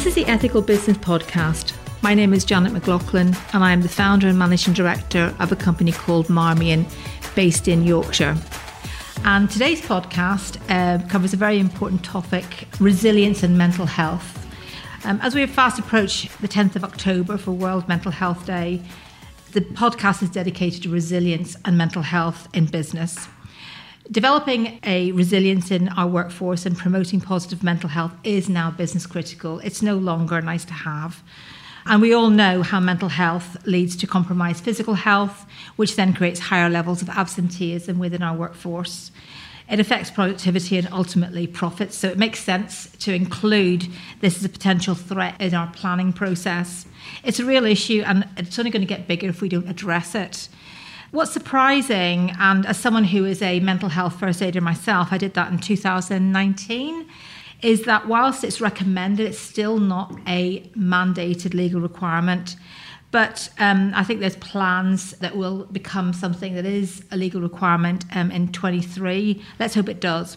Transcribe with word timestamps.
This 0.00 0.16
is 0.16 0.24
the 0.24 0.32
Ethical 0.32 0.62
Business 0.62 0.96
Podcast. 0.96 1.74
My 2.02 2.14
name 2.14 2.32
is 2.32 2.42
Janet 2.42 2.72
McLaughlin, 2.72 3.36
and 3.52 3.62
I 3.62 3.72
am 3.72 3.82
the 3.82 3.88
founder 3.90 4.28
and 4.28 4.38
managing 4.38 4.72
director 4.72 5.36
of 5.38 5.52
a 5.52 5.56
company 5.56 5.92
called 5.92 6.28
Marmion, 6.28 6.86
based 7.34 7.68
in 7.68 7.84
Yorkshire. 7.84 8.34
And 9.24 9.50
today's 9.50 9.82
podcast 9.82 10.56
uh, 10.70 11.06
covers 11.08 11.34
a 11.34 11.36
very 11.36 11.58
important 11.58 12.02
topic 12.02 12.66
resilience 12.80 13.42
and 13.42 13.58
mental 13.58 13.84
health. 13.84 14.48
Um, 15.04 15.20
as 15.20 15.34
we 15.34 15.44
fast 15.44 15.78
approach 15.78 16.34
the 16.38 16.48
10th 16.48 16.76
of 16.76 16.84
October 16.84 17.36
for 17.36 17.52
World 17.52 17.86
Mental 17.86 18.10
Health 18.10 18.46
Day, 18.46 18.80
the 19.52 19.60
podcast 19.60 20.22
is 20.22 20.30
dedicated 20.30 20.82
to 20.84 20.88
resilience 20.88 21.58
and 21.66 21.76
mental 21.76 22.00
health 22.00 22.48
in 22.54 22.64
business. 22.64 23.28
Developing 24.10 24.80
a 24.82 25.12
resilience 25.12 25.70
in 25.70 25.88
our 25.90 26.08
workforce 26.08 26.66
and 26.66 26.76
promoting 26.76 27.20
positive 27.20 27.62
mental 27.62 27.88
health 27.88 28.12
is 28.24 28.48
now 28.48 28.68
business 28.68 29.06
critical. 29.06 29.60
It's 29.60 29.82
no 29.82 29.96
longer 29.96 30.40
nice 30.42 30.64
to 30.64 30.72
have. 30.72 31.22
And 31.86 32.02
we 32.02 32.12
all 32.12 32.28
know 32.28 32.62
how 32.62 32.80
mental 32.80 33.08
health 33.08 33.64
leads 33.68 33.94
to 33.98 34.08
compromised 34.08 34.64
physical 34.64 34.94
health, 34.94 35.46
which 35.76 35.94
then 35.94 36.12
creates 36.12 36.40
higher 36.40 36.68
levels 36.68 37.02
of 37.02 37.08
absenteeism 37.08 38.00
within 38.00 38.20
our 38.20 38.36
workforce. 38.36 39.12
It 39.70 39.78
affects 39.78 40.10
productivity 40.10 40.76
and 40.76 40.88
ultimately 40.90 41.46
profits. 41.46 41.96
So 41.96 42.08
it 42.08 42.18
makes 42.18 42.40
sense 42.40 42.90
to 42.98 43.14
include 43.14 43.86
this 44.20 44.38
as 44.38 44.44
a 44.44 44.48
potential 44.48 44.96
threat 44.96 45.40
in 45.40 45.54
our 45.54 45.68
planning 45.68 46.12
process. 46.12 46.84
It's 47.22 47.38
a 47.38 47.44
real 47.44 47.64
issue 47.64 48.02
and 48.04 48.26
it's 48.36 48.58
only 48.58 48.72
going 48.72 48.82
to 48.82 48.92
get 48.92 49.06
bigger 49.06 49.28
if 49.28 49.40
we 49.40 49.48
don't 49.48 49.68
address 49.68 50.16
it. 50.16 50.48
What's 51.10 51.32
surprising, 51.32 52.36
and 52.38 52.64
as 52.66 52.78
someone 52.78 53.02
who 53.02 53.24
is 53.24 53.42
a 53.42 53.58
mental 53.58 53.88
health 53.88 54.20
first 54.20 54.40
aider 54.40 54.60
myself, 54.60 55.08
I 55.10 55.18
did 55.18 55.34
that 55.34 55.50
in 55.50 55.58
2019 55.58 57.06
is 57.62 57.82
that 57.82 58.06
whilst 58.06 58.44
it's 58.44 58.60
recommended, 58.60 59.26
it's 59.26 59.38
still 59.38 59.78
not 59.78 60.16
a 60.28 60.60
mandated 60.76 61.52
legal 61.52 61.80
requirement. 61.80 62.54
But 63.10 63.50
um, 63.58 63.92
I 63.94 64.04
think 64.04 64.20
there's 64.20 64.36
plans 64.36 65.10
that 65.18 65.36
will 65.36 65.64
become 65.64 66.12
something 66.12 66.54
that 66.54 66.64
is 66.64 67.04
a 67.10 67.16
legal 67.16 67.40
requirement 67.40 68.04
um, 68.14 68.30
in 68.30 68.52
23. 68.52 69.42
Let's 69.58 69.74
hope 69.74 69.88
it 69.88 70.00
does. 70.00 70.36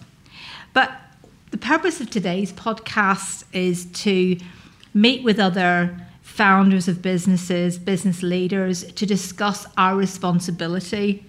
But 0.73 0.91
the 1.51 1.57
purpose 1.57 2.01
of 2.01 2.09
today's 2.09 2.51
podcast 2.51 3.43
is 3.53 3.85
to 4.01 4.37
meet 4.95 5.23
with 5.23 5.39
other 5.39 5.95
founders 6.33 6.87
of 6.87 6.99
businesses, 6.99 7.77
business 7.77 8.23
leaders, 8.23 8.91
to 8.93 9.05
discuss 9.05 9.67
our 9.77 9.95
responsibility 9.95 11.23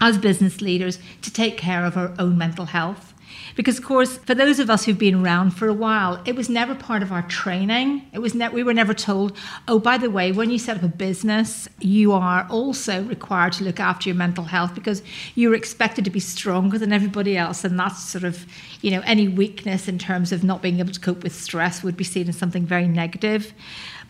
as 0.00 0.18
business 0.18 0.60
leaders 0.60 0.98
to 1.22 1.32
take 1.32 1.56
care 1.56 1.84
of 1.84 1.96
our 1.96 2.12
own 2.18 2.36
mental 2.36 2.64
health. 2.64 3.14
Because, 3.54 3.78
of 3.78 3.84
course, 3.84 4.16
for 4.18 4.34
those 4.34 4.58
of 4.58 4.68
us 4.68 4.84
who've 4.84 4.98
been 4.98 5.24
around 5.24 5.52
for 5.52 5.68
a 5.68 5.72
while, 5.72 6.20
it 6.24 6.34
was 6.34 6.48
never 6.48 6.74
part 6.74 7.02
of 7.02 7.12
our 7.12 7.22
training. 7.22 8.02
It 8.12 8.18
was 8.18 8.34
ne- 8.34 8.48
we 8.48 8.64
were 8.64 8.74
never 8.74 8.92
told, 8.92 9.36
oh, 9.68 9.78
by 9.78 9.98
the 9.98 10.10
way, 10.10 10.32
when 10.32 10.50
you 10.50 10.58
set 10.58 10.76
up 10.76 10.82
a 10.82 10.88
business, 10.88 11.68
you 11.78 12.12
are 12.12 12.44
also 12.50 13.04
required 13.04 13.52
to 13.54 13.64
look 13.64 13.78
after 13.78 14.08
your 14.08 14.16
mental 14.16 14.44
health 14.44 14.74
because 14.74 15.00
you're 15.36 15.54
expected 15.54 16.04
to 16.06 16.10
be 16.10 16.20
stronger 16.20 16.76
than 16.76 16.92
everybody 16.92 17.36
else. 17.36 17.62
And 17.62 17.78
that's 17.78 18.02
sort 18.02 18.24
of, 18.24 18.46
you 18.82 18.90
know, 18.90 19.02
any 19.04 19.28
weakness 19.28 19.86
in 19.86 19.98
terms 19.98 20.32
of 20.32 20.42
not 20.42 20.60
being 20.60 20.80
able 20.80 20.92
to 20.92 21.00
cope 21.00 21.22
with 21.22 21.34
stress 21.34 21.84
would 21.84 21.96
be 21.96 22.04
seen 22.04 22.28
as 22.28 22.36
something 22.36 22.66
very 22.66 22.88
negative. 22.88 23.52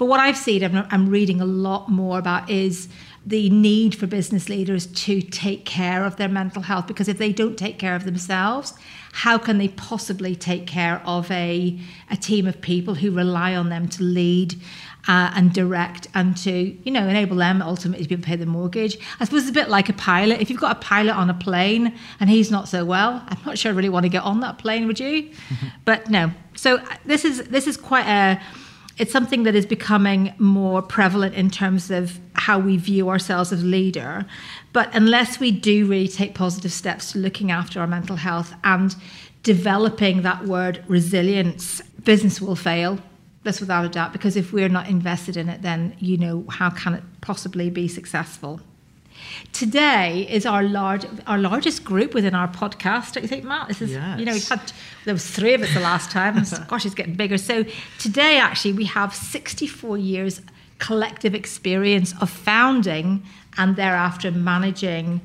But 0.00 0.06
what 0.06 0.18
I've 0.18 0.38
seen, 0.38 0.64
I'm, 0.64 0.86
I'm 0.90 1.10
reading 1.10 1.42
a 1.42 1.44
lot 1.44 1.90
more 1.90 2.18
about 2.18 2.48
is 2.48 2.88
the 3.26 3.50
need 3.50 3.94
for 3.94 4.06
business 4.06 4.48
leaders 4.48 4.86
to 4.86 5.20
take 5.20 5.66
care 5.66 6.06
of 6.06 6.16
their 6.16 6.26
mental 6.26 6.62
health 6.62 6.86
because 6.86 7.06
if 7.06 7.18
they 7.18 7.34
don't 7.34 7.58
take 7.58 7.78
care 7.78 7.94
of 7.94 8.06
themselves, 8.06 8.72
how 9.12 9.36
can 9.36 9.58
they 9.58 9.68
possibly 9.68 10.34
take 10.34 10.66
care 10.66 11.02
of 11.04 11.30
a, 11.30 11.78
a 12.10 12.16
team 12.16 12.46
of 12.46 12.62
people 12.62 12.94
who 12.94 13.10
rely 13.10 13.54
on 13.54 13.68
them 13.68 13.88
to 13.88 14.02
lead 14.02 14.54
uh, 15.06 15.32
and 15.34 15.52
direct 15.52 16.08
and 16.14 16.34
to 16.38 16.74
you 16.82 16.90
know 16.90 17.06
enable 17.06 17.36
them 17.36 17.60
ultimately 17.60 18.04
to 18.04 18.08
be 18.08 18.14
able 18.14 18.22
to 18.22 18.26
pay 18.26 18.36
the 18.36 18.46
mortgage? 18.46 18.96
I 19.20 19.26
suppose 19.26 19.42
it's 19.42 19.50
a 19.50 19.52
bit 19.52 19.68
like 19.68 19.90
a 19.90 19.92
pilot. 19.92 20.40
If 20.40 20.48
you've 20.48 20.60
got 20.60 20.78
a 20.78 20.80
pilot 20.80 21.12
on 21.14 21.28
a 21.28 21.34
plane 21.34 21.94
and 22.20 22.30
he's 22.30 22.50
not 22.50 22.68
so 22.68 22.86
well 22.86 23.22
i'm 23.28 23.38
not 23.44 23.58
sure 23.58 23.70
i 23.70 23.74
really 23.74 23.90
want 23.90 24.04
to 24.04 24.08
get 24.08 24.22
on 24.22 24.40
that 24.40 24.56
plane 24.56 24.86
would 24.86 24.98
you? 24.98 25.30
But 25.84 26.08
no. 26.08 26.32
So 26.54 26.76
uh, 26.76 26.96
this 27.04 27.26
is 27.26 27.44
this 27.48 27.66
is 27.66 27.76
quite 27.76 28.06
a 28.06 28.40
it's 29.00 29.12
something 29.12 29.44
that 29.44 29.54
is 29.54 29.64
becoming 29.64 30.34
more 30.38 30.82
prevalent 30.82 31.34
in 31.34 31.48
terms 31.48 31.90
of 31.90 32.20
how 32.34 32.58
we 32.58 32.76
view 32.76 33.08
ourselves 33.08 33.50
as 33.50 33.64
leader. 33.64 34.26
But 34.74 34.94
unless 34.94 35.40
we 35.40 35.50
do 35.50 35.86
really 35.86 36.06
take 36.06 36.34
positive 36.34 36.70
steps 36.70 37.12
to 37.12 37.18
looking 37.18 37.50
after 37.50 37.80
our 37.80 37.86
mental 37.86 38.16
health 38.16 38.52
and 38.62 38.94
developing 39.42 40.20
that 40.20 40.44
word 40.44 40.84
resilience, 40.86 41.80
business 42.04 42.42
will 42.42 42.56
fail. 42.56 42.98
That's 43.42 43.58
without 43.58 43.86
a 43.86 43.88
doubt, 43.88 44.12
because 44.12 44.36
if 44.36 44.52
we're 44.52 44.68
not 44.68 44.86
invested 44.86 45.38
in 45.38 45.48
it, 45.48 45.62
then 45.62 45.96
you 45.98 46.18
know 46.18 46.44
how 46.50 46.68
can 46.68 46.92
it 46.92 47.02
possibly 47.22 47.70
be 47.70 47.88
successful? 47.88 48.60
Today 49.52 50.26
is 50.30 50.46
our 50.46 50.62
large, 50.62 51.04
our 51.26 51.38
largest 51.38 51.84
group 51.84 52.14
within 52.14 52.34
our 52.34 52.48
podcast. 52.48 53.12
Don't 53.12 53.22
you 53.22 53.28
think, 53.28 53.44
Matt? 53.44 53.68
This 53.68 53.82
is, 53.82 53.92
yes. 53.92 54.18
you 54.18 54.24
know, 54.24 54.32
we've 54.32 54.48
had 54.48 54.72
there 55.04 55.14
was 55.14 55.28
three 55.28 55.54
of 55.54 55.62
us 55.62 55.72
the 55.74 55.80
last 55.80 56.10
time. 56.10 56.34
Gosh, 56.68 56.86
it's 56.86 56.94
getting 56.94 57.14
bigger. 57.14 57.38
So 57.38 57.64
today, 57.98 58.38
actually, 58.38 58.72
we 58.72 58.84
have 58.86 59.14
64 59.14 59.98
years 59.98 60.40
collective 60.78 61.34
experience 61.34 62.14
of 62.20 62.30
founding 62.30 63.22
and 63.58 63.76
thereafter 63.76 64.30
managing 64.30 65.20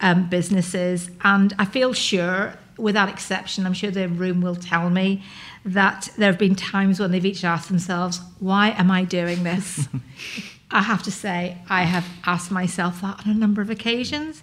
um, 0.00 0.28
businesses. 0.28 1.10
And 1.22 1.54
I 1.58 1.64
feel 1.64 1.92
sure, 1.92 2.54
without 2.78 3.08
exception, 3.08 3.66
I'm 3.66 3.74
sure 3.74 3.90
the 3.90 4.08
room 4.08 4.40
will 4.40 4.56
tell 4.56 4.90
me 4.90 5.22
that 5.64 6.08
there 6.18 6.30
have 6.30 6.38
been 6.38 6.54
times 6.54 7.00
when 7.00 7.10
they've 7.10 7.24
each 7.24 7.44
asked 7.44 7.68
themselves, 7.68 8.20
"Why 8.38 8.70
am 8.70 8.90
I 8.90 9.04
doing 9.04 9.44
this?" 9.44 9.88
I 10.74 10.82
have 10.82 11.04
to 11.04 11.12
say, 11.12 11.56
I 11.70 11.84
have 11.84 12.04
asked 12.26 12.50
myself 12.50 13.00
that 13.00 13.24
on 13.24 13.30
a 13.30 13.34
number 13.34 13.62
of 13.62 13.70
occasions. 13.70 14.42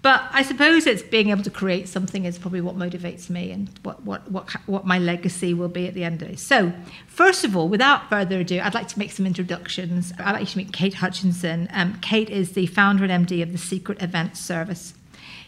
But 0.00 0.22
I 0.32 0.42
suppose 0.42 0.86
it's 0.86 1.02
being 1.02 1.28
able 1.28 1.42
to 1.42 1.50
create 1.50 1.88
something 1.88 2.24
is 2.24 2.38
probably 2.38 2.60
what 2.62 2.76
motivates 2.76 3.28
me 3.28 3.50
and 3.50 3.68
what, 3.82 4.02
what, 4.02 4.30
what, 4.30 4.50
what 4.66 4.86
my 4.86 4.98
legacy 4.98 5.52
will 5.52 5.68
be 5.68 5.86
at 5.86 5.92
the 5.92 6.04
end 6.04 6.22
of 6.22 6.30
it. 6.30 6.38
So, 6.38 6.72
first 7.06 7.44
of 7.44 7.54
all, 7.56 7.68
without 7.68 8.08
further 8.08 8.40
ado, 8.40 8.60
I'd 8.60 8.74
like 8.74 8.88
to 8.88 8.98
make 8.98 9.10
some 9.10 9.26
introductions. 9.26 10.12
I'd 10.18 10.32
like 10.32 10.48
to 10.48 10.56
meet 10.56 10.72
Kate 10.72 10.94
Hutchinson. 10.94 11.68
Um, 11.72 11.98
Kate 12.00 12.30
is 12.30 12.52
the 12.52 12.66
founder 12.66 13.04
and 13.04 13.26
MD 13.26 13.42
of 13.42 13.52
the 13.52 13.58
Secret 13.58 14.00
Events 14.00 14.40
Service. 14.40 14.94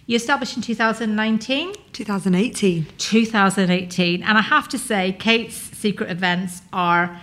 You 0.07 0.17
established 0.17 0.57
in 0.57 0.63
2019? 0.63 1.73
2018. 1.93 2.87
2018. 2.99 4.23
And 4.23 4.37
I 4.37 4.43
have 4.43 4.69
to 4.69 4.79
say, 4.79 5.13
Kate's 5.13 5.55
secret 5.55 6.11
events 6.11 6.63
are 6.73 7.21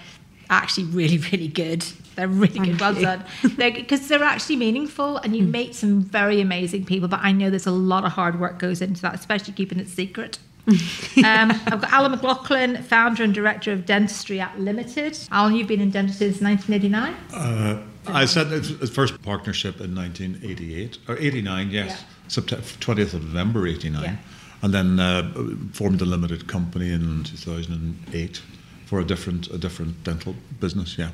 actually 0.49 0.85
really, 0.85 1.17
really 1.17 1.49
good. 1.49 1.85
They're 2.17 2.27
really 2.27 2.59
good. 2.59 2.81
Well 2.81 2.95
done. 2.95 3.23
Because 3.43 4.07
they're, 4.07 4.17
they're, 4.17 4.27
actually 4.27 4.55
meaningful 4.55 5.17
and 5.17 5.35
you 5.35 5.43
mm. 5.43 5.51
meet 5.51 5.75
some 5.75 6.01
very 6.01 6.41
amazing 6.41 6.83
people. 6.83 7.07
But 7.07 7.19
I 7.21 7.31
know 7.31 7.51
there's 7.51 7.67
a 7.67 7.71
lot 7.71 8.03
of 8.05 8.11
hard 8.11 8.39
work 8.39 8.57
goes 8.57 8.81
into 8.81 9.03
that, 9.03 9.13
especially 9.13 9.53
keeping 9.53 9.79
it 9.79 9.87
secret. 9.87 10.39
um, 10.67 10.75
I've 11.17 11.79
got 11.81 11.93
Alan 11.93 12.11
McGlaughlin, 12.11 12.83
founder 12.83 13.23
and 13.23 13.33
director 13.33 13.71
of 13.71 13.85
Dentistry 13.85 14.41
at 14.41 14.59
Limited. 14.59 15.17
Alan, 15.31 15.55
you've 15.55 15.67
been 15.67 15.79
in 15.79 15.91
dentistry 15.91 16.31
since 16.33 16.41
1989? 16.41 17.13
Uh, 17.31 17.83
I 18.07 18.25
said 18.25 18.49
the 18.49 18.87
first 18.87 19.21
partnership 19.21 19.79
in 19.79 19.95
1988, 19.95 20.97
or 21.07 21.17
89, 21.17 21.69
yes. 21.69 21.89
Yeah. 21.89 21.97
September, 22.27 22.65
20th 22.65 23.13
of 23.13 23.23
November 23.25 23.67
89. 23.67 24.03
Yeah. 24.03 24.15
And 24.63 24.73
then 24.73 24.99
uh, 24.99 25.31
formed 25.71 26.01
a 26.01 26.05
limited 26.05 26.47
company 26.47 26.91
in 26.91 27.23
2008 27.23 28.41
for 28.87 28.99
a 28.99 29.05
different 29.05 29.47
a 29.47 29.57
different 29.57 30.03
dental 30.03 30.35
business. 30.59 30.97
Yeah, 30.97 31.05
yeah. 31.05 31.11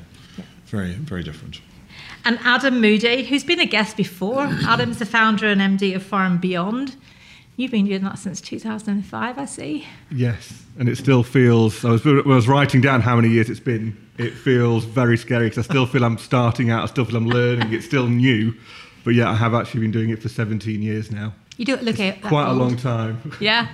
Very 0.74 0.92
very 0.92 1.22
different. 1.22 1.60
And 2.26 2.38
Adam 2.42 2.80
Moody, 2.80 3.24
who's 3.24 3.44
been 3.44 3.60
a 3.60 3.66
guest 3.66 3.96
before, 3.96 4.44
Adam's 4.66 4.98
the 4.98 5.06
founder 5.06 5.46
and 5.46 5.60
MD 5.60 5.94
of 5.94 6.02
Farm 6.02 6.38
Beyond. 6.38 6.96
You've 7.56 7.70
been 7.70 7.86
doing 7.86 8.02
that 8.02 8.18
since 8.18 8.40
2005, 8.40 9.38
I 9.38 9.44
see. 9.44 9.86
Yes, 10.10 10.64
and 10.78 10.88
it 10.88 10.96
still 10.96 11.22
feels. 11.22 11.84
I 11.84 11.90
was, 11.90 12.04
I 12.04 12.22
was 12.26 12.48
writing 12.48 12.80
down 12.80 13.00
how 13.00 13.14
many 13.14 13.28
years 13.28 13.48
it's 13.48 13.60
been. 13.60 13.96
It 14.18 14.32
feels 14.32 14.84
very 14.84 15.16
scary 15.16 15.46
because 15.48 15.58
I 15.58 15.70
still 15.70 15.86
feel 15.86 16.04
I'm 16.04 16.18
starting 16.18 16.70
out. 16.70 16.82
I 16.82 16.86
still 16.86 17.04
feel 17.04 17.16
I'm 17.16 17.28
learning. 17.28 17.72
It's 17.72 17.86
still 17.86 18.08
new, 18.08 18.54
but 19.04 19.14
yeah, 19.14 19.30
I 19.30 19.34
have 19.34 19.54
actually 19.54 19.80
been 19.82 19.92
doing 19.92 20.10
it 20.10 20.20
for 20.20 20.28
17 20.28 20.82
years 20.82 21.12
now. 21.12 21.32
You 21.56 21.64
do 21.64 21.74
it 21.74 21.84
look 21.84 22.00
at 22.00 22.22
quite 22.22 22.48
old. 22.48 22.56
a 22.56 22.60
long 22.60 22.76
time. 22.76 23.32
Yeah. 23.40 23.68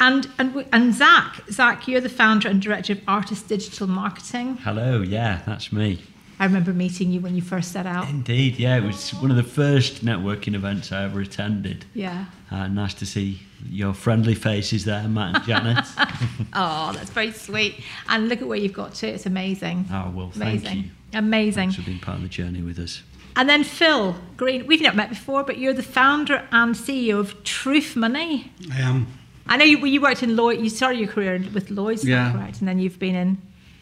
And, 0.00 0.28
and, 0.38 0.64
and 0.72 0.94
Zach, 0.94 1.42
Zach, 1.50 1.88
you're 1.88 2.00
the 2.00 2.08
founder 2.08 2.48
and 2.48 2.62
director 2.62 2.92
of 2.92 3.00
Artist 3.08 3.48
Digital 3.48 3.88
Marketing. 3.88 4.56
Hello, 4.58 5.00
yeah, 5.02 5.42
that's 5.44 5.72
me. 5.72 6.00
I 6.40 6.44
remember 6.44 6.72
meeting 6.72 7.10
you 7.10 7.20
when 7.20 7.34
you 7.34 7.42
first 7.42 7.72
set 7.72 7.86
out. 7.86 8.08
Indeed, 8.08 8.58
yeah, 8.58 8.76
it 8.76 8.84
was 8.84 9.10
one 9.14 9.30
of 9.30 9.36
the 9.36 9.42
first 9.42 10.04
networking 10.04 10.54
events 10.54 10.92
I 10.92 11.04
ever 11.04 11.20
attended. 11.20 11.84
Yeah. 11.94 12.26
Uh, 12.50 12.68
nice 12.68 12.94
to 12.94 13.06
see 13.06 13.40
your 13.68 13.92
friendly 13.92 14.34
faces 14.34 14.84
there, 14.84 15.02
Matt 15.08 15.36
and 15.36 15.44
Janet. 15.44 15.84
oh, 16.52 16.92
that's 16.92 17.10
very 17.10 17.32
sweet. 17.32 17.82
And 18.08 18.28
look 18.28 18.40
at 18.40 18.46
where 18.46 18.58
you've 18.58 18.72
got 18.72 18.94
to. 18.94 19.08
It's 19.08 19.26
amazing. 19.26 19.86
Oh, 19.90 20.12
well, 20.14 20.32
amazing. 20.36 20.60
thank 20.60 20.84
you. 20.84 20.90
Amazing. 21.14 21.70
Thanks 21.70 21.76
for 21.76 21.82
being 21.82 21.98
part 21.98 22.18
of 22.18 22.22
the 22.22 22.28
journey 22.28 22.62
with 22.62 22.78
us. 22.78 23.02
And 23.34 23.48
then 23.48 23.64
Phill 23.64 24.16
Green, 24.36 24.66
we've 24.66 24.80
not 24.80 24.96
met 24.96 25.08
before, 25.08 25.42
but 25.42 25.58
you're 25.58 25.72
the 25.72 25.82
founder 25.82 26.46
and 26.52 26.74
CEO 26.74 27.18
of 27.18 27.42
Truth 27.44 27.96
Money. 27.96 28.52
I 28.72 28.80
am. 28.80 29.06
I 29.46 29.56
know 29.56 29.64
you, 29.64 29.84
you 29.86 30.00
worked 30.00 30.22
in 30.22 30.36
Lloyd. 30.36 30.60
You 30.60 30.68
started 30.68 30.98
your 30.98 31.08
career 31.08 31.42
with 31.52 31.70
Lloyd's, 31.70 32.04
yeah. 32.04 32.32
correct? 32.32 32.60
And 32.60 32.68
then 32.68 32.78
you've 32.78 32.98
been 32.98 33.14
in. 33.14 33.38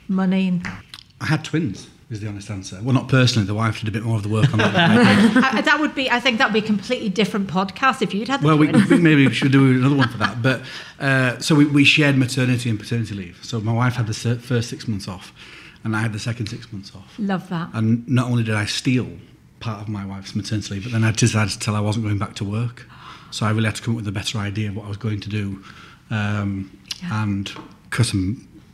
money? 0.09 0.49
And, 0.49 0.67
I 1.21 1.27
had 1.27 1.45
twins. 1.45 1.89
Is 2.09 2.21
the 2.21 2.29
honest 2.29 2.49
answer. 2.51 2.79
Well, 2.83 2.95
not 2.95 3.09
personally. 3.09 3.47
The 3.49 3.55
wife 3.55 3.81
did 3.81 3.89
a 3.89 3.91
bit 3.91 4.05
more 4.05 4.17
of 4.17 4.23
the 4.23 4.29
work 4.29 4.53
on 4.53 4.59
that. 4.59 4.75
Uh, 5.57 5.61
that 5.69 5.81
would 5.81 5.93
be, 5.97 6.09
I 6.09 6.21
think, 6.21 6.39
that 6.39 6.47
would 6.47 6.53
be 6.53 6.61
a 6.61 6.67
completely 6.75 7.09
different 7.09 7.49
podcast 7.49 8.01
if 8.01 8.15
you'd 8.15 8.29
had 8.29 8.43
the 8.43 8.47
well, 8.47 8.57
we, 8.57 8.69
we- 8.69 8.99
maybe 8.99 9.27
we 9.27 9.35
should 9.35 9.51
do 9.51 9.73
another 9.73 9.97
one 9.97 10.09
for 10.09 10.19
that. 10.19 10.41
But 10.41 10.63
uh, 11.01 11.39
so 11.41 11.57
we, 11.57 11.65
we 11.65 11.83
shared 11.83 12.17
maternity 12.17 12.71
and 12.71 12.79
paternity 12.79 13.13
leave. 13.17 13.41
So 13.43 13.61
my 13.61 13.73
wife 13.73 13.95
had 13.95 14.07
the 14.07 14.15
first 14.39 14.71
six 14.71 14.87
months 14.87 15.09
off, 15.09 15.33
and 15.83 15.97
I 15.97 16.01
had 16.01 16.13
the 16.13 16.21
second 16.21 16.47
six 16.47 16.73
months 16.73 16.93
off. 16.95 17.13
Love 17.19 17.49
that. 17.49 17.71
And 17.75 18.07
not 18.09 18.31
only 18.31 18.45
did 18.45 18.55
I 18.55 18.67
steal 18.67 19.09
part 19.59 19.81
of 19.83 19.89
my 19.89 20.07
wife's 20.07 20.37
maternity 20.37 20.75
leave, 20.75 20.85
but 20.85 20.93
then 20.93 21.03
I 21.03 21.11
decided 21.11 21.51
to 21.55 21.59
tell 21.59 21.75
her 21.75 21.79
I 21.81 21.83
wasn't 21.83 22.05
going 22.05 22.19
back 22.19 22.37
to 22.37 22.45
work. 22.45 22.87
So 23.33 23.47
I 23.47 23.51
really 23.51 23.65
had 23.67 23.75
to 23.75 23.83
come 23.83 23.95
up 23.95 23.97
with 23.97 24.07
a 24.07 24.13
better 24.13 24.39
idea 24.39 24.69
of 24.69 24.77
what 24.77 24.85
I 24.85 24.89
was 24.89 24.97
going 24.97 25.19
to 25.23 25.29
do. 25.29 25.65
Um, 26.11 26.71
Yeah. 27.03 27.25
And 27.25 27.51
because 27.91 28.15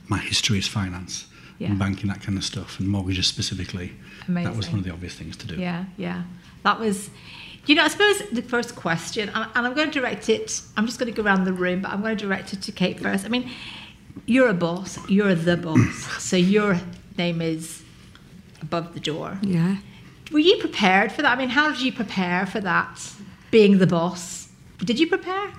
my 0.08 0.18
history 0.18 0.58
is 0.58 0.68
finance 0.68 1.26
Yeah. 1.62 1.70
and 1.70 1.78
banking, 1.78 2.08
that 2.08 2.20
kind 2.20 2.36
of 2.36 2.44
stuff, 2.44 2.80
and 2.80 2.88
mortgages 2.88 3.26
specifically, 3.28 3.92
that 4.28 4.56
was 4.56 4.68
one 4.68 4.78
of 4.80 4.84
the 4.84 4.92
obvious 4.92 5.14
things 5.14 5.36
to 5.38 5.46
do. 5.46 5.54
Yeah, 5.54 5.84
yeah. 5.96 6.24
That 6.64 6.80
was, 6.80 7.08
you 7.66 7.74
know, 7.76 7.84
I 7.84 7.88
suppose 7.88 8.20
the 8.30 8.42
first 8.42 8.74
question, 8.74 9.28
and 9.28 9.48
and 9.54 9.66
I'm 9.66 9.74
going 9.74 9.90
to 9.90 10.00
direct 10.00 10.28
it, 10.28 10.60
I'm 10.76 10.86
just 10.86 10.98
going 10.98 11.12
to 11.12 11.16
go 11.16 11.24
around 11.26 11.44
the 11.44 11.52
room, 11.52 11.82
but 11.82 11.92
I'm 11.92 12.02
going 12.02 12.16
to 12.16 12.24
direct 12.24 12.52
it 12.52 12.62
to 12.62 12.72
Kate 12.72 12.98
first. 12.98 13.24
I 13.24 13.28
mean, 13.28 13.48
you're 14.26 14.48
a 14.48 14.54
boss, 14.54 14.98
you're 15.08 15.34
the 15.34 15.56
boss, 15.56 15.94
so 16.22 16.36
your 16.36 16.80
name 17.16 17.40
is 17.40 17.82
above 18.60 18.94
the 18.94 19.00
door. 19.00 19.38
Yeah. 19.42 19.76
Were 20.32 20.40
you 20.40 20.56
prepared 20.58 21.12
for 21.12 21.22
that? 21.22 21.36
I 21.36 21.38
mean, 21.38 21.50
how 21.50 21.70
did 21.70 21.80
you 21.80 21.92
prepare 21.92 22.46
for 22.46 22.60
that, 22.60 23.12
being 23.50 23.78
the 23.78 23.86
boss? 23.86 24.48
Did 24.78 24.98
you 24.98 25.06
prepare? 25.06 25.52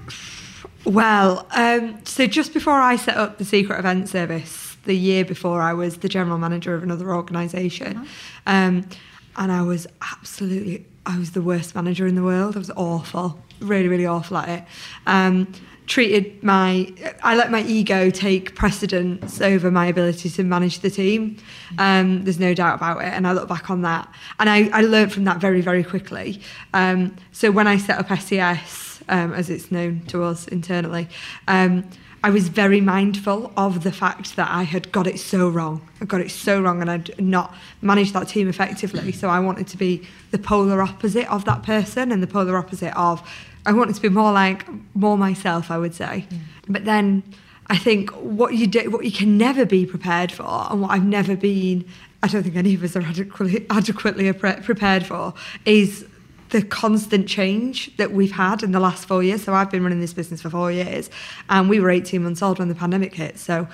Well, 0.85 1.47
um, 1.51 2.03
so 2.03 2.27
just 2.27 2.53
before 2.53 2.73
I 2.73 2.97
set 2.97 3.15
up 3.15 3.37
the 3.37 3.45
Secret 3.45 3.79
Event 3.79 4.09
Service, 4.09 4.72
the 4.83 4.95
year 4.95 5.25
before 5.25 5.61
I 5.61 5.73
was 5.73 5.97
the 5.97 6.09
general 6.09 6.37
manager 6.37 6.75
of 6.75 6.83
another 6.83 7.13
organisation, 7.13 8.07
um, 8.45 8.87
and 9.35 9.51
I 9.51 9.61
was 9.61 9.87
absolutely, 10.01 10.85
I 11.05 11.17
was 11.17 11.31
the 11.31 11.41
worst 11.41 11.75
manager 11.75 12.05
in 12.07 12.15
the 12.15 12.23
world. 12.23 12.55
I 12.55 12.59
was 12.59 12.71
awful, 12.71 13.39
really, 13.59 13.87
really 13.87 14.05
awful 14.05 14.37
at 14.37 14.49
it. 14.49 14.63
Um, 15.07 15.51
treated 15.85 16.41
my, 16.43 16.93
I 17.23 17.35
let 17.35 17.51
my 17.51 17.61
ego 17.63 18.09
take 18.09 18.55
precedence 18.55 19.41
over 19.41 19.69
my 19.69 19.87
ability 19.87 20.29
to 20.29 20.43
manage 20.43 20.79
the 20.79 20.89
team. 20.89 21.37
Um, 21.77 22.23
there's 22.23 22.39
no 22.39 22.53
doubt 22.53 22.75
about 22.75 23.01
it, 23.01 23.13
and 23.13 23.27
I 23.27 23.33
look 23.33 23.49
back 23.49 23.69
on 23.69 23.81
that, 23.81 24.07
and 24.39 24.49
I, 24.49 24.69
I 24.69 24.81
learned 24.81 25.11
from 25.11 25.25
that 25.25 25.37
very, 25.37 25.61
very 25.61 25.83
quickly. 25.83 26.41
Um, 26.73 27.15
so 27.31 27.51
when 27.51 27.67
I 27.67 27.77
set 27.77 27.99
up 27.99 28.17
SES 28.17 29.03
um, 29.09 29.33
as 29.33 29.49
it's 29.49 29.71
known 29.71 30.01
to 30.07 30.23
us 30.23 30.47
internally, 30.47 31.09
um, 31.47 31.89
I 32.25 32.29
was 32.29 32.47
very 32.47 32.79
mindful 32.79 33.51
of 33.57 33.83
the 33.83 33.91
fact 33.91 34.37
that 34.37 34.49
I 34.49 34.63
had 34.63 34.93
got 34.93 35.07
it 35.07 35.19
so 35.19 35.49
wrong. 35.49 35.85
I 35.99 36.05
got 36.05 36.21
it 36.21 36.31
so 36.31 36.61
wrong 36.61 36.79
and 36.79 36.89
I'd 36.89 37.19
not 37.19 37.53
managed 37.81 38.13
that 38.13 38.29
team 38.29 38.47
effectively. 38.47 39.11
So 39.11 39.27
I 39.27 39.39
wanted 39.41 39.67
to 39.67 39.77
be 39.77 40.07
the 40.31 40.39
polar 40.39 40.81
opposite 40.81 41.29
of 41.29 41.43
that 41.43 41.63
person 41.63 42.13
and 42.13 42.23
the 42.23 42.27
polar 42.27 42.55
opposite 42.55 42.95
of, 42.97 43.21
I 43.65 43.73
wanted 43.73 43.95
to 43.95 44.01
be 44.01 44.07
more 44.07 44.31
like, 44.31 44.65
more 44.95 45.17
myself, 45.17 45.69
I 45.69 45.77
would 45.77 45.93
say. 45.93 46.25
But 46.69 46.85
then 46.85 47.23
I 47.67 47.77
think 47.77 48.09
what 48.11 48.53
you 48.53 48.67
do, 48.67 48.89
what 48.89 49.03
you 49.03 49.11
can 49.11 49.37
never 49.37 49.65
be 49.65 49.85
prepared 49.85 50.31
for, 50.31 50.67
and 50.69 50.81
what 50.81 50.91
I've 50.91 51.05
never 51.05 51.35
been, 51.35 51.83
I 52.21 52.27
don't 52.27 52.43
think 52.43 52.55
any 52.55 52.73
of 52.73 52.83
us 52.83 52.95
are 52.95 53.01
adequately, 53.01 53.65
adequately 53.69 54.31
pre- 54.31 54.61
prepared 54.61 55.05
for, 55.05 55.33
is 55.65 56.05
the 56.53 56.61
constant 56.61 57.27
change 57.27 57.95
that 57.97 58.11
we've 58.11 58.31
had 58.31 58.61
in 58.61 58.73
the 58.73 58.79
last 58.79 59.07
four 59.07 59.23
years. 59.23 59.43
So 59.43 59.55
I've 59.55 59.71
been 59.71 59.81
running 59.81 59.99
this 59.99 60.13
business 60.13 60.39
for 60.39 60.51
four 60.51 60.71
years, 60.71 61.09
and 61.49 61.67
we 61.67 61.79
were 61.79 61.89
18 61.89 62.21
months 62.21 62.43
old 62.43 62.59
when 62.59 62.69
the 62.69 62.75
pandemic 62.75 63.15
hit. 63.15 63.39
So 63.39 63.67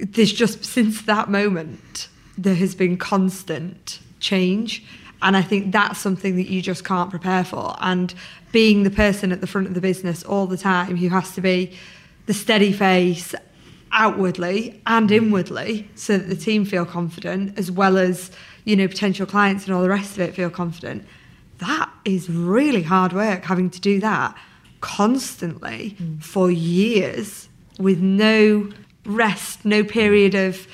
there's 0.00 0.32
just 0.32 0.64
since 0.64 1.02
that 1.02 1.28
moment, 1.28 2.08
there 2.38 2.54
has 2.54 2.76
been 2.76 2.96
constant 2.96 3.98
change. 4.20 4.84
And 5.22 5.36
I 5.36 5.42
think 5.42 5.72
that's 5.72 5.98
something 5.98 6.36
that 6.36 6.46
you 6.46 6.62
just 6.62 6.84
can't 6.84 7.10
prepare 7.10 7.42
for. 7.42 7.74
And 7.80 8.14
being 8.52 8.84
the 8.84 8.90
person 8.90 9.32
at 9.32 9.40
the 9.40 9.48
front 9.48 9.66
of 9.66 9.74
the 9.74 9.80
business 9.80 10.22
all 10.22 10.46
the 10.46 10.56
time 10.56 10.96
who 10.96 11.08
has 11.08 11.34
to 11.34 11.40
be 11.40 11.76
the 12.26 12.34
steady 12.34 12.72
face 12.72 13.34
outwardly 13.90 14.80
and 14.86 15.10
mm. 15.10 15.16
inwardly 15.16 15.90
so 15.96 16.16
that 16.16 16.28
the 16.28 16.36
team 16.36 16.64
feel 16.64 16.86
confident 16.86 17.58
as 17.58 17.72
well 17.72 17.98
as 17.98 18.30
you 18.64 18.76
know 18.76 18.88
potential 18.88 19.26
clients 19.26 19.66
and 19.66 19.74
all 19.74 19.82
the 19.82 19.88
rest 19.88 20.12
of 20.12 20.20
it 20.20 20.34
feel 20.34 20.50
confident 20.50 21.04
that 21.58 21.90
is 22.04 22.28
really 22.28 22.82
hard 22.82 23.12
work 23.12 23.44
having 23.44 23.70
to 23.70 23.80
do 23.80 24.00
that 24.00 24.36
constantly 24.80 25.96
mm. 25.98 26.22
for 26.22 26.50
years 26.50 27.48
with 27.78 28.00
no 28.00 28.70
rest 29.06 29.64
no 29.64 29.82
period 29.82 30.32
mm. 30.32 30.48
of 30.48 30.66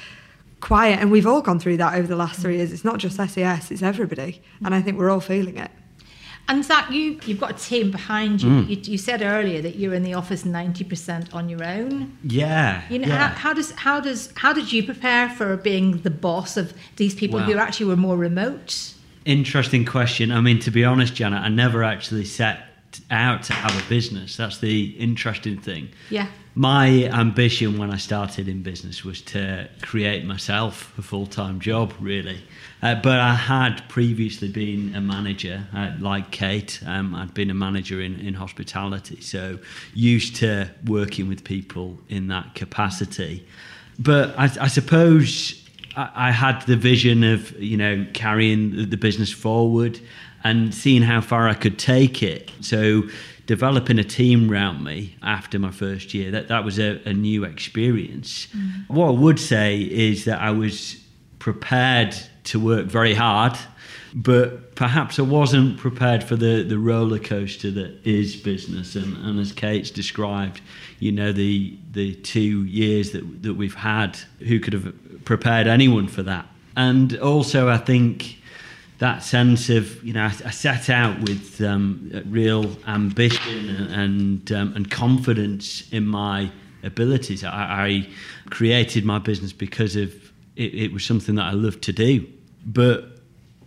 quiet 0.61 0.99
and 1.00 1.11
we've 1.11 1.27
all 1.27 1.41
gone 1.41 1.59
through 1.59 1.77
that 1.77 1.94
over 1.94 2.06
the 2.06 2.17
last 2.17 2.41
three 2.41 2.55
mm. 2.55 2.59
years 2.59 2.73
it's 2.73 2.85
not 2.85 2.99
just 2.99 3.17
ses 3.17 3.71
it's 3.71 3.82
everybody 3.82 4.43
and 4.65 4.75
i 4.75 4.82
think 4.82 4.99
we're 4.99 5.11
all 5.11 5.21
feeling 5.21 5.56
it 5.56 5.71
And 6.50 6.65
Zach, 6.65 6.91
you, 6.91 7.21
you've 7.26 7.38
got 7.38 7.53
a 7.53 7.65
team 7.65 7.93
behind 7.93 8.43
you. 8.43 8.62
you. 8.62 8.76
You 8.83 8.99
said 8.99 9.23
earlier 9.23 9.62
that 9.62 9.76
you're 9.76 9.94
in 9.94 10.03
the 10.03 10.15
office 10.15 10.43
90% 10.43 11.33
on 11.33 11.49
your 11.49 11.62
own. 11.62 12.19
Yeah. 12.25 12.83
You 12.91 12.99
know, 12.99 13.06
yeah. 13.06 13.29
how, 13.29 13.35
how 13.37 13.53
does 13.53 13.71
how 13.71 14.00
does 14.00 14.33
how 14.35 14.53
did 14.53 14.73
you 14.73 14.83
prepare 14.83 15.29
for 15.29 15.56
being 15.56 15.99
the 15.99 16.11
boss 16.11 16.56
of 16.56 16.75
these 16.97 17.15
people 17.15 17.38
who 17.38 17.56
actually 17.56 17.87
were 17.87 17.94
more 17.94 18.17
remote? 18.17 18.94
Interesting 19.31 19.85
question. 19.85 20.32
I 20.32 20.41
mean, 20.41 20.59
to 20.59 20.73
be 20.73 20.85
honest, 20.85 21.15
Janet, 21.15 21.41
I 21.41 21.49
never 21.49 21.85
actually 21.85 22.25
set 22.25 22.65
out 23.12 23.44
to 23.44 23.53
have 23.53 23.81
a 23.81 23.88
business. 23.88 24.37
That's 24.37 24.59
the 24.59 24.87
interesting 24.99 25.56
thing. 25.56 25.91
Yeah. 26.11 26.27
My 26.56 27.05
ambition 27.05 27.79
when 27.79 27.93
I 27.93 27.97
started 27.97 28.49
in 28.49 28.65
business 28.65 29.05
was 29.05 29.23
to 29.23 29.69
create 29.82 30.25
myself 30.25 30.93
a 30.99 31.03
full 31.03 31.27
time 31.27 31.61
job, 31.61 31.94
really. 32.00 32.43
Uh, 32.82 32.97
but 32.97 33.21
I 33.21 33.37
had 33.37 33.88
previously 33.88 34.49
been 34.49 34.97
a 34.97 35.00
manager, 35.00 35.65
uh, 35.73 35.93
like 36.00 36.33
Kate. 36.33 36.81
Um, 36.85 37.15
I'd 37.15 37.33
been 37.33 37.50
a 37.50 37.55
manager 37.55 38.00
in, 38.00 38.19
in 38.19 38.35
hospitality, 38.35 39.21
so 39.21 39.61
used 39.94 40.35
to 40.37 40.69
working 40.87 41.29
with 41.29 41.44
people 41.44 42.00
in 42.09 42.26
that 42.29 42.56
capacity. 42.56 43.47
But 43.97 44.37
I, 44.37 44.50
I 44.61 44.67
suppose 44.67 45.60
I, 45.97 46.11
I 46.15 46.31
had 46.31 46.63
the 46.63 46.77
vision 46.77 47.25
of 47.25 47.59
you 47.61 47.77
know 47.77 48.07
carrying 48.13 48.89
the, 48.91 48.97
business 48.97 49.33
forward 49.33 50.01
and 50.45 50.75
seeing 50.75 51.03
how 51.03 51.21
far 51.21 51.49
I 51.49 51.55
could 51.55 51.79
take 51.79 52.23
it. 52.23 52.51
So 52.61 53.03
developing 53.47 53.99
a 53.99 54.05
team 54.05 54.51
around 54.51 54.85
me 54.85 55.17
after 55.23 55.59
my 55.59 55.71
first 55.71 56.15
year 56.15 56.31
that 56.31 56.49
that 56.49 56.64
was 56.64 56.79
a, 56.79 57.00
a 57.05 57.12
new 57.12 57.45
experience. 57.45 58.47
Mm-hmm. 58.47 58.95
What 58.95 59.09
I 59.09 59.11
would 59.11 59.41
say 59.41 59.81
is 59.81 60.25
that 60.26 60.41
I 60.41 60.50
was 60.50 60.97
prepared 61.38 62.14
to 62.45 62.61
work 62.61 62.87
very 62.87 63.14
hard. 63.14 63.57
But 64.12 64.75
perhaps 64.75 65.21
I 65.21 65.23
wasn't 65.23 65.79
prepared 65.79 66.25
for 66.25 66.35
the, 66.35 66.64
the 66.64 66.79
roller 66.79 67.21
coaster 67.21 67.71
that 67.71 68.05
is 68.05 68.35
business, 68.35 68.97
and, 68.97 69.17
and 69.19 69.38
as 69.38 69.53
Kate's 69.53 69.91
described, 69.91 70.61
you 70.99 71.12
know 71.12 71.31
the 71.31 71.79
the 71.93 72.14
two 72.17 72.64
years 72.64 73.12
that 73.12 73.43
that 73.45 73.55
we've 73.55 73.75
had, 73.75 74.19
who 74.41 74.59
could 74.59 74.73
have 74.73 74.93
prepared 75.25 75.67
anyone 75.67 76.09
for 76.09 76.23
that? 76.23 76.47
And 76.77 77.17
also, 77.19 77.69
I 77.69 77.79
think 77.79 78.37
that 79.00 79.23
sense 79.23 79.71
of 79.71 80.03
you 80.05 80.12
know 80.12 80.25
I, 80.25 80.33
I 80.47 80.50
set 80.50 80.89
out 80.89 81.19
with 81.21 81.61
um, 81.62 82.11
real 82.27 82.77
ambition 82.87 83.69
and 83.93 84.53
um, 84.53 84.73
and 84.77 84.91
confidence 84.91 85.91
in 85.91 86.07
my 86.07 86.50
abilities. 86.83 87.43
I, 87.43 87.49
I 87.49 88.09
created 88.50 89.05
my 89.05 89.19
business 89.19 89.53
because 89.53 89.97
of 89.97 90.15
it, 90.57 90.75
it 90.75 90.93
was 90.93 91.05
something 91.05 91.35
that 91.35 91.45
I 91.45 91.53
loved 91.53 91.83
to 91.83 91.93
do, 91.93 92.27
but 92.65 93.05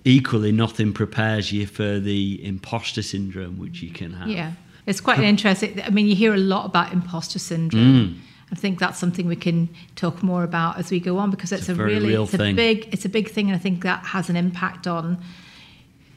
equally 0.06 0.52
nothing 0.52 0.94
prepares 0.94 1.52
you 1.52 1.66
for 1.66 2.00
the 2.00 2.46
imposter 2.46 3.02
syndrome 3.02 3.58
which 3.58 3.82
you 3.82 3.90
can 3.90 4.14
have. 4.14 4.28
Yeah, 4.28 4.52
it's 4.86 5.02
quite 5.02 5.20
interesting. 5.20 5.82
I 5.82 5.90
mean, 5.90 6.08
you 6.08 6.16
hear 6.16 6.34
a 6.34 6.38
lot 6.38 6.66
about 6.66 6.94
imposter 6.94 7.40
syndrome. 7.40 8.22
I 8.54 8.56
think 8.56 8.78
that's 8.80 9.00
something 9.00 9.26
we 9.28 9.36
can 9.36 9.68
talk 9.96 10.22
more 10.24 10.44
about 10.44 10.78
as 10.78 10.92
we 10.92 11.00
go 11.00 11.18
on 11.18 11.32
because 11.32 11.52
it's, 11.52 11.68
a 11.70 11.74
a, 11.74 11.76
really 11.76 12.10
real 12.10 12.24
it's 12.26 12.36
a 12.36 12.38
thing. 12.38 12.56
big 12.56 12.88
it's 12.94 13.04
a 13.04 13.10
big 13.10 13.28
thing, 13.30 13.48
and 13.50 13.56
I 13.56 13.60
think 13.60 13.82
that 13.84 14.06
has 14.06 14.30
an 14.30 14.36
impact 14.38 14.86
on 14.88 15.18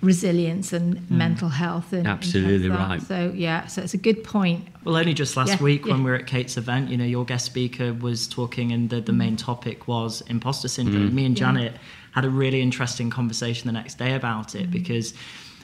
resilience 0.02 0.73
and 0.75 1.11
mental 1.11 1.49
health. 1.49 1.93
And, 1.93 2.00
in 2.00 2.05
terms 2.05 2.26
of 2.28 2.43
Absolutely 2.43 2.69
that. 2.69 2.78
right. 2.78 3.02
So 3.02 3.33
yeah, 3.35 3.66
so 3.66 3.83
it's 3.83 3.95
a 3.95 3.99
good 3.99 4.23
point. 4.23 4.69
Well, 4.85 4.97
only 4.97 5.14
just 5.14 5.37
last 5.37 5.49
Yeah, 5.49 5.62
week 5.62 5.87
yeah. 5.87 5.93
when 5.95 6.05
we 6.05 6.11
were 6.11 6.16
at 6.16 6.26
Kate's 6.26 6.57
event, 6.59 6.90
you 6.90 6.97
know, 6.99 7.05
your 7.05 7.25
guest 7.25 7.47
speaker 7.47 7.95
was 7.95 8.28
talking, 8.28 8.71
and 8.73 8.90
the, 8.90 9.00
the 9.00 9.12
main 9.12 9.37
topic 9.37 9.88
was 9.88 10.21
imposter 10.23 10.69
Mm. 10.69 10.71
syndrome. 10.71 11.14
Me 11.14 11.25
and 11.25 11.38
Yeah. 11.38 11.47
Janet 11.47 11.76
had 12.12 12.25
a 12.25 12.31
really 12.31 12.61
interesting 12.61 13.09
conversation 13.11 13.66
the 13.66 13.73
next 13.73 13.99
day 13.99 14.14
about 14.14 14.49
Mm. 14.49 14.61
it 14.61 14.71
because 14.71 15.14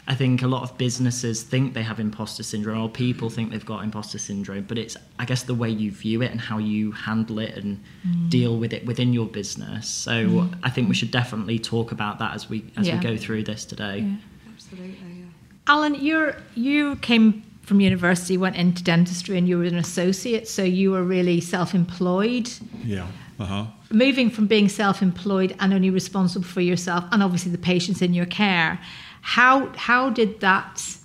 I 0.09 0.17
think 0.17 0.43
a 0.43 0.49
lot 0.49 0.63
of 0.65 0.77
businesses 0.79 1.45
think 1.45 1.75
they 1.75 1.83
have 1.85 2.01
imposter 2.01 2.43
syndrome, 2.43 2.81
or 2.83 2.89
people 2.89 3.31
think 3.31 3.53
they've 3.53 3.65
got 3.65 3.85
imposter 3.85 4.19
syndrome, 4.19 4.65
but 4.65 4.77
it's, 4.77 4.97
I 5.19 5.25
guess, 5.25 5.45
the 5.45 5.55
way 5.55 5.71
you 5.71 5.93
view 5.93 6.23
it 6.23 6.33
and 6.33 6.41
how 6.41 6.59
you 6.59 6.91
handle 6.91 7.39
it 7.39 7.57
and 7.57 7.81
Mm. 8.07 8.29
deal 8.29 8.59
with 8.59 8.73
it 8.73 8.85
within 8.85 9.13
your 9.13 9.27
business. 9.27 9.87
So 9.89 10.49
I 10.65 10.71
think 10.71 10.89
we 10.89 10.95
should 10.97 11.13
definitely 11.13 11.59
talk 11.61 11.93
about 11.93 12.19
that 12.19 12.35
as 12.35 12.51
we 12.51 12.65
as 12.77 12.89
Yeah. 12.89 12.97
we 12.97 13.01
go 13.03 13.17
through 13.17 13.45
this 13.45 13.65
today. 13.65 14.05
absolutely 14.53 14.97
yeah 15.21 15.27
Alan, 15.69 15.95
you're 15.95 16.35
you 16.57 16.97
came 16.97 17.43
from 17.63 17.81
university, 17.81 18.37
went 18.37 18.57
into 18.57 18.83
dentistry, 18.83 19.39
and 19.39 19.49
you 19.49 19.57
were 19.57 19.65
an 19.65 19.77
associate, 19.79 20.49
so 20.49 20.65
you 20.65 20.91
were 20.91 21.05
really 21.05 21.41
self-employed. 21.41 22.51
Yeah. 22.85 23.07
Uh-huh. 23.39 23.67
moving 23.91 24.31
from 24.31 24.47
being 24.47 24.69
self-employed 24.69 25.55
and 25.61 25.73
only 25.73 25.91
responsible 25.91 26.45
for 26.47 26.61
yourself 26.61 27.05
and 27.13 27.23
obviously 27.23 27.51
the 27.53 27.59
patients 27.59 28.01
in 28.03 28.15
your 28.15 28.27
care 28.27 28.79
how 29.23 29.69
how 29.77 30.11
did 30.11 30.41
that 30.41 30.97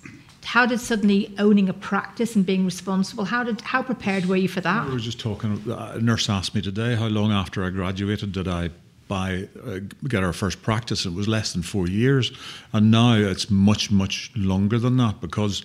how 0.44 0.66
did 0.66 0.80
suddenly 0.80 1.34
owning 1.38 1.68
a 1.68 1.72
practice 1.72 2.34
and 2.36 2.44
being 2.44 2.64
responsible 2.64 3.24
how 3.24 3.42
did 3.42 3.60
how 3.62 3.82
prepared 3.82 4.26
were 4.26 4.36
you 4.36 4.48
for 4.48 4.60
that 4.60 4.84
We 4.86 4.92
were 4.92 4.98
just 4.98 5.20
talking. 5.20 5.62
A 5.68 5.98
nurse 6.00 6.28
asked 6.28 6.54
me 6.54 6.60
today 6.60 6.94
how 6.96 7.06
long 7.06 7.32
after 7.32 7.64
I 7.64 7.70
graduated 7.70 8.32
did 8.32 8.48
I 8.48 8.70
buy 9.06 9.48
uh, 9.66 9.78
get 10.06 10.22
our 10.22 10.34
first 10.34 10.60
practice. 10.62 11.06
It 11.06 11.14
was 11.14 11.26
less 11.26 11.52
than 11.54 11.62
four 11.62 11.88
years, 11.88 12.30
and 12.72 12.90
now 12.90 13.14
it's 13.14 13.48
much 13.50 13.90
much 13.90 14.30
longer 14.36 14.78
than 14.78 14.96
that 14.98 15.20
because. 15.20 15.64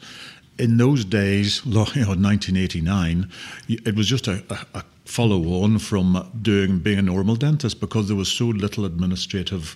In 0.59 0.77
those 0.77 1.03
days, 1.03 1.61
you 1.65 1.71
know, 1.73 2.13
1989, 2.13 3.27
it 3.67 3.95
was 3.95 4.07
just 4.07 4.27
a, 4.27 4.43
a, 4.51 4.77
a 4.77 4.83
follow 5.03 5.63
on 5.63 5.79
from 5.79 6.29
doing 6.43 6.77
being 6.77 6.99
a 6.99 7.01
normal 7.01 7.35
dentist 7.35 7.79
because 7.79 8.07
there 8.07 8.15
was 8.15 8.31
so 8.31 8.45
little 8.45 8.85
administrative 8.85 9.75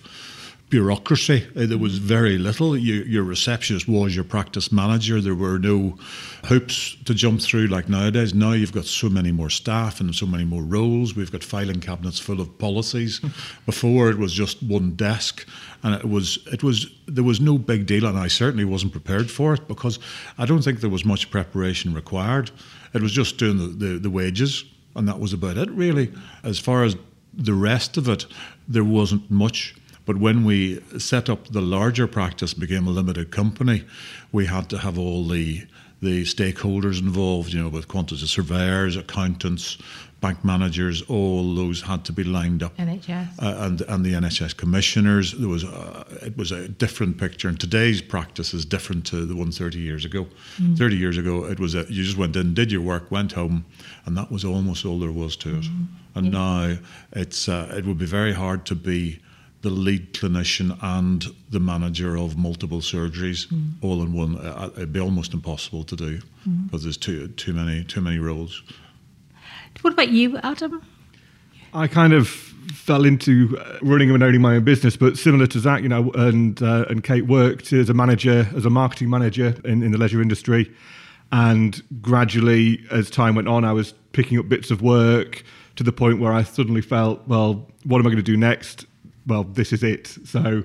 bureaucracy. 0.70 1.46
Uh, 1.56 1.66
There 1.66 1.78
was 1.78 1.98
very 1.98 2.38
little. 2.38 2.76
You, 2.76 3.02
your 3.04 3.22
receptionist 3.22 3.88
was 3.88 4.14
your 4.14 4.24
practice 4.24 4.70
manager. 4.70 5.20
There 5.20 5.34
were 5.34 5.58
no 5.58 5.98
hoops 6.44 6.96
to 7.04 7.14
jump 7.14 7.40
through 7.40 7.66
like 7.66 7.88
nowadays. 7.88 8.34
Now 8.34 8.52
you've 8.52 8.72
got 8.72 8.84
so 8.84 9.08
many 9.08 9.32
more 9.32 9.50
staff 9.50 10.00
and 10.00 10.14
so 10.14 10.26
many 10.26 10.44
more 10.44 10.62
roles. 10.62 11.14
We've 11.16 11.32
got 11.32 11.42
filing 11.42 11.80
cabinets 11.80 12.18
full 12.18 12.40
of 12.40 12.58
policies. 12.58 13.20
Before 13.66 14.10
it 14.10 14.18
was 14.18 14.32
just 14.32 14.62
one 14.62 14.94
desk, 14.94 15.46
and 15.82 15.94
it 15.94 16.04
was 16.04 16.38
it 16.52 16.62
was 16.62 16.86
there 17.06 17.24
was 17.24 17.40
no 17.40 17.58
big 17.58 17.86
deal, 17.86 18.06
and 18.06 18.18
I 18.18 18.28
certainly 18.28 18.64
wasn't 18.64 18.92
prepared 18.92 19.30
for 19.30 19.54
it 19.54 19.68
because 19.68 19.98
I 20.36 20.46
don't 20.46 20.62
think 20.62 20.80
there 20.80 20.90
was 20.90 21.04
much 21.04 21.30
preparation 21.30 21.94
required. 21.94 22.50
It 22.94 23.02
was 23.02 23.12
just 23.12 23.38
doing 23.38 23.58
the, 23.58 23.86
the, 23.86 23.98
the 23.98 24.10
wages, 24.10 24.64
and 24.96 25.06
that 25.08 25.20
was 25.20 25.32
about 25.32 25.56
it 25.56 25.70
really. 25.70 26.12
As 26.42 26.58
far 26.58 26.84
as 26.84 26.96
the 27.34 27.54
rest 27.54 27.96
of 27.96 28.08
it, 28.08 28.26
there 28.66 28.84
wasn't 28.84 29.30
much. 29.30 29.74
But 30.08 30.16
when 30.16 30.46
we 30.46 30.80
set 30.98 31.28
up 31.28 31.48
the 31.48 31.60
larger 31.60 32.06
practice, 32.06 32.54
became 32.54 32.86
a 32.86 32.90
limited 32.90 33.30
company, 33.30 33.84
we 34.32 34.46
had 34.46 34.70
to 34.70 34.78
have 34.78 34.98
all 34.98 35.28
the 35.28 35.66
the 36.00 36.22
stakeholders 36.22 36.98
involved. 36.98 37.52
You 37.52 37.64
know, 37.64 37.68
with 37.68 37.88
quantity 37.88 38.26
surveyors, 38.26 38.96
accountants, 38.96 39.76
bank 40.22 40.42
managers, 40.42 41.02
all 41.10 41.54
those 41.54 41.82
had 41.82 42.06
to 42.06 42.12
be 42.14 42.24
lined 42.24 42.62
up. 42.62 42.74
NHS. 42.78 43.28
Uh, 43.38 43.66
and 43.66 43.82
and 43.82 44.02
the 44.02 44.14
NHS 44.14 44.56
commissioners. 44.56 45.32
There 45.32 45.46
was 45.46 45.64
a, 45.64 46.06
it 46.22 46.38
was 46.38 46.52
a 46.52 46.68
different 46.68 47.18
picture, 47.18 47.48
and 47.48 47.60
today's 47.60 48.00
practice 48.00 48.54
is 48.54 48.64
different 48.64 49.04
to 49.08 49.26
the 49.26 49.36
one 49.36 49.52
30 49.52 49.78
years 49.78 50.06
ago. 50.06 50.26
Thirty 50.78 50.96
years 50.96 51.18
ago, 51.18 51.44
it 51.44 51.60
was 51.60 51.74
a, 51.74 51.80
you 51.80 52.02
just 52.02 52.16
went 52.16 52.34
in, 52.34 52.54
did 52.54 52.72
your 52.72 52.80
work, 52.80 53.10
went 53.10 53.32
home, 53.32 53.66
and 54.06 54.16
that 54.16 54.30
was 54.32 54.42
almost 54.42 54.86
all 54.86 54.98
there 54.98 55.12
was 55.12 55.36
to 55.36 55.58
it. 55.58 55.66
And 56.14 56.32
now 56.32 56.78
it's 57.12 57.46
uh, 57.46 57.74
it 57.76 57.84
would 57.84 57.98
be 57.98 58.06
very 58.06 58.32
hard 58.32 58.64
to 58.64 58.74
be 58.74 59.20
the 59.62 59.70
lead 59.70 60.14
clinician 60.14 60.78
and 60.82 61.26
the 61.50 61.60
manager 61.60 62.16
of 62.16 62.36
multiple 62.36 62.80
surgeries 62.80 63.46
all 63.82 64.02
in 64.02 64.12
one. 64.12 64.36
Uh, 64.36 64.70
it'd 64.76 64.92
be 64.92 65.00
almost 65.00 65.34
impossible 65.34 65.84
to 65.84 65.96
do 65.96 66.20
because 66.66 66.84
there's 66.84 66.96
too 66.96 67.28
too 67.28 67.52
many 67.52 67.84
too 67.84 68.00
many 68.00 68.18
roles. 68.18 68.62
what 69.82 69.92
about 69.92 70.08
you 70.08 70.38
adam 70.38 70.82
I 71.74 71.86
kind 71.86 72.12
of 72.12 72.28
fell 72.28 73.04
into 73.04 73.58
uh, 73.58 73.78
running 73.82 74.10
and 74.10 74.22
owning 74.22 74.40
my 74.40 74.56
own 74.56 74.64
business, 74.64 74.96
but 74.96 75.18
similar 75.18 75.46
to 75.46 75.58
Zach, 75.58 75.82
you 75.82 75.88
know, 75.88 76.10
and 76.12 76.62
uh, 76.62 76.86
and 76.88 77.02
Kate 77.02 77.26
worked 77.26 77.72
as 77.72 77.90
a 77.90 77.94
manager, 77.94 78.48
as 78.56 78.64
a 78.64 78.70
marketing 78.70 79.10
manager 79.10 79.54
in, 79.64 79.82
in 79.82 79.92
the 79.92 79.98
leisure 79.98 80.22
industry, 80.22 80.72
and 81.30 81.82
gradually, 82.00 82.84
as 82.90 83.10
time 83.10 83.34
went 83.34 83.48
on, 83.48 83.64
I 83.64 83.72
was 83.72 83.92
picking 84.12 84.38
up 84.38 84.48
bits 84.48 84.70
of 84.70 84.82
work 84.82 85.44
to 85.76 85.84
the 85.84 85.92
point 85.92 86.20
where 86.20 86.32
I 86.32 86.42
suddenly 86.42 86.80
felt, 86.80 87.26
well, 87.28 87.70
what 87.84 87.98
am 87.98 88.06
I 88.06 88.10
going 88.10 88.16
to 88.16 88.22
do 88.22 88.36
next? 88.36 88.86
Well, 89.28 89.44
this 89.44 89.72
is 89.72 89.82
it. 89.82 90.06
So, 90.24 90.64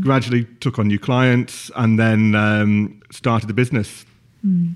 gradually 0.00 0.44
took 0.60 0.78
on 0.78 0.86
new 0.88 0.98
clients, 0.98 1.70
and 1.76 1.98
then 1.98 2.34
um, 2.34 3.00
started 3.10 3.48
the 3.48 3.54
business, 3.54 4.06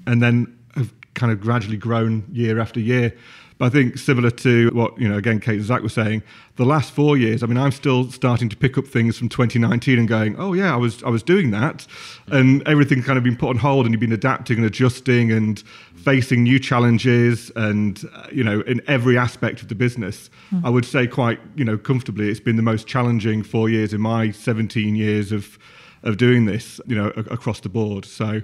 and 0.07 0.23
then 0.23 0.59
have 0.75 0.92
kind 1.14 1.33
of 1.33 1.40
gradually 1.40 1.76
grown 1.76 2.25
year 2.33 2.59
after 2.61 2.80
year. 2.80 3.12
But 3.58 3.66
I 3.66 3.68
think 3.70 3.98
similar 3.98 4.30
to 4.30 4.70
what 4.70 4.98
you 5.00 5.08
know, 5.08 5.18
again, 5.18 5.40
Kate 5.40 5.56
and 5.56 5.64
Zach 5.64 5.82
were 5.82 5.88
saying, 5.88 6.22
the 6.56 6.64
last 6.64 6.92
four 6.92 7.16
years. 7.16 7.42
I 7.42 7.46
mean, 7.46 7.58
I'm 7.58 7.72
still 7.72 8.10
starting 8.10 8.48
to 8.48 8.56
pick 8.56 8.78
up 8.78 8.86
things 8.86 9.18
from 9.18 9.28
2019 9.28 9.98
and 9.98 10.08
going, 10.08 10.36
oh 10.38 10.52
yeah, 10.52 10.72
I 10.72 10.76
was 10.76 11.02
I 11.02 11.08
was 11.08 11.22
doing 11.22 11.50
that, 11.50 11.86
and 12.28 12.66
everything's 12.68 13.04
kind 13.04 13.18
of 13.18 13.24
been 13.24 13.36
put 13.36 13.50
on 13.50 13.56
hold, 13.56 13.86
and 13.86 13.92
you've 13.92 14.00
been 14.00 14.12
adapting 14.12 14.58
and 14.58 14.66
adjusting 14.66 15.32
and 15.32 15.60
facing 15.96 16.44
new 16.44 16.58
challenges, 16.58 17.50
and 17.56 18.04
uh, 18.14 18.26
you 18.32 18.44
know, 18.44 18.60
in 18.60 18.80
every 18.86 19.18
aspect 19.18 19.62
of 19.62 19.68
the 19.68 19.74
business. 19.74 20.30
I 20.64 20.70
would 20.70 20.84
say 20.84 21.06
quite 21.06 21.40
you 21.56 21.64
know 21.64 21.76
comfortably, 21.76 22.28
it's 22.28 22.40
been 22.40 22.56
the 22.56 22.62
most 22.62 22.86
challenging 22.86 23.42
four 23.42 23.68
years 23.68 23.92
in 23.92 24.00
my 24.00 24.30
17 24.30 24.94
years 24.94 25.32
of 25.32 25.58
of 26.04 26.16
doing 26.16 26.44
this, 26.44 26.80
you 26.86 26.94
know, 26.94 27.08
across 27.08 27.60
the 27.60 27.68
board. 27.68 28.04
So 28.04 28.42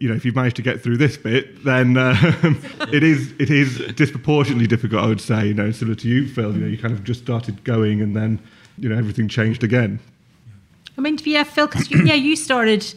you 0.00 0.08
know, 0.08 0.14
if 0.14 0.24
you've 0.24 0.34
managed 0.34 0.56
to 0.56 0.62
get 0.62 0.82
through 0.82 0.96
this 0.96 1.16
bit, 1.16 1.64
then 1.64 1.96
uh, 1.96 2.14
it 2.92 3.02
is 3.02 3.32
it 3.38 3.50
is 3.50 3.78
disproportionately 3.94 4.66
difficult. 4.66 5.04
I 5.04 5.06
would 5.06 5.20
say, 5.20 5.48
you 5.48 5.54
know, 5.54 5.70
similar 5.70 5.96
to 5.96 6.08
you, 6.08 6.28
Phill. 6.28 6.52
You 6.52 6.60
know, 6.60 6.66
you 6.66 6.78
kind 6.78 6.94
of 6.94 7.04
just 7.04 7.22
started 7.22 7.64
going, 7.64 8.00
and 8.00 8.16
then 8.16 8.40
you 8.78 8.88
know 8.88 8.96
everything 8.96 9.28
changed 9.28 9.64
again. 9.64 10.00
I 10.96 11.00
mean, 11.00 11.18
yeah, 11.24 11.44
Phill, 11.44 11.66
because 11.66 11.90
yeah, 11.90 12.14
you 12.14 12.36
started, 12.36 12.94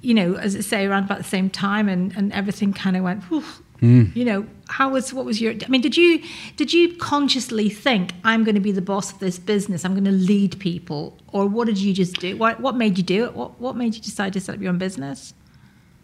you 0.00 0.14
know, 0.14 0.34
as 0.34 0.54
I 0.54 0.60
say, 0.60 0.86
around 0.86 1.04
about 1.04 1.18
the 1.18 1.24
same 1.24 1.48
time, 1.48 1.88
and, 1.88 2.14
and 2.16 2.32
everything 2.32 2.72
kind 2.72 2.96
of 2.96 3.02
went. 3.02 3.24
Whew. 3.24 3.44
You 3.80 4.24
know, 4.24 4.46
how 4.68 4.88
was 4.88 5.12
what 5.12 5.26
was 5.26 5.40
your? 5.40 5.52
I 5.52 5.68
mean, 5.68 5.82
did 5.82 5.96
you 5.96 6.22
did 6.56 6.72
you 6.72 6.96
consciously 6.96 7.68
think 7.68 8.14
I'm 8.24 8.42
going 8.42 8.54
to 8.54 8.60
be 8.60 8.72
the 8.72 8.82
boss 8.82 9.12
of 9.12 9.18
this 9.18 9.38
business? 9.38 9.84
I'm 9.84 9.92
going 9.92 10.04
to 10.04 10.10
lead 10.10 10.58
people, 10.58 11.16
or 11.28 11.46
what 11.46 11.66
did 11.66 11.78
you 11.78 11.92
just 11.92 12.18
do? 12.18 12.36
What 12.36 12.58
what 12.60 12.74
made 12.74 12.96
you 12.96 13.04
do 13.04 13.24
it? 13.24 13.34
What 13.34 13.60
what 13.60 13.76
made 13.76 13.94
you 13.94 14.00
decide 14.00 14.32
to 14.32 14.40
set 14.40 14.54
up 14.54 14.60
your 14.62 14.70
own 14.70 14.78
business? 14.78 15.34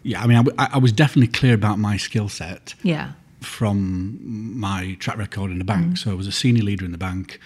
Yeah, 0.03 0.21
I 0.21 0.27
mean, 0.27 0.47
I, 0.57 0.69
I 0.73 0.77
was 0.77 0.91
definitely 0.91 1.31
clear 1.31 1.53
about 1.53 1.79
my 1.79 1.97
skill 1.97 2.29
set 2.29 2.75
Yeah, 2.83 3.11
from 3.39 4.19
my 4.59 4.95
track 4.99 5.17
record 5.17 5.51
in 5.51 5.59
the 5.59 5.65
bank. 5.65 5.93
Mm. 5.93 5.97
So 5.97 6.11
I 6.11 6.13
was 6.13 6.27
a 6.27 6.31
senior 6.31 6.63
leader 6.63 6.85
in 6.85 6.91
the 6.91 6.97
bank. 6.97 7.39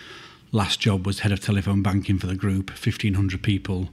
Last 0.52 0.80
job 0.80 1.06
was 1.06 1.20
head 1.20 1.32
of 1.32 1.40
telephone 1.40 1.82
banking 1.84 2.18
for 2.20 2.28
the 2.28 2.36
group, 2.36 2.70
1,500 2.70 3.42
people 3.44 3.90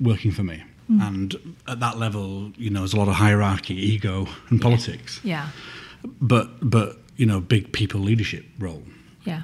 working 0.00 0.30
for 0.32 0.42
me. 0.44 0.62
Mm. 0.90 1.08
And 1.08 1.56
at 1.66 1.80
that 1.80 1.98
level, 1.98 2.52
you 2.56 2.70
know, 2.70 2.80
there's 2.80 2.92
a 2.94 2.98
lot 2.98 3.08
of 3.08 3.14
hierarchy, 3.14 3.74
ego, 3.74 4.26
and 4.50 4.60
politics. 4.60 5.20
yeah, 5.24 5.48
But, 6.20 6.48
but 6.68 6.98
you 7.16 7.26
know, 7.26 7.40
big 7.40 7.72
people 7.72 8.00
leadership 8.00 8.44
role. 8.58 8.82
yeah, 9.24 9.42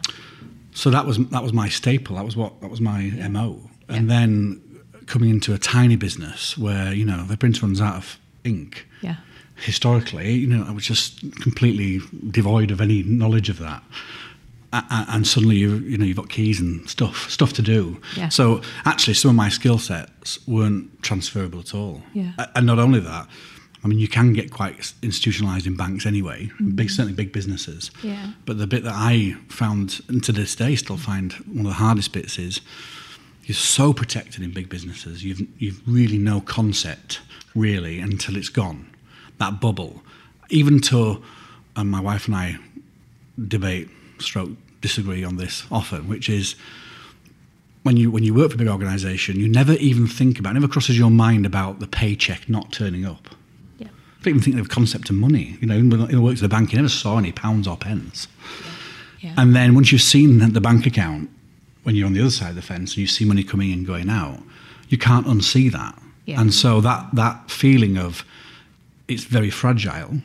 So 0.72 0.90
that 0.90 1.06
was 1.06 1.18
that 1.30 1.42
was 1.42 1.52
my 1.52 1.68
staple. 1.68 2.16
That 2.16 2.24
was 2.24 2.36
what 2.36 2.60
that 2.60 2.70
was 2.70 2.80
my 2.80 3.10
mo. 3.30 3.70
And 3.88 4.10
then 4.10 4.60
coming 5.06 5.30
into 5.30 5.54
a 5.54 5.58
tiny 5.58 5.96
business 5.96 6.56
where 6.58 6.92
you 6.92 7.04
know 7.04 7.24
the 7.24 7.36
printer 7.36 7.62
runs 7.66 7.80
out 7.80 7.96
of 7.96 8.18
ink. 8.44 8.86
yeah, 9.00 9.16
Historically, 9.56 10.32
you 10.32 10.46
know, 10.46 10.64
I 10.66 10.70
was 10.70 10.84
just 10.84 11.20
completely 11.40 12.00
devoid 12.30 12.70
of 12.70 12.80
any 12.80 13.02
knowledge 13.02 13.48
of 13.48 13.58
that. 13.58 13.82
And 14.72 15.26
suddenly, 15.26 15.56
you 15.56 15.76
you 15.78 15.96
know, 15.96 16.04
you've 16.04 16.18
got 16.18 16.28
keys 16.28 16.60
and 16.60 16.88
stuff 16.88 17.30
stuff 17.30 17.54
to 17.54 17.62
do. 17.62 18.00
Yeah. 18.16 18.28
So 18.28 18.60
actually, 18.84 19.14
some 19.14 19.30
of 19.30 19.34
my 19.34 19.48
skill 19.48 19.78
sets 19.78 20.46
weren't 20.46 21.02
transferable 21.02 21.58
at 21.60 21.74
all. 21.74 22.02
Yeah. 22.12 22.32
And 22.54 22.66
not 22.66 22.78
only 22.78 23.00
that, 23.00 23.26
I 23.82 23.88
mean, 23.88 23.98
you 23.98 24.08
can 24.08 24.32
get 24.32 24.50
quite 24.50 24.92
institutionalized 25.02 25.66
in 25.66 25.76
banks 25.76 26.04
anyway, 26.04 26.46
mm-hmm. 26.46 26.70
big 26.70 26.90
certainly 26.90 27.14
big 27.14 27.32
businesses. 27.32 27.90
Yeah. 28.02 28.32
But 28.44 28.58
the 28.58 28.66
bit 28.66 28.84
that 28.84 28.94
I 28.94 29.36
found, 29.48 30.00
and 30.08 30.22
to 30.24 30.32
this 30.32 30.54
day 30.54 30.74
still 30.76 30.96
find 30.96 31.32
one 31.32 31.60
of 31.60 31.64
the 31.64 31.72
hardest 31.72 32.12
bits 32.12 32.38
is 32.38 32.60
you're 33.44 33.54
so 33.54 33.92
protected 33.92 34.42
in 34.42 34.50
big 34.50 34.68
businesses. 34.68 35.24
You've 35.24 35.40
you've 35.58 35.80
really 35.86 36.18
no 36.18 36.40
concept 36.40 37.20
really 37.58 37.98
until 37.98 38.36
it's 38.36 38.48
gone. 38.48 38.88
That 39.38 39.60
bubble, 39.60 40.02
even 40.50 40.80
to, 40.82 41.22
and 41.76 41.90
my 41.90 42.00
wife 42.00 42.26
and 42.26 42.36
I 42.36 42.58
debate, 43.46 43.88
stroke 44.18 44.50
disagree 44.80 45.24
on 45.24 45.36
this 45.36 45.64
often, 45.70 46.08
which 46.08 46.28
is 46.28 46.54
when 47.82 47.96
you 47.96 48.10
when 48.10 48.22
you 48.22 48.34
work 48.34 48.50
for 48.50 48.54
a 48.54 48.58
big 48.58 48.68
organisation, 48.68 49.38
you 49.38 49.48
never 49.48 49.72
even 49.74 50.06
think 50.06 50.38
about, 50.38 50.50
it 50.50 50.54
never 50.54 50.68
crosses 50.68 50.98
your 50.98 51.10
mind 51.10 51.46
about 51.46 51.80
the 51.80 51.86
paycheck 51.86 52.48
not 52.48 52.72
turning 52.72 53.04
up. 53.04 53.28
yeah, 53.78 53.88
I 53.88 54.24
don't 54.24 54.34
even 54.34 54.42
think 54.42 54.58
of 54.58 54.68
the 54.68 54.74
concept 54.74 55.10
of 55.10 55.16
money. 55.16 55.56
You 55.60 55.68
know, 55.68 55.76
in 55.76 55.88
the 55.88 56.20
works 56.20 56.42
of 56.42 56.50
the 56.50 56.54
bank, 56.54 56.72
you 56.72 56.78
never 56.78 56.88
saw 56.88 57.18
any 57.18 57.32
pounds 57.32 57.66
or 57.66 57.76
pence. 57.76 58.28
yeah. 59.20 59.34
And 59.36 59.54
then 59.54 59.74
once 59.74 59.92
you've 59.92 60.02
seen 60.02 60.38
the 60.52 60.60
bank 60.60 60.86
account, 60.86 61.30
when 61.84 61.94
you're 61.94 62.06
on 62.06 62.12
the 62.12 62.20
other 62.20 62.30
side 62.30 62.50
of 62.50 62.56
the 62.56 62.62
fence 62.62 62.92
and 62.92 62.98
you 62.98 63.06
see 63.06 63.24
money 63.24 63.42
coming 63.42 63.70
in 63.70 63.78
and 63.78 63.86
going 63.86 64.10
out, 64.10 64.40
you 64.88 64.98
can't 64.98 65.26
unsee 65.26 65.70
that. 65.72 65.98
Yeah. 66.28 66.42
And 66.42 66.52
so 66.52 66.82
that 66.82 67.06
that 67.14 67.50
feeling 67.50 67.96
of 67.96 68.22
it's 69.08 69.24
very 69.24 69.48
fragile. 69.48 70.20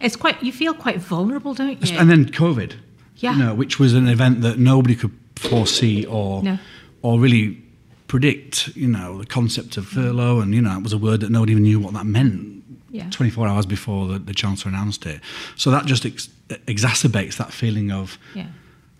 It's 0.00 0.14
quite. 0.14 0.40
You 0.44 0.52
feel 0.52 0.74
quite 0.74 1.00
vulnerable, 1.00 1.54
don't 1.54 1.84
you? 1.84 1.98
And 1.98 2.08
then 2.08 2.26
COVID, 2.26 2.74
Yeah. 3.16 3.32
you 3.32 3.38
know, 3.42 3.54
which 3.54 3.80
was 3.80 3.92
an 3.92 4.06
event 4.06 4.42
that 4.42 4.60
nobody 4.60 4.94
could 4.94 5.10
foresee 5.34 6.06
or 6.06 6.42
No. 6.44 6.58
or 7.02 7.18
really 7.18 7.58
predict. 8.06 8.68
You 8.76 8.86
know, 8.86 9.18
the 9.18 9.26
concept 9.26 9.76
of 9.76 9.88
furlough, 9.88 10.38
mm. 10.38 10.42
and 10.44 10.54
you 10.54 10.62
know, 10.62 10.76
it 10.76 10.84
was 10.84 10.92
a 10.92 10.98
word 10.98 11.20
that 11.20 11.30
nobody 11.30 11.50
even 11.52 11.64
knew 11.64 11.80
what 11.80 11.94
that 11.94 12.06
meant. 12.06 12.62
Yeah. 12.92 13.10
24 13.10 13.48
hours 13.48 13.66
before 13.66 14.06
the, 14.08 14.18
the 14.20 14.34
chancellor 14.34 14.70
announced 14.72 15.04
it. 15.06 15.20
So 15.56 15.70
that 15.70 15.86
just 15.86 16.06
ex- 16.06 16.28
exacerbates 16.66 17.36
that 17.36 17.52
feeling 17.52 17.90
of 17.92 18.18
yeah, 18.34 18.46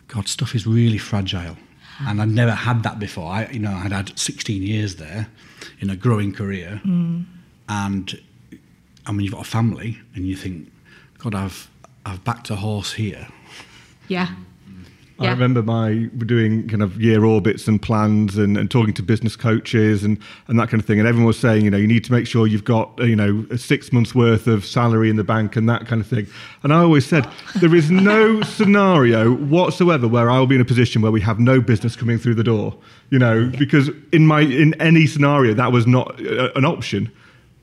God, 0.09 0.29
stuff 0.29 0.55
is 0.55 0.67
really 0.67 0.99
fragile. 0.99 1.57
And 2.07 2.21
I'd 2.23 2.29
never 2.29 2.53
had 2.53 2.83
that 2.83 2.99
before. 2.99 3.31
I, 3.31 3.49
you 3.51 3.59
know, 3.59 3.73
I'd 3.73 3.93
had 3.93 4.19
16 4.19 4.63
years 4.63 4.97
there 4.97 5.29
in 5.81 5.91
a 5.91 5.97
growing 5.97 6.33
career. 6.33 6.81
And 7.69 8.21
I 9.07 9.13
mean, 9.13 9.21
you've 9.21 9.35
got 9.35 9.47
a 9.47 9.51
family 9.51 9.99
and 10.15 10.27
you 10.27 10.37
think, 10.37 10.71
God, 11.19 11.35
I've, 11.35 11.71
I've 12.07 12.25
backed 12.25 12.51
a 12.51 12.57
horse 12.57 12.93
here. 12.95 13.29
Yeah. 14.09 14.29
I 15.21 15.31
remember 15.33 15.63
my 15.63 16.09
doing 16.25 16.67
kind 16.67 16.83
of 16.83 16.99
year 17.01 17.25
orbits 17.27 17.69
and 17.69 17.81
plans 17.81 18.39
and, 18.39 18.57
and 18.57 18.71
talking 18.71 18.95
to 18.95 19.03
business 19.03 19.37
coaches 19.37 20.03
and, 20.03 20.19
and 20.49 20.59
that 20.59 20.71
kind 20.71 20.81
of 20.81 20.87
thing. 20.87 20.99
And 20.99 21.07
everyone 21.07 21.27
was 21.27 21.39
saying, 21.39 21.63
you 21.65 21.71
know, 21.71 21.77
you 21.77 21.87
need 21.87 22.05
to 22.05 22.13
make 22.13 22.27
sure 22.27 22.47
you've 22.47 22.65
got, 22.65 22.99
you 23.01 23.15
know, 23.17 23.45
a 23.51 23.59
six 23.59 23.93
months 23.93 24.15
worth 24.15 24.47
of 24.47 24.65
salary 24.65 25.11
in 25.11 25.17
the 25.17 25.25
bank 25.25 25.57
and 25.57 25.69
that 25.69 25.87
kind 25.87 26.01
of 26.01 26.07
thing. 26.07 26.27
And 26.63 26.73
I 26.73 26.79
always 26.79 27.05
said, 27.05 27.29
there 27.57 27.75
is 27.75 27.91
no 27.91 28.41
scenario 28.57 29.35
whatsoever 29.35 30.09
where 30.09 30.31
I 30.31 30.39
will 30.39 30.47
be 30.47 30.55
in 30.55 30.61
a 30.63 30.65
position 30.65 31.03
where 31.03 31.13
we 31.13 31.21
have 31.21 31.39
no 31.39 31.61
business 31.61 31.97
coming 31.97 32.19
through 32.19 32.37
the 32.37 32.45
door, 32.45 32.75
you 33.11 33.19
know, 33.19 33.51
because 33.59 33.91
in 34.13 34.27
my, 34.27 34.41
in 34.41 34.73
any 34.81 35.07
scenario, 35.07 35.53
that 35.53 35.71
was 35.71 35.87
not 35.87 36.19
uh, 36.25 36.51
an 36.55 36.65
option. 36.65 37.13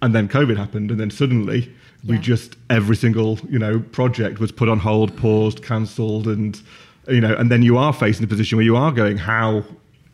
And 0.04 0.14
then 0.14 0.28
COVID 0.30 0.58
happened. 0.58 0.92
And 0.92 1.00
then 1.00 1.10
suddenly 1.10 1.74
we 2.08 2.16
Yeah. 2.18 2.22
just, 2.22 2.56
every 2.70 2.96
single, 2.96 3.40
you 3.50 3.58
know, 3.58 3.80
project 3.80 4.40
was 4.40 4.52
put 4.52 4.70
on 4.70 4.78
hold, 4.78 5.18
paused, 5.18 5.64
cancelled. 5.64 6.28
And, 6.28 6.62
you 7.08 7.22
know, 7.22 7.36
and 7.36 7.52
then 7.52 7.64
you 7.64 7.78
are 7.78 7.94
facing 7.94 8.24
a 8.24 8.28
position 8.28 8.58
where 8.58 8.66
you 8.66 8.76
are 8.76 8.92
going, 8.92 9.18
how 9.18 9.64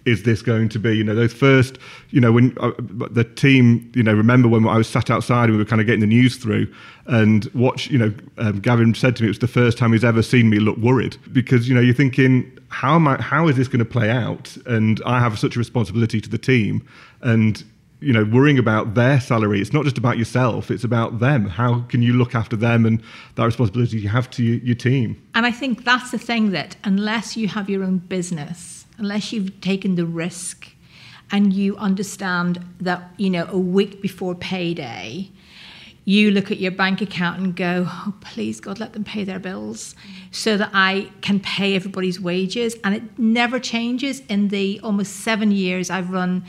is 0.06 0.24
this 0.24 0.42
going 0.42 0.70
to 0.70 0.80
be? 0.80 0.98
You 0.98 1.04
know, 1.04 1.16
those 1.16 1.34
first, 1.34 1.78
you 2.10 2.20
know, 2.20 2.32
when 2.32 2.56
uh, 2.60 2.72
the 2.80 3.24
team, 3.24 3.92
you 3.96 4.04
know, 4.04 4.14
remember 4.14 4.48
when 4.48 4.68
I 4.68 4.78
was 4.78 4.88
sat 4.88 5.10
outside 5.10 5.46
and 5.46 5.54
we 5.54 5.58
were 5.58 5.66
kind 5.66 5.80
of 5.80 5.88
getting 5.88 6.02
the 6.02 6.08
news 6.08 6.36
through 6.36 6.74
and 7.06 7.46
watch, 7.54 7.90
you 7.90 7.98
know, 7.98 8.14
um, 8.38 8.60
Gavin 8.60 8.94
said 8.94 9.16
to 9.18 9.24
me 9.24 9.28
it 9.28 9.32
was 9.32 9.40
the 9.40 9.48
first 9.48 9.78
time 9.78 9.94
he's 9.94 10.04
ever 10.04 10.22
seen 10.22 10.50
me 10.50 10.60
look 10.60 10.78
worried 10.78 11.18
because, 11.32 11.70
you 11.70 11.76
know, 11.76 11.82
you're 11.82 11.96
thinking, 11.96 12.52
how 12.68 12.96
am 12.96 13.08
I, 13.08 13.22
how 13.22 13.48
is 13.48 13.56
this 13.56 13.68
going 13.68 13.80
to 13.80 13.86
play 13.86 14.10
out? 14.10 14.56
And 14.66 15.02
I 15.06 15.20
have 15.20 15.40
such 15.40 15.56
a 15.56 15.60
responsibility 15.60 16.20
to 16.20 16.30
the 16.30 16.38
team 16.38 16.86
and, 17.22 17.64
you 18.03 18.13
know, 18.13 18.25
worrying 18.25 18.60
about 18.60 18.95
their 18.95 19.19
salary. 19.19 19.62
It's 19.62 19.74
not 19.74 19.86
just 19.86 19.98
about 19.98 20.17
yourself, 20.17 20.69
it's 20.69 20.83
about 20.83 21.19
them. 21.19 21.48
How 21.48 21.81
can 21.81 22.01
you 22.01 22.13
look 22.13 22.36
after 22.36 22.55
them 22.55 22.86
and 22.86 23.01
that 23.36 23.45
responsibility 23.45 24.00
you 24.00 24.10
have 24.10 24.29
to 24.31 24.43
your, 24.43 24.75
team? 24.75 25.22
And 25.33 25.45
I 25.45 25.51
think 25.51 25.86
that's 25.86 26.12
the 26.12 26.17
thing 26.17 26.51
that 26.51 26.75
unless 26.83 27.38
you 27.38 27.48
have 27.48 27.69
your 27.69 27.83
own 27.83 28.00
business, 28.00 28.86
unless 28.98 29.31
you've 29.31 29.62
taken 29.62 29.95
the 29.95 30.05
risk 30.05 30.67
and 31.31 31.53
you 31.53 31.77
understand 31.77 32.63
that, 32.81 33.12
you 33.17 33.29
know, 33.29 33.48
a 33.50 33.57
week 33.57 34.01
before 34.01 34.36
payday, 34.36 35.29
you 36.05 36.31
look 36.31 36.51
at 36.51 36.60
your 36.60 36.72
bank 36.72 37.01
account 37.01 37.39
and 37.39 37.55
go, 37.55 37.86
oh, 37.88 38.13
please, 38.19 38.60
God, 38.60 38.79
let 38.79 38.93
them 38.93 39.03
pay 39.03 39.24
their 39.24 39.39
bills 39.39 39.95
so 40.31 40.57
that 40.57 40.72
I 40.74 41.10
can 41.22 41.39
pay 41.39 41.75
everybody's 41.75 42.19
wages. 42.19 42.75
And 42.83 42.93
it 42.93 43.17
never 43.17 43.60
changes 43.60 44.22
in 44.27 44.50
the 44.50 44.81
almost 44.83 45.17
seven 45.17 45.51
years 45.51 45.89
I've 45.89 46.10
run 46.10 46.43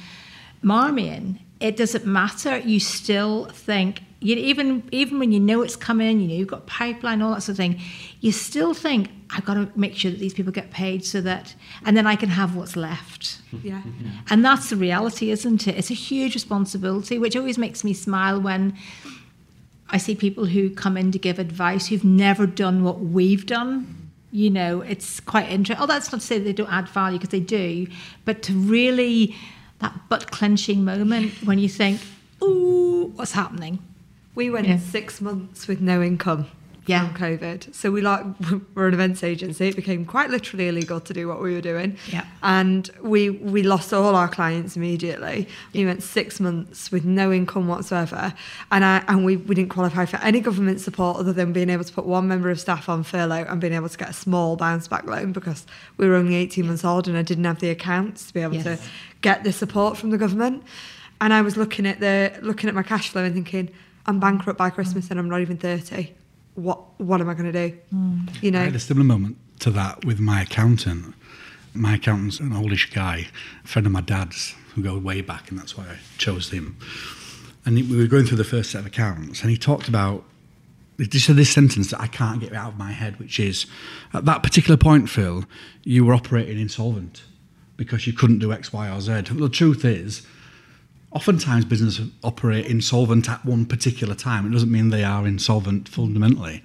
Marmion. 0.62 1.38
It 1.64 1.78
doesn't 1.78 2.04
matter. 2.04 2.59
You 2.59 2.78
still 2.78 3.47
think, 3.47 4.02
you, 4.21 4.37
even 4.37 4.87
even 4.92 5.18
when 5.18 5.33
you 5.33 5.40
know 5.40 5.62
it's 5.62 5.76
coming, 5.76 6.21
you 6.21 6.28
know 6.28 6.35
you've 6.35 6.47
got 6.47 6.66
pipeline, 6.66 7.23
all 7.23 7.33
that 7.33 7.42
sort 7.42 7.54
of 7.54 7.56
thing, 7.56 7.80
you 8.21 8.33
still 8.33 8.75
think, 8.75 9.09
I've 9.30 9.47
got 9.47 9.54
to 9.54 9.71
make 9.75 9.94
sure 9.94 10.11
that 10.11 10.21
these 10.21 10.35
people 10.35 10.52
get 10.52 10.71
paid 10.71 11.06
so 11.06 11.23
that, 11.23 11.54
and 11.87 11.97
then 11.97 12.06
I 12.06 12.16
can 12.16 12.28
have 12.28 12.54
what's 12.54 12.76
left. 12.76 13.40
Yeah. 13.62 13.80
And 14.28 14.44
that's 14.44 14.68
the 14.68 14.76
reality, 14.76 15.30
isn't 15.30 15.66
it? 15.66 15.76
It's 15.78 15.90
a 15.90 15.94
huge 15.94 16.35
responsibility, 16.35 17.18
which 17.18 17.35
always 17.35 17.56
makes 17.56 17.83
me 17.83 17.94
smile 17.94 18.38
when 18.38 18.76
I 19.88 19.97
see 19.97 20.14
people 20.14 20.44
who 20.44 20.68
come 20.68 20.99
in 20.99 21.12
to 21.12 21.18
give 21.18 21.38
advice 21.38 21.87
who've 21.87 22.04
never 22.04 22.47
done 22.47 22.85
what 22.85 23.00
we've 23.00 23.47
done. 23.47 24.11
You 24.33 24.50
know, 24.50 24.83
it's 24.83 25.21
quite 25.21 25.49
interesting. 25.49 25.83
Oh, 25.83 25.87
that's 25.87 26.12
not 26.12 26.21
to 26.21 26.26
say 26.26 26.39
they 26.39 26.52
don't 26.52 26.71
add 26.71 26.89
value 26.89 27.17
because 27.17 27.30
they 27.30 27.41
do, 27.41 27.86
but 28.26 28.43
to 28.43 28.52
really 28.52 29.34
that 29.84 30.08
butt 30.08 30.30
clenching 30.30 30.82
moment 30.84 31.30
when 31.44 31.58
you 31.58 31.68
think, 31.68 32.00
"Ooh, 32.42 33.12
what's 33.16 33.32
happening?" 33.32 33.78
We 34.34 34.49
went 34.50 34.66
Yeah. 34.66 34.78
six 34.78 35.20
months 35.20 35.68
with 35.68 35.80
no 35.80 36.02
income 36.02 36.47
Yeah. 36.86 37.08
from 37.08 37.16
COVID. 37.16 37.75
So 37.75 37.90
we 37.90 38.00
like 38.00 38.25
we're 38.75 38.88
an 38.88 38.94
events 38.94 39.23
agency. 39.23 39.68
It 39.68 39.76
became 39.76 40.04
quite 40.04 40.30
literally 40.30 40.68
illegal 40.68 41.00
to 41.00 41.12
do 41.12 41.28
what 41.28 41.40
we 41.40 41.54
were 41.54 41.60
doing. 41.60 41.97
Yeah. 42.08 42.25
And 42.42 42.90
we 43.02 43.30
we 43.30 43.62
lost 43.62 43.92
all 43.92 44.14
our 44.14 44.28
clients 44.28 44.76
immediately. 44.76 45.49
We 45.73 45.84
went 45.84 46.02
six 46.02 46.40
months 46.40 46.92
with 46.92 47.04
no 47.04 47.32
income 47.32 47.68
whatsoever. 47.68 48.34
And 48.70 48.84
I 48.84 49.04
and 49.08 49.25
we, 49.25 49.36
we 49.36 49.54
didn't 49.54 49.70
qualify 49.70 50.04
for 50.04 50.16
any 50.18 50.40
government 50.40 50.80
support 50.80 51.18
other 51.18 51.32
than 51.32 51.52
being 51.52 51.70
able 51.70 51.84
to 51.84 51.92
put 51.92 52.04
one 52.06 52.28
member 52.28 52.50
of 52.50 52.60
staff 52.60 52.88
on 52.88 53.02
furlough 53.02 53.47
and 53.49 53.60
being 53.60 53.73
able 53.73 53.88
to 53.88 53.99
get 53.99 54.10
a 54.10 54.14
small 54.14 54.56
bounce 54.56 54.88
back 54.88 55.04
loan 55.06 55.32
because 55.32 55.66
we 55.97 56.08
were 56.08 56.14
only 56.14 56.34
18 56.36 56.66
months 56.66 56.84
old 56.84 57.08
and 57.08 57.16
I 57.16 57.23
didn't 57.23 57.44
have 57.44 57.60
the 57.60 57.70
accounts 57.70 58.26
to 58.28 58.34
be 58.34 58.40
able 58.40 58.62
to 58.62 58.78
get 59.20 59.44
the 59.44 59.52
support 59.52 59.97
from 59.97 60.10
the 60.10 60.18
government. 60.18 60.62
And 61.20 61.32
I 61.32 61.42
was 61.42 61.56
looking 61.56 61.86
at 61.86 62.00
the 62.00 62.38
looking 62.42 62.68
at 62.68 62.75
my 62.75 62.82
cash 62.82 63.08
flow 63.10 63.25
and 63.25 63.34
thinking, 63.34 63.70
I'm 64.06 64.20
bankrupt 64.20 64.58
by 64.58 64.70
Christmas 64.70 65.10
and 65.10 65.18
I'm 65.18 65.28
not 65.28 65.40
even 65.40 65.56
30. 65.56 66.12
What 66.54 67.00
what 67.00 67.21
am 67.21 67.28
I 67.28 67.34
going 67.34 67.52
to 67.52 67.69
do? 67.69 67.76
Hmm. 67.90 68.21
You 68.40 68.49
I 68.49 68.52
know. 68.52 68.64
had 68.64 68.76
a 68.76 68.80
similar 68.80 69.04
moment 69.04 69.36
to 69.60 69.71
that 69.71 70.04
with 70.04 70.21
my 70.21 70.43
accountant. 70.43 71.14
My 71.75 71.95
accountant's 71.95 72.38
an 72.38 72.52
oldish 72.52 72.90
guy, 72.93 73.26
a 73.64 73.67
friend 73.67 73.84
of 73.86 73.93
my 73.93 74.00
dad's, 74.00 74.54
who 74.75 74.82
go 74.82 74.97
way 74.97 75.21
back, 75.21 75.50
and 75.50 75.58
that's 75.58 75.76
why 75.76 75.84
I 75.84 75.97
chose 76.19 76.50
him. 76.50 76.76
And 77.67 77.76
we 77.76 77.97
were 77.97 78.06
going 78.06 78.26
through 78.26 78.36
the 78.36 78.45
first 78.45 78.71
set 78.71 78.80
of 78.80 78.86
accounts, 78.86 79.40
and 79.43 79.50
he 79.50 79.56
talked 79.56 79.88
about. 79.88 80.25
He 80.97 81.08
just 81.08 81.26
said 81.26 81.34
this 81.34 81.50
sentence 81.50 81.90
that 81.90 82.00
I 82.00 82.06
can't 82.06 82.40
get 82.40 82.52
out 82.52 82.73
of 82.73 82.78
my 82.78 82.93
head, 82.93 83.19
which 83.19 83.40
is, 83.40 83.67
at 84.12 84.26
that 84.26 84.45
particular 84.45 84.76
point, 84.76 85.10
Phill, 85.10 85.45
you 85.82 86.04
were 86.04 86.14
operating 86.14 86.56
insolvent 86.56 87.25
because 87.76 88.06
you 88.06 88.12
couldn't 88.12 88.38
do 88.38 88.52
X, 88.52 88.73
Y, 88.73 88.88
or 88.88 89.00
Z. 89.00 89.23
The 89.23 89.49
truth 89.49 89.84
is, 89.84 90.25
oftentimes 91.15 91.65
businesses 91.65 92.11
operate 92.23 92.67
insolvent 92.67 93.29
at 93.29 93.45
one 93.45 93.65
particular 93.65 94.15
time. 94.15 94.47
It 94.47 94.50
doesn't 94.50 94.71
mean 94.71 94.91
they 94.91 95.05
are 95.05 95.27
insolvent 95.27 95.89
fundamentally. 95.89 96.63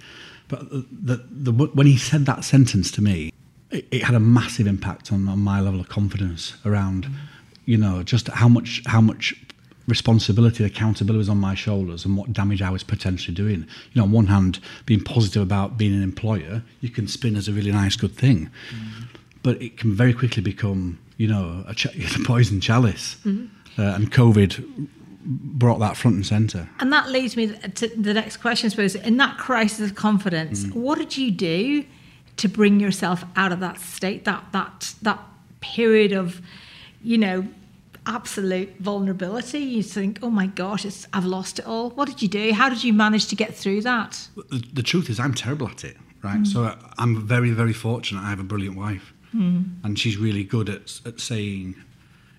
But 0.48 0.68
the, 0.70 1.24
the, 1.30 1.52
when 1.52 1.86
he 1.86 1.96
said 1.96 2.26
that 2.26 2.44
sentence 2.44 2.90
to 2.92 3.02
me, 3.02 3.32
it, 3.70 3.86
it 3.90 4.02
had 4.02 4.16
a 4.16 4.20
massive 4.20 4.66
impact 4.66 5.12
on, 5.12 5.28
on 5.28 5.38
my 5.38 5.60
level 5.60 5.80
of 5.80 5.88
confidence 5.88 6.56
around, 6.64 7.08
you 7.64 7.78
know, 7.78 8.02
just 8.02 8.26
how 8.28 8.48
much 8.48 8.82
how 8.86 9.00
much 9.00 9.34
responsibility, 9.86 10.64
accountability 10.64 11.18
was 11.18 11.28
on 11.28 11.38
my 11.38 11.54
shoulders, 11.54 12.04
and 12.04 12.16
what 12.16 12.32
damage 12.32 12.62
I 12.62 12.70
was 12.70 12.82
potentially 12.82 13.34
doing. 13.34 13.60
You 13.92 14.00
know, 14.00 14.04
on 14.04 14.12
one 14.12 14.26
hand, 14.26 14.58
being 14.86 15.02
positive 15.02 15.42
about 15.42 15.78
being 15.78 15.94
an 15.94 16.02
employer, 16.02 16.62
you 16.80 16.90
can 16.90 17.06
spin 17.06 17.36
as 17.36 17.46
a 17.46 17.52
really 17.52 17.72
nice, 17.72 17.94
good 17.96 18.16
thing, 18.16 18.50
mm-hmm. 18.70 19.04
but 19.42 19.60
it 19.62 19.76
can 19.76 19.94
very 19.94 20.12
quickly 20.12 20.42
become, 20.42 20.98
you 21.16 21.28
know, 21.28 21.64
a, 21.68 21.74
ch- 21.74 21.86
a 21.86 22.18
poison 22.24 22.60
chalice. 22.60 23.16
Mm-hmm. 23.24 23.46
Uh, 23.78 23.82
and 23.82 24.10
COVID 24.12 24.88
brought 25.22 25.78
that 25.80 25.96
front 25.96 26.16
and 26.16 26.26
centre. 26.26 26.68
And 26.80 26.92
that 26.92 27.10
leads 27.10 27.36
me 27.36 27.48
to 27.48 27.88
the 27.88 28.14
next 28.14 28.38
question, 28.38 28.66
I 28.66 28.70
suppose. 28.70 28.94
In 28.94 29.16
that 29.18 29.38
crisis 29.38 29.90
of 29.90 29.96
confidence, 29.96 30.64
mm. 30.64 30.72
what 30.74 30.98
did 30.98 31.16
you 31.16 31.30
do 31.30 31.84
to 32.36 32.48
bring 32.48 32.80
yourself 32.80 33.24
out 33.36 33.52
of 33.52 33.60
that 33.60 33.78
state, 33.80 34.24
that 34.24 34.44
that 34.52 34.94
that 35.02 35.20
period 35.60 36.12
of, 36.12 36.40
you 37.02 37.18
know, 37.18 37.46
absolute 38.06 38.74
vulnerability? 38.78 39.58
You 39.58 39.82
think, 39.82 40.18
oh 40.22 40.30
my 40.30 40.46
gosh, 40.46 40.84
it's, 40.84 41.06
I've 41.12 41.26
lost 41.26 41.58
it 41.58 41.66
all. 41.66 41.90
What 41.90 42.08
did 42.08 42.22
you 42.22 42.28
do? 42.28 42.52
How 42.52 42.68
did 42.70 42.82
you 42.82 42.94
manage 42.94 43.26
to 43.26 43.36
get 43.36 43.54
through 43.54 43.82
that? 43.82 44.26
The, 44.36 44.64
the 44.72 44.82
truth 44.82 45.10
is, 45.10 45.20
I'm 45.20 45.34
terrible 45.34 45.68
at 45.68 45.84
it, 45.84 45.98
right? 46.22 46.40
Mm. 46.40 46.46
So 46.46 46.64
uh, 46.64 46.76
I'm 46.98 47.26
very, 47.26 47.50
very 47.50 47.74
fortunate. 47.74 48.22
I 48.22 48.30
have 48.30 48.40
a 48.40 48.44
brilliant 48.44 48.76
wife, 48.76 49.12
mm. 49.34 49.64
and 49.84 49.98
she's 49.98 50.16
really 50.16 50.44
good 50.44 50.70
at, 50.70 51.00
at 51.04 51.20
saying, 51.20 51.76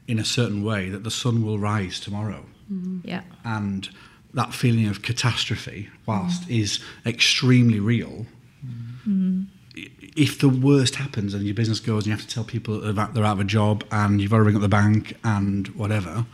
in 0.08 0.20
a 0.20 0.26
certain 0.26 0.64
way, 0.64 0.90
that 0.90 1.04
the 1.04 1.12
sun 1.12 1.44
will 1.46 1.60
rise 1.60 2.00
tomorrow. 2.00 2.46
Mm-hmm. 2.72 3.00
Yeah. 3.08 3.22
and 3.44 3.90
that 4.34 4.54
feeling 4.54 4.88
of 4.88 5.02
catastrophe, 5.02 5.90
whilst 6.06 6.44
mm-hmm. 6.44 6.54
is 6.54 6.80
extremely 7.06 7.82
real, 7.82 8.26
mm-hmm. 8.66 9.44
i- 9.76 9.90
if 10.16 10.40
the 10.40 10.48
worst 10.48 10.96
happens 10.96 11.34
and 11.34 11.46
your 11.46 11.54
business 11.54 11.82
goes 11.82 12.04
and 12.04 12.08
you 12.08 12.12
have 12.14 12.26
to 12.26 12.34
tell 12.34 12.46
people 12.46 12.80
that 12.80 13.14
they're 13.14 13.26
out 13.26 13.34
of 13.34 13.40
a 13.42 13.44
job 13.44 13.84
and 13.92 14.22
you've 14.22 14.32
got 14.32 14.38
to 14.38 14.44
ring 14.44 14.56
up 14.56 14.62
the 14.62 14.70
bank 14.70 15.18
and 15.26 15.68
whatever, 15.70 16.26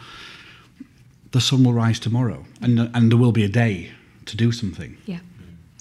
the 1.31 1.41
sun 1.41 1.63
will 1.63 1.73
rise 1.73 1.99
tomorrow 1.99 2.45
and, 2.61 2.79
and 2.93 3.11
there 3.11 3.17
will 3.17 3.31
be 3.31 3.43
a 3.43 3.49
day 3.49 3.91
to 4.25 4.37
do 4.37 4.51
something. 4.51 4.97
Yeah. 5.05 5.19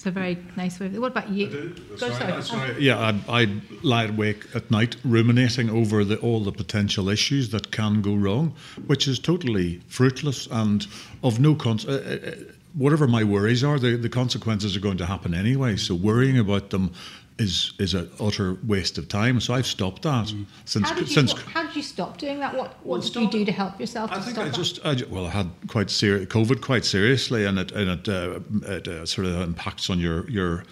It's 0.07 0.15
a 0.15 0.19
very 0.21 0.37
nice 0.55 0.79
way. 0.79 0.85
Of, 0.85 0.97
what 0.99 1.11
about 1.11 1.29
you? 1.31 1.75
Go, 1.99 2.09
sorry. 2.39 2.81
Yeah, 2.81 2.97
I, 3.27 3.41
I 3.41 3.61
lie 3.83 4.05
awake 4.05 4.45
at 4.55 4.71
night 4.71 4.95
ruminating 5.03 5.69
over 5.69 6.05
the, 6.05 6.15
all 6.19 6.39
the 6.39 6.53
potential 6.53 7.09
issues 7.09 7.49
that 7.49 7.71
can 7.71 8.01
go 8.01 8.15
wrong, 8.15 8.55
which 8.85 9.05
is 9.05 9.19
totally 9.19 9.81
fruitless 9.89 10.47
and 10.49 10.87
of 11.25 11.41
no 11.41 11.55
cons. 11.55 11.85
Uh, 11.85 11.91
uh, 11.91 12.53
whatever 12.73 13.05
my 13.05 13.25
worries 13.25 13.65
are, 13.65 13.79
the, 13.79 13.97
the 13.97 14.07
consequences 14.07 14.77
are 14.77 14.79
going 14.79 14.97
to 14.99 15.05
happen 15.05 15.33
anyway. 15.33 15.75
So 15.75 15.93
worrying 15.93 16.39
about 16.39 16.69
them 16.69 16.93
is 17.39 17.73
is 17.79 17.93
an 17.93 18.09
utter 18.19 18.57
waste 18.65 18.97
of 18.97 19.07
time. 19.07 19.39
So 19.39 19.53
I've 19.53 19.67
stopped 19.67 20.01
that 20.03 20.33
since 20.65 20.89
How 20.89 20.95
did, 20.95 21.07
you, 21.07 21.13
since. 21.13 21.33
how 21.33 21.63
did 21.65 21.75
you 21.75 21.83
stop 21.83 22.17
doing 22.17 22.39
that? 22.39 22.55
What, 22.55 22.69
what 22.83 22.85
Well, 22.85 23.01
did 23.01 23.15
you 23.15 23.29
do 23.29 23.45
to 23.45 23.51
help 23.51 23.79
yourself? 23.79 24.11
I 24.11 24.15
to 24.15 24.21
think 24.21 24.35
stop 24.35 24.47
I 24.47 24.49
just, 24.49 24.85
I, 24.85 24.95
ju- 24.95 25.07
well, 25.09 25.25
I 25.25 25.29
had 25.29 25.49
quite 25.67 25.89
serious 25.89 26.27
COVID 26.29 26.61
quite 26.61 26.85
seriously, 26.85 27.45
and 27.45 27.59
it 27.59 27.71
and 27.71 27.89
it, 27.91 28.09
uh, 28.09 28.39
it 28.75 28.87
uh, 28.87 29.05
sort 29.05 29.27
of 29.27 29.41
impacts 29.41 29.89
on 29.89 29.99
your 29.99 30.29
your 30.29 30.63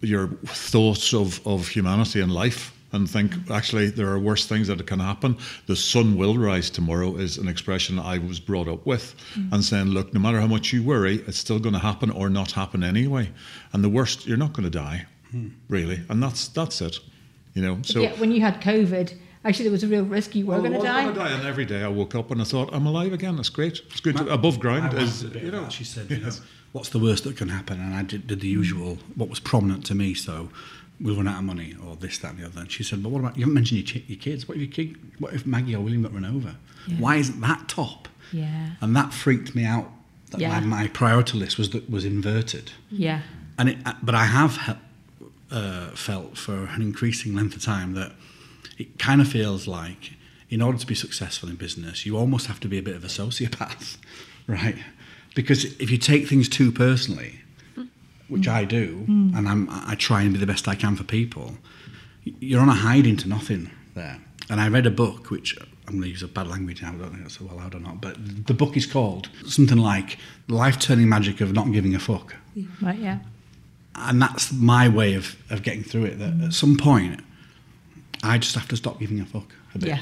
your 0.00 0.28
thoughts 0.46 1.14
of, 1.14 1.40
of 1.46 1.68
humanity 1.68 2.20
and 2.20 2.32
life. 2.32 2.72
and 2.92 3.10
think 3.10 3.32
actually 3.50 3.90
there 3.90 4.08
are 4.08 4.18
worse 4.20 4.46
things 4.46 4.68
that 4.68 4.86
can 4.86 5.00
happen. 5.00 5.36
The 5.66 5.74
sun 5.76 6.16
will 6.16 6.36
rise 6.38 6.70
tomorrow 6.70 7.16
is 7.16 7.38
an 7.38 7.48
expression 7.48 7.98
I 7.98 8.18
was 8.18 8.38
brought 8.40 8.68
up 8.68 8.86
with, 8.86 9.14
and 9.52 9.64
saying, 9.64 9.86
look, 9.86 10.12
no 10.14 10.20
matter 10.20 10.40
how 10.40 10.46
much 10.46 10.72
you 10.72 10.82
worry, 10.84 11.16
it's 11.26 11.38
still 11.38 11.58
going 11.58 11.72
to 11.74 11.80
happen 11.80 12.10
or 12.10 12.28
not 12.30 12.52
happen 12.52 12.84
anyway. 12.84 13.30
And 13.72 13.82
the 13.82 13.88
worst, 13.88 14.26
you're 14.26 14.36
not 14.36 14.52
going 14.52 14.70
to 14.70 14.78
die, 14.78 15.06
really, 15.68 16.00
and 16.08 16.22
that's 16.22 16.48
that's 16.48 16.80
it. 16.80 16.98
You 17.54 17.62
know, 17.62 17.78
so 17.82 18.00
yeah, 18.00 18.12
when 18.18 18.32
you 18.32 18.40
had 18.40 18.60
COVID, 18.60 19.14
actually 19.44 19.64
there 19.64 19.72
was 19.72 19.84
a 19.84 19.88
real 19.88 20.04
risk 20.04 20.34
you 20.34 20.46
were 20.46 20.54
oh, 20.54 20.58
I 20.58 20.60
going 20.60 20.72
to 20.72 20.78
die. 20.78 21.12
die, 21.12 21.30
and 21.30 21.46
every 21.46 21.64
day 21.64 21.82
I 21.84 21.88
woke 21.88 22.14
up 22.14 22.30
and 22.32 22.40
I 22.40 22.44
thought, 22.44 22.70
I'm 22.72 22.86
alive 22.86 23.12
again. 23.12 23.36
That's 23.36 23.48
great. 23.48 23.80
It's 23.90 24.00
good. 24.00 24.16
to, 24.16 24.28
above 24.32 24.58
ground 24.58 24.92
is 24.94 25.22
you 25.22 25.52
know. 25.52 25.62
that. 25.62 25.72
She 25.72 25.84
said, 25.84 26.10
you 26.10 26.18
know, 26.18 26.32
what's 26.72 26.88
the 26.88 26.98
worst 26.98 27.22
that 27.24 27.36
can 27.36 27.48
happen? 27.50 27.80
And 27.80 27.94
I 27.94 28.02
did, 28.02 28.26
did 28.26 28.40
the 28.40 28.48
usual, 28.48 28.98
what 29.14 29.28
was 29.28 29.38
prominent 29.38 29.86
to 29.86 29.94
me. 29.94 30.14
So 30.14 30.48
we'll 31.00 31.14
run 31.16 31.28
out 31.28 31.38
of 31.38 31.44
money 31.44 31.76
or 31.86 31.94
this, 31.94 32.18
that, 32.18 32.32
and 32.32 32.40
the 32.40 32.46
other. 32.46 32.62
And 32.62 32.72
she 32.72 32.82
said, 32.82 33.02
but 33.04 33.10
what 33.10 33.20
about, 33.20 33.36
you 33.36 33.42
haven't 33.42 33.54
mentioned 33.54 33.88
your, 33.88 34.02
chi- 34.02 34.06
your 34.08 34.18
kids. 34.18 34.48
What 34.48 34.56
if 34.56 34.62
your 34.62 34.72
kid, 34.72 34.96
what 35.20 35.32
if 35.32 35.46
Maggie 35.46 35.76
or 35.76 35.80
William 35.80 36.02
got 36.02 36.12
run 36.12 36.24
over? 36.24 36.56
Why 36.98 37.16
isn't 37.16 37.40
that 37.40 37.68
top? 37.68 38.08
Yeah. 38.32 38.70
And 38.80 38.96
that 38.96 39.14
freaked 39.14 39.54
me 39.54 39.64
out. 39.64 39.90
That 40.30 40.40
Yeah. 40.40 40.58
my, 40.58 40.82
my 40.82 40.88
priority 40.88 41.38
list 41.38 41.56
was 41.56 41.70
that 41.70 41.88
was 41.88 42.04
inverted. 42.04 42.72
Yeah. 42.90 43.22
And 43.58 43.68
it, 43.68 43.78
but 44.02 44.16
I 44.16 44.24
have 44.24 44.56
he- 44.62 44.72
uh, 45.54 45.90
felt 45.94 46.36
for 46.36 46.66
an 46.66 46.82
increasing 46.82 47.34
length 47.34 47.54
of 47.56 47.62
time 47.62 47.94
that 47.94 48.12
it 48.76 48.98
kind 48.98 49.20
of 49.20 49.28
feels 49.28 49.66
like, 49.68 50.12
in 50.50 50.60
order 50.60 50.76
to 50.76 50.86
be 50.86 50.94
successful 50.94 51.48
in 51.48 51.54
business, 51.54 52.04
you 52.04 52.16
almost 52.16 52.48
have 52.48 52.58
to 52.60 52.68
be 52.68 52.76
a 52.78 52.82
bit 52.82 52.96
of 52.96 53.04
a 53.04 53.08
sociopath, 53.08 53.96
right? 54.48 54.76
Because 55.34 55.64
if 55.80 55.90
you 55.90 55.98
take 55.98 56.26
things 56.28 56.48
too 56.48 56.72
personally, 56.72 57.40
which 58.28 58.48
I 58.48 58.64
do, 58.64 59.04
and 59.08 59.48
I'm, 59.48 59.68
I 59.70 59.94
try 59.96 60.22
and 60.22 60.32
be 60.32 60.38
the 60.38 60.46
best 60.46 60.66
I 60.66 60.74
can 60.74 60.96
for 60.96 61.04
people, 61.04 61.56
you're 62.24 62.60
on 62.60 62.68
a 62.68 62.74
hide 62.74 63.06
into 63.06 63.28
nothing 63.28 63.70
there. 63.94 64.18
And 64.50 64.60
I 64.60 64.68
read 64.68 64.86
a 64.86 64.90
book, 64.90 65.30
which 65.30 65.56
I'm 65.86 65.94
going 65.94 66.02
to 66.02 66.08
use 66.08 66.22
a 66.22 66.28
bad 66.28 66.48
language 66.48 66.82
now, 66.82 66.88
I 66.88 66.96
don't 66.96 67.10
think 67.10 67.22
that's 67.22 67.38
so 67.38 67.44
allowed 67.44 67.74
or 67.74 67.80
not, 67.80 68.00
but 68.00 68.16
the 68.46 68.54
book 68.54 68.76
is 68.76 68.86
called 68.86 69.28
something 69.46 69.78
like 69.78 70.18
the 70.48 70.54
Life 70.54 70.78
Turning 70.78 71.08
Magic 71.08 71.40
of 71.40 71.52
Not 71.52 71.70
Giving 71.72 71.94
a 71.94 71.98
Fuck 72.00 72.34
Right. 72.80 72.98
Yeah. 72.98 73.18
And 73.96 74.20
that's 74.20 74.52
my 74.52 74.88
way 74.88 75.14
of, 75.14 75.36
of 75.50 75.62
getting 75.62 75.82
through 75.82 76.04
it. 76.04 76.18
That 76.18 76.40
at 76.46 76.52
some 76.52 76.76
point, 76.76 77.20
I 78.22 78.38
just 78.38 78.54
have 78.54 78.68
to 78.68 78.76
stop 78.76 78.98
giving 78.98 79.20
a 79.20 79.24
fuck 79.24 79.52
a 79.74 79.78
bit. 79.78 79.88
Yeah. 79.88 80.00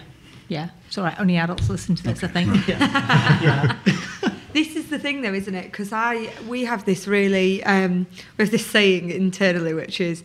Yeah. 0.48 0.68
It's 0.87 0.98
all 0.98 1.05
right. 1.05 1.18
Only 1.18 1.37
adults 1.37 1.68
listen 1.68 1.94
to 1.94 2.02
this, 2.02 2.22
I 2.22 2.28
think. 2.28 2.68
Yeah. 2.68 3.76
This 4.52 4.76
is 4.76 4.90
the 4.90 4.98
thing, 4.98 5.22
though, 5.22 5.33
isn't 5.33 5.55
it? 5.55 5.72
Because 5.72 5.94
I 5.94 6.31
we 6.46 6.64
have 6.64 6.85
this 6.85 7.09
really 7.09 7.64
um, 7.64 8.07
we 8.37 8.42
have 8.42 8.50
this 8.50 8.66
saying 8.66 9.11
internally, 9.11 9.72
which 9.72 9.98
is 9.98 10.22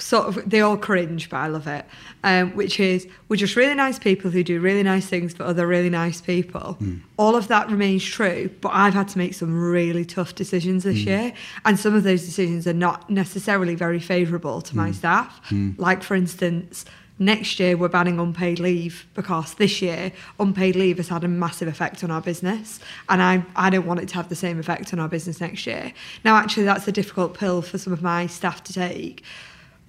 sort 0.00 0.28
of 0.28 0.50
they 0.50 0.60
all 0.60 0.76
cringe, 0.76 1.30
but 1.30 1.36
I 1.36 1.46
love 1.46 1.66
it. 1.66 1.84
Um, 2.22 2.50
which 2.56 2.80
is 2.80 3.06
we're 3.28 3.36
just 3.36 3.56
really 3.56 3.74
nice 3.74 3.98
people 3.98 4.30
who 4.30 4.42
do 4.42 4.60
really 4.60 4.82
nice 4.82 5.06
things 5.06 5.32
for 5.32 5.44
other 5.44 5.66
really 5.66 5.90
nice 5.90 6.20
people. 6.20 6.74
Hmm. 6.74 6.98
All 7.16 7.36
of 7.36 7.48
that 7.48 7.70
remains 7.70 8.04
true, 8.04 8.50
but 8.60 8.70
I've 8.70 8.94
had 8.94 9.08
to 9.08 9.18
make 9.18 9.34
some 9.34 9.60
really 9.60 10.04
tough 10.04 10.34
decisions 10.34 10.84
this 10.84 11.02
hmm. 11.02 11.08
year, 11.08 11.32
and 11.64 11.78
some 11.78 11.94
of 11.94 12.02
those 12.02 12.24
decisions 12.24 12.66
are 12.66 12.72
not 12.72 13.08
necessarily 13.10 13.74
very 13.74 14.00
favourable 14.00 14.60
to 14.62 14.76
my 14.76 14.88
hmm. 14.88 14.92
staff. 14.92 15.40
Like 15.78 16.02
for 16.02 16.14
instance. 16.14 16.84
Next 17.22 17.60
year, 17.60 17.76
we're 17.76 17.88
banning 17.88 18.18
unpaid 18.18 18.58
leave 18.60 19.06
because 19.12 19.52
this 19.52 19.82
year, 19.82 20.10
unpaid 20.38 20.74
leave 20.74 20.96
has 20.96 21.08
had 21.08 21.22
a 21.22 21.28
massive 21.28 21.68
effect 21.68 22.02
on 22.02 22.10
our 22.10 22.22
business. 22.22 22.80
And 23.10 23.22
I, 23.22 23.44
I 23.54 23.68
don't 23.68 23.84
want 23.84 24.00
it 24.00 24.08
to 24.08 24.14
have 24.14 24.30
the 24.30 24.34
same 24.34 24.58
effect 24.58 24.94
on 24.94 24.98
our 24.98 25.06
business 25.06 25.38
next 25.38 25.66
year. 25.66 25.92
Now, 26.24 26.36
actually, 26.36 26.62
that's 26.62 26.88
a 26.88 26.92
difficult 26.92 27.34
pill 27.34 27.60
for 27.60 27.76
some 27.76 27.92
of 27.92 28.00
my 28.00 28.26
staff 28.26 28.64
to 28.64 28.72
take. 28.72 29.22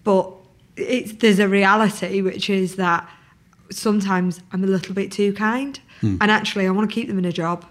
But 0.04 0.32
it's, 0.76 1.14
there's 1.14 1.40
a 1.40 1.48
reality, 1.48 2.22
which 2.22 2.50
is 2.50 2.76
that 2.76 3.08
sometimes 3.70 4.42
I'm 4.52 4.64
a 4.64 4.68
little 4.68 4.94
bit 4.94 5.12
too 5.12 5.34
kind. 5.34 5.80
Hmm. 6.02 6.18
And 6.22 6.32
actually, 6.32 6.68
I 6.68 6.72
want 6.72 6.90
to 6.90 6.94
keep 6.94 7.08
them 7.08 7.20
in 7.20 7.26
a 7.26 7.32
job. 7.32 7.66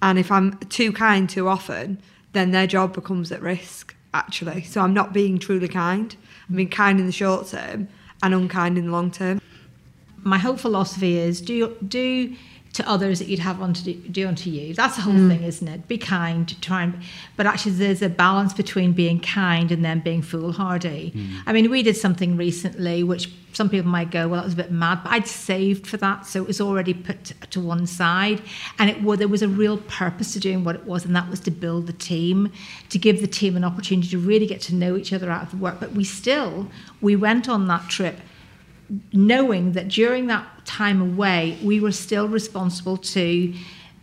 And 0.00 0.18
if 0.18 0.32
I'm 0.32 0.58
too 0.68 0.92
kind 0.92 1.30
too 1.30 1.48
often, 1.48 2.02
then 2.32 2.50
their 2.50 2.66
job 2.66 2.94
becomes 2.94 3.30
at 3.30 3.40
risk, 3.40 3.94
actually. 4.14 4.64
So 4.64 4.80
I'm 4.80 4.94
not 4.94 5.12
being 5.12 5.38
truly 5.38 5.68
kind. 5.68 6.14
I'm 6.48 6.56
being 6.56 6.68
kind 6.68 6.98
in 6.98 7.06
the 7.06 7.12
short 7.12 7.48
term 7.48 7.88
and 8.22 8.34
unkind 8.34 8.78
in 8.78 8.86
the 8.86 8.92
long 8.92 9.10
term. 9.10 9.40
my 10.24 10.38
whole 10.38 10.56
philosophy 10.56 11.18
is 11.18 11.40
do 11.40 11.76
do 11.86 12.34
to 12.72 12.88
others 12.88 13.18
that 13.18 13.28
you'd 13.28 13.38
have 13.38 13.60
unto 13.60 13.82
do, 13.82 13.94
do 14.10 14.26
unto 14.26 14.48
you. 14.48 14.72
That's 14.74 14.96
the 14.96 15.02
whole 15.02 15.12
Mm. 15.14 15.28
thing, 15.28 15.42
isn't 15.42 15.68
it? 15.68 15.86
Be 15.88 15.98
kind, 15.98 16.54
try 16.62 16.82
and 16.84 16.94
but 17.36 17.46
actually 17.46 17.72
there's 17.72 18.00
a 18.02 18.08
balance 18.08 18.54
between 18.54 18.92
being 18.92 19.20
kind 19.20 19.70
and 19.70 19.84
then 19.84 20.00
being 20.00 20.22
foolhardy. 20.22 21.12
Mm. 21.14 21.42
I 21.46 21.52
mean, 21.52 21.70
we 21.70 21.82
did 21.82 21.96
something 21.96 22.36
recently 22.36 23.02
which 23.04 23.28
some 23.52 23.68
people 23.68 23.90
might 23.90 24.10
go, 24.10 24.26
well, 24.28 24.40
that 24.40 24.44
was 24.46 24.54
a 24.54 24.56
bit 24.56 24.72
mad, 24.72 25.00
but 25.04 25.12
I'd 25.12 25.26
saved 25.26 25.86
for 25.86 25.98
that, 25.98 26.24
so 26.26 26.40
it 26.40 26.46
was 26.48 26.58
already 26.58 26.94
put 26.94 27.34
to, 27.50 27.60
one 27.60 27.86
side, 27.86 28.40
and 28.78 28.88
it 28.88 29.02
was 29.02 29.18
there 29.18 29.28
was 29.28 29.42
a 29.42 29.48
real 29.48 29.76
purpose 29.76 30.32
to 30.32 30.40
doing 30.40 30.64
what 30.64 30.74
it 30.74 30.86
was, 30.86 31.04
and 31.04 31.14
that 31.14 31.28
was 31.28 31.40
to 31.40 31.50
build 31.50 31.86
the 31.86 31.92
team, 31.92 32.50
to 32.88 32.98
give 32.98 33.20
the 33.20 33.26
team 33.26 33.54
an 33.54 33.64
opportunity 33.64 34.08
to 34.08 34.16
really 34.18 34.46
get 34.46 34.62
to 34.62 34.74
know 34.74 34.96
each 34.96 35.12
other 35.12 35.30
out 35.30 35.42
of 35.42 35.50
the 35.50 35.58
work. 35.58 35.78
But 35.80 35.92
we 35.92 36.04
still 36.04 36.68
we 37.02 37.14
went 37.14 37.46
on 37.46 37.66
that 37.68 37.90
trip 37.90 38.16
knowing 39.12 39.72
that 39.72 39.88
during 39.88 40.26
that 40.26 40.46
time 40.64 41.00
away, 41.00 41.58
we 41.62 41.80
were 41.80 41.92
still 41.92 42.28
responsible 42.28 42.96
to 42.96 43.54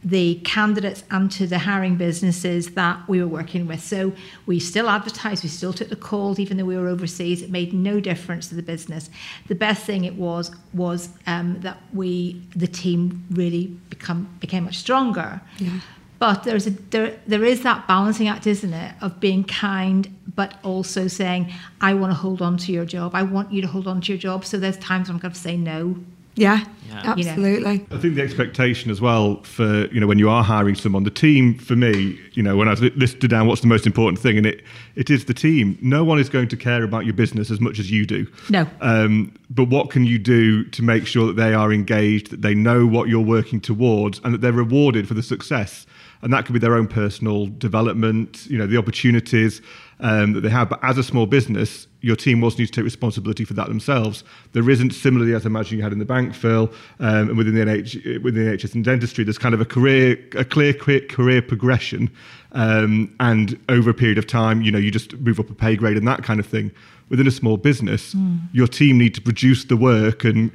the 0.04 0.36
candidates 0.46 1.04
and 1.12 1.30
to 1.30 1.46
the 1.46 1.60
hiring 1.60 1.98
businesses 1.98 2.72
that 2.72 3.06
we 3.10 3.22
were 3.22 3.28
working 3.28 3.68
with. 3.68 3.82
So 3.82 4.14
we 4.46 4.60
still 4.60 4.88
advertised, 4.88 5.44
we 5.44 5.50
still 5.50 5.74
took 5.74 5.90
the 5.90 5.98
calls, 5.98 6.40
even 6.40 6.56
though 6.58 6.64
we 6.64 6.78
were 6.78 6.88
overseas. 6.88 7.42
It 7.42 7.50
made 7.50 7.74
no 7.74 8.00
difference 8.00 8.48
to 8.48 8.56
the 8.56 8.64
business. 8.64 9.10
The 9.48 9.56
best 9.56 9.84
thing 9.84 10.06
it 10.06 10.16
was 10.16 10.52
was 10.74 11.10
um, 11.28 11.60
that 11.62 11.78
we, 11.94 12.42
the 12.56 12.68
team, 12.68 13.26
really 13.32 13.68
become 13.90 14.30
became 14.40 14.64
much 14.64 14.78
stronger. 14.78 15.42
Yeah. 15.58 15.82
But 16.20 16.44
there's 16.44 16.68
a 16.68 16.72
there 16.72 17.18
there 17.28 17.46
is 17.46 17.64
that 17.64 17.88
balancing 17.88 18.28
act, 18.28 18.46
isn't 18.46 18.74
it, 18.74 18.94
of 19.02 19.20
being 19.20 19.44
kind, 19.46 20.14
but 20.36 20.56
also 20.64 21.08
saying, 21.08 21.52
I 21.80 21.94
want 21.94 22.12
to 22.12 22.16
hold 22.16 22.42
on 22.42 22.58
to 22.58 22.72
your 22.74 22.86
job. 22.86 23.16
I 23.16 23.24
want 23.24 23.54
you 23.54 23.62
to 23.62 23.68
hold 23.68 23.88
on 23.88 24.02
to 24.02 24.12
your 24.12 24.20
job. 24.20 24.46
So 24.46 24.58
there's 24.58 24.78
times 24.78 25.10
I'm 25.10 25.18
going 25.18 25.34
to 25.34 25.40
say 25.40 25.56
no. 25.56 25.96
Yeah, 26.36 26.64
Yeah. 26.88 27.16
You 27.16 27.24
know. 27.26 27.30
absolutely. 27.32 27.86
I 27.92 27.98
think 28.00 28.16
the 28.16 28.22
expectation 28.22 28.92
as 28.92 29.02
well 29.02 29.44
for 29.44 29.88
you 29.88 30.00
know 30.00 30.08
when 30.08 30.20
you 30.20 30.30
are 30.30 30.42
hiring 30.44 30.76
someone, 30.76 31.04
the 31.04 31.10
team 31.10 31.58
for 31.58 31.76
me, 31.76 32.18
you 32.34 32.44
know, 32.44 32.56
when 32.56 32.70
I 32.70 32.74
li- 32.74 32.94
listed 32.96 33.30
down 33.30 33.48
what's 33.48 33.60
the 33.62 33.68
most 33.68 33.86
important 33.86 34.20
thing, 34.20 34.38
and 34.38 34.46
it 34.46 34.62
it 34.96 35.10
is 35.10 35.26
the 35.26 35.34
team. 35.34 35.78
No 35.82 36.04
one 36.06 36.18
is 36.20 36.30
going 36.30 36.48
to 36.50 36.58
care 36.58 36.84
about 36.84 37.04
your 37.06 37.14
business 37.14 37.52
as 37.52 37.60
much 37.60 37.78
as 37.80 37.92
you 37.92 38.06
do. 38.06 38.26
No. 38.50 38.68
Um, 38.80 39.34
but 39.50 39.66
what 39.70 39.90
can 39.90 40.06
you 40.06 40.18
do 40.20 40.64
to 40.66 40.82
make 40.84 41.08
sure 41.08 41.28
that 41.28 41.36
they 41.36 41.54
are 41.54 41.74
engaged, 41.74 42.30
that 42.32 42.42
they 42.42 42.56
know 42.56 42.86
what 42.86 43.10
you're 43.10 43.20
working 43.26 43.60
towards, 43.60 44.20
and 44.24 44.34
that 44.34 44.40
they're 44.42 44.54
rewarded 44.54 45.08
for 45.08 45.16
the 45.16 45.24
success? 45.24 45.86
And 46.22 46.34
that 46.34 46.46
could 46.46 46.54
be 46.54 46.60
their 46.60 46.76
own 46.76 46.88
personal 46.88 47.48
development, 47.48 48.46
you 48.48 48.58
know, 48.58 48.68
the 48.68 48.78
opportunities 48.78 49.62
um, 50.02 50.34
that 50.34 50.42
they 50.42 50.50
have. 50.50 50.70
But 50.70 50.80
as 50.84 50.98
a 50.98 51.04
small 51.04 51.26
business, 51.26 51.88
your 52.02 52.16
team 52.16 52.44
also 52.44 52.58
needs 52.58 52.72
to 52.72 52.76
take 52.76 52.86
responsibility 52.86 53.46
for 53.46 53.54
that 53.54 53.68
themselves. 53.68 54.24
There 54.54 54.70
isn't 54.70 54.92
similarly, 54.92 55.34
as 55.34 55.46
I 55.46 55.50
imagine 55.50 55.78
you 55.78 55.84
had 55.84 55.94
in 55.94 56.00
the 56.00 56.06
bank, 56.06 56.34
Phill, 56.34 56.72
um, 57.00 57.30
and 57.30 57.38
within 57.38 57.56
the 57.56 57.62
NH, 57.62 58.24
within 58.24 58.46
the 58.46 58.52
NHS 58.52 58.76
and 58.76 58.84
dentistry, 58.84 59.24
there's 59.24 59.38
kind 59.38 59.54
of 59.54 59.62
a 59.62 59.66
career, 59.66 60.18
a 60.36 60.46
clear, 60.46 60.74
clear 60.74 61.02
career 61.02 61.42
progression, 61.42 62.10
um, 62.54 63.14
and 63.20 63.60
over 63.70 63.90
a 63.90 63.94
period 63.94 64.18
of 64.18 64.28
time, 64.28 64.62
you 64.62 64.72
know, 64.72 64.80
you 64.80 64.92
just 64.92 65.14
move 65.20 65.40
up 65.40 65.50
a 65.50 65.54
pay 65.54 65.76
grade 65.76 65.98
and 65.98 66.08
that 66.08 66.24
kind 66.24 66.40
of 66.40 66.46
thing. 66.46 66.72
Within 67.10 67.26
a 67.26 67.32
small 67.32 67.58
business, 67.58 68.14
your 68.54 68.68
team 68.68 69.00
need 69.00 69.16
to 69.16 69.22
produce 69.22 69.66
the 69.66 69.76
work 69.76 70.24
and 70.24 70.52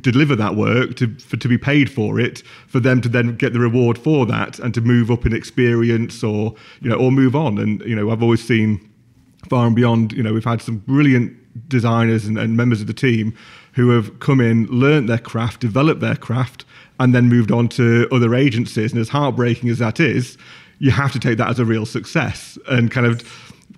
deliver 0.00 0.34
that 0.34 0.56
work 0.56 0.96
to 0.96 1.14
for, 1.18 1.36
to 1.36 1.48
be 1.48 1.58
paid 1.58 1.90
for 1.90 2.18
it 2.18 2.42
for 2.66 2.80
them 2.80 3.00
to 3.00 3.08
then 3.08 3.36
get 3.36 3.52
the 3.52 3.60
reward 3.60 3.96
for 3.96 4.26
that 4.26 4.58
and 4.58 4.74
to 4.74 4.80
move 4.80 5.10
up 5.10 5.24
in 5.24 5.32
experience 5.32 6.22
or 6.24 6.54
you 6.80 6.90
know 6.90 6.96
or 6.96 7.12
move 7.12 7.36
on. 7.36 7.58
And 7.58 7.80
you 7.82 7.94
know 7.94 8.10
I've 8.10 8.22
always 8.22 8.44
seen 8.44 8.88
far 9.48 9.66
and 9.66 9.76
beyond 9.76 10.12
you 10.12 10.22
know 10.22 10.32
we've 10.32 10.44
had 10.44 10.62
some 10.62 10.78
brilliant 10.78 11.34
designers 11.68 12.26
and, 12.26 12.38
and 12.38 12.56
members 12.56 12.80
of 12.80 12.86
the 12.86 12.94
team 12.94 13.34
who 13.72 13.90
have 13.90 14.18
come 14.20 14.40
in 14.40 14.66
learnt 14.66 15.06
their 15.06 15.18
craft 15.18 15.60
developed 15.60 16.00
their 16.00 16.16
craft 16.16 16.64
and 17.00 17.14
then 17.14 17.28
moved 17.28 17.52
on 17.52 17.68
to 17.68 18.08
other 18.10 18.34
agencies. 18.34 18.92
And 18.92 19.00
as 19.00 19.08
heartbreaking 19.08 19.68
as 19.68 19.78
that 19.78 20.00
is 20.00 20.36
you 20.78 20.90
have 20.90 21.12
to 21.12 21.18
take 21.18 21.38
that 21.38 21.48
as 21.48 21.58
a 21.58 21.64
real 21.64 21.86
success 21.86 22.58
and 22.68 22.90
kind 22.90 23.06
of 23.06 23.22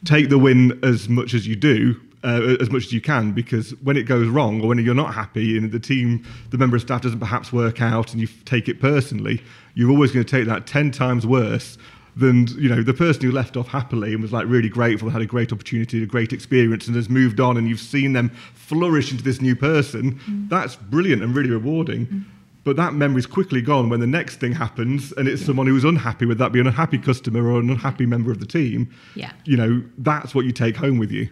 take 0.05 0.29
the 0.29 0.39
win 0.39 0.79
as 0.83 1.09
much 1.09 1.35
as 1.35 1.47
you 1.47 1.57
do 1.57 2.01
uh, 2.23 2.57
as 2.61 2.71
much 2.71 2.87
as 2.87 2.93
you 2.93 3.01
can 3.01 3.33
because 3.33 3.71
when 3.83 3.97
it 3.97 4.03
goes 4.03 4.29
wrong 4.29 4.61
or 4.63 4.69
when 4.69 4.79
you're 4.79 4.95
not 4.95 5.15
happy 5.15 5.57
and 5.57 5.73
the 5.73 5.81
team, 5.81 6.25
the 6.51 6.59
member 6.59 6.77
of 6.77 6.83
staff 6.83 7.01
doesn't 7.01 7.21
perhaps 7.21 7.53
work 7.53 7.81
out 7.81 8.13
and 8.13 8.21
you 8.21 8.29
take 8.45 8.69
it 8.69 8.81
personally, 8.81 9.43
you're 9.75 9.91
always 9.91 10.13
going 10.13 10.25
to 10.25 10.31
take 10.31 10.47
that 10.47 10.67
10 10.67 10.91
times 10.91 11.27
worse 11.27 11.79
than 12.17 12.47
you 12.59 12.69
know 12.69 12.83
the 12.83 12.93
person 12.93 13.23
who 13.23 13.31
left 13.31 13.57
off 13.57 13.69
happily 13.69 14.13
and 14.13 14.21
was 14.21 14.33
like 14.33 14.47
really 14.49 14.69
grateful 14.69 15.09
had 15.09 15.23
a 15.23 15.27
great 15.27 15.53
opportunity 15.53 16.03
a 16.03 16.07
great 16.07 16.33
experience 16.33 16.89
and 16.89 16.97
has 16.97 17.09
moved 17.09 17.39
on 17.39 17.57
and 17.57 17.69
you've 17.69 17.79
seen 17.79 18.13
them 18.15 18.29
flourish 18.53 19.13
into 19.13 19.23
this 19.23 19.41
new 19.41 19.55
person 19.55 20.19
that's 20.49 20.77
brilliant 20.77 21.23
and 21.23 21.35
really 21.35 21.51
rewarding. 21.51 22.25
But 22.63 22.77
that 22.77 22.93
memory's 22.93 23.27
quickly 23.27 23.63
gone 23.63 23.89
when 23.89 24.01
the 24.01 24.07
next 24.07 24.37
thing 24.37 24.53
happens 24.53 25.13
and 25.13 25.27
it's 25.27 25.45
someone 25.45 25.67
who's 25.67 25.83
unhappy 25.83 26.27
with 26.27 26.37
that 26.39 26.53
be 26.53 26.61
an 26.61 26.67
unhappy 26.67 26.99
customer 26.99 27.49
or 27.51 27.59
an 27.59 27.71
unhappy 27.71 28.05
member 28.05 28.31
of 28.31 28.39
the 28.39 28.47
team. 28.47 28.91
Yeah. 29.15 29.33
you 29.45 29.57
know 29.57 29.83
that's 29.97 30.35
what 30.35 30.45
you 30.45 30.53
take 30.53 30.77
home 30.77 30.99
with 30.99 31.11
you 31.11 31.31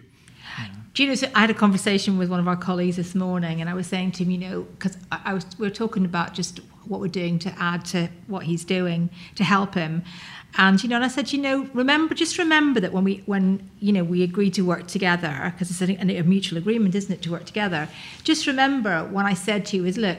Do 0.93 1.03
you 1.03 1.09
know? 1.09 1.15
So 1.15 1.27
I 1.35 1.41
had 1.41 1.49
a 1.49 1.53
conversation 1.53 2.17
with 2.17 2.29
one 2.29 2.39
of 2.39 2.47
our 2.47 2.55
colleagues 2.57 2.95
this 2.97 3.15
morning, 3.15 3.61
and 3.61 3.69
I 3.69 3.73
was 3.73 3.87
saying 3.87 4.13
to 4.13 4.23
him, 4.23 4.31
you 4.31 4.37
know, 4.37 4.61
because 4.61 4.97
I, 5.11 5.19
I 5.25 5.33
was 5.33 5.45
we 5.57 5.67
were 5.67 5.73
talking 5.73 6.05
about 6.05 6.33
just 6.33 6.59
what 6.85 6.99
we're 6.99 7.07
doing 7.07 7.39
to 7.39 7.53
add 7.59 7.85
to 7.85 8.09
what 8.27 8.43
he's 8.43 8.65
doing 8.65 9.09
to 9.35 9.43
help 9.43 9.75
him. 9.75 10.03
And 10.57 10.81
you 10.81 10.89
know, 10.89 10.95
and 10.95 11.05
I 11.05 11.09
said, 11.09 11.31
you 11.31 11.39
know, 11.39 11.69
remember, 11.73 12.15
just 12.15 12.39
remember 12.39 12.79
that 12.79 12.91
when 12.91 13.03
we, 13.03 13.21
when 13.27 13.69
you 13.79 13.93
know, 13.93 14.03
we 14.03 14.23
agreed 14.23 14.55
to 14.55 14.63
work 14.63 14.87
together, 14.87 15.53
because 15.53 15.69
it's 15.69 15.81
a, 15.81 16.17
a 16.17 16.23
mutual 16.23 16.57
agreement, 16.57 16.95
isn't 16.95 17.11
it, 17.11 17.21
to 17.21 17.31
work 17.31 17.45
together? 17.45 17.87
Just 18.23 18.47
remember 18.47 19.03
when 19.05 19.27
I 19.27 19.35
said 19.35 19.65
to 19.67 19.77
you 19.77 19.85
is, 19.85 19.97
look, 19.97 20.17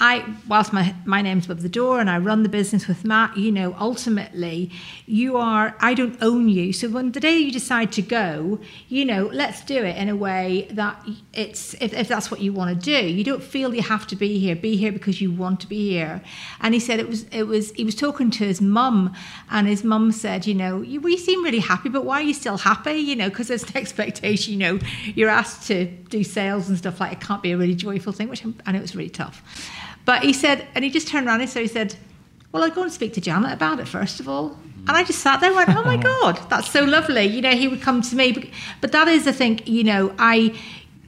I, 0.00 0.24
whilst 0.46 0.72
my, 0.72 0.94
my 1.04 1.22
name's 1.22 1.46
above 1.46 1.62
the 1.62 1.68
door 1.68 1.98
and 1.98 2.08
I 2.08 2.18
run 2.18 2.44
the 2.44 2.48
business 2.48 2.86
with 2.86 3.04
Matt, 3.04 3.36
you 3.36 3.50
know, 3.50 3.74
ultimately 3.80 4.70
you 5.06 5.36
are, 5.36 5.74
I 5.80 5.94
don't 5.94 6.16
own 6.22 6.48
you. 6.48 6.72
So 6.72 6.88
when 6.88 7.10
the 7.12 7.20
day 7.20 7.36
you 7.36 7.50
decide 7.50 7.90
to 7.92 8.02
go, 8.02 8.60
you 8.88 9.04
know, 9.04 9.28
let's 9.32 9.64
do 9.64 9.82
it 9.82 9.96
in 9.96 10.08
a 10.08 10.14
way 10.14 10.68
that 10.70 11.04
it's, 11.32 11.74
if, 11.74 11.92
if 11.92 12.06
that's 12.06 12.30
what 12.30 12.40
you 12.40 12.52
want 12.52 12.78
to 12.78 12.84
do, 12.84 13.06
you 13.08 13.24
don't 13.24 13.42
feel 13.42 13.74
you 13.74 13.82
have 13.82 14.06
to 14.08 14.16
be 14.16 14.38
here, 14.38 14.54
be 14.54 14.76
here 14.76 14.92
because 14.92 15.20
you 15.20 15.32
want 15.32 15.58
to 15.60 15.66
be 15.66 15.90
here. 15.90 16.22
And 16.60 16.74
he 16.74 16.80
said 16.80 17.00
it 17.00 17.08
was, 17.08 17.24
it 17.32 17.44
was, 17.44 17.72
he 17.72 17.84
was 17.84 17.96
talking 17.96 18.30
to 18.32 18.44
his 18.44 18.60
mum 18.60 19.12
and 19.50 19.66
his 19.66 19.82
mum 19.82 20.12
said, 20.12 20.46
you 20.46 20.54
know, 20.54 20.80
you, 20.80 21.00
we 21.00 21.16
seem 21.16 21.42
really 21.42 21.58
happy, 21.58 21.88
but 21.88 22.04
why 22.04 22.20
are 22.20 22.24
you 22.24 22.34
still 22.34 22.58
happy? 22.58 22.92
You 22.94 23.16
know, 23.16 23.30
because 23.30 23.48
there's 23.48 23.64
an 23.64 23.70
expectation, 23.76 24.52
you 24.52 24.58
know, 24.60 24.78
you're 25.06 25.28
asked 25.28 25.66
to 25.68 25.86
do 25.86 26.22
sales 26.22 26.68
and 26.68 26.78
stuff 26.78 27.00
like 27.00 27.12
it 27.12 27.20
can't 27.20 27.42
be 27.42 27.50
a 27.50 27.56
really 27.56 27.74
joyful 27.74 28.12
thing, 28.12 28.28
which 28.28 28.44
I 28.64 28.70
know 28.70 28.78
it's 28.78 28.94
really 28.94 29.10
tough. 29.10 29.42
But 30.08 30.22
he 30.22 30.32
said, 30.32 30.66
and 30.74 30.82
he 30.86 30.90
just 30.90 31.06
turned 31.06 31.26
around 31.26 31.42
and 31.42 31.50
so 31.50 31.60
he 31.60 31.66
said, 31.66 31.94
Well, 32.50 32.62
I'll 32.62 32.70
go 32.70 32.82
and 32.82 32.90
speak 32.90 33.12
to 33.12 33.20
Janet 33.20 33.52
about 33.52 33.78
it 33.78 33.86
first 33.86 34.20
of 34.20 34.26
all. 34.26 34.56
And 34.86 34.92
I 34.92 35.04
just 35.04 35.18
sat 35.18 35.40
there 35.40 35.50
and 35.50 35.56
went, 35.56 35.68
Oh 35.68 35.84
my 35.84 35.96
God, 36.22 36.40
that's 36.48 36.70
so 36.70 36.82
lovely. 36.82 37.26
You 37.26 37.42
know, 37.42 37.50
he 37.50 37.68
would 37.68 37.82
come 37.82 38.00
to 38.00 38.16
me. 38.16 38.32
But, 38.32 38.44
but 38.80 38.92
that 38.92 39.06
is 39.06 39.26
the 39.26 39.34
thing, 39.34 39.60
you 39.66 39.84
know, 39.84 40.14
I 40.18 40.58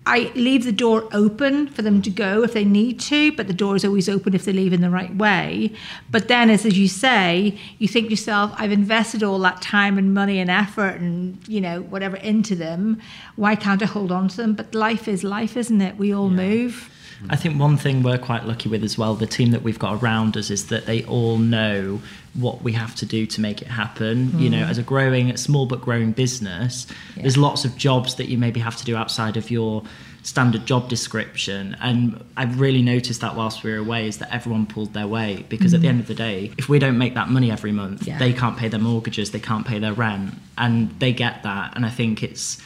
I 0.04 0.30
leave 0.34 0.64
the 0.64 0.72
door 0.72 1.08
open 1.12 1.68
for 1.68 1.80
them 1.80 2.02
to 2.02 2.10
go 2.10 2.42
if 2.42 2.52
they 2.52 2.64
need 2.64 3.00
to, 3.00 3.32
but 3.32 3.46
the 3.46 3.54
door 3.54 3.74
is 3.74 3.86
always 3.86 4.06
open 4.06 4.34
if 4.34 4.44
they 4.44 4.52
leave 4.52 4.74
in 4.74 4.82
the 4.82 4.90
right 4.90 5.14
way. 5.14 5.72
But 6.10 6.28
then, 6.28 6.50
as, 6.50 6.66
as 6.66 6.76
you 6.76 6.88
say, 6.88 7.58
you 7.78 7.88
think 7.88 8.06
to 8.06 8.10
yourself, 8.10 8.52
I've 8.56 8.72
invested 8.72 9.22
all 9.22 9.38
that 9.40 9.62
time 9.62 9.96
and 9.96 10.12
money 10.12 10.40
and 10.40 10.50
effort 10.50 11.00
and, 11.00 11.38
you 11.48 11.60
know, 11.60 11.82
whatever 11.82 12.16
into 12.16 12.54
them. 12.54 13.00
Why 13.36 13.56
can't 13.56 13.82
I 13.82 13.86
hold 13.86 14.10
on 14.10 14.28
to 14.28 14.36
them? 14.36 14.54
But 14.54 14.74
life 14.74 15.06
is 15.06 15.22
life, 15.22 15.56
isn't 15.56 15.80
it? 15.80 15.96
We 15.96 16.12
all 16.14 16.30
yeah. 16.30 16.36
move. 16.36 16.90
I 17.28 17.36
think 17.36 17.60
one 17.60 17.76
thing 17.76 18.02
we're 18.02 18.18
quite 18.18 18.46
lucky 18.46 18.68
with 18.68 18.82
as 18.82 18.96
well, 18.96 19.14
the 19.14 19.26
team 19.26 19.50
that 19.50 19.62
we've 19.62 19.78
got 19.78 20.02
around 20.02 20.36
us, 20.36 20.50
is 20.50 20.68
that 20.68 20.86
they 20.86 21.04
all 21.04 21.36
know 21.38 22.00
what 22.34 22.62
we 22.62 22.72
have 22.72 22.94
to 22.94 23.06
do 23.06 23.26
to 23.26 23.40
make 23.40 23.60
it 23.60 23.68
happen. 23.68 24.28
Mm. 24.28 24.40
You 24.40 24.50
know, 24.50 24.64
as 24.64 24.78
a 24.78 24.82
growing, 24.82 25.36
small 25.36 25.66
but 25.66 25.80
growing 25.80 26.12
business, 26.12 26.86
yeah. 27.16 27.22
there's 27.22 27.36
lots 27.36 27.64
of 27.64 27.76
jobs 27.76 28.14
that 28.16 28.26
you 28.26 28.38
maybe 28.38 28.60
have 28.60 28.76
to 28.76 28.84
do 28.84 28.96
outside 28.96 29.36
of 29.36 29.50
your 29.50 29.82
standard 30.22 30.66
job 30.66 30.88
description. 30.88 31.76
And 31.80 32.22
I've 32.36 32.60
really 32.60 32.82
noticed 32.82 33.20
that 33.22 33.36
whilst 33.36 33.64
we 33.64 33.72
were 33.72 33.78
away, 33.78 34.06
is 34.06 34.18
that 34.18 34.32
everyone 34.32 34.66
pulled 34.66 34.92
their 34.92 35.06
weight 35.06 35.48
because 35.48 35.72
mm. 35.72 35.76
at 35.76 35.80
the 35.80 35.86
mm. 35.86 35.90
end 35.90 36.00
of 36.00 36.06
the 36.06 36.14
day, 36.14 36.52
if 36.56 36.68
we 36.68 36.78
don't 36.78 36.98
make 36.98 37.14
that 37.14 37.28
money 37.28 37.50
every 37.50 37.72
month, 37.72 38.06
yeah. 38.06 38.18
they 38.18 38.32
can't 38.32 38.56
pay 38.56 38.68
their 38.68 38.80
mortgages, 38.80 39.32
they 39.32 39.40
can't 39.40 39.66
pay 39.66 39.78
their 39.78 39.92
rent, 39.92 40.34
and 40.56 40.98
they 41.00 41.12
get 41.12 41.42
that. 41.42 41.74
And 41.74 41.84
I 41.84 41.90
think 41.90 42.22
it's 42.22 42.62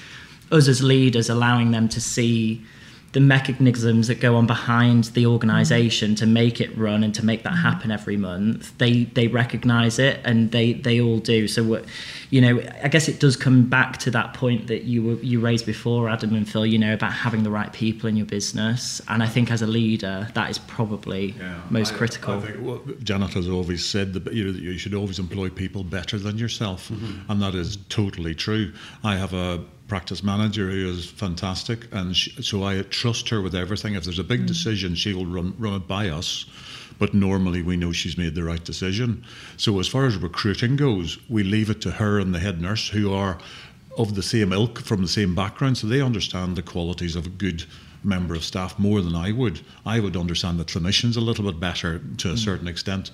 us 0.51 0.69
as 0.69 0.83
leaders 0.83 1.31
allowing 1.31 1.71
them 1.71 1.89
to 1.89 2.01
see 2.01 2.65
the 3.15 3.21
mechanisms 3.21 4.09
that 4.09 4.21
go 4.21 4.35
on 4.37 4.47
behind 4.47 5.05
the 5.05 5.25
organization 5.25 6.15
to 6.17 6.27
make 6.27 6.61
it 6.61 6.77
run 6.77 7.03
and 7.03 7.15
to 7.15 7.25
make 7.25 7.45
that 7.45 7.55
happen 7.55 7.91
every 7.91 8.17
month 8.17 8.77
they 8.79 9.05
they 9.15 9.29
recognize 9.29 9.99
it 9.99 10.21
and 10.25 10.51
they 10.51 10.73
they 10.73 11.01
all 11.01 11.19
do. 11.19 11.49
So 11.49 11.83
you 12.31 12.41
know 12.41 12.61
i 12.83 12.89
guess 12.89 13.09
it 13.09 13.21
does 13.21 13.37
come 13.37 13.65
back 13.65 13.97
to 13.99 14.11
that 14.11 14.35
point 14.35 14.67
that 14.67 14.83
you 14.83 15.05
were 15.05 15.15
you 15.23 15.39
raised 15.39 15.65
before 15.65 16.09
adam 16.09 16.35
and 16.35 16.49
phil 16.49 16.67
you 16.67 16.79
know 16.79 16.93
about 16.93 17.13
having 17.13 17.45
the 17.45 17.51
right 17.51 17.73
people 17.73 18.09
in 18.09 18.17
your 18.17 18.27
business. 18.27 19.01
And 19.09 19.23
i 19.23 19.29
think 19.29 19.53
as 19.53 19.63
a 19.63 19.69
leader 19.69 20.27
that 20.35 20.51
is 20.51 20.59
probably 20.59 21.35
yeah, 21.39 21.61
most 21.71 21.95
I, 21.95 21.97
critical. 21.97 22.35
I 22.35 22.41
think, 22.41 22.57
well, 22.61 22.83
janet 23.05 23.35
has 23.35 23.49
always 23.49 23.85
said 23.85 24.15
that 24.15 24.33
you, 24.33 24.45
know, 24.45 24.53
that 24.53 24.63
you 24.63 24.79
should 24.79 24.95
always 24.95 25.21
employ 25.21 25.49
people 25.49 25.85
better 25.85 26.19
than 26.19 26.37
yourself. 26.37 26.89
Mm-hmm. 26.89 27.31
and 27.31 27.41
that 27.41 27.55
is 27.55 27.79
totally 27.89 28.35
true. 28.35 28.73
I 29.05 29.17
have 29.17 29.33
a 29.33 29.65
practice 29.89 30.23
manager 30.23 30.71
who 30.71 30.89
is 30.89 31.11
fantastic, 31.11 31.87
and 31.93 32.17
she, 32.17 32.43
so 32.43 32.65
I 32.65 32.83
trust 32.83 33.29
her 33.29 33.43
with 33.43 33.55
everything. 33.55 33.95
If 33.95 34.05
there's 34.05 34.19
a 34.19 34.25
big 34.25 34.43
mm. 34.43 34.47
decision, 34.47 34.95
she 34.95 35.13
will 35.13 35.27
run 35.27 35.55
run 35.59 35.75
it 35.75 35.87
by 35.87 36.09
us. 36.09 36.47
But 36.99 37.13
normally 37.13 37.61
we 37.61 37.77
know 37.77 37.91
she's 37.91 38.17
made 38.17 38.37
the 38.37 38.45
right 38.45 38.65
decision. 38.65 39.25
So 39.57 39.81
as 39.81 39.89
far 39.89 40.07
as 40.07 40.17
recruiting 40.17 40.77
goes, 40.77 41.19
we 41.29 41.43
leave 41.43 41.69
it 41.69 41.81
to 41.83 41.91
her 41.91 42.21
and 42.21 42.33
the 42.33 42.39
head 42.39 42.61
nurse, 42.61 42.89
who 42.89 43.13
are 43.13 43.39
of 43.99 44.15
the 44.15 44.23
same 44.23 44.53
ilk 44.53 44.81
from 44.81 45.03
the 45.03 45.09
same 45.09 45.35
background, 45.35 45.79
so 45.79 45.87
they 45.87 46.01
understand 46.01 46.57
the 46.57 46.63
qualities 46.63 47.17
of 47.17 47.27
a 47.27 47.31
good 47.31 47.65
member 48.05 48.35
of 48.35 48.45
staff 48.45 48.79
more 48.79 49.01
than 49.01 49.15
I 49.15 49.33
would. 49.33 49.61
I 49.85 49.99
would 49.99 50.17
understand 50.17 50.59
the 50.59 50.65
clinicians 50.65 51.17
a 51.17 51.21
little 51.21 51.45
bit 51.45 51.59
better 51.59 52.01
to 52.19 52.31
a 52.31 52.35
mm. 52.35 52.39
certain 52.39 52.69
extent 52.69 53.11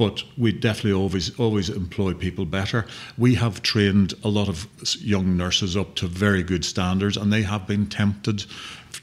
but 0.00 0.24
we 0.38 0.50
definitely 0.50 0.94
always 0.94 1.38
always 1.38 1.68
employ 1.68 2.14
people 2.14 2.46
better. 2.46 2.86
We 3.18 3.34
have 3.34 3.60
trained 3.60 4.14
a 4.24 4.28
lot 4.28 4.48
of 4.48 4.66
young 4.98 5.36
nurses 5.36 5.76
up 5.76 5.94
to 5.96 6.06
very 6.06 6.42
good 6.42 6.64
standards, 6.64 7.18
and 7.18 7.30
they 7.30 7.42
have 7.42 7.66
been 7.66 7.86
tempted 7.86 8.46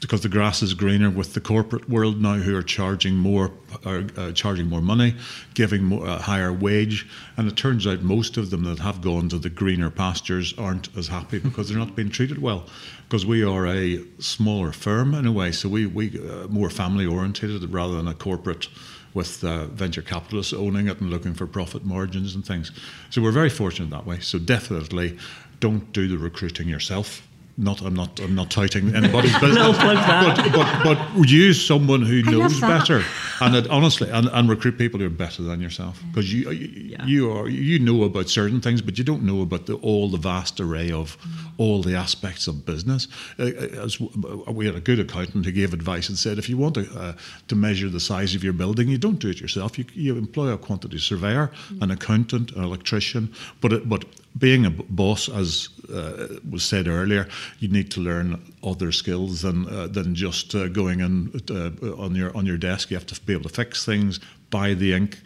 because 0.00 0.22
the 0.22 0.28
grass 0.28 0.60
is 0.60 0.74
greener 0.74 1.08
with 1.08 1.34
the 1.34 1.40
corporate 1.40 1.88
world 1.88 2.20
now, 2.20 2.34
who 2.34 2.56
are 2.56 2.64
charging 2.64 3.14
more, 3.14 3.52
are 3.86 4.06
uh, 4.16 4.32
charging 4.32 4.66
more 4.66 4.80
money, 4.80 5.14
giving 5.54 5.84
more, 5.84 6.04
a 6.04 6.16
higher 6.16 6.52
wage, 6.52 7.06
and 7.36 7.46
it 7.46 7.56
turns 7.56 7.86
out 7.86 8.02
most 8.02 8.36
of 8.36 8.50
them 8.50 8.64
that 8.64 8.80
have 8.80 9.00
gone 9.00 9.28
to 9.28 9.38
the 9.38 9.50
greener 9.50 9.90
pastures 9.90 10.52
aren't 10.58 10.88
as 10.96 11.06
happy 11.06 11.38
because 11.48 11.68
they're 11.68 11.78
not 11.78 11.94
being 11.94 12.10
treated 12.10 12.42
well. 12.42 12.66
Because 13.04 13.24
we 13.24 13.44
are 13.44 13.68
a 13.68 14.04
smaller 14.18 14.72
firm 14.72 15.14
in 15.14 15.26
a 15.26 15.32
way, 15.32 15.52
so 15.52 15.68
we 15.68 15.86
we 15.86 16.18
uh, 16.18 16.48
more 16.48 16.70
family 16.70 17.06
orientated 17.06 17.72
rather 17.72 17.94
than 17.94 18.08
a 18.08 18.14
corporate 18.14 18.66
with 19.14 19.44
uh, 19.44 19.66
venture 19.66 20.02
capitalists 20.02 20.52
owning 20.52 20.88
it 20.88 21.00
and 21.00 21.10
looking 21.10 21.34
for 21.34 21.46
profit 21.46 21.84
margins 21.84 22.34
and 22.34 22.44
things. 22.44 22.72
So 23.10 23.22
we're 23.22 23.32
very 23.32 23.50
fortunate 23.50 23.90
that 23.90 24.06
way. 24.06 24.20
So 24.20 24.38
definitely 24.38 25.18
don't 25.60 25.92
do 25.92 26.08
the 26.08 26.18
recruiting 26.18 26.68
yourself 26.68 27.27
not 27.58 27.82
I'm 27.82 27.94
not 27.94 28.20
I'm 28.20 28.34
not 28.34 28.50
touting 28.50 28.94
anybody's 28.94 29.32
business. 29.38 29.54
no, 29.56 29.72
but, 29.72 30.52
but, 30.52 30.84
but 30.84 31.28
use 31.28 31.64
someone 31.64 32.02
who 32.02 32.22
knows 32.22 32.60
better 32.60 33.02
and 33.40 33.56
it, 33.56 33.68
honestly 33.68 34.08
and, 34.10 34.28
and 34.28 34.48
recruit 34.48 34.78
people 34.78 35.00
who 35.00 35.06
are 35.06 35.10
better 35.10 35.42
than 35.42 35.60
yourself 35.60 36.00
because 36.08 36.32
you 36.32 36.50
you, 36.50 36.68
yeah. 36.90 37.04
you 37.04 37.32
are 37.32 37.48
you 37.48 37.78
know 37.78 38.04
about 38.04 38.28
certain 38.28 38.60
things 38.60 38.80
but 38.80 38.96
you 38.96 39.04
don't 39.04 39.22
know 39.22 39.42
about 39.42 39.66
the, 39.66 39.74
all 39.76 40.08
the 40.08 40.16
vast 40.18 40.60
array 40.60 40.90
of 40.90 41.18
mm. 41.20 41.50
all 41.58 41.82
the 41.82 41.94
aspects 41.94 42.46
of 42.46 42.64
business. 42.64 43.08
Uh, 43.38 43.44
uh 43.44 43.84
as 43.84 44.00
we 44.00 44.66
had 44.66 44.76
a 44.76 44.80
good 44.80 45.00
accountant 45.00 45.44
who 45.44 45.52
gave 45.52 45.72
advice 45.74 46.08
and 46.08 46.16
said 46.16 46.38
if 46.38 46.48
you 46.48 46.56
want 46.56 46.74
to 46.74 46.88
uh, 46.98 47.12
to 47.48 47.56
measure 47.56 47.88
the 47.88 48.00
size 48.00 48.34
of 48.34 48.44
your 48.44 48.52
building 48.52 48.88
you 48.88 48.98
don't 48.98 49.18
do 49.18 49.28
it 49.28 49.40
yourself 49.40 49.78
you, 49.78 49.84
you 49.94 50.16
employ 50.16 50.48
a 50.52 50.58
quantity 50.58 50.98
surveyor, 50.98 51.50
mm. 51.70 51.82
an 51.82 51.90
accountant, 51.90 52.52
an 52.52 52.62
electrician, 52.62 53.32
but 53.60 53.72
it, 53.72 53.88
but 53.88 54.04
being 54.36 54.66
a 54.66 54.70
boss, 54.70 55.28
as 55.28 55.68
uh, 55.92 56.38
was 56.48 56.62
said 56.62 56.86
earlier, 56.86 57.28
you 57.58 57.68
need 57.68 57.90
to 57.92 58.00
learn 58.00 58.40
other 58.62 58.92
skills 58.92 59.42
than 59.42 59.66
uh, 59.68 59.86
than 59.86 60.14
just 60.14 60.54
uh, 60.54 60.68
going 60.68 61.00
in 61.00 61.40
uh, 61.50 62.02
on 62.02 62.14
your 62.14 62.36
on 62.36 62.46
your 62.46 62.58
desk. 62.58 62.90
You 62.90 62.96
have 62.96 63.06
to 63.06 63.20
be 63.22 63.32
able 63.32 63.44
to 63.44 63.54
fix 63.54 63.84
things, 63.84 64.20
buy 64.50 64.74
the 64.74 64.92
ink. 64.92 65.20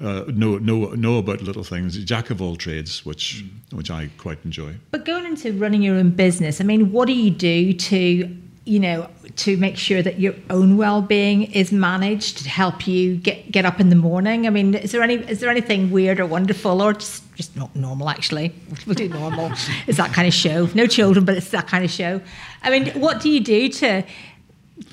Uh, 0.00 0.24
know 0.28 0.58
know 0.58 0.90
know 0.90 1.18
about 1.18 1.42
little 1.42 1.64
things. 1.64 1.96
Jack 2.04 2.30
of 2.30 2.42
all 2.42 2.56
trades, 2.56 3.04
which 3.06 3.44
which 3.72 3.90
I 3.90 4.10
quite 4.18 4.38
enjoy. 4.44 4.74
But 4.90 5.04
going 5.04 5.24
into 5.26 5.52
running 5.52 5.82
your 5.82 5.96
own 5.96 6.10
business, 6.10 6.60
I 6.60 6.64
mean, 6.64 6.92
what 6.92 7.06
do 7.06 7.14
you 7.14 7.30
do 7.30 7.72
to 7.72 8.36
you 8.66 8.80
know 8.80 9.08
to 9.36 9.56
make 9.56 9.76
sure 9.76 10.02
that 10.02 10.18
your 10.18 10.34
own 10.50 10.76
well-being 10.76 11.44
is 11.52 11.70
managed 11.70 12.38
to 12.38 12.48
help 12.48 12.86
you 12.86 13.16
get 13.16 13.50
get 13.50 13.64
up 13.64 13.80
in 13.80 13.88
the 13.90 13.96
morning. 13.96 14.46
I 14.46 14.50
mean 14.50 14.74
is 14.74 14.90
there 14.90 15.02
any 15.02 15.14
is 15.14 15.40
there 15.40 15.50
anything 15.50 15.90
weird 15.90 16.18
or 16.18 16.26
wonderful 16.26 16.82
or 16.82 16.92
just 16.92 17.22
just 17.36 17.56
not 17.56 17.74
normal 17.74 18.10
actually? 18.10 18.52
We'll 18.86 18.94
do 18.94 19.08
normal. 19.08 19.52
It's 19.86 19.98
that 19.98 20.12
kind 20.12 20.28
of 20.28 20.34
show. 20.34 20.68
No 20.74 20.86
children 20.86 21.24
but 21.24 21.36
it's 21.36 21.50
that 21.50 21.68
kind 21.68 21.84
of 21.84 21.90
show. 21.90 22.20
I 22.62 22.70
mean 22.70 22.88
what 23.00 23.20
do 23.20 23.30
you 23.30 23.40
do 23.40 23.68
to 23.68 24.04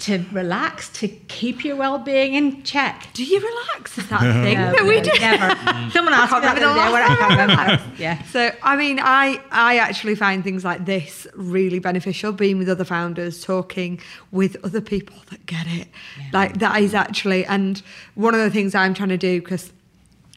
to 0.04 0.22
relax, 0.34 0.90
to 0.90 1.08
keep 1.08 1.64
your 1.64 1.78
well-being 1.78 2.34
in 2.34 2.62
check. 2.64 3.08
Do 3.14 3.24
you 3.24 3.40
relax? 3.40 3.98
Is 3.98 4.10
that 4.10 4.20
thing? 4.20 4.58
No, 4.58 4.72
no, 4.74 4.84
we 4.86 5.00
do. 5.00 5.12
Never. 5.18 5.56
Someone 5.92 6.14
asked 6.14 6.34
me 6.34 6.42
that 6.42 6.60
the 6.60 6.68
other 6.68 7.48
day. 7.48 7.54
I 7.54 7.82
yeah. 7.98 8.22
So, 8.24 8.52
I 8.62 8.76
mean, 8.76 9.00
I 9.02 9.40
I 9.50 9.78
actually 9.78 10.16
find 10.16 10.44
things 10.44 10.66
like 10.66 10.84
this 10.84 11.26
really 11.36 11.80
beneficial. 11.80 12.34
Being 12.34 12.58
with 12.58 12.68
other 12.68 12.84
founders, 12.84 13.42
talking 13.42 13.98
with 14.32 14.58
other 14.66 14.82
people 14.82 15.16
that 15.30 15.46
get 15.46 15.68
it, 15.68 15.88
yeah. 16.20 16.26
like 16.34 16.60
that 16.60 16.82
is 16.82 16.94
actually. 16.94 17.46
And 17.46 17.82
one 18.16 18.34
of 18.34 18.42
the 18.42 18.52
things 18.52 18.76
I'm 18.76 18.94
trying 18.94 19.08
to 19.08 19.18
do 19.18 19.40
because 19.40 19.72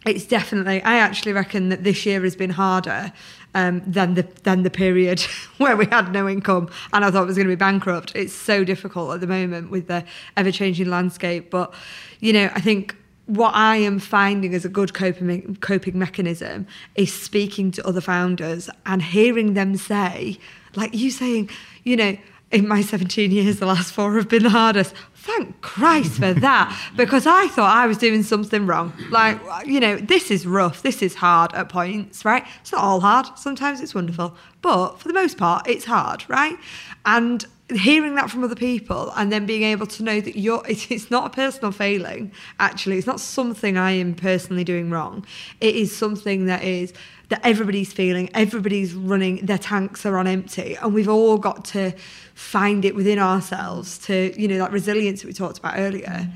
it's 0.07 0.27
definitely. 0.27 0.81
I 0.83 0.95
actually 0.99 1.33
reckon 1.33 1.71
that 1.71 1.83
this 1.83 2.07
year 2.07 2.23
has 2.23 2.37
been 2.37 2.51
harder 2.51 3.13
um, 3.57 3.83
than 3.87 4.15
the 4.15 4.23
than 4.43 4.63
the 4.63 4.71
period 4.71 5.21
where 5.57 5.77
we 5.77 5.87
had 5.87 6.13
no 6.13 6.29
income 6.29 6.69
and 6.93 7.05
I 7.05 7.11
thought 7.11 7.23
it 7.23 7.27
was 7.27 7.37
going 7.37 7.49
to 7.49 7.53
be 7.53 7.57
bankrupt. 7.57 8.15
It's 8.15 8.35
so 8.35 8.63
difficult 8.63 9.15
at 9.15 9.21
the 9.21 9.27
moment 9.27 9.71
with 9.71 9.89
the 9.89 10.05
ever 10.37 10.53
changing 10.53 10.89
landscape. 10.91 11.51
But 11.51 11.73
you 12.21 12.33
know, 12.35 12.51
I 12.55 12.61
think 12.61 12.95
what 13.25 13.55
I 13.55 13.77
am 13.77 13.99
finding 13.99 14.55
as 14.55 14.67
a 14.67 14.69
good 14.69 14.93
coping 14.93 15.57
coping 15.63 15.99
mechanism 15.99 16.67
is 16.97 17.13
speaking 17.13 17.71
to 17.73 17.87
other 17.87 18.03
founders 18.03 18.69
and 18.85 19.03
hearing 19.03 19.55
them 19.55 19.77
say, 19.77 20.39
like 20.77 20.95
you 20.95 21.11
saying, 21.11 21.49
you 21.83 21.97
know, 21.97 22.17
in 22.53 22.69
my 22.69 22.83
17 22.83 23.31
years, 23.31 23.59
the 23.59 23.67
last 23.67 23.93
four 23.93 24.17
have 24.17 24.29
been 24.29 24.45
the 24.45 24.51
hardest. 24.51 24.95
Thank 25.27 25.61
Christ 25.61 26.21
for 26.21 26.33
that, 26.33 26.93
because 26.97 27.27
I 27.27 27.49
thought 27.49 27.77
I 27.77 27.89
was 27.89 27.99
doing 27.99 28.23
something 28.23 28.65
wrong. 28.65 28.93
Like, 29.11 29.41
you 29.67 29.81
know, 29.81 29.97
this 29.97 30.31
is 30.31 30.47
rough, 30.47 30.83
this 30.83 31.03
is 31.03 31.17
hard 31.17 31.53
at 31.53 31.69
points, 31.69 32.25
right? 32.25 32.47
It's 32.61 32.71
not 32.71 32.81
all 32.81 33.01
hard, 33.01 33.27
sometimes 33.37 33.81
it's 33.81 33.93
wonderful, 33.93 34.37
but 34.63 35.01
for 35.01 35.09
the 35.09 35.15
most 35.15 35.37
part, 35.37 35.67
it's 35.67 35.85
hard, 35.85 36.25
right? 36.29 36.57
And 37.05 37.45
hearing 37.75 38.15
that 38.15 38.31
from 38.31 38.45
other 38.45 38.55
people 38.55 39.13
and 39.17 39.33
then 39.33 39.45
being 39.45 39.65
able 39.65 39.87
to 39.87 40.03
know 40.05 40.21
that 40.21 40.39
you're 40.39 40.63
it's 40.69 41.11
not 41.11 41.27
a 41.27 41.31
personal 41.31 41.73
failing 41.73 42.33
actually. 42.61 42.99
It's 42.99 43.07
not 43.07 43.21
something 43.21 43.77
i 43.77 43.93
am 43.93 44.15
personally 44.15 44.65
doing 44.65 44.91
wrong. 44.91 45.27
It 45.61 45.75
is 45.75 45.97
something 45.97 46.47
that 46.47 46.63
is 46.63 46.93
that 47.29 47.41
everybody's 47.43 47.93
feeling 47.93 48.31
everybody's 48.35 48.95
running 48.95 49.45
their 49.45 49.59
tanks 49.59 50.07
are 50.07 50.17
on 50.17 50.27
empty. 50.27 50.77
And 50.77 50.95
we've 50.95 51.09
all 51.09 51.39
got 51.39 51.65
to 51.67 51.93
find 52.35 52.85
it 52.85 52.95
within 52.95 53.19
ourselves 53.19 53.99
to 54.07 54.33
you 54.41 54.47
know 54.47 54.59
that 54.59 54.71
resilience 54.73 55.23
that 55.23 55.27
we 55.27 55.33
talked 55.33 55.59
about 55.59 55.75
earlier. 55.77 56.07
Mm. 56.07 56.33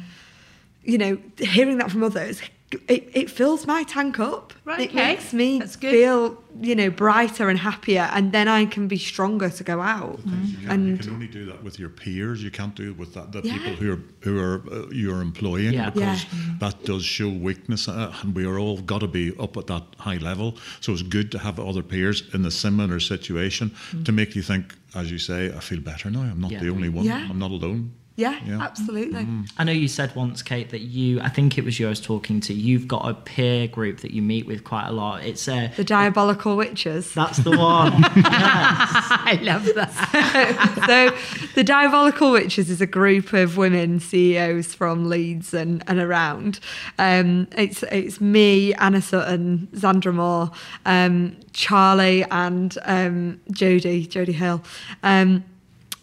You 0.83 0.99
know 0.99 1.19
hearing 1.39 1.79
that 1.79 1.91
from 1.91 2.03
others 2.03 2.41
it, 2.89 3.11
it 3.15 3.31
fills 3.31 3.67
my 3.67 3.83
tank 3.83 4.19
up. 4.21 4.53
Right, 4.65 4.81
it 4.81 4.89
okay. 4.91 5.15
makes 5.15 5.33
me 5.33 5.61
feel, 5.61 6.41
you 6.61 6.75
know, 6.77 6.91
brighter 6.91 7.49
and 7.49 7.59
happier, 7.59 8.09
and 8.13 8.31
then 8.33 8.47
I 8.47 8.67
can 8.67 8.87
be 8.87 8.99
stronger 8.99 9.51
to 9.51 9.65
go 9.65 9.81
out. 9.81 10.21
You, 10.25 10.31
can, 10.33 10.47
you 10.63 10.69
And 10.71 11.01
can 11.01 11.11
only 11.11 11.27
do 11.27 11.45
that 11.47 11.65
with 11.65 11.79
your 11.79 11.89
peers. 11.89 12.43
You 12.43 12.51
can't 12.51 12.75
do 12.77 12.91
it 12.91 12.99
with 12.99 13.15
that, 13.15 13.33
the 13.33 13.41
Yeah. 13.43 13.55
people 13.59 13.73
who 13.75 13.93
are 13.93 14.01
who 14.21 14.39
are 14.39 14.63
uh, 14.71 14.87
you're 14.93 15.21
employing 15.23 15.73
Yeah. 15.75 15.91
because 15.91 16.25
Yeah. 16.25 16.55
that 16.61 16.85
does 16.85 17.05
show 17.05 17.29
weakness, 17.29 17.89
uh, 17.89 18.15
and 18.23 18.35
we 18.35 18.45
are 18.45 18.59
all 18.59 18.79
got 18.81 19.01
to 19.01 19.09
be 19.09 19.33
up 19.39 19.57
at 19.57 19.67
that 19.67 19.83
high 19.99 20.19
level. 20.19 20.57
So 20.81 20.93
it's 20.93 21.03
good 21.03 21.31
to 21.33 21.39
have 21.39 21.59
other 21.59 21.83
peers 21.83 22.23
in 22.35 22.45
a 22.47 22.51
similar 22.51 23.01
situation 23.01 23.73
to 24.05 24.13
make 24.13 24.37
you 24.37 24.43
think, 24.43 24.75
as 24.95 25.11
you 25.11 25.19
say, 25.19 25.47
I 25.57 25.61
feel 25.61 25.81
better 25.81 26.11
now. 26.11 26.23
I'm 26.23 26.41
not 26.41 26.53
Yeah. 26.53 26.61
the 26.61 26.69
only 26.71 26.89
one. 26.89 27.05
Yeah. 27.07 27.27
I'm 27.31 27.39
not 27.39 27.51
alone. 27.51 27.93
Yeah, 28.21 28.39
Yeah. 28.47 28.61
absolutely. 28.61 29.27
I 29.59 29.65
know 29.65 29.73
you 29.73 29.89
said 29.89 30.15
once, 30.15 30.43
Kate, 30.43 30.71
that 30.71 30.81
you, 30.83 31.21
I 31.21 31.29
think 31.29 31.57
it 31.59 31.65
was 31.65 31.81
you 31.81 31.87
I 31.87 31.89
was 31.91 32.01
talking 32.01 32.41
to, 32.43 32.53
you've 32.55 32.87
got 32.87 33.09
a 33.09 33.15
peer 33.15 33.67
group 33.67 34.01
that 34.01 34.11
you 34.13 34.23
meet 34.23 34.47
with 34.47 34.63
quite 34.65 34.87
a 34.87 34.93
lot. 34.93 35.25
It's 35.25 35.49
a. 35.49 35.73
The 35.77 35.85
diabolical 35.85 36.57
witches. 36.57 37.13
That's 37.15 37.39
the 37.39 37.51
one. 37.57 37.93
I 38.07 39.39
love 39.43 39.65
that. 39.75 40.85
so 40.87 41.17
the 41.55 41.65
diabolical 41.65 42.31
witches 42.33 42.71
is 42.71 42.81
a 42.81 42.87
group 42.87 43.33
of 43.33 43.57
women 43.57 44.01
CEOs 44.01 44.75
from 44.75 45.09
Leeds 45.09 45.55
and, 45.55 45.83
and 45.87 45.99
around. 45.99 46.61
Um, 46.99 47.49
it's 47.57 47.83
it's 47.85 48.21
me, 48.21 48.75
Anna 48.75 49.01
Sutton, 49.01 49.69
Zandra 49.75 50.13
Moore, 50.15 50.51
um, 50.85 51.37
Charlie, 51.53 52.25
and 52.31 52.77
um, 52.85 53.41
Jodie 53.53 54.07
Jodie 54.07 54.35
Hill. 54.35 54.63
Um, 55.03 55.45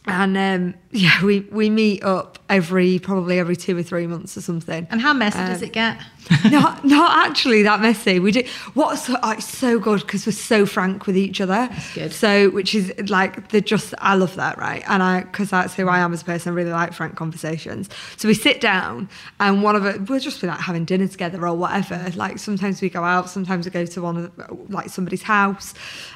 and 0.10 0.38
um, 0.38 0.74
yeah, 0.98 1.24
we, 1.24 1.42
we 1.52 1.70
meet 1.70 2.04
up 2.04 2.40
every 2.50 2.98
probably 3.00 3.40
every 3.40 3.56
two 3.56 3.78
or 3.78 3.84
three 3.84 4.08
months 4.08 4.36
or 4.36 4.42
something. 4.42 4.88
And 4.90 5.00
how 5.00 5.14
messy 5.14 5.38
does 5.38 5.62
it 5.62 5.74
get? 5.74 6.00
not 6.46 6.84
not 6.84 7.26
actually 7.26 7.64
that 7.64 7.80
messy. 7.80 8.20
We 8.20 8.32
do 8.32 8.44
what's 8.74 9.06
so, 9.06 9.16
oh, 9.24 9.32
it's 9.32 9.46
so 9.46 9.80
good 9.80 10.02
because 10.02 10.26
we're 10.26 10.34
so 10.34 10.66
frank 10.66 11.06
with 11.06 11.16
each 11.16 11.40
other. 11.40 11.70
That's 11.72 11.94
good. 11.94 12.14
So 12.14 12.50
which 12.50 12.76
is 12.76 12.94
like 13.10 13.50
the 13.50 13.62
just 13.62 13.94
I 14.00 14.16
love 14.16 14.36
that 14.36 14.58
right, 14.58 14.84
and 14.88 15.02
I 15.02 15.22
because 15.22 15.52
that's 15.52 15.74
who 15.76 15.88
I 15.88 16.00
am 16.00 16.14
as 16.14 16.24
a 16.24 16.26
person. 16.26 16.52
I 16.52 16.56
really 16.56 16.72
like 16.72 16.94
frank 16.94 17.16
conversations. 17.16 17.90
So 18.18 18.28
we 18.28 18.34
sit 18.34 18.60
down 18.60 19.10
and 19.40 19.64
one 19.64 19.76
of 19.76 19.86
it 19.86 20.10
we'll 20.10 20.20
just 20.20 20.42
be 20.42 20.48
like 20.48 20.60
having 20.60 20.84
dinner 20.84 21.08
together 21.08 21.46
or 21.48 21.56
whatever. 21.56 22.12
Like 22.16 22.40
sometimes 22.40 22.82
we 22.82 22.90
go 22.90 23.04
out, 23.04 23.30
sometimes 23.30 23.66
we 23.66 23.72
go 23.72 23.86
to 23.86 24.02
one 24.02 24.18
of 24.18 24.36
the, 24.36 24.54
like 24.70 24.90
somebody's 24.90 25.24
house, 25.24 25.74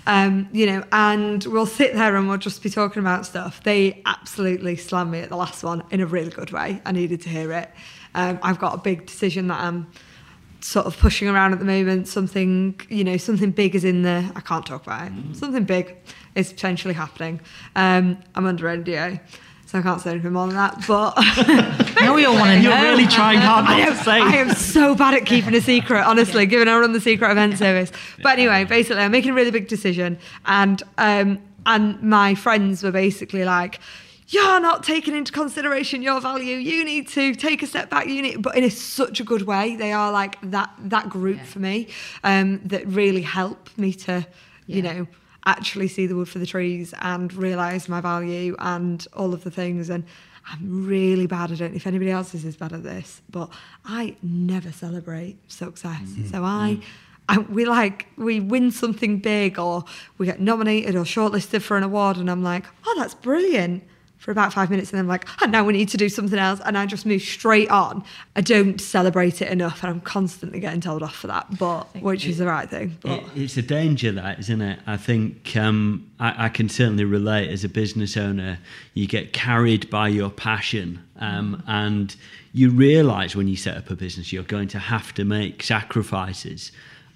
um, 0.07 0.49
you 0.51 0.65
know, 0.65 0.83
and 0.91 1.43
we'll 1.45 1.65
sit 1.65 1.93
there 1.93 2.15
and 2.15 2.27
we'll 2.27 2.37
just 2.37 2.63
be 2.63 2.69
talking 2.69 2.99
about 2.99 3.25
stuff. 3.25 3.63
They 3.63 4.01
absolutely 4.05 4.70
slammed 4.75 5.11
me 5.11 5.19
at 5.19 5.29
the 5.29 5.35
last 5.35 5.63
one 5.63 5.83
in 5.91 6.01
a 6.01 6.05
really 6.05 6.29
good 6.29 6.51
way. 6.51 6.81
I 6.85 6.91
needed 6.91 7.21
to 7.21 7.29
hear 7.29 7.51
it. 7.51 7.69
Um, 8.13 8.39
I've 8.43 8.59
got 8.59 8.73
a 8.73 8.77
big 8.77 9.05
decision 9.05 9.47
that 9.47 9.59
I'm 9.61 9.87
sort 10.59 10.85
of 10.85 10.97
pushing 10.97 11.27
around 11.27 11.53
at 11.53 11.59
the 11.59 11.65
moment. 11.65 12.07
Something, 12.07 12.79
you 12.89 13.03
know, 13.03 13.17
something 13.17 13.51
big 13.51 13.75
is 13.75 13.83
in 13.83 14.03
there. 14.03 14.29
I 14.35 14.41
can't 14.41 14.65
talk 14.65 14.83
about 14.83 15.07
it. 15.07 15.13
Something 15.35 15.63
big 15.63 15.95
is 16.35 16.51
potentially 16.51 16.93
happening. 16.93 17.41
Um, 17.75 18.17
I'm 18.35 18.45
under 18.45 18.65
NDA, 18.65 19.19
so 19.65 19.79
I 19.79 19.81
can't 19.81 20.01
say 20.01 20.11
anything 20.11 20.33
more 20.33 20.47
than 20.47 20.55
that. 20.55 20.83
But 20.87 21.17
Now 22.01 22.15
we 22.15 22.25
all 22.25 22.33
want 22.33 22.51
to 22.51 22.61
You're 22.61 22.81
really 22.81 23.05
trying 23.05 23.39
hard 23.39 23.65
I 23.65 23.79
not 23.79 23.87
am, 23.89 23.97
to 23.97 24.03
say. 24.03 24.21
I 24.21 24.35
am 24.37 24.49
so 24.55 24.95
bad 24.95 25.13
at 25.13 25.25
keeping 25.25 25.53
a 25.53 25.61
secret, 25.61 26.03
honestly, 26.03 26.45
given 26.45 26.67
I 26.67 26.79
run 26.79 26.93
the 26.93 27.01
secret 27.01 27.29
event 27.29 27.57
service. 27.57 27.91
But 28.23 28.33
anyway, 28.39 28.63
basically, 28.65 29.03
I'm 29.03 29.11
making 29.11 29.31
a 29.31 29.33
really 29.33 29.51
big 29.51 29.67
decision, 29.67 30.17
and 30.45 30.81
um, 30.97 31.39
and 31.65 32.01
my 32.01 32.35
friends 32.35 32.83
were 32.83 32.91
basically 32.91 33.45
like. 33.45 33.79
You're 34.31 34.61
not 34.61 34.83
taking 34.83 35.13
into 35.15 35.31
consideration 35.31 36.01
your 36.01 36.21
value. 36.21 36.55
You 36.55 36.85
need 36.85 37.07
to 37.09 37.35
take 37.35 37.61
a 37.63 37.67
step 37.67 37.89
back. 37.89 38.07
You 38.07 38.21
need, 38.21 38.41
but 38.41 38.55
in 38.55 38.63
a, 38.63 38.69
such 38.69 39.19
a 39.19 39.23
good 39.25 39.41
way. 39.43 39.75
They 39.75 39.91
are 39.91 40.09
like 40.11 40.37
that 40.51 40.71
that 40.79 41.09
group 41.09 41.37
Yeah. 41.37 41.43
for 41.45 41.59
me 41.59 41.87
um, 42.23 42.61
that 42.65 42.87
really 42.87 43.23
help 43.23 43.69
me 43.77 43.93
to, 44.05 44.25
you 44.67 44.81
know, 44.81 45.07
actually 45.45 45.89
see 45.89 46.05
the 46.07 46.15
wood 46.15 46.29
for 46.29 46.39
the 46.39 46.45
trees 46.45 46.93
and 47.01 47.33
realize 47.33 47.89
my 47.89 47.99
value 47.99 48.55
and 48.59 49.05
all 49.13 49.33
of 49.33 49.43
the 49.43 49.51
things. 49.51 49.89
And 49.89 50.05
I'm 50.49 50.87
really 50.87 51.27
bad. 51.27 51.51
I 51.51 51.55
don't 51.55 51.71
know 51.71 51.75
if 51.75 51.85
anybody 51.85 52.11
else 52.11 52.33
is 52.33 52.45
as 52.45 52.55
bad 52.55 52.71
at 52.73 52.83
this, 52.83 53.21
but 53.29 53.49
I 53.85 54.15
never 54.23 54.71
celebrate 54.71 55.37
success. 55.51 56.01
So 56.31 56.43
I. 56.43 56.79
I, 57.29 57.37
we 57.37 57.63
like 57.65 58.07
we 58.17 58.39
win 58.41 58.71
something 58.71 59.19
big 59.19 59.57
or 59.59 59.85
we 60.17 60.25
get 60.25 60.41
nominated 60.41 60.95
or 60.95 61.03
shortlisted 61.03 61.61
for 61.61 61.77
an 61.77 61.83
award 61.83 62.17
and 62.17 62.29
I'm 62.29 62.43
like 62.43 62.65
oh 62.85 62.95
that's 62.97 63.13
brilliant 63.13 63.83
for 64.21 64.31
about 64.31 64.53
five 64.53 64.69
minutes 64.69 64.91
and 64.91 64.97
then 64.97 65.05
I'm 65.05 65.09
like 65.09 65.27
oh 65.41 65.47
now 65.47 65.65
we 65.65 65.73
need 65.73 65.89
to 65.89 65.97
do 65.97 66.07
something 66.07 66.39
else 66.39 66.61
and 66.63 66.77
I 66.77 66.85
just 66.85 67.05
move 67.05 67.21
straight 67.21 67.69
on 67.69 68.03
I 68.35 68.41
don't 68.41 68.79
celebrate 68.79 69.41
it 69.41 69.49
enough 69.49 69.83
and 69.83 69.91
I'm 69.91 70.01
constantly 70.01 70.61
getting 70.61 70.79
told 70.79 71.03
off 71.03 71.15
for 71.15 71.27
that 71.27 71.57
but 71.57 71.83
which 72.01 72.25
is 72.25 72.37
the 72.37 72.45
right 72.45 72.69
thing 72.69 72.97
but 73.01 73.19
It, 73.19 73.23
it's 73.35 73.57
a 73.57 73.61
danger, 73.61 74.11
that 74.11 74.39
isn't 74.39 74.61
it? 74.61 74.79
I 74.85 74.97
think 74.97 75.55
um, 75.57 76.09
I, 76.19 76.45
I 76.45 76.49
can 76.49 76.69
certainly 76.69 77.03
relate 77.03 77.49
as 77.49 77.63
a 77.63 77.69
business 77.69 78.15
owner. 78.15 78.59
You 78.93 79.07
get 79.07 79.33
carried 79.33 79.89
by 79.89 80.09
your 80.09 80.29
passion, 80.29 80.99
um, 81.19 81.63
and 81.67 82.15
you 82.53 82.69
realise 82.69 83.35
when 83.35 83.47
you 83.47 83.55
set 83.55 83.75
up 83.77 83.89
a 83.89 83.95
business 83.95 84.31
you're 84.31 84.43
going 84.43 84.67
to 84.69 84.79
have 84.79 85.13
to 85.15 85.25
make 85.25 85.63
sacrifices. 85.63 86.71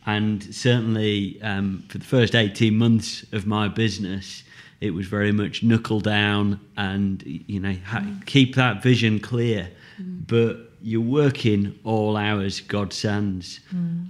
And 0.07 0.43
certainly, 0.55 1.41
um, 1.41 1.83
for 1.89 1.97
the 1.97 2.05
first 2.05 2.35
eighteen 2.35 2.77
months 2.77 3.25
of 3.31 3.45
my 3.45 3.67
business, 3.67 4.43
it 4.81 4.91
was 4.93 5.07
very 5.07 5.31
much 5.31 5.63
knuckle 5.63 5.99
down 5.99 6.59
and 6.77 7.23
you 7.25 7.59
know 7.59 7.75
ha- 7.85 8.05
keep 8.25 8.55
that 8.55 8.83
vision 8.83 9.19
clear. 9.19 9.69
But 10.27 10.57
you're 10.81 11.01
working 11.01 11.79
all 11.83 12.15
hours, 12.17 12.61
God 12.61 12.93
sends. 12.93 13.59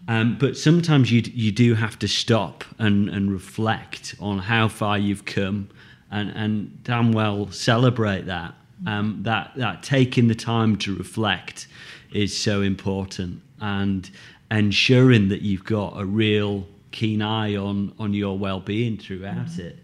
Um, 0.09 0.37
but 0.39 0.57
sometimes 0.57 1.11
you 1.11 1.21
you 1.33 1.51
do 1.51 1.75
have 1.75 1.97
to 1.99 2.07
stop 2.07 2.63
and, 2.79 3.09
and 3.09 3.31
reflect 3.31 4.15
on 4.19 4.39
how 4.39 4.67
far 4.67 4.97
you've 4.97 5.25
come, 5.25 5.69
and, 6.11 6.29
and 6.31 6.83
damn 6.83 7.11
well 7.11 7.49
celebrate 7.51 8.25
that. 8.25 8.55
Um, 8.85 9.19
that 9.23 9.51
that 9.55 9.83
taking 9.83 10.27
the 10.27 10.35
time 10.35 10.75
to 10.77 10.95
reflect 10.95 11.67
is 12.11 12.35
so 12.35 12.61
important, 12.61 13.41
and 13.61 14.09
ensuring 14.51 15.29
that 15.29 15.41
you've 15.41 15.63
got 15.63 15.93
a 15.99 16.05
real 16.05 16.67
keen 16.91 17.21
eye 17.21 17.55
on 17.55 17.93
on 17.99 18.13
your 18.13 18.37
well-being 18.37 18.97
throughout 18.97 19.59
it 19.59 19.79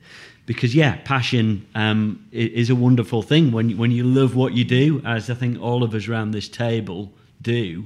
because 0.46 0.76
yeah 0.76 0.98
passion 1.06 1.66
um, 1.76 2.26
is 2.32 2.70
a 2.70 2.76
wonderful 2.76 3.22
thing 3.22 3.52
when 3.52 3.70
you, 3.70 3.78
when 3.78 3.92
you 3.92 4.04
love 4.04 4.36
what 4.36 4.54
you 4.54 4.64
do 4.64 5.02
as 5.06 5.30
i 5.30 5.34
think 5.34 5.62
all 5.62 5.84
of 5.84 5.94
us 5.94 6.08
around 6.08 6.32
this 6.32 6.50
table 6.50 7.12
do 7.42 7.86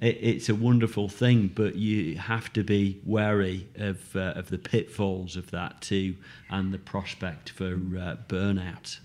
it, 0.00 0.18
it's 0.20 0.48
a 0.48 0.54
wonderful 0.54 1.08
thing 1.08 1.48
but 1.54 1.74
you 1.76 2.16
have 2.16 2.52
to 2.52 2.62
be 2.64 3.00
wary 3.04 3.66
of 3.76 4.16
uh, 4.16 4.32
of 4.36 4.48
the 4.50 4.58
pitfalls 4.58 5.36
of 5.36 5.50
that 5.50 5.80
too 5.80 6.14
and 6.50 6.72
the 6.72 6.78
prospect 6.78 7.50
for 7.50 7.74
uh, 7.74 8.16
burnout 8.28 8.98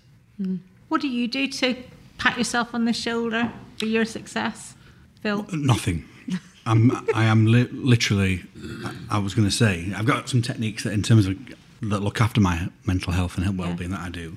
What 0.88 1.00
do 1.00 1.08
you 1.08 1.28
do 1.28 1.46
to 1.46 1.76
pat 2.18 2.36
yourself 2.36 2.74
on 2.74 2.84
the 2.84 2.92
shoulder 2.92 3.52
for 3.78 3.86
your 3.86 4.04
success, 4.04 4.74
Phill? 5.22 5.46
Nothing. 5.52 6.04
I'm, 6.66 6.90
I 7.14 7.24
am 7.24 7.46
li- 7.46 7.68
literally. 7.70 8.42
I 9.08 9.18
was 9.18 9.34
going 9.34 9.48
to 9.48 9.54
say 9.54 9.92
I've 9.96 10.06
got 10.06 10.28
some 10.28 10.42
techniques 10.42 10.84
that, 10.84 10.92
in 10.92 11.02
terms 11.02 11.26
of 11.26 11.36
that, 11.82 12.00
look 12.00 12.20
after 12.20 12.40
my 12.40 12.68
mental 12.84 13.12
health 13.12 13.36
and 13.38 13.58
well-being 13.58 13.90
that 13.90 14.00
I 14.00 14.10
do. 14.10 14.36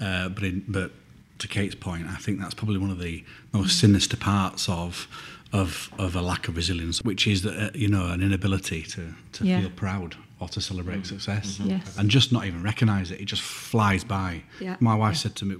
Uh, 0.00 0.28
but 0.28 0.42
in, 0.44 0.64
but 0.68 0.92
to 1.38 1.48
Kate's 1.48 1.74
point, 1.74 2.06
I 2.06 2.16
think 2.16 2.40
that's 2.40 2.54
probably 2.54 2.78
one 2.78 2.90
of 2.90 2.98
the 2.98 3.24
most 3.52 3.78
sinister 3.78 4.16
parts 4.16 4.68
of 4.68 5.08
of 5.52 5.90
of 5.98 6.14
a 6.14 6.22
lack 6.22 6.46
of 6.48 6.56
resilience, 6.56 7.02
which 7.02 7.26
is 7.26 7.42
that 7.42 7.56
uh, 7.58 7.70
you 7.74 7.88
know 7.88 8.06
an 8.06 8.22
inability 8.22 8.82
to 8.82 9.14
to 9.32 9.44
Yeah. 9.44 9.60
feel 9.60 9.70
proud 9.70 10.16
or 10.38 10.48
to 10.48 10.60
celebrate 10.60 11.06
success. 11.06 11.60
Yes. 11.62 11.98
And 11.98 12.08
just 12.10 12.32
not 12.32 12.46
even 12.46 12.62
recognise 12.62 13.10
it. 13.10 13.20
It 13.20 13.26
just 13.26 13.42
flies 13.42 14.04
by. 14.04 14.42
Yeah. 14.60 14.76
My 14.80 14.94
wife 14.94 15.16
said 15.16 15.36
to 15.36 15.44
me 15.44 15.56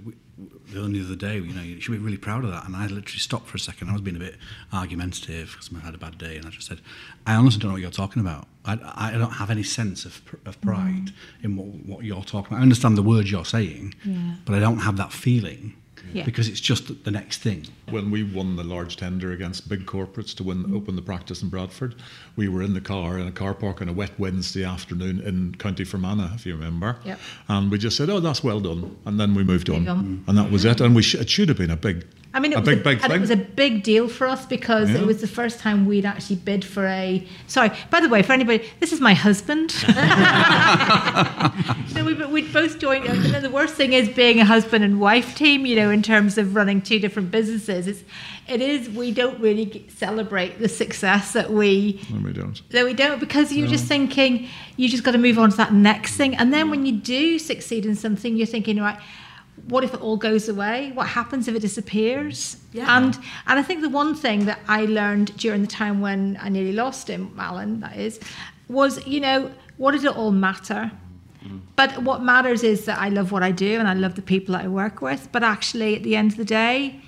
the 0.73 0.81
only 0.81 1.01
other 1.01 1.15
day, 1.15 1.35
you 1.35 1.53
know, 1.53 1.61
you 1.61 1.79
should 1.79 1.91
be 1.91 1.99
really 1.99 2.17
proud 2.17 2.43
of 2.43 2.49
that. 2.49 2.65
And 2.65 2.75
I 2.75 2.87
literally 2.87 3.19
stopped 3.19 3.47
for 3.47 3.57
a 3.57 3.59
second. 3.59 3.89
I 3.89 3.93
was 3.93 4.01
being 4.01 4.15
a 4.15 4.19
bit 4.19 4.37
argumentative 4.73 5.51
because 5.51 5.69
I 5.75 5.85
had 5.85 5.93
a 5.93 5.99
bad 5.99 6.17
day. 6.17 6.37
And 6.37 6.47
I 6.47 6.49
just 6.49 6.65
said, 6.67 6.79
I 7.27 7.35
honestly 7.35 7.59
don't 7.59 7.69
know 7.69 7.73
what 7.73 7.81
you're 7.81 7.91
talking 7.91 8.21
about. 8.21 8.47
I, 8.65 8.77
I 8.95 9.11
don't 9.17 9.31
have 9.31 9.49
any 9.49 9.63
sense 9.63 10.05
of, 10.05 10.21
of 10.45 10.59
pride 10.61 11.11
in 11.43 11.55
what, 11.57 11.67
what 11.85 12.05
you're 12.05 12.23
talking 12.23 12.53
about. 12.53 12.59
I 12.59 12.61
understand 12.61 12.97
the 12.97 13.01
words 13.03 13.31
you're 13.31 13.45
saying, 13.45 13.95
Yeah. 14.05 14.35
but 14.45 14.53
I 14.55 14.59
don't 14.59 14.79
have 14.79 14.97
that 14.97 15.11
feeling 15.11 15.73
Yeah. 16.13 16.25
because 16.25 16.47
it's 16.47 16.59
just 16.61 17.03
the 17.03 17.09
next 17.11 17.39
thing. 17.41 17.65
When 17.89 18.11
we 18.11 18.21
won 18.23 18.55
the 18.57 18.63
large 18.63 18.97
tender 18.97 19.31
against 19.31 19.67
big 19.67 19.85
corporates 19.87 20.35
to 20.35 20.43
win, 20.43 20.75
open 20.75 20.95
the 20.95 21.01
practice 21.01 21.41
in 21.41 21.49
Bradford, 21.49 21.95
we 22.35 22.47
were 22.49 22.61
in 22.61 22.73
the 22.75 22.81
car 22.81 23.17
in 23.17 23.27
a 23.27 23.31
car 23.31 23.53
park 23.55 23.81
on 23.81 23.89
a 23.89 23.93
wet 23.93 24.11
Wednesday 24.19 24.63
afternoon 24.63 25.21
in 25.21 25.55
County 25.55 25.83
Fermanagh, 25.83 26.35
if 26.35 26.45
you 26.45 26.53
remember. 26.55 26.97
Yep. 27.03 27.19
And 27.47 27.71
we 27.71 27.77
just 27.79 27.97
said, 27.97 28.09
"Oh, 28.11 28.19
that's 28.19 28.43
well 28.43 28.59
done," 28.59 28.95
and 29.05 29.19
then 29.19 29.33
we 29.33 29.43
moved 29.43 29.69
on, 29.69 29.77
Moved 29.85 29.87
mm. 29.87 29.91
on. 29.91 30.23
and 30.27 30.37
that 30.37 30.51
was 30.51 30.65
it. 30.65 30.81
And 30.81 30.95
we 30.95 31.01
sh- 31.01 31.15
it 31.15 31.29
should 31.29 31.49
have 31.49 31.57
been 31.57 31.71
a 31.71 31.77
big, 31.77 32.05
I 32.33 32.39
mean, 32.39 32.53
it 32.53 32.55
a 32.55 32.59
was 32.61 32.69
big, 32.69 32.79
a, 32.79 32.83
big 32.83 33.11
it 33.11 33.19
was 33.19 33.29
a 33.29 33.35
big 33.35 33.83
deal 33.83 34.07
for 34.07 34.25
us 34.25 34.45
because 34.45 34.89
Yeah. 34.89 34.99
it 34.99 35.05
was 35.05 35.19
the 35.19 35.27
first 35.27 35.59
time 35.59 35.85
we'd 35.85 36.05
actually 36.05 36.37
bid 36.37 36.63
for 36.63 36.85
a. 36.87 37.27
Sorry, 37.47 37.71
by 37.89 37.99
the 37.99 38.07
way, 38.07 38.21
for 38.23 38.31
anybody, 38.31 38.69
this 38.79 38.93
is 38.93 39.01
my 39.01 39.13
husband. 39.13 39.71
so 41.93 42.05
we 42.05 42.13
we 42.13 42.41
both 42.43 42.79
joined. 42.79 43.05
And 43.05 43.43
the 43.43 43.49
worst 43.49 43.75
thing 43.75 43.93
is 43.93 44.07
being 44.09 44.39
a 44.39 44.45
husband 44.45 44.83
and 44.83 44.99
wife 44.99 45.35
team. 45.35 45.65
You 45.65 45.75
know, 45.75 45.89
in 45.91 46.01
terms 46.01 46.37
of 46.37 46.55
running 46.55 46.81
two 46.81 46.99
different 46.99 47.31
businesses, 47.31 47.87
it's 47.87 48.03
it 48.47 48.61
is 48.61 48.89
we 48.89 49.11
don't 49.11 49.39
really 49.39 49.85
celebrate 49.89 50.59
the 50.59 50.69
success 50.69 51.33
that 51.33 51.51
we 51.51 52.01
no, 52.09 52.19
we 52.21 52.33
don't. 52.33 52.61
no, 52.73 52.85
we 52.85 52.93
don't 52.93 53.19
because 53.19 53.51
you're 53.51 53.67
just 53.67 53.85
thinking 53.85 54.47
you 54.77 54.89
just 54.89 55.03
got 55.03 55.11
to 55.11 55.17
move 55.17 55.37
on 55.37 55.51
to 55.51 55.57
that 55.57 55.73
next 55.73 56.15
thing, 56.15 56.35
and 56.35 56.53
then 56.53 56.69
when 56.69 56.85
you 56.85 56.93
do 56.93 57.37
succeed 57.39 57.85
in 57.85 57.95
something, 57.95 58.35
you're 58.37 58.47
thinking, 58.47 58.77
right, 58.79 58.97
what 59.67 59.83
if 59.83 59.93
it 59.93 60.01
all 60.01 60.17
goes 60.17 60.49
away? 60.49 60.91
What 60.93 61.07
happens 61.07 61.47
if 61.47 61.55
it 61.55 61.59
disappears? 61.59 62.57
Yeah. 62.73 62.97
And 62.97 63.15
and 63.47 63.59
I 63.59 63.61
think 63.63 63.81
the 63.81 63.89
one 63.89 64.15
thing 64.15 64.45
that 64.45 64.59
I 64.67 64.85
learned 64.85 65.35
during 65.37 65.61
the 65.61 65.67
time 65.67 66.01
when 66.01 66.37
I 66.41 66.49
nearly 66.49 66.73
lost 66.73 67.07
him, 67.07 67.33
Alan, 67.37 67.79
that 67.81 67.97
is, 67.97 68.19
was 68.67 69.05
you 69.05 69.19
know 69.19 69.51
what 69.77 69.91
did 69.91 70.05
it 70.05 70.15
all 70.15 70.31
matter? 70.31 70.91
Mm-hmm. 71.43 71.57
But 71.75 72.03
what 72.03 72.21
matters 72.21 72.63
is 72.63 72.85
that 72.85 72.99
I 72.99 73.09
love 73.09 73.31
what 73.31 73.43
I 73.43 73.51
do 73.51 73.79
and 73.79 73.87
I 73.87 73.93
love 73.93 74.15
the 74.15 74.21
people 74.21 74.53
that 74.53 74.63
I 74.63 74.67
work 74.67 75.01
with. 75.01 75.29
But 75.31 75.43
actually, 75.43 75.95
at 75.95 76.03
the 76.03 76.15
end 76.15 76.31
of 76.31 76.37
the 76.37 76.45
day, 76.45 76.99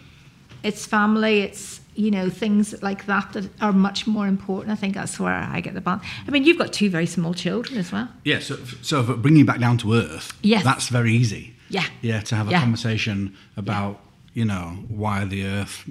it's 0.64 0.86
family, 0.86 1.42
it's 1.42 1.82
you 1.96 2.10
know 2.10 2.30
things 2.30 2.82
like 2.82 3.06
that 3.06 3.34
that 3.34 3.50
are 3.62 3.74
much 3.74 4.08
more 4.08 4.28
important. 4.28 4.72
I 4.72 4.76
think 4.76 4.96
that's 4.96 5.20
where 5.20 5.34
I 5.34 5.60
get 5.62 5.74
the 5.76 5.82
balance. 5.82 6.04
I 6.28 6.32
mean, 6.32 6.44
you've 6.44 6.58
got 6.58 6.74
two 6.74 6.90
very 6.90 7.06
small 7.06 7.34
children 7.34 7.78
as 7.78 7.92
well. 7.92 8.10
Yeah, 8.24 8.40
so, 8.40 8.58
so 8.82 9.04
for 9.04 9.16
bringing 9.16 9.46
back 9.46 9.60
down 9.60 9.78
to 9.80 9.94
earth, 9.94 10.34
Yes. 10.42 10.64
that's 10.64 10.88
very 10.90 11.14
easy. 11.14 11.53
Yeah. 11.74 11.86
Yeah, 12.02 12.22
to 12.22 12.36
have 12.36 12.48
a 12.48 12.52
Yeah. 12.52 12.62
conversation 12.62 13.36
about, 13.58 14.00
you 14.34 14.46
know, 14.46 14.64
why 14.88 15.26
the 15.26 15.44
earth 15.46 15.84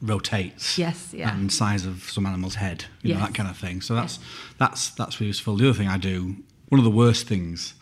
rotates. 0.00 0.78
Yes, 0.78 1.12
yeah. 1.12 1.34
And 1.34 1.52
size 1.52 1.84
of 1.86 2.04
some 2.10 2.26
animal's 2.26 2.54
head, 2.56 2.84
you 3.02 3.14
know, 3.14 3.20
that 3.20 3.34
kind 3.34 3.48
of 3.48 3.56
thing. 3.56 3.82
So 3.82 3.94
that's 3.94 4.18
that's 4.58 4.90
that's 4.90 5.20
really 5.20 5.28
useful. 5.28 5.56
The 5.56 5.68
other 5.68 5.78
thing 5.78 5.88
I 5.88 5.98
do, 5.98 6.36
one 6.68 6.78
of 6.78 6.84
the 6.84 6.90
worst 7.02 7.26
things, 7.26 7.74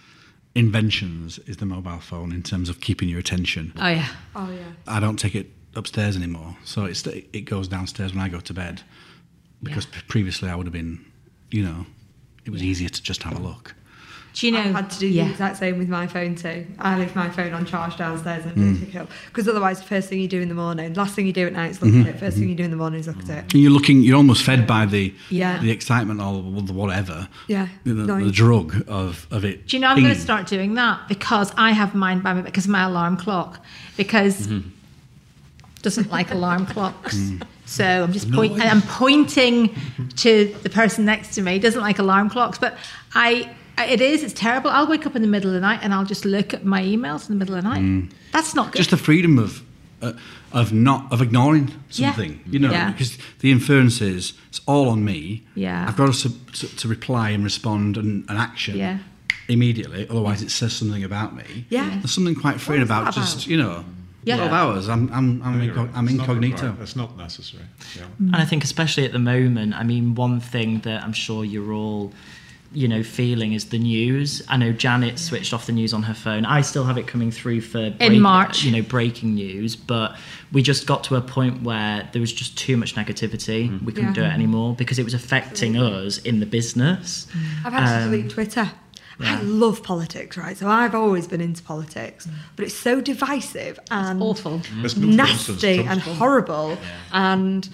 inventions, 0.55 1.39
is 1.47 1.57
the 1.59 1.67
mobile 1.67 2.01
phone 2.01 2.33
in 2.33 2.43
terms 2.43 2.69
of 2.69 2.81
keeping 2.81 3.09
your 3.09 3.21
attention. 3.21 3.73
Oh 3.79 3.89
yeah, 3.89 4.09
Oh 4.35 4.51
yeah. 4.51 4.73
I 4.97 5.01
don't 5.01 5.19
take 5.19 5.35
it 5.35 5.51
upstairs 5.77 6.17
anymore. 6.17 6.57
So 6.65 6.85
it's 6.87 7.07
it 7.07 7.45
goes 7.45 7.69
downstairs 7.69 8.13
when 8.15 8.23
I 8.23 8.29
go 8.29 8.41
to 8.41 8.55
bed 8.55 8.83
because 9.63 9.87
Yeah. 9.93 10.01
previously 10.09 10.49
I 10.49 10.55
would 10.57 10.67
have 10.67 10.73
been, 10.73 11.05
you 11.51 11.63
know, 11.63 11.87
it 12.45 12.51
was 12.51 12.63
easier 12.63 12.89
to 12.89 13.03
just 13.03 13.23
have 13.23 13.37
a 13.37 13.43
look. 13.43 13.75
Do 14.39 14.47
you 14.47 14.53
know? 14.53 14.61
I've 14.61 14.75
had 14.75 14.91
to 14.91 14.99
do 15.01 15.07
yeah. 15.09 15.25
the 15.25 15.31
exact 15.33 15.57
same 15.57 15.79
with 15.79 15.89
my 15.89 16.07
phone 16.07 16.37
too. 16.37 16.65
I 16.79 16.97
leave 16.99 17.15
my 17.17 17.29
phone 17.29 17.53
on 17.53 17.67
charge 17.67 17.97
downstairs 17.97 18.45
and 18.45 18.55
Mm. 18.57 18.79
do 18.79 18.87
pick 18.87 18.95
it 18.95 18.99
up 18.99 19.11
because 19.27 19.49
otherwise, 19.49 19.81
the 19.81 19.87
first 19.87 20.09
thing 20.09 20.21
you 20.21 20.29
do 20.29 20.41
in 20.41 20.49
the 20.49 20.55
morning, 20.55 20.95
last 20.95 21.15
thing 21.17 21.27
you 21.27 21.33
do 21.33 21.47
at 21.47 21.53
night 21.53 21.73
is 21.73 21.83
look 21.83 21.91
Mm-hmm. 21.91 22.03
at 22.09 22.15
it. 22.15 22.21
First 22.21 22.37
thing 22.37 22.49
you 22.49 22.55
do 22.55 22.63
in 22.63 22.71
the 22.71 22.77
morning 22.77 23.01
is 23.01 23.07
look 23.09 23.19
at 23.19 23.29
it. 23.31 23.53
And 23.53 23.63
you're 23.63 23.73
looking, 23.73 24.03
you're 24.03 24.17
almost 24.17 24.45
fed 24.45 24.67
by 24.67 24.87
the 24.87 25.13
Yeah. 25.31 25.59
the 25.59 25.71
excitement 25.73 26.21
or 26.21 26.63
the 26.63 26.73
whatever, 26.73 27.29
Yeah. 27.49 27.67
the, 27.85 27.95
No, 27.95 28.25
the 28.25 28.31
drug 28.31 28.85
of, 28.87 29.27
of 29.33 29.45
it. 29.45 29.67
Do 29.67 29.77
you 29.77 29.81
know 29.81 29.89
I'm 29.89 29.99
going 30.01 30.15
to 30.15 30.21
start 30.21 30.47
doing 30.47 30.75
that 30.75 31.09
because 31.09 31.53
I 31.57 31.73
have 31.73 31.95
mine 31.97 32.21
by 32.21 32.35
me 32.35 32.43
because 32.43 32.67
of 32.67 32.71
my 32.71 32.85
alarm 32.85 33.17
clock 33.17 33.59
because 33.97 34.49
doesn't 35.83 36.11
like 36.11 36.31
alarm 36.31 36.67
clocks. 36.67 37.17
So 37.67 37.85
I'm 37.85 38.13
just 38.13 38.31
point, 38.33 38.61
I'm 38.61 38.83
pointing 38.83 39.75
to 40.17 40.55
the 40.63 40.71
person 40.71 41.05
next 41.05 41.35
to 41.35 41.43
me 41.43 41.59
doesn't 41.59 41.81
like 41.81 41.99
alarm 41.99 42.31
clocks, 42.31 42.59
but 42.59 42.77
I 43.15 43.55
it 43.85 44.01
is 44.01 44.23
it's 44.23 44.33
terrible. 44.35 44.71
I'll 44.71 44.87
wake 44.89 45.07
up 45.07 45.15
in 45.17 45.23
the 45.23 45.29
middle 45.29 45.51
of 45.51 45.55
the 45.55 45.61
night 45.61 45.81
and 45.83 45.93
I'll 45.95 46.05
just 46.05 46.25
look 46.25 46.53
at 46.55 46.65
my 46.65 46.83
emails 46.83 47.29
in 47.29 47.35
the 47.35 47.39
middle 47.39 47.55
of 47.55 47.63
the 47.65 47.69
night. 47.69 48.11
That's 48.33 48.55
not 48.55 48.73
good. 48.73 48.79
Just 48.79 48.91
the 48.91 48.97
freedom 48.97 49.39
of 49.39 49.63
uh, 50.01 50.13
of 50.53 50.73
not 50.73 51.13
of 51.13 51.21
ignoring 51.21 51.69
Yeah. 51.91 52.13
something, 52.13 52.41
you 52.49 52.59
know, 52.59 52.71
Yeah. 52.71 52.91
because 52.93 53.19
the 53.41 53.51
inference 53.51 54.01
is 54.01 54.33
it's 54.49 54.61
all 54.67 54.89
on 54.89 55.05
me. 55.05 55.45
Yeah. 55.55 55.87
I've 55.89 55.97
got 55.97 56.15
to, 56.15 56.31
to, 56.53 56.77
to 56.77 56.89
reply 56.89 57.31
and 57.31 57.43
respond 57.45 57.97
and, 57.97 58.25
and 58.29 58.39
action. 58.39 58.77
Yeah. 58.77 58.99
Immediately, 59.49 60.07
otherwise 60.11 60.43
it 60.43 60.51
says 60.51 60.73
something 60.75 61.03
about 61.05 61.35
me. 61.35 61.65
Yeah. 61.71 61.89
there's 61.89 62.13
something 62.13 62.35
quite 62.35 62.61
freeing 62.61 62.81
What 62.83 62.85
is 62.85 62.91
about, 62.91 63.15
just 63.15 63.47
you 63.47 63.57
know, 63.57 63.85
Yeah. 64.25 64.37
twelve 64.37 64.53
hours. 64.53 64.89
I'm 64.89 65.11
I'm 65.13 65.43
I'm, 65.43 65.63
You're 65.63 65.75
inco- 65.75 65.87
right. 65.87 65.91
I'm 65.97 66.07
It's 66.09 66.17
not 66.19 66.29
incognito. 66.29 66.67
required. 66.67 66.83
It's 66.83 66.97
not 66.97 67.17
necessary. 67.17 67.65
Yeah. 67.97 68.05
And 68.19 68.37
I 68.37 68.45
think, 68.45 68.63
especially 68.63 69.05
at 69.07 69.13
the 69.13 69.19
moment, 69.19 69.75
I 69.75 69.85
mean, 69.85 70.15
one 70.15 70.39
thing 70.41 70.81
that 70.81 71.03
I'm 71.03 71.15
sure 71.15 71.45
you're 71.47 71.73
all, 71.73 72.13
you 72.73 72.87
know, 72.87 73.03
feeling 73.03 73.55
is 73.55 73.67
the 73.67 73.79
news. 73.79 74.43
I 74.49 74.57
know 74.59 74.73
Janet 74.73 75.19
switched 75.19 75.55
off 75.55 75.67
the 75.67 75.73
news 75.73 75.95
on 75.95 76.03
her 76.03 76.13
phone. 76.15 76.45
I 76.45 76.61
still 76.61 76.85
have 76.85 76.99
it 76.99 77.07
coming 77.07 77.31
through 77.31 77.63
for 77.63 77.95
in 77.99 78.21
March. 78.21 78.63
you 78.65 78.71
know, 78.73 78.83
breaking 78.83 79.35
news. 79.35 79.75
But 79.75 80.17
we 80.53 80.63
just 80.63 80.87
got 80.87 81.03
to 81.05 81.17
a 81.17 81.21
point 81.23 81.63
where 81.63 82.09
there 82.13 82.21
was 82.21 82.33
just 82.33 82.59
too 82.59 82.77
much 82.77 82.95
negativity. 82.95 83.69
Mm-hmm. 83.71 83.87
We 83.87 83.93
couldn't 83.93 84.09
Yeah. 84.17 84.23
do 84.23 84.23
it 84.25 84.33
anymore 84.33 84.75
because 84.75 84.99
it 84.99 85.05
was 85.05 85.15
affecting 85.15 85.77
us 85.79 86.19
in 86.19 86.41
the 86.41 86.47
business. 86.47 87.27
Mm. 87.33 87.67
I've 87.67 87.73
had 87.73 87.87
to 87.87 88.05
Um, 88.05 88.11
delete 88.11 88.31
Twitter. 88.31 88.71
I 89.21 89.41
love 89.43 89.83
politics, 89.83 90.37
right? 90.37 90.57
So 90.57 90.69
I've 90.69 90.95
always 90.95 91.27
been 91.27 91.41
into 91.41 91.61
politics, 91.65 92.25
mm. 92.29 92.35
but 92.55 92.65
it's 92.67 92.75
so 92.75 93.01
divisive 93.01 93.77
and 93.91 94.23
awful. 94.23 94.61
Let's 94.81 94.95
move, 94.97 95.17
for 95.17 95.23
instance, 95.23 95.59
nasty 95.59 95.75
Trump's 95.83 95.91
and 95.91 96.05
gone. 96.05 96.15
horrible 96.17 96.79
and 97.13 97.69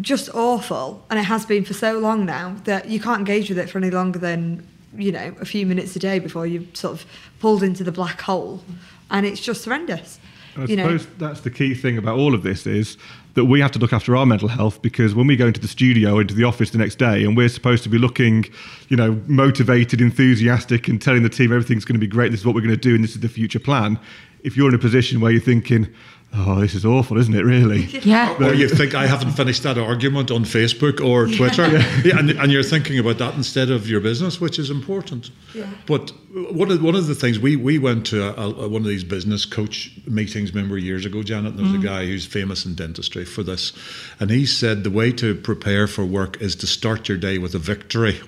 just 0.00 0.34
awful. 0.34 1.04
And 1.10 1.18
it 1.18 1.24
has 1.24 1.46
been 1.46 1.64
for 1.64 1.74
so 1.74 1.98
long 1.98 2.24
now 2.24 2.56
that 2.64 2.88
you 2.88 3.00
can't 3.00 3.20
engage 3.20 3.48
with 3.48 3.58
it 3.58 3.68
for 3.68 3.78
any 3.78 3.90
longer 3.90 4.18
than, 4.18 4.66
you 4.96 5.12
know, 5.12 5.34
a 5.40 5.44
few 5.44 5.66
minutes 5.66 5.94
a 5.96 5.98
day 5.98 6.18
before 6.18 6.46
you're 6.46 6.64
sort 6.74 6.94
of 6.94 7.06
pulled 7.40 7.62
into 7.62 7.84
the 7.84 7.92
black 7.92 8.20
hole. 8.20 8.62
And 9.10 9.26
it's 9.26 9.40
just 9.40 9.64
horrendous. 9.64 10.18
I 10.56 10.64
you 10.64 10.76
know, 10.76 10.98
suppose 10.98 11.18
that's 11.18 11.40
the 11.40 11.50
key 11.50 11.74
thing 11.74 11.96
about 11.96 12.18
all 12.18 12.34
of 12.34 12.42
this 12.42 12.66
is 12.66 12.98
that 13.34 13.46
we 13.46 13.60
have 13.60 13.70
to 13.72 13.78
look 13.78 13.92
after 13.92 14.14
our 14.14 14.26
mental 14.26 14.48
health 14.48 14.82
because 14.82 15.14
when 15.14 15.26
we 15.26 15.36
go 15.36 15.46
into 15.46 15.60
the 15.60 15.68
studio, 15.68 16.18
into 16.18 16.34
the 16.34 16.44
office 16.44 16.70
the 16.70 16.78
next 16.78 16.96
day, 16.96 17.24
and 17.24 17.36
we're 17.36 17.48
supposed 17.48 17.82
to 17.84 17.88
be 17.88 17.96
looking, 17.96 18.44
you 18.88 18.96
know, 18.96 19.18
motivated, 19.26 20.00
enthusiastic, 20.00 20.88
and 20.88 21.00
telling 21.00 21.22
the 21.22 21.30
team 21.30 21.52
everything's 21.52 21.86
going 21.86 21.94
to 21.94 22.00
be 22.00 22.06
great, 22.06 22.30
this 22.30 22.40
is 22.40 22.46
what 22.46 22.54
we're 22.54 22.60
going 22.60 22.70
to 22.70 22.76
do, 22.76 22.94
and 22.94 23.02
this 23.02 23.12
is 23.12 23.20
the 23.20 23.28
future 23.28 23.58
plan. 23.58 23.98
If 24.42 24.56
you're 24.56 24.68
in 24.68 24.74
a 24.74 24.78
position 24.78 25.20
where 25.20 25.32
you're 25.32 25.40
thinking, 25.40 25.88
oh, 26.34 26.60
this 26.60 26.74
is 26.74 26.84
awful, 26.84 27.18
isn't 27.18 27.34
it, 27.34 27.44
really? 27.44 27.82
Yeah. 28.02 28.36
Or 28.42 28.54
you 28.54 28.68
think 28.68 28.94
I 28.94 29.06
haven't 29.06 29.32
finished 29.32 29.62
that 29.62 29.78
argument 29.78 30.30
on 30.30 30.44
Facebook 30.44 31.04
or 31.04 31.26
Twitter, 31.26 31.68
yeah. 32.04 32.18
and, 32.18 32.30
and 32.30 32.50
you're 32.50 32.62
thinking 32.62 32.98
about 32.98 33.18
that 33.18 33.34
instead 33.34 33.70
of 33.70 33.88
your 33.88 34.00
business, 34.00 34.40
which 34.40 34.58
is 34.58 34.70
important. 34.70 35.30
Yeah. 35.54 35.70
But 35.86 36.10
one 36.32 36.70
of 36.70 36.82
one 36.82 36.94
of 36.94 37.06
the 37.06 37.14
things 37.14 37.38
we 37.38 37.56
we 37.56 37.78
went 37.78 38.06
to 38.06 38.38
a, 38.38 38.48
a, 38.48 38.68
one 38.68 38.82
of 38.82 38.88
these 38.88 39.04
business 39.04 39.44
coach 39.44 39.92
meetings, 40.06 40.54
remember 40.54 40.78
years 40.78 41.04
ago, 41.04 41.22
Janet. 41.22 41.52
And 41.52 41.58
there 41.58 41.66
was 41.66 41.74
a 41.74 41.78
mm. 41.78 41.84
guy 41.84 42.06
who's 42.06 42.26
famous 42.26 42.64
in 42.64 42.74
dentistry 42.74 43.24
for 43.24 43.42
this, 43.42 43.72
and 44.18 44.30
he 44.30 44.46
said 44.46 44.84
the 44.84 44.90
way 44.90 45.12
to 45.12 45.34
prepare 45.34 45.86
for 45.86 46.04
work 46.04 46.40
is 46.40 46.56
to 46.56 46.66
start 46.66 47.08
your 47.08 47.18
day 47.18 47.38
with 47.38 47.54
a 47.54 47.58
victory, 47.58 48.20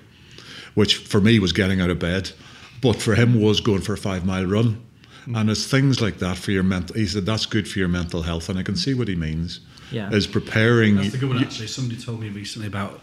which 0.74 0.96
for 0.96 1.20
me 1.20 1.38
was 1.38 1.52
getting 1.52 1.80
out 1.80 1.90
of 1.90 1.98
bed, 1.98 2.32
but 2.82 3.00
for 3.00 3.14
him 3.14 3.40
was 3.40 3.61
going 3.61 3.80
for 3.80 3.94
a 3.94 3.98
five 3.98 4.24
mile 4.24 4.46
run. 4.46 4.84
Mm-hmm. 5.24 5.36
And 5.36 5.50
it's 5.50 5.66
things 5.66 6.00
like 6.00 6.18
that 6.18 6.36
for 6.36 6.50
your 6.50 6.62
mental. 6.62 6.96
He 6.96 7.06
said 7.06 7.24
that's 7.24 7.46
good 7.46 7.66
for 7.68 7.78
your 7.78 7.88
mental 7.88 8.22
health, 8.22 8.48
and 8.48 8.58
I 8.58 8.62
can 8.62 8.76
see 8.76 8.94
what 8.94 9.08
he 9.08 9.16
means. 9.16 9.60
Yeah. 9.90 10.10
is 10.10 10.26
preparing. 10.26 10.96
That's 10.96 11.12
the 11.12 11.18
good 11.18 11.28
one, 11.28 11.38
you- 11.38 11.44
actually. 11.44 11.68
Somebody 11.68 12.00
told 12.00 12.20
me 12.20 12.28
recently 12.28 12.66
about 12.66 13.00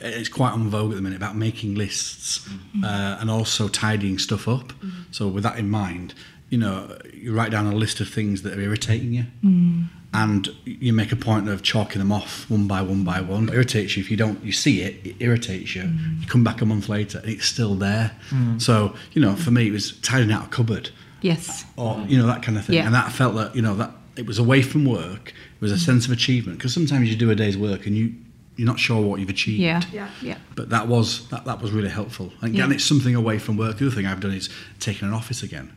it's 0.00 0.28
quite 0.28 0.52
on 0.52 0.68
vogue 0.68 0.90
at 0.90 0.96
the 0.96 1.02
minute 1.02 1.16
about 1.16 1.36
making 1.36 1.76
lists 1.76 2.40
mm-hmm. 2.40 2.84
uh, 2.84 3.18
and 3.20 3.30
also 3.30 3.68
tidying 3.68 4.18
stuff 4.18 4.48
up. 4.48 4.72
Mm-hmm. 4.72 5.02
So, 5.12 5.28
with 5.28 5.44
that 5.44 5.58
in 5.58 5.70
mind, 5.70 6.14
you 6.50 6.58
know, 6.58 6.98
you 7.14 7.34
write 7.34 7.50
down 7.50 7.66
a 7.66 7.74
list 7.74 8.00
of 8.00 8.08
things 8.08 8.42
that 8.42 8.58
are 8.58 8.60
irritating 8.60 9.12
you, 9.12 9.24
mm. 9.42 9.86
and 10.12 10.48
you 10.64 10.92
make 10.92 11.12
a 11.12 11.16
point 11.16 11.48
of 11.48 11.62
chalking 11.62 11.98
them 11.98 12.12
off 12.12 12.50
one 12.50 12.66
by 12.66 12.82
one 12.82 13.04
by 13.04 13.20
one. 13.20 13.48
It 13.48 13.54
irritates 13.54 13.96
you 13.96 14.02
if 14.02 14.10
you 14.10 14.16
don't. 14.16 14.42
You 14.44 14.52
see 14.52 14.82
it, 14.82 15.06
it 15.06 15.16
irritates 15.20 15.74
you. 15.74 15.84
You 16.20 16.26
come 16.26 16.44
back 16.44 16.60
a 16.60 16.66
month 16.66 16.88
later, 16.88 17.18
and 17.20 17.28
it's 17.28 17.46
still 17.46 17.74
there. 17.74 18.12
Mm. 18.30 18.60
So, 18.60 18.94
you 19.12 19.22
know, 19.22 19.34
for 19.34 19.50
me, 19.50 19.68
it 19.68 19.72
was 19.72 19.98
tidying 20.00 20.32
out 20.32 20.46
a 20.46 20.48
cupboard 20.48 20.90
Yes. 21.22 21.64
or 21.76 22.04
you 22.08 22.18
know 22.18 22.26
that 22.26 22.42
kind 22.42 22.58
of 22.58 22.64
thing 22.66 22.76
Yeah. 22.76 22.86
and 22.86 22.94
that 22.94 23.12
felt 23.12 23.34
that 23.36 23.54
you 23.56 23.62
know 23.62 23.74
that 23.76 23.90
it 24.16 24.26
was 24.26 24.38
away 24.38 24.60
from 24.62 24.84
work 24.84 25.28
it 25.30 25.60
was 25.60 25.72
a 25.72 25.78
sense 25.78 26.04
of 26.06 26.12
achievement 26.12 26.58
because 26.58 26.74
sometimes 26.74 27.08
you 27.08 27.16
do 27.16 27.30
a 27.30 27.34
day's 27.34 27.56
work 27.56 27.86
and 27.86 27.96
you 27.96 28.14
you're 28.56 28.66
not 28.66 28.78
sure 28.78 29.00
what 29.00 29.18
you've 29.18 29.30
achieved. 29.30 29.60
Yeah. 29.60 29.80
Yeah. 29.90 30.10
Yeah. 30.20 30.36
But 30.54 30.68
that 30.68 30.86
was 30.86 31.26
that, 31.30 31.46
that 31.46 31.62
was 31.62 31.70
really 31.72 31.88
helpful. 31.88 32.30
And 32.42 32.52
again, 32.54 32.68
Yeah. 32.68 32.74
it's 32.74 32.84
something 32.84 33.14
away 33.14 33.38
from 33.38 33.56
work. 33.56 33.78
The 33.78 33.86
other 33.86 33.94
thing 33.96 34.04
I've 34.06 34.20
done 34.20 34.32
is 34.34 34.50
taken 34.78 35.08
an 35.08 35.14
office 35.14 35.42
again. 35.42 35.72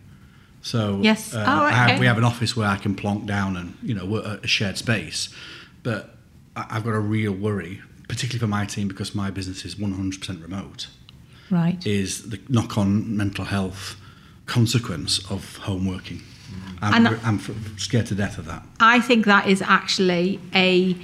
So 0.62 1.00
Yes. 1.02 1.34
uh, 1.34 1.46
Oh, 1.48 1.64
I 1.64 1.72
have, 1.72 2.00
we 2.02 2.06
have 2.06 2.18
an 2.18 2.26
office 2.26 2.58
where 2.58 2.68
I 2.68 2.76
can 2.76 2.94
plonk 2.94 3.26
down 3.28 3.56
and 3.56 3.78
you 3.82 3.94
know 3.96 4.06
work 4.06 4.44
a 4.44 4.48
shared 4.48 4.78
space. 4.78 5.30
But 5.84 6.18
I- 6.58 6.66
I've 6.72 6.84
got 6.84 6.96
a 6.96 7.00
real 7.00 7.32
worry, 7.32 7.82
particularly 8.10 8.40
for 8.40 8.48
my 8.48 8.66
team 8.66 8.90
because 8.90 9.16
my 9.16 9.32
business 9.32 9.64
is 9.64 9.76
100% 9.80 10.42
remote. 10.42 10.88
Right. 11.50 11.80
Is 11.88 12.24
the 12.30 12.40
knock-on 12.50 13.16
mental 13.16 13.46
health 13.46 13.96
consequence 14.46 15.20
of 15.32 15.58
home 15.58 15.88
working? 15.88 16.22
I'm, 16.82 17.08
I'm 17.08 17.40
scared 17.78 18.06
to 18.08 18.16
death 18.16 18.38
of 18.38 18.46
that. 18.46 18.64
I 18.80 19.00
think 19.00 19.26
that 19.26 19.48
is 19.48 19.62
actually 19.62 20.40
a 20.54 20.96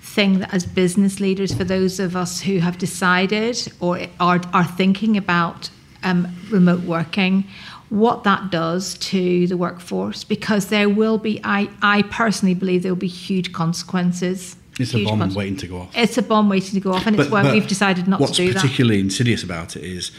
thing 0.00 0.38
that, 0.38 0.54
as 0.54 0.64
business 0.64 1.20
leaders, 1.20 1.52
for 1.52 1.64
those 1.64 1.98
of 1.98 2.14
us 2.14 2.40
who 2.40 2.58
have 2.58 2.78
decided 2.78 3.72
or 3.80 4.00
are, 4.20 4.40
are 4.52 4.64
thinking 4.64 5.16
about 5.16 5.70
um, 6.02 6.28
remote 6.50 6.82
working, 6.82 7.44
what 7.88 8.24
that 8.24 8.50
does 8.50 8.94
to 8.98 9.46
the 9.46 9.56
workforce, 9.56 10.22
because 10.22 10.68
there 10.68 10.88
will 10.88 11.18
be, 11.18 11.40
I, 11.42 11.68
I 11.82 12.02
personally 12.02 12.54
believe 12.54 12.82
there 12.82 12.92
will 12.92 12.98
be 12.98 13.06
huge 13.08 13.52
consequences. 13.52 14.56
It's 14.78 14.94
a 14.94 15.04
bomb 15.04 15.34
waiting 15.34 15.56
to 15.56 15.66
go 15.66 15.78
off. 15.78 15.96
It's 15.96 16.18
a 16.18 16.22
bomb 16.22 16.48
waiting 16.48 16.74
to 16.74 16.80
go 16.80 16.92
off, 16.92 17.06
and 17.06 17.18
it's 17.18 17.30
why 17.30 17.50
we've 17.50 17.66
decided 17.66 18.06
not 18.06 18.20
to 18.20 18.32
do 18.32 18.48
that. 18.48 18.54
What's 18.54 18.62
particularly 18.62 19.00
insidious 19.00 19.42
about 19.42 19.76
it 19.76 19.84
is 19.84 20.12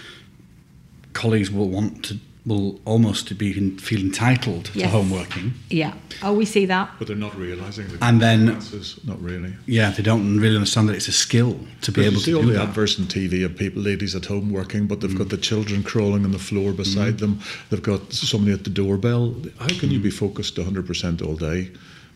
colleagues 1.13 1.51
will 1.51 1.70
want 1.70 2.05
to 2.05 2.20
will 2.48 2.80
almost 2.86 3.28
to 3.28 3.36
be 3.36 3.56
in, 3.58 3.78
feel 3.78 4.00
entitled 4.00 4.66
to 4.74 4.88
home 4.88 5.10
working, 5.12 5.54
Yeah. 5.70 5.93
Oh, 6.24 6.32
we 6.34 6.45
see 6.45 6.66
that. 6.66 6.89
But 6.98 7.08
they're 7.08 7.16
not 7.28 7.38
realising 7.38 7.88
the 7.89 7.98
And 8.08 8.22
then- 8.22 8.48
consequences. 8.48 9.00
Not 9.06 9.22
really. 9.22 9.52
yeah, 9.66 9.91
they 9.91 10.02
don't 10.02 10.39
really 10.39 10.56
understand 10.56 10.88
that 10.88 10.95
it's 10.95 11.10
a 11.10 11.12
skill 11.12 11.60
to 11.82 11.91
be 11.91 12.02
able 12.02 12.14
you 12.14 12.20
to 12.20 12.24
see 12.26 12.34
all 12.34 12.41
do 12.43 12.48
the 12.48 12.54
that. 12.54 12.70
adverts 12.70 12.98
on 13.00 13.06
TV 13.08 13.43
of 13.43 13.58
people, 13.58 13.82
ladies 13.82 14.16
at 14.16 14.26
home 14.28 14.50
working, 14.50 14.88
but 14.88 15.02
they've 15.02 15.12
Mm. 15.12 15.18
got 15.18 15.30
the 15.30 15.38
children 15.38 15.84
crawling 15.84 16.24
on 16.24 16.32
the 16.32 16.39
floor 16.39 16.72
beside 16.72 17.18
them. 17.20 17.39
They've 17.70 17.84
got 17.84 18.14
somebody 18.14 18.54
at 18.54 18.64
the 18.64 18.70
doorbell. 18.70 19.36
How 19.60 19.68
can 19.68 19.91
you 19.91 20.00
be 20.00 20.10
focused 20.10 20.58
100% 20.58 21.22
all 21.22 21.36
day 21.36 21.72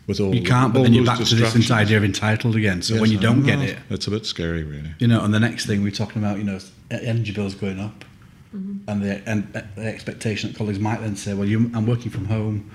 with 0.06 0.18
all 0.18 0.32
Mm. 0.32 0.36
You 0.36 0.42
can't, 0.44 0.72
but 0.72 0.82
then 0.84 0.94
you're 0.94 1.04
back 1.04 1.18
to 1.18 1.24
this 1.24 1.30
distractions? 1.30 1.70
idea 1.70 1.98
of 1.98 2.04
entitled 2.04 2.56
again. 2.56 2.80
So 2.80 2.94
Yes, 2.94 3.00
when 3.02 3.10
you 3.12 3.18
don't 3.18 3.42
get 3.44 3.58
it, 3.60 3.76
it's 3.90 4.06
a 4.06 4.10
bit 4.10 4.24
scary, 4.24 4.62
really. 4.62 4.92
you 4.98 5.06
know, 5.08 5.22
and 5.22 5.34
the 5.34 5.40
next 5.40 5.66
thing 5.66 5.82
we're 5.82 5.90
talking 5.92 6.22
about, 6.22 6.38
you 6.38 6.44
know, 6.44 6.58
energy 6.90 7.32
bills 7.32 7.54
going 7.54 7.78
up, 7.78 8.04
Mm-hmm. 8.54 8.88
and 8.90 9.02
the 9.02 9.28
and 9.28 9.52
the 9.76 9.86
expectation 9.86 10.50
that 10.50 10.58
colleagues 10.58 10.78
might 10.78 11.00
then 11.00 11.16
say, 11.16 11.32
well, 11.34 11.48
you, 11.48 11.70
I'm 11.74 11.86
working 11.86 12.10
from 12.10 12.26
home. 12.26 12.70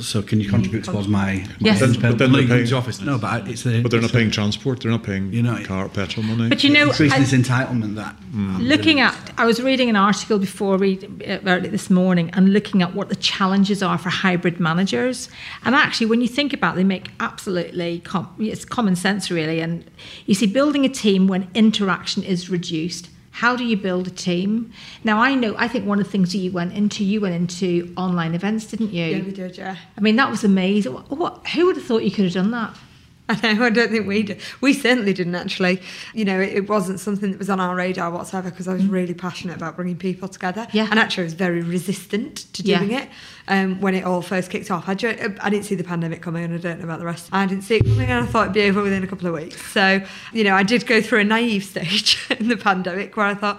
So 0.00 0.22
can 0.22 0.40
you 0.40 0.48
mm. 0.48 0.50
contribute 0.50 0.82
towards 0.82 1.06
my 1.06 1.46
Yes. 1.60 1.80
my 1.80 1.86
But 1.86 1.92
then- 1.92 2.00
but 2.00 2.18
then 2.18 2.32
they're 2.32 2.42
No, 2.42 2.48
paying- 2.48 2.66
to 2.66 2.76
office. 2.76 3.00
No, 3.00 3.16
but 3.16 3.28
I- 3.46 3.48
it's 3.48 3.64
a, 3.64 3.80
But 3.80 3.92
they're 3.92 4.00
not 4.00 4.06
it's 4.06 4.12
a- 4.12 4.16
paying 4.16 4.32
transport. 4.32 4.80
They're 4.80 4.90
not 4.90 5.04
paying 5.04 5.32
You 5.32 5.44
know, 5.44 5.56
car 5.62 5.88
petrol 5.88 6.26
money. 6.26 6.48
But 6.48 6.64
you 6.64 6.70
know, 6.70 6.88
increasing 6.88 7.16
I- 7.16 7.24
this 7.24 7.30
entitlement 7.32 7.94
that 7.94 8.16
mm. 8.34 8.58
looking 8.60 8.98
at 8.98 9.14
i 9.38 9.44
was 9.46 9.62
reading 9.62 9.88
an 9.88 9.94
article 9.94 10.40
before 10.40 10.78
read, 10.78 11.04
uh, 11.28 11.38
early 11.46 11.68
this 11.68 11.90
morning 11.90 12.28
and 12.32 12.52
looking 12.52 12.82
at 12.82 12.92
what 12.96 13.08
the 13.08 13.14
challenges 13.14 13.84
are 13.84 13.96
for 13.96 14.10
hybrid 14.10 14.58
managers 14.58 15.28
and 15.64 15.76
actually 15.76 16.08
when 16.08 16.20
you 16.20 16.26
think 16.26 16.52
about 16.52 16.74
it, 16.74 16.78
they 16.78 16.84
make 16.96 17.06
absolutely 17.20 18.00
com- 18.00 18.28
it's 18.40 18.64
common 18.64 18.96
sense 18.96 19.30
really 19.30 19.60
and 19.60 19.84
you 20.26 20.34
see 20.34 20.46
building 20.46 20.84
a 20.84 20.88
team 20.88 21.28
when 21.28 21.46
interaction 21.54 22.24
is 22.24 22.50
reduced 22.50 23.08
how 23.34 23.56
do 23.56 23.64
you 23.64 23.76
build 23.76 24.06
a 24.06 24.10
team? 24.10 24.72
Now 25.02 25.18
i 25.20 25.34
know 25.34 25.54
i 25.58 25.66
think 25.68 25.86
one 25.86 25.98
of 25.98 26.06
the 26.06 26.10
things 26.10 26.32
that 26.32 26.38
you 26.38 26.52
went 26.52 26.72
into 26.72 27.04
you 27.04 27.20
went 27.20 27.34
into 27.34 27.92
online 27.96 28.34
events 28.34 28.66
didn't 28.66 28.92
you? 28.92 29.04
Yeah, 29.04 29.22
we 29.22 29.32
did, 29.32 29.58
yeah. 29.58 29.76
i 29.98 30.00
mean 30.00 30.16
that 30.16 30.30
was 30.30 30.44
amazing. 30.44 30.94
What, 30.94 31.10
what, 31.10 31.46
who 31.48 31.66
would 31.66 31.76
have 31.76 31.84
thought 31.84 32.04
you 32.04 32.10
could 32.10 32.24
have 32.24 32.34
done 32.34 32.52
that 32.52 32.76
I 33.28 33.54
know, 33.54 33.64
I 33.64 33.70
don't 33.70 33.90
think 33.90 34.06
we 34.06 34.22
did. 34.22 34.40
We 34.60 34.74
certainly 34.74 35.14
didn't 35.14 35.34
actually. 35.34 35.80
You 36.12 36.26
know, 36.26 36.38
it, 36.40 36.52
it 36.52 36.68
wasn't 36.68 37.00
something 37.00 37.30
that 37.30 37.38
was 37.38 37.48
on 37.48 37.58
our 37.58 37.74
radar 37.74 38.10
whatsoever 38.10 38.50
because 38.50 38.68
I 38.68 38.74
was 38.74 38.84
really 38.86 39.14
passionate 39.14 39.56
about 39.56 39.76
bringing 39.76 39.96
people 39.96 40.28
together. 40.28 40.66
Yeah. 40.72 40.88
And 40.90 40.98
actually, 40.98 41.22
I 41.22 41.24
was 41.24 41.32
very 41.34 41.62
resistant 41.62 42.52
to 42.52 42.62
Yeah. 42.62 42.80
doing 42.80 42.92
it 42.92 43.08
um, 43.48 43.80
when 43.80 43.94
it 43.94 44.04
all 44.04 44.20
first 44.20 44.50
kicked 44.50 44.70
off. 44.70 44.88
I, 44.88 44.92
I 44.92 45.48
didn't 45.50 45.64
see 45.64 45.74
the 45.74 45.84
pandemic 45.84 46.20
coming, 46.20 46.44
and 46.44 46.54
I 46.54 46.58
don't 46.58 46.78
know 46.78 46.84
about 46.84 46.98
the 46.98 47.06
rest. 47.06 47.30
I 47.32 47.46
didn't 47.46 47.64
see 47.64 47.76
it 47.76 47.84
coming, 47.84 48.10
and 48.10 48.24
I 48.24 48.26
thought 48.26 48.42
it'd 48.42 48.52
be 48.52 48.64
over 48.64 48.82
within 48.82 49.02
a 49.02 49.06
couple 49.06 49.26
of 49.26 49.32
weeks. 49.32 49.64
So, 49.72 50.02
you 50.34 50.44
know, 50.44 50.54
I 50.54 50.62
did 50.62 50.86
go 50.86 51.00
through 51.00 51.20
a 51.20 51.24
naive 51.24 51.64
stage 51.74 52.18
in 52.38 52.48
the 52.48 52.58
pandemic 52.58 53.16
where 53.16 53.26
I 53.26 53.34
thought, 53.34 53.58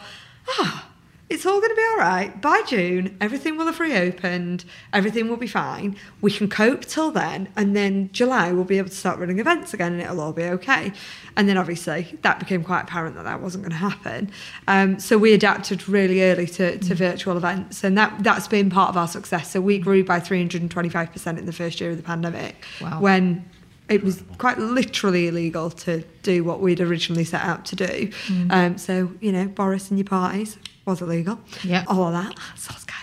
ah. 0.50 0.90
It's 1.28 1.46
all 1.46 1.60
going 1.60 1.72
to 1.72 1.76
be 1.76 1.82
all 1.82 1.98
right. 1.98 2.40
By 2.40 2.62
June, 2.68 3.18
everything 3.20 3.58
will 3.58 3.66
have 3.66 3.80
reopened. 3.80 4.64
Everything 4.94 5.28
will 5.28 5.38
be 5.38 5.48
fine. 5.48 5.96
We 6.22 6.32
can 6.32 6.48
cope 6.48 6.86
till 6.86 7.10
then. 7.10 7.50
And 7.56 7.76
then 7.76 8.12
July, 8.12 8.52
we'll 8.52 8.64
be 8.64 8.78
able 8.78 8.90
to 8.90 8.96
start 8.96 9.18
running 9.18 9.40
events 9.40 9.74
again 9.74 9.94
and 9.94 10.02
it'll 10.02 10.22
all 10.22 10.34
be 10.34 10.44
okay. 10.44 10.92
And 11.36 11.50
then 11.50 11.58
obviously, 11.58 12.20
that 12.22 12.38
became 12.38 12.64
quite 12.64 12.84
apparent 12.84 13.16
that 13.16 13.24
that 13.24 13.42
wasn't 13.42 13.64
going 13.64 13.72
to 13.72 13.78
happen. 13.78 14.30
Um, 14.68 15.00
so 15.00 15.18
we 15.18 15.34
adapted 15.34 15.90
really 15.90 16.22
early 16.22 16.46
to, 16.46 16.78
to 16.78 16.94
virtual 16.94 17.38
events. 17.38 17.84
And 17.84 17.98
that, 17.98 18.24
that's 18.24 18.48
been 18.48 18.70
part 18.70 18.90
of 18.90 18.98
our 18.98 19.08
success. 19.08 19.50
So 19.50 19.62
we 19.62 19.80
grew 19.80 20.04
by 20.04 20.20
325% 20.20 21.38
in 21.40 21.46
the 21.48 21.54
first 21.54 21.82
year 21.82 21.90
of 21.90 21.98
the 21.98 22.04
pandemic. 22.04 22.64
Wow. 22.80 23.02
When 23.02 23.50
it 23.90 24.04
was 24.04 24.24
quite 24.38 24.58
literally 24.58 25.28
illegal 25.28 25.70
to 25.70 26.04
do 26.24 26.44
what 26.44 26.60
we'd 26.60 26.82
originally 26.82 27.24
set 27.24 27.44
out 27.44 27.66
to 27.66 27.76
do. 27.76 28.12
Um, 28.50 28.78
so, 28.78 29.12
you 29.22 29.32
know, 29.32 29.46
Boris 29.46 29.90
and 29.90 30.00
your 30.00 30.06
parties 30.06 30.58
was 30.86 31.02
illegal. 31.02 31.40
Yeah. 31.64 31.84
All 31.88 32.04
of 32.04 32.14
that. 32.14 32.36
Sauce 32.58 32.84
guys. 32.86 32.96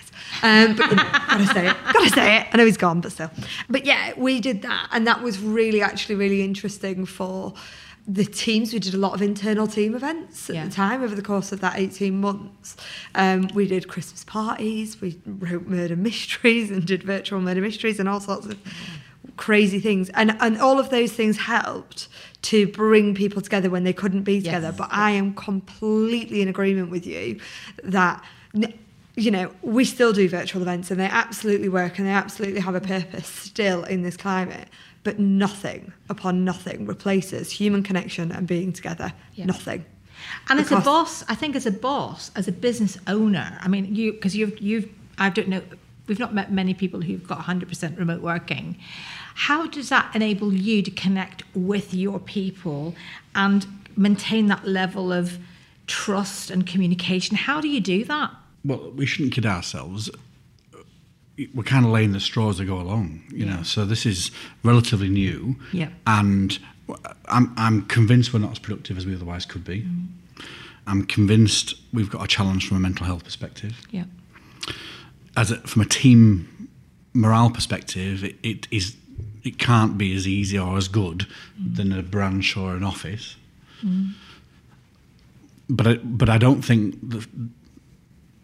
Um, 0.45 0.77
but 0.77 0.91
you 0.91 0.97
know, 0.97 1.03
gotta 1.03 1.47
say 1.47 1.69
it. 1.69 1.77
Gotta 1.93 2.09
say 2.11 2.37
it. 2.39 2.47
I 2.53 2.57
know 2.57 2.65
he's 2.67 2.77
gone, 2.77 3.01
but 3.01 3.13
still. 3.13 3.31
But 3.69 3.85
yeah, 3.87 4.13
we 4.17 4.41
did 4.41 4.63
that. 4.63 4.89
And 4.93 5.07
that 5.07 5.23
was 5.23 5.39
really, 5.39 5.83
actually, 5.83 6.15
really 6.17 6.43
interesting 6.43 7.05
for 7.07 7.55
the 8.09 8.25
teams. 8.25 8.73
We 8.73 8.81
did 8.81 8.95
a 8.95 8.99
lot 8.99 9.15
of 9.15 9.23
internal 9.23 9.67
team 9.69 9.95
events 9.95 10.49
at 10.51 10.57
Yeah. 10.57 10.65
the 10.65 10.73
time 10.73 11.03
over 11.05 11.15
the 11.15 11.23
course 11.23 11.53
of 11.53 11.61
that 11.61 11.79
18 11.79 12.21
months. 12.21 12.77
Um, 13.15 13.49
we 13.55 13.69
did 13.69 13.87
Christmas 13.89 14.25
parties, 14.25 15.01
we 15.01 15.21
wrote 15.25 15.67
murder 15.67 15.95
mysteries 15.97 16.71
and 16.73 16.85
did 16.85 17.03
virtual 17.05 17.41
murder 17.41 17.61
mysteries 17.61 18.01
and 18.01 18.09
all 18.09 18.21
sorts 18.21 18.47
of 18.47 18.59
crazy 19.37 19.79
things. 19.79 20.09
And, 20.11 20.37
and 20.41 20.59
all 20.61 20.81
of 20.81 20.91
those 20.91 21.13
things 21.13 21.39
helped 21.39 22.09
to 22.43 22.67
bring 22.69 23.15
people 23.15 23.41
together 23.41 23.71
when 23.71 23.85
they 23.85 23.93
couldn't 23.93 24.23
be 24.23 24.41
together. 24.41 24.69
Yes. 24.69 24.77
But 24.77 24.89
I 24.91 25.13
am 25.13 25.35
completely 25.35 26.43
in 26.43 26.49
agreement 26.49 26.91
with 26.91 27.07
you 27.07 27.41
that. 27.85 28.23
You 29.15 29.31
know, 29.31 29.53
we 29.61 29.85
still 29.85 30.15
do 30.15 30.27
virtual 30.27 30.63
events 30.63 30.91
and 30.91 30.99
they 30.99 31.05
absolutely 31.05 31.69
work 31.69 31.99
and 31.99 32.09
they 32.09 32.13
absolutely 32.13 32.61
have 32.61 32.75
a 32.75 32.81
purpose 32.81 33.27
still 33.27 33.85
in 33.85 34.01
this 34.01 34.17
climate. 34.17 34.69
But 35.05 35.19
nothing 35.19 35.93
upon 36.09 36.47
nothing 36.47 36.87
replaces 36.87 37.51
human 37.51 37.83
connection 37.83 38.33
and 38.33 38.47
being 38.47 38.73
together. 38.73 39.13
Yeah. 39.35 39.45
Nothing. 39.45 39.85
And 40.49 40.61
as 40.61 40.73
a 40.73 40.81
boss, 40.81 41.25
I 41.29 41.35
think 41.35 41.57
as 41.57 41.67
a 41.67 41.71
boss, 41.71 42.31
as 42.37 42.49
a 42.49 42.53
business 42.53 42.97
owner, 43.07 43.59
I 43.61 43.69
mean, 43.69 43.95
you 43.95 44.13
because 44.13 44.35
you've 44.35 44.59
you've 44.61 44.89
I 45.19 45.29
don't 45.29 45.49
know, 45.49 45.63
we've 46.07 46.19
not 46.19 46.35
met 46.35 46.51
many 46.53 46.75
people 46.75 47.01
who've 47.01 47.27
got 47.27 47.39
100% 47.39 47.99
remote 47.99 48.23
working. 48.23 48.79
How 49.35 49.67
does 49.67 49.89
that 49.89 50.15
enable 50.15 50.53
you 50.53 50.83
to 50.83 50.91
connect 50.91 51.43
with 51.55 51.95
your 51.95 52.19
people 52.19 52.95
and 53.35 53.67
maintain 53.97 54.47
that 54.49 54.67
level 54.67 55.13
of 55.13 55.39
trust 55.87 56.51
and 56.51 56.67
communication? 56.67 57.37
How 57.37 57.61
do 57.61 57.69
you 57.69 57.81
do 57.81 58.05
that? 58.05 58.31
well, 58.65 58.93
we 58.93 59.05
shouldn't 59.07 59.35
kid 59.35 59.45
ourselves. 59.45 60.09
We're 61.55 61.65
kind 61.65 61.85
of 61.85 61.91
laying 61.91 62.13
the 62.13 62.21
straw 62.21 62.51
as 62.51 62.59
they 62.59 62.65
go 62.65 62.79
along, 62.79 63.23
you 63.33 63.45
know. 63.45 63.63
So 63.65 63.85
this 63.85 64.07
is 64.07 64.31
relatively 64.63 65.09
new, 65.09 65.57
Yeah. 65.73 65.89
and 66.07 66.57
I'm 67.27 67.53
I'm 67.57 67.83
convinced 67.87 68.33
we're 68.33 68.39
not 68.41 68.53
as 68.53 68.59
productive 68.61 68.97
as 68.99 69.05
we 69.07 69.15
otherwise 69.15 69.47
could 69.47 69.65
be. 69.65 69.81
Mm-hmm. 69.81 70.45
I'm 70.87 71.05
convinced 71.07 71.75
we've 71.93 72.11
got 72.11 72.23
a 72.23 72.27
challenge 72.29 72.69
from 72.69 72.77
a 72.77 72.81
mental 72.81 73.07
health 73.07 73.25
perspective. 73.25 73.81
Yeah. 73.91 74.05
As 75.37 75.51
a, 75.51 75.57
from 75.63 75.83
a 75.83 75.87
team 75.87 76.69
morale 77.15 77.51
perspective, 77.51 78.23
it, 78.23 78.37
it 78.43 78.69
is 78.71 78.95
it 79.45 79.59
can't 79.59 79.97
be 79.99 80.15
as 80.15 80.27
easy 80.29 80.59
or 80.59 80.77
as 80.77 80.89
good 80.89 81.27
than 81.59 81.93
a 81.93 82.03
branch 82.03 82.57
or 82.57 82.77
an 82.77 82.85
office. 82.85 83.37
But 85.69 85.87
I, 85.87 85.95
but 85.97 86.29
I 86.29 86.39
don't 86.39 86.63
think 86.63 86.97
that 87.11 87.27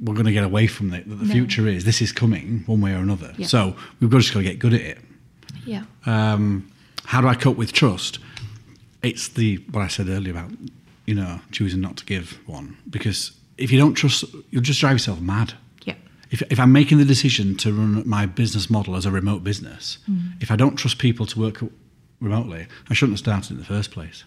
we're 0.01 0.15
going 0.15 0.27
to 0.27 0.33
get 0.33 0.45
away 0.45 0.67
from 0.67 0.93
it. 0.93 1.09
That 1.09 1.17
the 1.17 1.27
No. 1.27 1.33
future 1.33 1.67
is 1.67 1.85
this 1.85 2.01
is 2.01 2.13
coming 2.13 2.63
one 2.67 2.81
way 2.81 2.93
or 2.93 2.99
another. 2.99 3.35
Yeah. 3.37 3.47
So 3.47 3.77
we've 4.01 4.11
got 4.11 4.19
to 4.19 4.23
just 4.23 4.33
got 4.35 4.41
to 4.41 4.45
get 4.45 4.59
good 4.59 4.75
at 4.75 4.81
it. 4.81 4.99
Yeah. 5.67 5.85
Um, 6.07 6.71
how 7.05 7.21
do 7.21 7.29
I 7.29 7.35
cope 7.35 7.57
with 7.57 7.73
trust? 7.73 8.19
It's 9.03 9.29
the 9.29 9.57
what 9.71 9.83
I 9.83 9.89
said 9.89 10.09
earlier 10.09 10.33
about 10.33 10.51
you 11.07 11.15
know 11.15 11.41
choosing 11.53 11.81
not 11.81 11.97
to 11.99 12.05
give 12.05 12.39
one 12.47 12.77
because 12.91 13.33
if 13.57 13.71
you 13.73 13.79
don't 13.79 13.95
trust, 13.95 14.25
you'll 14.51 14.63
just 14.63 14.81
drive 14.81 14.95
yourself 14.95 15.21
mad. 15.21 15.55
If, 16.31 16.43
if 16.51 16.61
I'm 16.61 16.73
making 16.73 16.99
the 16.99 17.05
decision 17.05 17.57
to 17.57 17.73
run 17.73 18.07
my 18.07 18.27
business 18.27 18.69
model 18.69 18.97
as 18.97 19.07
a 19.07 19.11
remote 19.11 19.43
business, 19.43 19.99
if 20.41 20.51
I 20.51 20.57
don't 20.57 20.77
trust 20.77 20.99
people 20.99 21.27
to 21.27 21.41
work 21.41 21.63
remotely, 22.21 22.67
I 22.91 22.95
shouldn't 22.95 23.15
have 23.15 23.21
started 23.21 23.53
in 23.53 23.59
the 23.59 23.65
first 23.65 23.91
place. 23.91 24.25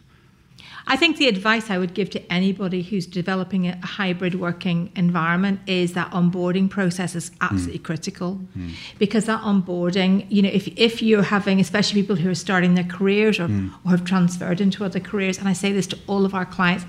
I 0.88 0.96
think 0.96 1.18
the 1.18 1.28
advice 1.28 1.70
I 1.70 1.78
would 1.78 1.94
give 1.94 2.10
to 2.12 2.34
anybody 2.34 2.82
who's 2.82 3.06
developing 3.06 3.68
a 3.68 3.86
hybrid 3.86 4.36
working 4.36 4.92
environment 4.96 5.60
is 5.68 5.94
that 5.94 6.12
onboarding 6.12 6.70
process 6.70 7.16
is 7.16 7.32
absolutely 7.40 7.80
mm. 7.80 7.84
critical 7.84 8.40
mm. 8.58 8.74
because 8.98 9.26
that 9.26 9.42
onboarding, 9.42 10.26
you 10.30 10.42
know, 10.42 10.50
if, 10.50 10.68
if 10.78 11.02
you're 11.02 11.24
having, 11.24 11.60
especially 11.60 12.02
people 12.02 12.16
who 12.16 12.30
are 12.30 12.36
starting 12.36 12.74
their 12.74 12.84
careers 12.84 13.40
or, 13.40 13.48
mm. 13.48 13.72
or 13.86 13.92
have 13.92 14.04
transferred 14.04 14.60
into 14.60 14.84
other 14.84 15.00
careers, 15.00 15.38
and 15.38 15.48
I 15.48 15.54
say 15.54 15.72
this 15.72 15.88
to 15.88 16.00
all 16.08 16.26
of 16.26 16.34
our 16.34 16.46
clients, 16.46 16.86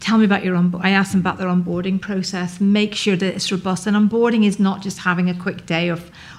tell 0.00 0.18
me 0.18 0.24
about 0.24 0.44
your 0.44 0.56
onboard. 0.56 0.84
I 0.84 0.90
ask 0.90 1.12
them 1.12 1.20
about 1.20 1.38
their 1.38 1.48
onboarding 1.48 2.00
process. 2.00 2.60
Make 2.60 2.94
sure 2.94 3.16
that 3.16 3.34
it's 3.34 3.50
robust. 3.50 3.86
And 3.86 3.96
onboarding 3.96 4.44
is 4.46 4.58
not 4.58 4.82
just 4.82 4.98
having 4.98 5.28
a 5.28 5.34
quick 5.34 5.66
day 5.66 5.90
or, 5.90 5.98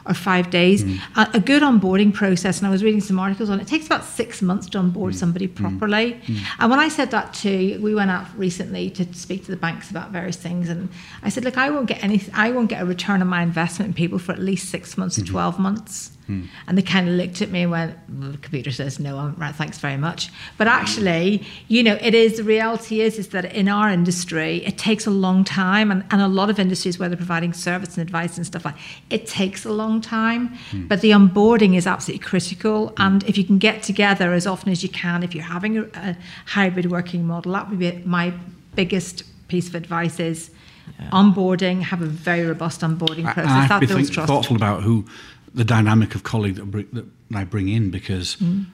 or 0.10 0.14
five 0.16 0.50
days. 0.50 0.84
Mm. 0.84 1.00
A, 1.16 1.38
a, 1.38 1.40
good 1.40 1.62
onboarding 1.62 2.14
process, 2.14 2.58
and 2.58 2.68
I 2.68 2.72
was 2.72 2.84
reading 2.84 3.00
some 3.00 3.20
articles 3.20 3.50
on 3.50 3.60
it, 3.60 3.64
it 3.64 3.68
takes 3.68 3.86
about 3.86 4.04
six 4.04 4.42
months 4.42 4.68
to 4.72 4.80
onboard 4.80 5.14
mm. 5.14 5.18
somebody 5.18 5.48
mm. 5.48 5.56
properly. 5.56 6.20
Mm. 6.26 6.40
And 6.60 6.72
when 6.72 6.80
I 6.80 6.90
said 6.90 7.12
that 7.12 7.34
to, 7.36 7.80
we 7.80 7.94
went 7.94 8.10
out 8.10 8.26
recently 8.38 8.90
to 8.92 9.14
speak 9.14 9.46
to 9.46 9.52
the 9.52 9.58
banks 9.58 9.90
about 9.92 10.12
various 10.12 10.36
things, 10.36 10.68
and 10.68 10.90
I 11.22 11.30
said, 11.30 11.46
look, 11.46 11.58
I 11.58 11.70
won't 11.70 11.88
get 11.88 12.04
any, 12.04 12.22
I 12.34 12.52
won't 12.52 12.70
get 12.70 12.82
a 12.82 12.86
return 12.86 13.22
on 13.22 13.28
my 13.28 13.44
investment 13.44 13.90
in 13.90 13.94
people 13.94 14.20
for 14.20 14.32
at 14.32 14.40
least 14.40 14.70
six 14.70 14.98
months 14.98 15.16
to 15.16 15.22
mm-hmm. 15.22 15.32
twelve 15.32 15.60
months. 15.60 16.12
Hmm. 16.30 16.44
And 16.68 16.78
they 16.78 16.84
kind 16.84 17.10
of 17.10 17.16
looked 17.16 17.42
at 17.42 17.50
me 17.50 17.64
and 17.64 17.72
went, 17.72 17.98
well, 18.08 18.32
the 18.34 18.38
computer 18.38 18.70
says 18.70 19.00
no, 19.00 19.18
I'm 19.18 19.34
right, 19.38 19.56
thanks 19.56 19.80
very 19.80 19.98
much. 19.98 20.30
But 20.60 20.68
actually, 20.68 21.44
you 21.68 21.82
know, 21.82 21.98
it 22.00 22.14
is, 22.14 22.38
the 22.38 22.44
reality 22.44 23.02
is, 23.02 23.18
is 23.18 23.30
that 23.30 23.52
in 23.52 23.68
our 23.68 23.90
industry, 23.90 24.64
it 24.64 24.78
takes 24.78 25.08
a 25.08 25.10
long 25.10 25.44
time. 25.44 25.90
And, 25.90 26.06
and 26.12 26.22
a 26.22 26.28
lot 26.28 26.52
of 26.52 26.60
industries 26.60 27.00
where 27.00 27.10
they're 27.10 27.18
providing 27.18 27.54
service 27.54 27.98
and 27.98 28.04
advice 28.04 28.38
and 28.38 28.46
stuff 28.46 28.64
like 28.64 28.76
it 29.10 29.26
takes 29.26 29.66
a 29.66 29.72
long 29.72 29.99
time. 30.02 30.56
Hmm. 30.72 30.88
But 30.88 31.02
the 31.02 31.12
onboarding 31.12 31.76
is 31.76 31.88
absolutely 31.88 32.26
critical. 32.26 32.90
Hmm. 32.90 33.02
And 33.02 33.24
if 33.24 33.38
you 33.38 33.44
can 33.44 33.58
get 33.58 33.84
together 33.84 34.34
as 34.34 34.48
often 34.48 34.72
as 34.72 34.84
you 34.84 34.90
can, 34.90 35.24
if 35.24 35.34
you're 35.34 35.44
having 35.44 35.78
a, 35.78 35.84
a 35.96 36.18
hybrid 36.46 36.92
working 36.92 37.26
model, 37.26 37.54
that 37.54 37.70
would 37.70 37.80
be 37.80 38.02
my 38.06 38.34
biggest 38.76 39.24
piece 39.48 39.68
of 39.68 39.76
advice 39.76 40.20
is 40.20 40.52
yeah. 41.00 41.10
onboarding, 41.12 41.82
have 41.82 42.02
a 42.02 42.06
very 42.06 42.46
robust 42.46 42.82
onboarding 42.82 43.26
process. 43.26 43.48
I, 43.48 43.60
I 43.60 43.64
have 43.66 43.82
to 43.82 43.88
be 43.88 44.06
think, 44.06 44.14
thoughtful 44.14 44.56
about 44.56 44.84
who 44.84 45.06
the 45.54 45.66
dynamic 45.66 46.16
of 46.16 46.24
colleague 46.24 46.56
that, 46.56 46.66
bring, 46.66 46.88
that 46.94 47.06
I 47.34 47.44
bring 47.44 47.70
in 47.70 47.92
because, 47.92 48.36
mm. 48.38 48.66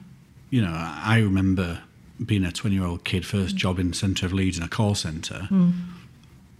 you 0.50 0.62
know, 0.62 0.72
I 0.72 1.18
remember 1.18 1.80
being 2.24 2.44
a 2.44 2.52
20 2.52 2.76
year 2.76 2.84
old 2.84 3.04
kid, 3.04 3.26
first 3.26 3.54
mm. 3.54 3.58
job 3.58 3.78
in 3.78 3.88
the 3.90 3.94
centre 3.94 4.26
of 4.26 4.32
Leeds 4.32 4.58
in 4.58 4.64
a 4.64 4.68
call 4.68 4.94
centre. 4.94 5.48
Mm. 5.50 5.72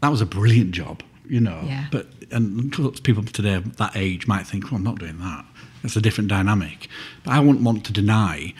That 0.02 0.08
was 0.10 0.20
a 0.20 0.26
brilliant 0.26 0.72
job, 0.72 1.02
you 1.28 1.40
know. 1.40 1.62
Yeah. 1.64 1.86
But 1.90 2.06
and 2.30 2.72
people 3.02 3.22
today 3.22 3.58
that 3.58 3.96
age 3.96 4.26
might 4.26 4.46
think, 4.46 4.64
well, 4.64 4.76
I'm 4.76 4.84
not 4.84 4.98
doing 4.98 5.18
that. 5.18 5.44
It's 5.82 5.96
a 5.96 6.00
different 6.00 6.28
dynamic. 6.28 6.88
But 7.24 7.32
I 7.32 7.40
wouldn't 7.40 7.64
want 7.64 7.84
to 7.86 7.92
deny, 7.92 8.54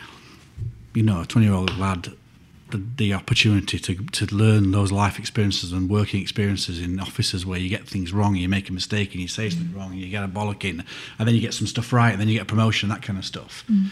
you 0.95 1.03
know, 1.03 1.23
a 1.23 1.27
20 1.27 1.47
year 1.47 1.55
old 1.55 1.77
lad 1.79 2.13
the, 2.71 2.83
the 2.97 3.15
opportunity 3.15 3.79
to, 3.79 3.95
to 3.95 4.35
learn 4.35 4.73
those 4.73 4.91
life 4.91 5.19
experiences 5.19 5.73
and 5.73 5.89
working 5.89 6.21
experiences 6.21 6.81
in 6.81 6.99
offices 6.99 7.47
where 7.47 7.59
you 7.59 7.69
get 7.69 7.89
things 7.89 8.13
wrong, 8.13 8.35
you 8.35 8.49
make 8.49 8.69
a 8.69 8.73
mistake 8.73 9.13
and 9.13 9.21
you 9.21 9.29
say 9.29 9.51
something 9.51 9.69
mm. 9.69 9.77
wrong, 9.77 9.93
and 9.93 10.01
you 10.01 10.09
get 10.09 10.25
a 10.25 10.29
bollocking, 10.29 10.85
and 11.19 11.29
then 11.29 11.35
you 11.35 11.41
get 11.41 11.55
some 11.55 11.67
stuff 11.67 11.93
right, 11.93 12.11
and 12.11 12.21
then 12.21 12.29
you 12.29 12.35
get 12.35 12.43
a 12.43 12.47
promotion, 12.47 12.89
that 12.89 13.03
kind 13.03 13.19
of 13.19 13.25
stuff. 13.25 13.65
Mm. 13.71 13.87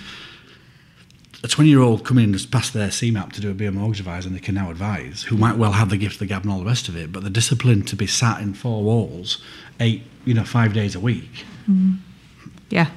A 1.45 1.47
20 1.47 1.69
year 1.69 1.81
old 1.81 2.07
coming 2.07 2.25
in 2.25 2.29
and 2.29 2.35
has 2.35 2.47
passed 2.47 2.73
their 2.73 2.89
CeMAP 2.89 3.33
to 3.33 3.41
do 3.43 3.51
a 3.51 3.55
BM 3.55 3.75
mortgage 3.75 4.01
advisor 4.01 4.29
and 4.29 4.35
they 4.35 4.41
can 4.41 4.55
now 4.55 4.71
advise, 4.71 5.25
who 5.25 5.37
might 5.37 5.59
well 5.59 5.73
have 5.73 5.91
the 5.91 5.99
gift 5.99 6.15
of 6.15 6.21
the 6.21 6.27
gab 6.27 6.43
and 6.43 6.51
all 6.51 6.59
the 6.59 6.65
rest 6.65 6.89
of 6.89 6.97
it, 6.97 7.13
but 7.13 7.23
the 7.23 7.29
discipline 7.29 7.83
to 7.83 7.97
be 7.97 8.07
sat 8.07 8.41
in 8.41 8.55
four 8.55 8.83
walls, 8.83 9.43
eight, 9.79 10.05
you 10.25 10.33
know, 10.33 10.45
five 10.45 10.73
days 10.73 10.95
a 10.95 11.01
week. 11.01 11.45
Mm. 11.69 11.99
Yeah. 12.71 12.89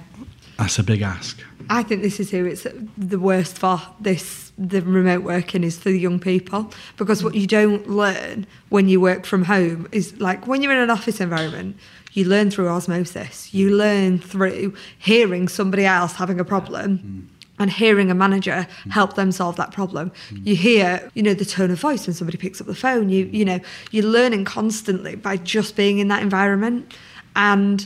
That's 0.58 0.80
a 0.80 0.84
big 0.84 1.02
ask. 1.02 1.44
I 1.70 1.84
think 1.84 2.02
this 2.02 2.22
is 2.22 2.32
who 2.32 2.46
it's 2.46 2.66
the 2.98 3.20
worst 3.20 3.58
for 3.58 3.82
this 4.00 4.54
the 4.58 4.82
remote 4.82 5.24
working 5.24 5.66
is 5.66 5.78
for 5.78 5.90
the 5.90 6.00
young 6.00 6.18
people 6.18 6.72
because 6.96 7.24
what 7.26 7.36
you 7.36 7.46
don't 7.48 7.90
learn 7.90 8.48
when 8.70 8.88
you 8.88 9.02
work 9.02 9.26
from 9.26 9.44
home 9.44 9.90
is 9.92 10.18
like 10.20 10.48
when 10.48 10.64
you're 10.64 10.72
in 10.72 10.80
an 10.80 10.90
office 10.90 11.22
environment 11.22 11.78
you 12.14 12.26
learn 12.26 12.50
through 12.50 12.68
osmosis 12.68 13.54
you 13.54 13.70
learn 13.70 14.18
through 14.18 14.74
hearing 14.98 15.48
somebody 15.48 15.86
else 15.86 16.14
having 16.14 16.40
a 16.40 16.46
problem 16.46 16.98
mm 16.98 17.37
and 17.60 17.72
hearing 17.72 18.12
a 18.12 18.16
manager 18.16 18.68
help 18.90 19.16
them 19.16 19.32
solve 19.32 19.56
that 19.56 19.72
problem 19.72 20.12
you 20.32 20.56
hear 20.56 21.10
you 21.14 21.24
know 21.24 21.34
the 21.34 21.46
tone 21.46 21.72
of 21.72 21.80
voice 21.80 22.08
when 22.08 22.14
somebody 22.14 22.38
picks 22.38 22.62
up 22.62 22.68
the 22.68 22.76
phone. 22.76 23.10
You 23.10 23.26
you 23.26 23.46
know 23.46 23.60
you're 23.92 24.06
learning 24.06 24.46
constantly 24.46 25.16
by 25.16 25.38
just 25.38 25.76
being 25.76 26.00
in 26.00 26.08
that 26.10 26.22
environment. 26.22 26.94
And 27.36 27.86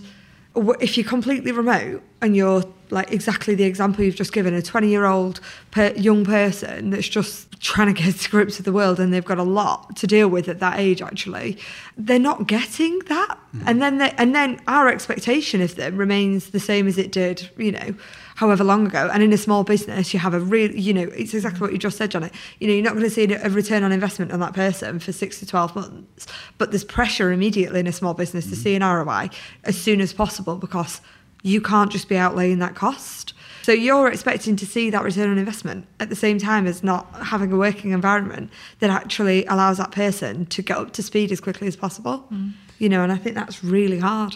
if 0.56 0.98
you're 0.98 1.08
completely 1.08 1.52
remote 1.52 2.04
and 2.22 2.36
you're 2.36 2.64
like 2.90 3.12
exactly 3.14 3.56
the 3.56 3.64
example 3.64 4.04
you've 4.04 4.16
just 4.16 4.34
given 4.34 4.54
a 4.54 4.62
20 4.62 4.90
year 4.90 5.06
old 5.06 5.40
per 5.72 5.94
young 5.94 6.26
person 6.26 6.90
that's 6.90 7.08
just 7.08 7.50
trying 7.62 7.94
to 7.94 8.02
get 8.02 8.14
to 8.20 8.30
grips 8.30 8.58
with 8.58 8.66
the 8.66 8.74
world 8.74 9.00
and 9.00 9.14
they've 9.14 9.24
got 9.24 9.38
a 9.38 9.44
lot 9.44 9.96
to 9.96 10.06
deal 10.06 10.28
with 10.28 10.50
at 10.50 10.60
that 10.60 10.78
age 10.78 11.02
actually 11.02 11.58
they're 11.98 12.20
not 12.20 12.48
getting 12.48 13.00
that. 13.08 13.40
Mm. 13.56 13.64
and 13.66 13.82
then 13.82 13.98
they, 14.00 14.12
and 14.18 14.36
then 14.36 14.60
our 14.68 14.90
expectation 14.90 15.62
of 15.62 15.76
them 15.76 15.96
remains 15.96 16.50
the 16.50 16.60
same 16.60 16.86
as 16.86 16.98
it 16.98 17.14
did 17.14 17.50
you 17.58 17.72
know 17.72 17.96
however 18.42 18.64
long 18.64 18.88
ago 18.88 19.08
and 19.14 19.22
in 19.22 19.32
a 19.32 19.38
small 19.38 19.64
business 19.64 20.14
you 20.14 20.20
have 20.20 20.34
a 20.34 20.40
real 20.40 20.72
you 20.72 20.94
know 20.94 21.04
it's 21.16 21.34
exactly 21.34 21.62
what 21.62 21.72
you 21.72 21.78
just 21.78 21.96
said 21.96 22.10
Janet 22.10 22.34
you 22.60 22.68
know 22.68 22.74
you're 22.74 22.84
not 22.84 22.94
going 22.94 23.06
to 23.06 23.10
see 23.10 23.32
a 23.32 23.50
return 23.50 23.84
on 23.84 23.92
investment 23.92 24.32
on 24.32 24.40
that 24.40 24.54
person 24.54 24.98
for 25.00 25.12
6 25.12 25.40
to 25.40 25.46
12 25.46 25.76
months 25.76 26.26
but 26.58 26.72
there's 26.72 26.84
pressure 26.84 27.32
immediately 27.32 27.80
in 27.80 27.86
a 27.86 27.92
small 27.92 28.16
business 28.16 28.48
mm. 28.48 28.50
to 28.50 28.56
see 28.56 28.74
an 28.76 28.82
ROI 28.82 29.30
as 29.64 29.80
soon 29.80 30.02
as 30.02 30.12
possible 30.12 30.56
because 30.56 31.02
you 31.44 31.62
can't 31.62 31.92
just 31.92 32.08
be 32.08 32.16
outlaying 32.16 32.60
that 32.60 32.76
cost. 32.76 33.34
So 33.64 33.72
you're 33.72 34.08
expecting 34.08 34.56
to 34.56 34.66
see 34.66 34.90
that 34.90 35.04
return 35.04 35.30
on 35.30 35.38
investment 35.38 35.88
at 36.00 36.10
the 36.10 36.16
same 36.16 36.40
time 36.40 36.66
as 36.66 36.84
not 36.84 37.08
having 37.24 37.52
a 37.52 37.58
working 37.58 37.92
environment 37.92 38.52
that 38.80 38.90
actually 38.90 39.46
allows 39.46 39.78
that 39.78 39.92
person 39.92 40.48
to 40.48 40.62
get 40.62 40.78
up 40.78 40.94
to 40.94 41.04
speed 41.04 41.32
as 41.32 41.40
quickly 41.40 41.68
as 41.68 41.76
possible. 41.76 42.26
Mm. 42.32 42.54
You 42.80 42.90
know, 42.90 43.04
and 43.04 43.12
I 43.12 43.18
think 43.18 43.36
that's 43.36 43.64
really 43.64 44.00
hard. 44.00 44.36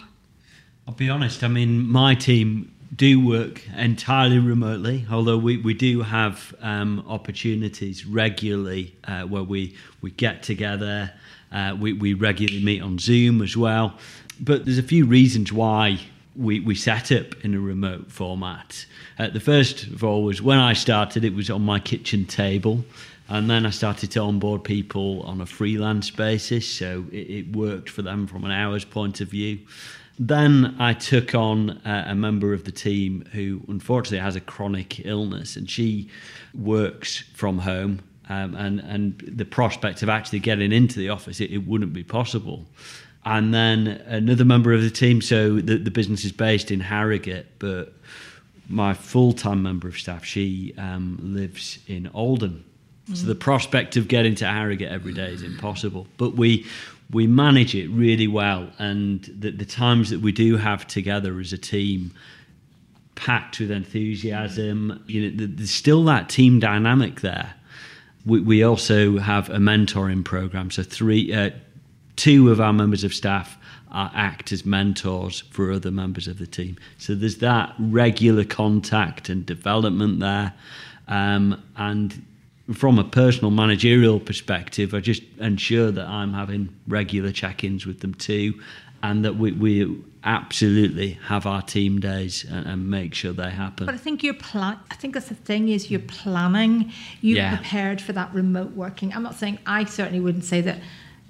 I'll 0.86 0.94
be 0.94 1.10
honest, 1.10 1.42
I 1.42 1.48
mean, 1.48 1.88
my 1.88 2.14
team 2.14 2.72
do 2.96 3.24
work 3.24 3.62
entirely 3.76 4.38
remotely, 4.38 5.06
although 5.10 5.36
we, 5.36 5.58
we 5.58 5.74
do 5.74 6.02
have 6.02 6.54
um, 6.60 7.04
opportunities 7.06 8.06
regularly 8.06 8.94
uh, 9.04 9.22
where 9.22 9.42
we, 9.42 9.76
we 10.00 10.10
get 10.10 10.42
together. 10.42 11.12
Uh, 11.52 11.76
we, 11.78 11.92
we 11.92 12.14
regularly 12.14 12.64
meet 12.64 12.82
on 12.82 12.98
Zoom 12.98 13.42
as 13.42 13.56
well. 13.56 13.94
But 14.40 14.64
there's 14.64 14.78
a 14.78 14.82
few 14.82 15.06
reasons 15.06 15.52
why 15.52 16.00
we, 16.34 16.60
we 16.60 16.74
set 16.74 17.12
up 17.12 17.44
in 17.44 17.54
a 17.54 17.60
remote 17.60 18.10
format. 18.10 18.86
Uh, 19.18 19.28
the 19.28 19.40
first 19.40 19.84
of 19.84 20.04
all 20.04 20.24
was 20.24 20.40
when 20.42 20.58
I 20.58 20.72
started, 20.72 21.24
it 21.24 21.34
was 21.34 21.50
on 21.50 21.62
my 21.62 21.80
kitchen 21.80 22.24
table. 22.24 22.84
And 23.28 23.50
then 23.50 23.66
I 23.66 23.70
started 23.70 24.10
to 24.12 24.20
onboard 24.20 24.62
people 24.62 25.22
on 25.22 25.40
a 25.40 25.46
freelance 25.46 26.10
basis, 26.10 26.68
so 26.70 27.06
it, 27.10 27.16
it 27.16 27.56
worked 27.56 27.90
for 27.90 28.02
them 28.02 28.26
from 28.26 28.44
an 28.44 28.52
hour's 28.52 28.84
point 28.84 29.20
of 29.20 29.28
view. 29.28 29.58
Then 30.18 30.76
I 30.78 30.94
took 30.94 31.34
on 31.34 31.70
uh, 31.70 32.04
a 32.06 32.14
member 32.14 32.52
of 32.52 32.64
the 32.64 32.72
team 32.72 33.24
who 33.32 33.60
unfortunately 33.68 34.18
has 34.18 34.36
a 34.36 34.40
chronic 34.40 35.04
illness, 35.04 35.56
and 35.56 35.68
she 35.68 36.08
works 36.54 37.18
from 37.34 37.58
home. 37.58 38.00
Um, 38.28 38.56
and 38.56 38.80
and 38.80 39.20
the 39.20 39.44
prospect 39.44 40.02
of 40.02 40.08
actually 40.08 40.40
getting 40.40 40.72
into 40.72 40.98
the 40.98 41.10
office, 41.10 41.40
it, 41.40 41.52
it 41.52 41.66
wouldn't 41.66 41.92
be 41.92 42.02
possible 42.02 42.66
and 43.26 43.52
then 43.52 43.88
another 44.06 44.44
member 44.44 44.72
of 44.72 44.82
the 44.82 44.90
team. 44.90 45.20
So 45.20 45.56
the, 45.56 45.76
the 45.76 45.90
business 45.90 46.24
is 46.24 46.32
based 46.32 46.70
in 46.70 46.78
Harrogate, 46.80 47.58
but 47.58 47.92
my 48.68 48.94
full 48.94 49.32
time 49.32 49.62
member 49.62 49.88
of 49.88 49.98
staff, 49.98 50.24
she 50.24 50.72
um, 50.78 51.18
lives 51.20 51.80
in 51.88 52.08
Oldham. 52.14 52.64
So 53.14 53.26
the 53.26 53.36
prospect 53.36 53.96
of 53.96 54.08
getting 54.08 54.34
to 54.36 54.46
Harrogate 54.46 54.90
every 54.90 55.12
day 55.12 55.32
is 55.32 55.42
impossible. 55.42 56.08
But 56.16 56.34
we 56.34 56.66
we 57.12 57.28
manage 57.28 57.74
it 57.74 57.88
really 57.88 58.26
well, 58.26 58.68
and 58.78 59.22
the, 59.38 59.52
the 59.52 59.64
times 59.64 60.10
that 60.10 60.20
we 60.20 60.32
do 60.32 60.56
have 60.56 60.88
together 60.88 61.38
as 61.38 61.52
a 61.52 61.58
team, 61.58 62.12
packed 63.14 63.60
with 63.60 63.70
enthusiasm, 63.70 65.04
you 65.06 65.30
know, 65.30 65.46
there's 65.46 65.70
still 65.70 66.02
that 66.04 66.28
team 66.28 66.58
dynamic 66.58 67.20
there. 67.20 67.54
We, 68.24 68.40
we 68.40 68.64
also 68.64 69.18
have 69.18 69.48
a 69.50 69.58
mentoring 69.58 70.24
program, 70.24 70.72
so 70.72 70.82
three. 70.82 71.32
Uh, 71.32 71.50
two 72.16 72.50
of 72.50 72.60
our 72.60 72.72
members 72.72 73.04
of 73.04 73.14
staff 73.14 73.56
are, 73.92 74.10
act 74.14 74.50
as 74.50 74.64
mentors 74.64 75.42
for 75.50 75.70
other 75.70 75.90
members 75.90 76.26
of 76.26 76.38
the 76.38 76.46
team. 76.46 76.76
So 76.98 77.14
there's 77.14 77.38
that 77.38 77.74
regular 77.78 78.44
contact 78.44 79.28
and 79.28 79.46
development 79.46 80.20
there. 80.20 80.54
Um, 81.08 81.62
and 81.76 82.24
from 82.74 82.98
a 82.98 83.04
personal 83.04 83.50
managerial 83.50 84.18
perspective, 84.18 84.92
I 84.94 85.00
just 85.00 85.22
ensure 85.38 85.90
that 85.90 86.06
I'm 86.06 86.32
having 86.32 86.74
regular 86.88 87.32
check 87.32 87.62
ins 87.62 87.86
with 87.86 88.00
them 88.00 88.14
too, 88.14 88.60
and 89.02 89.24
that 89.24 89.36
we, 89.36 89.52
we 89.52 90.02
absolutely 90.24 91.12
have 91.26 91.46
our 91.46 91.62
team 91.62 92.00
days 92.00 92.44
and, 92.44 92.66
and, 92.66 92.90
make 92.90 93.14
sure 93.14 93.32
they 93.32 93.50
happen. 93.50 93.86
But 93.86 93.94
I 93.94 93.98
think 93.98 94.24
you're 94.24 94.34
plan. 94.34 94.78
I 94.90 94.96
think 94.96 95.14
that's 95.14 95.28
the 95.28 95.36
thing 95.36 95.68
is 95.68 95.90
you're 95.90 96.00
planning. 96.00 96.92
You 97.20 97.36
yeah. 97.36 97.56
prepared 97.56 98.00
for 98.00 98.12
that 98.14 98.34
remote 98.34 98.72
working. 98.72 99.12
I'm 99.14 99.22
not 99.22 99.36
saying 99.36 99.60
I 99.66 99.84
certainly 99.84 100.18
wouldn't 100.18 100.44
say 100.44 100.60
that 100.62 100.80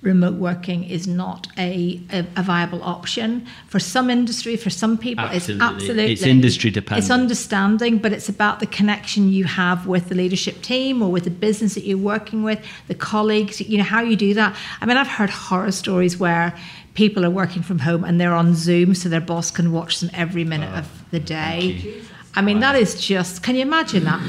remote 0.03 0.35
working 0.35 0.85
is 0.85 1.07
not 1.07 1.49
a, 1.57 2.01
a, 2.13 2.21
a, 2.37 2.43
viable 2.43 2.83
option. 2.83 3.47
For 3.67 3.79
some 3.79 4.11
industry 4.11 4.57
for 4.57 4.71
some 4.71 4.99
people 4.99 5.25
absolutely. 5.25 5.55
it's 5.55 5.75
absolutely 5.75 6.13
it's 6.13 6.23
industry 6.23 6.71
dependent. 6.71 7.05
It's 7.05 7.11
understanding 7.11 7.99
but 7.99 8.13
it's 8.13 8.29
about 8.29 8.61
the 8.61 8.67
connection 8.67 9.31
you 9.31 9.45
have 9.45 9.87
with 9.87 10.09
the 10.09 10.15
leadership 10.15 10.63
team 10.63 11.03
or 11.03 11.11
with 11.11 11.25
the 11.25 11.31
business 11.31 11.75
that 11.75 11.85
you're 11.85 11.99
working 11.99 12.43
with 12.43 12.63
the 12.89 12.95
colleagues 12.95 13.61
you 13.61 13.79
know 13.79 13.85
how 13.85 14.03
you 14.03 14.17
do 14.17 14.35
that. 14.35 14.55
I 14.81 14.87
mean 14.87 14.97
i've 14.97 15.09
heard 15.09 15.31
horror 15.31 15.73
stories 15.73 16.19
where 16.19 16.57
people 16.95 17.25
are 17.25 17.31
working 17.31 17.63
from 17.63 17.79
home 17.79 18.05
and 18.05 18.21
they're 18.21 18.35
on 18.35 18.55
zoom 18.55 18.95
so 18.95 19.09
their 19.09 19.21
boss 19.21 19.51
can 19.51 19.73
watch 19.73 20.01
them 20.01 20.11
every 20.15 20.45
minute 20.45 20.71
oh, 20.73 20.79
of 20.79 21.11
the 21.11 21.21
day 21.21 22.03
I 22.37 22.43
mean, 22.43 22.59
wow. 22.59 22.73
that 22.73 22.77
is 22.77 23.01
just, 23.01 23.43
can 23.43 23.55
you 23.57 23.63
imagine 23.63 24.05
that? 24.05 24.21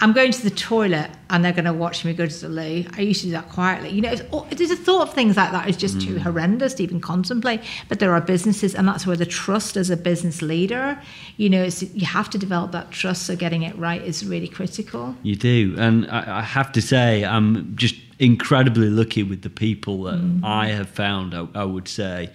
I'm 0.00 0.12
going 0.12 0.32
to 0.32 0.42
the 0.42 0.50
toilet 0.50 1.10
and 1.30 1.44
they're 1.44 1.52
going 1.52 1.64
to 1.64 1.72
watch 1.72 2.04
me 2.04 2.12
go 2.12 2.26
to 2.26 2.40
the 2.40 2.48
loo. 2.48 2.84
I 2.96 3.00
used 3.02 3.20
to 3.20 3.28
do 3.28 3.32
that 3.32 3.48
quietly. 3.50 3.90
You 3.90 4.02
know, 4.02 4.10
it's, 4.10 4.22
it's 4.50 4.72
a 4.72 4.76
thought 4.76 5.08
of 5.08 5.14
things 5.14 5.36
like 5.36 5.52
that 5.52 5.68
is 5.68 5.76
just 5.76 5.98
mm. 5.98 6.06
too 6.06 6.18
horrendous 6.18 6.74
to 6.74 6.82
even 6.82 7.00
contemplate. 7.00 7.60
But 7.88 8.00
there 8.00 8.12
are 8.12 8.20
businesses, 8.20 8.74
and 8.74 8.88
that's 8.88 9.06
where 9.06 9.16
the 9.16 9.24
trust 9.26 9.76
as 9.76 9.90
a 9.90 9.96
business 9.96 10.42
leader, 10.42 11.00
you 11.36 11.48
know, 11.48 11.68
you 11.94 12.04
have 12.04 12.28
to 12.30 12.38
develop 12.38 12.72
that 12.72 12.90
trust. 12.90 13.26
So 13.26 13.36
getting 13.36 13.62
it 13.62 13.78
right 13.78 14.02
is 14.02 14.26
really 14.26 14.48
critical. 14.48 15.14
You 15.22 15.36
do. 15.36 15.76
And 15.78 16.10
I, 16.10 16.38
I 16.38 16.42
have 16.42 16.72
to 16.72 16.82
say, 16.82 17.24
I'm 17.24 17.76
just 17.76 17.94
incredibly 18.18 18.90
lucky 18.90 19.22
with 19.22 19.42
the 19.42 19.50
people 19.50 20.02
that 20.04 20.20
mm. 20.20 20.44
I 20.44 20.66
have 20.66 20.88
found, 20.88 21.32
I, 21.32 21.46
I 21.54 21.64
would 21.64 21.86
say 21.86 22.30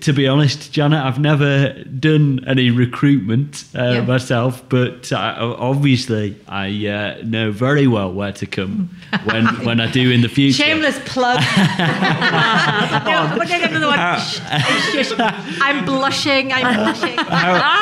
to 0.00 0.12
be 0.12 0.28
honest, 0.28 0.72
Janet, 0.72 1.02
I've 1.02 1.18
never 1.18 1.72
done 1.84 2.44
any 2.46 2.70
recruitment 2.70 3.64
uh, 3.74 3.82
yeah. 3.82 4.00
myself, 4.02 4.62
but 4.68 5.10
I, 5.10 5.36
obviously 5.38 6.36
I 6.46 6.86
uh, 6.86 7.22
know 7.24 7.50
very 7.50 7.86
well 7.86 8.12
where 8.12 8.32
to 8.32 8.46
come 8.46 8.90
when 9.24 9.46
when 9.64 9.80
I 9.80 9.90
do 9.90 10.10
in 10.10 10.20
the 10.20 10.28
future. 10.28 10.62
Shameless 10.62 10.98
plug. 11.06 11.40
no, 11.78 13.36
no, 13.78 13.90
uh, 13.90 14.18
just, 14.92 15.14
I'm 15.18 15.84
blushing. 15.86 16.52
I'm 16.52 16.76
blushing. 16.76 17.16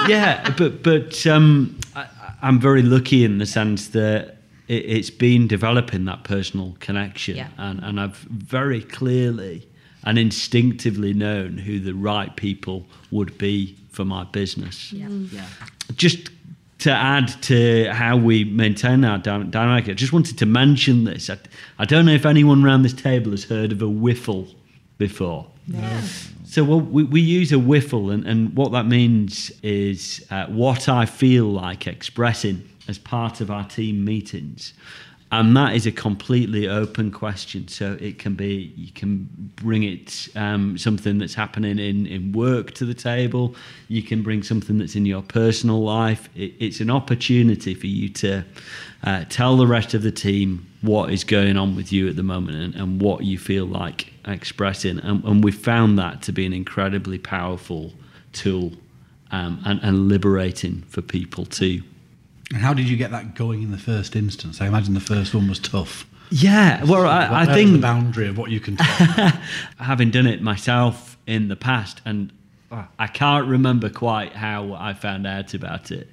yeah, 0.09 0.55
but 0.57 0.85
but 0.85 1.27
um, 1.27 1.77
I, 1.97 2.07
am 2.43 2.61
very 2.61 2.83
lucky 2.83 3.25
in 3.25 3.39
the 3.39 3.47
sense 3.47 3.89
that 3.89 4.37
it, 4.69 4.89
has 4.89 5.11
been 5.11 5.49
developing 5.49 6.05
that 6.05 6.23
personal 6.23 6.77
connection, 6.79 7.37
yeah. 7.37 7.49
and 7.59 7.81
and 7.83 8.01
I've 8.01 8.19
very 8.19 8.83
clearly 8.83 9.67
and 10.05 10.19
instinctively 10.19 11.13
known 11.13 11.59
who 11.59 11.81
the 11.81 11.95
right 11.95 12.35
people 12.37 12.87
would 13.11 13.37
be 13.39 13.77
for 13.91 14.05
my 14.05 14.25
business. 14.25 14.93
Yeah. 14.93 15.07
Mm. 15.07 15.33
yeah. 15.33 15.47
Just 15.97 16.31
to 16.81 16.91
add 16.91 17.29
to 17.43 17.91
how 17.93 18.17
we 18.17 18.45
maintain 18.45 19.05
our 19.05 19.19
dynamic, 19.19 19.89
I 19.89 19.95
just 19.95 20.13
wanted 20.13 20.37
to 20.39 20.47
mention 20.47 21.05
this. 21.05 21.31
I, 21.31 21.39
I 21.79 21.85
don't 21.85 22.05
know 22.05 22.13
if 22.13 22.27
anyone 22.27 22.65
around 22.65 22.83
this 22.83 22.93
table 22.93 23.31
has 23.31 23.45
heard 23.45 23.73
of 23.73 23.81
a 23.81 23.89
whiffle 23.89 24.49
before. 24.99 25.47
No. 25.67 26.01
So 26.45 26.63
well, 26.63 26.81
we, 26.81 27.05
we 27.05 27.21
use 27.21 27.53
a 27.53 27.59
whiffle, 27.59 28.11
and, 28.11 28.27
and 28.27 28.55
what 28.55 28.73
that 28.73 28.87
means 28.87 29.51
is 29.63 30.25
uh, 30.31 30.47
what 30.47 30.89
I 30.89 31.07
feel 31.07 31.47
like 31.47 31.87
expressing 31.87 32.69
as 32.87 32.99
part 32.99 33.41
of 33.41 33.51
our 33.51 33.65
team 33.65 34.05
meetings 34.05 34.75
and 35.33 35.57
that 35.57 35.75
is 35.75 35.87
a 35.87 35.93
completely 35.93 36.69
open 36.69 37.11
question. 37.11 37.67
So 37.67 37.97
it 38.01 38.19
can 38.19 38.35
be 38.35 38.73
you 38.77 38.93
can 38.93 39.29
bring 39.57 39.83
it 39.83 40.29
um, 40.37 40.79
something 40.79 41.19
that's 41.19 41.35
happening 41.35 41.79
in, 41.79 42.07
in 42.07 42.33
work 42.33 42.73
to 42.73 42.85
the 42.85 42.95
table. 42.95 43.57
You 43.89 44.03
can 44.03 44.23
bring 44.23 44.43
something 44.43 44.79
that's 44.79 44.95
in 44.95 45.07
your 45.07 45.23
personal 45.23 45.83
life. 45.83 46.29
It, 46.37 46.55
it's 46.61 46.81
an 46.81 46.91
opportunity 46.91 47.75
for 47.75 47.87
you 47.87 48.09
to 48.11 48.45
uh, 49.03 49.25
tell 49.29 49.57
the 49.57 49.67
rest 49.67 49.95
of 49.95 50.03
the 50.03 50.13
team 50.13 50.67
what 50.83 51.11
is 51.11 51.25
going 51.25 51.57
on 51.57 51.75
with 51.75 51.93
you 51.93 52.09
at 52.09 52.17
the 52.17 52.23
moment 52.23 52.59
and, 52.59 52.75
and 52.75 53.01
what 53.01 53.25
you 53.25 53.39
feel 53.39 53.67
like 53.67 54.13
expressing. 54.27 54.99
And, 55.01 55.25
and 55.25 55.43
we 55.43 55.51
found 55.51 55.99
that 55.99 56.23
to 56.23 56.33
be 56.33 56.47
an 56.47 56.53
incredibly 56.53 57.19
powerful 57.19 57.93
tool 58.33 58.73
um, 59.33 59.61
and, 59.65 59.81
and 59.83 60.09
liberating 60.09 60.83
for 60.83 61.03
people 61.03 61.45
too 61.45 61.83
and 62.53 62.61
how 62.61 62.75
did 62.75 62.89
you 62.89 62.97
get 62.97 63.11
that 63.11 63.35
going 63.35 63.63
in 63.63 63.71
the 63.71 63.79
first 63.79 64.17
instance? 64.17 64.61
I 64.61 64.67
imagine 64.67 64.95
the 64.95 65.01
first 65.01 65.35
one 65.35 65.49
was 65.49 65.59
tough. 65.59 66.07
Yeah, 66.31 66.83
well, 66.85 67.07
I, 67.07 67.43
I 67.43 67.47
think 67.47 67.73
the 67.73 67.79
boundary 67.79 68.29
of 68.29 68.39
what 68.39 68.51
you 68.51 68.61
can. 68.61 68.77
Talk 68.77 69.35
having 69.79 70.11
done 70.11 70.27
it 70.27 70.43
myself 70.43 71.17
in 71.27 71.49
the 71.49 71.57
past, 71.57 72.01
and 72.05 72.33
I 72.99 73.07
can't 73.07 73.47
remember 73.47 73.89
quite 73.89 74.33
how 74.33 74.75
I 74.75 74.95
found 74.95 75.27
out 75.27 75.55
about 75.55 75.91
it, 75.91 76.09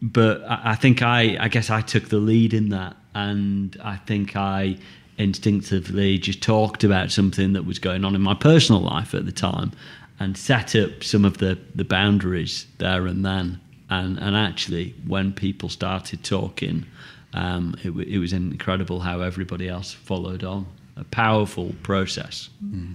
but 0.00 0.42
I, 0.44 0.72
I 0.72 0.74
think 0.76 1.02
I, 1.02 1.36
I 1.40 1.48
guess 1.48 1.68
I 1.70 1.80
took 1.80 2.08
the 2.08 2.18
lead 2.18 2.54
in 2.54 2.68
that, 2.68 2.96
and 3.14 3.76
I 3.82 3.96
think 3.96 4.36
I 4.36 4.76
instinctively 5.18 6.16
just 6.18 6.42
talked 6.42 6.84
about 6.84 7.10
something 7.10 7.52
that 7.54 7.64
was 7.64 7.78
going 7.78 8.04
on 8.04 8.14
in 8.14 8.22
my 8.22 8.34
personal 8.34 8.80
life 8.80 9.14
at 9.14 9.26
the 9.26 9.32
time, 9.32 9.72
and 10.18 10.36
set 10.36 10.76
up 10.76 11.02
some 11.02 11.24
of 11.24 11.38
the 11.38 11.58
the 11.74 11.84
boundaries 11.84 12.66
there 12.78 13.06
and 13.06 13.24
then 13.24 13.60
and 13.90 14.18
and 14.18 14.36
actually 14.36 14.94
when 15.06 15.32
people 15.32 15.68
started 15.68 16.24
talking 16.24 16.86
um, 17.32 17.76
it, 17.84 17.90
it, 18.08 18.18
was 18.18 18.32
incredible 18.32 18.98
how 19.00 19.20
everybody 19.20 19.68
else 19.68 19.92
followed 19.92 20.42
on 20.42 20.66
a 20.96 21.04
powerful 21.04 21.74
process 21.82 22.48
mm. 22.64 22.94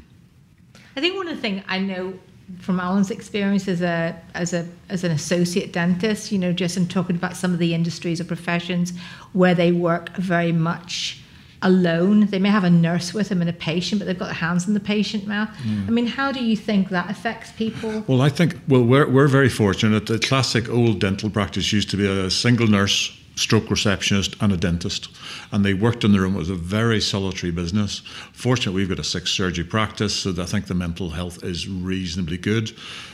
i 0.96 1.02
think 1.02 1.16
one 1.16 1.28
of 1.28 1.36
the 1.36 1.42
things 1.42 1.64
i 1.68 1.78
know 1.78 2.18
from 2.60 2.80
alan's 2.80 3.12
experience 3.12 3.68
as 3.68 3.82
a 3.82 4.20
as 4.34 4.54
a 4.54 4.68
as 4.90 5.04
an 5.04 5.12
associate 5.12 5.74
dentist 5.74 6.32
you 6.32 6.40
know 6.40 6.54
just 6.54 6.78
in 6.78 6.88
talking 6.88 7.16
about 7.16 7.36
some 7.36 7.54
of 7.54 7.60
the 7.60 7.74
industries 7.74 8.20
or 8.22 8.24
professions 8.24 8.98
where 9.34 9.56
they 9.56 9.72
work 9.72 10.16
very 10.18 10.52
much 10.52 11.22
alone. 11.62 12.28
They 12.28 12.40
may 12.40 12.50
have 12.50 12.64
a 12.64 12.70
nurse 12.70 13.14
with 13.14 13.30
them 13.30 13.42
and 13.42 13.50
a 13.50 13.54
patient, 13.54 14.00
but 14.00 14.06
they've 14.06 14.18
got 14.18 14.26
their 14.26 14.34
hands 14.34 14.68
in 14.68 14.74
the 14.74 14.80
patient 14.80 15.28
mouth. 15.28 15.50
Mm. 15.64 15.88
I 15.88 15.92
mean, 15.92 16.08
how 16.08 16.32
do 16.32 16.44
you 16.44 16.56
think 16.56 16.90
that 16.90 17.10
affects 17.10 17.52
people? 17.52 18.04
Well, 18.08 18.22
I 18.22 18.30
think, 18.30 18.60
well, 18.68 18.84
we're, 18.84 19.10
we're 19.10 19.28
very 19.28 19.50
fortunate. 19.50 20.06
The 20.08 20.20
classic 20.20 20.70
old 20.70 21.00
dental 21.00 21.30
practice 21.30 21.72
used 21.72 21.90
to 21.92 21.98
be 21.98 22.08
a 22.08 22.30
single 22.30 22.68
nurse 22.68 23.18
stroke 23.36 23.70
receptionist 23.70 24.36
and 24.42 24.54
a 24.54 24.58
dentist. 24.58 25.10
And 25.52 25.64
they 25.64 25.74
worked 25.74 26.04
in 26.04 26.12
the 26.12 26.20
room. 26.20 26.36
It 26.36 26.40
was 26.40 26.50
a 26.50 26.56
very 26.56 27.02
solitary 27.02 27.52
business. 27.52 28.00
Fortunately, 28.34 28.82
we've 28.82 28.90
got 28.90 29.00
a 29.00 29.04
six 29.04 29.32
surgery 29.32 29.66
practice, 29.66 30.16
so 30.16 30.34
I 30.38 30.46
think 30.46 30.68
the 30.68 30.76
mental 30.76 31.10
health 31.10 31.44
is 31.44 31.68
reasonably 31.68 32.38
good 32.38 32.72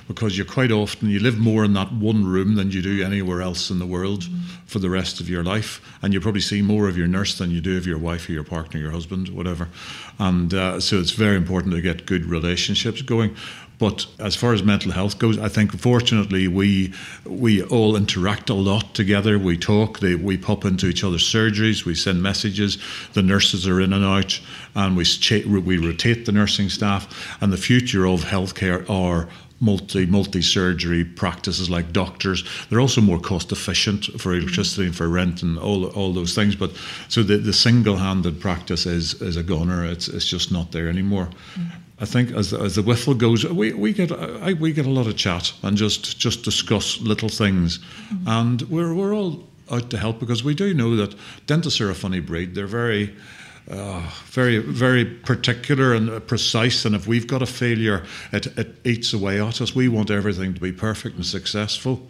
because 0.07 0.37
you 0.37 0.45
quite 0.45 0.71
often 0.71 1.09
you 1.09 1.19
live 1.19 1.37
more 1.37 1.63
in 1.63 1.73
that 1.73 1.91
one 1.93 2.25
room 2.25 2.55
than 2.55 2.71
you 2.71 2.81
do 2.81 3.03
anywhere 3.03 3.41
else 3.41 3.69
in 3.69 3.79
the 3.79 3.85
world 3.85 4.23
mm. 4.23 4.39
for 4.65 4.79
the 4.79 4.89
rest 4.89 5.19
of 5.21 5.29
your 5.29 5.43
life. 5.43 5.81
And 6.01 6.13
you 6.13 6.19
probably 6.19 6.41
see 6.41 6.61
more 6.61 6.87
of 6.87 6.97
your 6.97 7.07
nurse 7.07 7.37
than 7.37 7.51
you 7.51 7.61
do 7.61 7.77
of 7.77 7.87
your 7.87 7.97
wife 7.97 8.27
or 8.27 8.33
your 8.33 8.43
partner, 8.43 8.79
your 8.79 8.91
husband, 8.91 9.29
whatever. 9.29 9.69
And 10.19 10.53
uh, 10.53 10.79
so 10.79 10.99
it's 10.99 11.11
very 11.11 11.37
important 11.37 11.73
to 11.73 11.81
get 11.81 12.05
good 12.05 12.25
relationships 12.25 13.01
going. 13.01 13.35
But 13.81 14.05
as 14.19 14.35
far 14.35 14.53
as 14.53 14.61
mental 14.61 14.91
health 14.91 15.17
goes, 15.17 15.39
I 15.39 15.49
think 15.49 15.75
fortunately 15.79 16.47
we 16.47 16.93
we 17.25 17.63
all 17.63 17.95
interact 17.95 18.51
a 18.51 18.53
lot 18.53 18.93
together. 18.93 19.39
We 19.39 19.57
talk, 19.57 20.01
they, 20.01 20.13
we 20.13 20.37
pop 20.37 20.65
into 20.65 20.85
each 20.85 21.03
other's 21.03 21.23
surgeries, 21.23 21.83
we 21.83 21.95
send 21.95 22.21
messages. 22.21 22.77
The 23.13 23.23
nurses 23.23 23.67
are 23.67 23.81
in 23.81 23.91
and 23.91 24.05
out, 24.05 24.39
and 24.75 24.95
we 24.95 25.03
we 25.47 25.77
rotate 25.79 26.25
the 26.25 26.31
nursing 26.31 26.69
staff. 26.69 27.07
And 27.41 27.51
the 27.51 27.57
future 27.57 28.05
of 28.05 28.25
healthcare 28.25 28.87
are 28.87 29.27
multi 29.59 30.05
multi 30.05 30.43
surgery 30.43 31.03
practices 31.03 31.67
like 31.67 31.91
doctors. 31.91 32.43
They're 32.69 32.81
also 32.81 33.01
more 33.01 33.19
cost 33.19 33.51
efficient 33.51 34.21
for 34.21 34.35
electricity 34.35 34.85
and 34.85 34.95
for 34.95 35.07
rent 35.07 35.41
and 35.41 35.57
all 35.57 35.87
all 35.87 36.13
those 36.13 36.35
things. 36.35 36.55
But 36.55 36.71
so 37.07 37.23
the, 37.23 37.37
the 37.37 37.53
single 37.53 37.97
handed 37.97 38.39
practice 38.39 38.85
is 38.85 39.19
is 39.23 39.37
a 39.37 39.43
goner. 39.43 39.83
It's 39.85 40.07
it's 40.07 40.27
just 40.27 40.51
not 40.51 40.71
there 40.71 40.87
anymore. 40.87 41.29
Mm. 41.55 41.71
I 42.01 42.05
think 42.05 42.31
as 42.31 42.49
the, 42.49 42.59
as 42.59 42.75
the 42.75 42.81
whiffle 42.81 43.13
goes, 43.13 43.45
we, 43.45 43.73
we 43.73 43.93
get 43.93 44.11
I, 44.11 44.53
we 44.53 44.73
get 44.73 44.85
a 44.85 44.89
lot 44.89 45.07
of 45.07 45.15
chat 45.15 45.53
and 45.61 45.77
just 45.77 46.19
just 46.19 46.43
discuss 46.43 46.99
little 46.99 47.29
things, 47.29 47.77
mm-hmm. 47.77 48.27
and 48.27 48.61
we're 48.63 48.93
we're 48.93 49.13
all 49.13 49.47
out 49.71 49.89
to 49.91 49.97
help 49.97 50.19
because 50.19 50.43
we 50.43 50.55
do 50.55 50.73
know 50.73 50.95
that 50.97 51.15
dentists 51.45 51.79
are 51.79 51.89
a 51.89 51.95
funny 51.95 52.19
breed. 52.19 52.55
They're 52.55 52.67
very 52.67 53.15
uh, 53.69 54.01
very, 54.25 54.57
very 54.57 55.05
particular 55.05 55.93
and 55.93 56.25
precise. 56.27 56.83
And 56.83 56.95
if 56.95 57.07
we've 57.07 57.27
got 57.27 57.41
a 57.41 57.45
failure, 57.45 58.03
it, 58.31 58.47
it 58.57 58.75
eats 58.83 59.13
away 59.13 59.39
at 59.39 59.61
us. 59.61 59.75
We 59.75 59.87
want 59.87 60.09
everything 60.09 60.53
to 60.53 60.59
be 60.59 60.71
perfect 60.71 61.15
and 61.15 61.25
successful. 61.25 62.09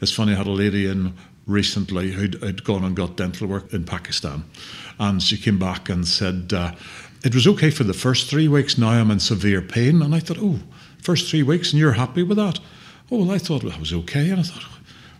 It's 0.00 0.12
funny, 0.12 0.32
I 0.32 0.36
had 0.36 0.46
a 0.46 0.50
lady 0.50 0.86
in 0.86 1.14
recently 1.46 2.12
who'd, 2.12 2.34
who'd 2.34 2.64
gone 2.64 2.84
and 2.84 2.96
got 2.96 3.16
dental 3.16 3.48
work 3.48 3.72
in 3.72 3.84
Pakistan. 3.84 4.44
And 4.98 5.22
she 5.22 5.36
came 5.36 5.58
back 5.58 5.88
and 5.88 6.06
said, 6.06 6.52
uh, 6.52 6.72
it 7.24 7.34
was 7.34 7.46
okay 7.46 7.70
for 7.70 7.84
the 7.84 7.94
first 7.94 8.28
three 8.28 8.48
weeks. 8.48 8.76
Now 8.76 8.90
I'm 8.90 9.10
in 9.10 9.18
severe 9.18 9.62
pain. 9.62 10.02
And 10.02 10.14
I 10.14 10.20
thought, 10.20 10.38
oh, 10.40 10.60
first 11.02 11.30
three 11.30 11.42
weeks 11.42 11.72
and 11.72 11.80
you're 11.80 11.92
happy 11.92 12.22
with 12.22 12.36
that? 12.36 12.60
Oh, 13.10 13.24
well, 13.24 13.30
I 13.30 13.38
thought 13.38 13.64
I 13.64 13.78
was 13.78 13.92
okay. 13.92 14.28
And 14.30 14.40
I 14.40 14.42
thought, 14.42 14.64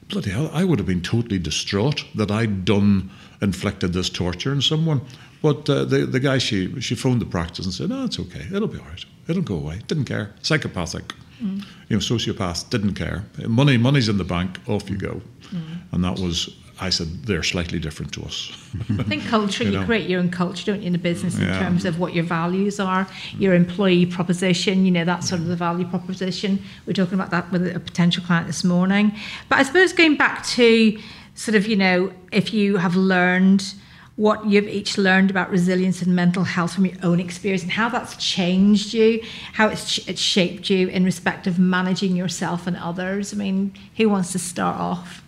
bloody 0.08 0.30
hell, 0.30 0.50
I 0.52 0.64
would 0.64 0.78
have 0.78 0.86
been 0.86 1.00
totally 1.00 1.38
distraught 1.38 2.04
that 2.14 2.30
I'd 2.30 2.64
done, 2.64 3.10
inflicted 3.40 3.94
this 3.94 4.10
torture 4.10 4.52
on 4.52 4.60
someone. 4.60 5.00
But 5.40 5.68
uh, 5.68 5.84
the, 5.84 6.06
the 6.06 6.20
guy, 6.20 6.38
she, 6.38 6.78
she 6.80 6.94
phoned 6.94 7.20
the 7.22 7.26
practice 7.26 7.64
and 7.64 7.74
said, 7.74 7.88
no, 7.88 8.04
it's 8.04 8.20
okay. 8.20 8.46
It'll 8.52 8.68
be 8.68 8.78
all 8.78 8.84
right. 8.84 9.04
It'll 9.26 9.42
go 9.42 9.56
away. 9.56 9.80
Didn't 9.86 10.04
care. 10.04 10.34
Psychopathic. 10.42 11.14
Mm. 11.42 11.64
You 11.88 11.96
know, 11.96 11.98
sociopath, 11.98 12.70
didn't 12.70 12.94
care. 12.94 13.24
Money, 13.46 13.76
money's 13.76 14.08
in 14.08 14.18
the 14.18 14.24
bank, 14.24 14.58
off 14.68 14.88
you 14.88 14.96
go. 14.96 15.20
Mm. 15.50 15.62
And 15.92 16.04
that 16.04 16.18
was 16.18 16.54
I 16.80 16.90
said 16.90 17.24
they're 17.24 17.42
slightly 17.44 17.78
different 17.78 18.12
to 18.14 18.22
us. 18.24 18.50
I 18.98 19.02
think 19.04 19.24
culture, 19.28 19.62
you, 19.64 19.78
You 19.78 19.84
create 19.84 20.08
your 20.10 20.18
own 20.20 20.30
culture, 20.30 20.66
don't 20.72 20.82
you, 20.82 20.88
in 20.88 20.94
a 20.94 20.98
business 20.98 21.36
in 21.36 21.42
Yeah. 21.42 21.58
terms 21.58 21.84
of 21.84 21.98
what 22.00 22.14
your 22.14 22.24
values 22.24 22.80
are, 22.80 23.06
your 23.38 23.54
employee 23.54 24.06
proposition, 24.06 24.84
you 24.84 24.90
know, 24.90 25.04
that's 25.04 25.28
sort 25.28 25.40
of 25.40 25.46
the 25.46 25.56
value 25.56 25.86
proposition. 25.86 26.58
We 26.86 26.90
are 26.90 26.94
talking 26.94 27.14
about 27.14 27.30
that 27.30 27.50
with 27.52 27.66
a 27.74 27.78
potential 27.80 28.24
client 28.24 28.46
this 28.48 28.64
morning. 28.64 29.12
But 29.48 29.58
I 29.58 29.62
suppose 29.62 29.92
going 29.92 30.16
back 30.16 30.44
to 30.48 30.98
sort 31.36 31.54
of, 31.54 31.66
you 31.66 31.76
know, 31.76 32.12
if 32.32 32.52
you 32.52 32.76
have 32.78 32.96
learned 32.96 33.74
what 34.16 34.46
you've 34.46 34.68
each 34.68 34.96
learned 34.96 35.28
about 35.28 35.50
resilience 35.50 36.00
and 36.00 36.14
mental 36.14 36.44
health 36.44 36.74
from 36.74 36.86
your 36.86 36.94
own 37.02 37.18
experience 37.18 37.62
and 37.64 37.72
how 37.72 37.88
that's 37.88 38.16
changed 38.16 38.94
you, 38.94 39.20
how 39.54 39.66
it's, 39.68 39.98
it's 40.08 40.20
shaped 40.20 40.70
you 40.70 40.86
in 40.88 41.04
respect 41.04 41.48
of 41.48 41.58
managing 41.58 42.14
yourself 42.14 42.66
and 42.68 42.76
others. 42.76 43.32
I 43.32 43.36
mean, 43.36 43.72
who 43.96 44.08
wants 44.08 44.30
to 44.32 44.38
start 44.38 44.76
off? 44.78 45.20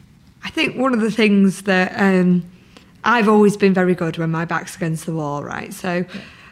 I 0.47 0.51
think 0.51 0.77
one 0.77 0.95
of 0.95 1.01
the 1.01 1.11
things 1.11 1.63
that 1.63 1.93
um, 1.97 2.49
I've 3.03 3.29
always 3.29 3.57
been 3.57 3.75
very 3.75 3.97
good 3.97 4.17
when 4.17 4.31
my 4.31 4.45
back's 4.45 4.77
against 4.77 5.05
the 5.05 5.13
wall, 5.13 5.43
right? 5.43 5.75
So 5.75 6.05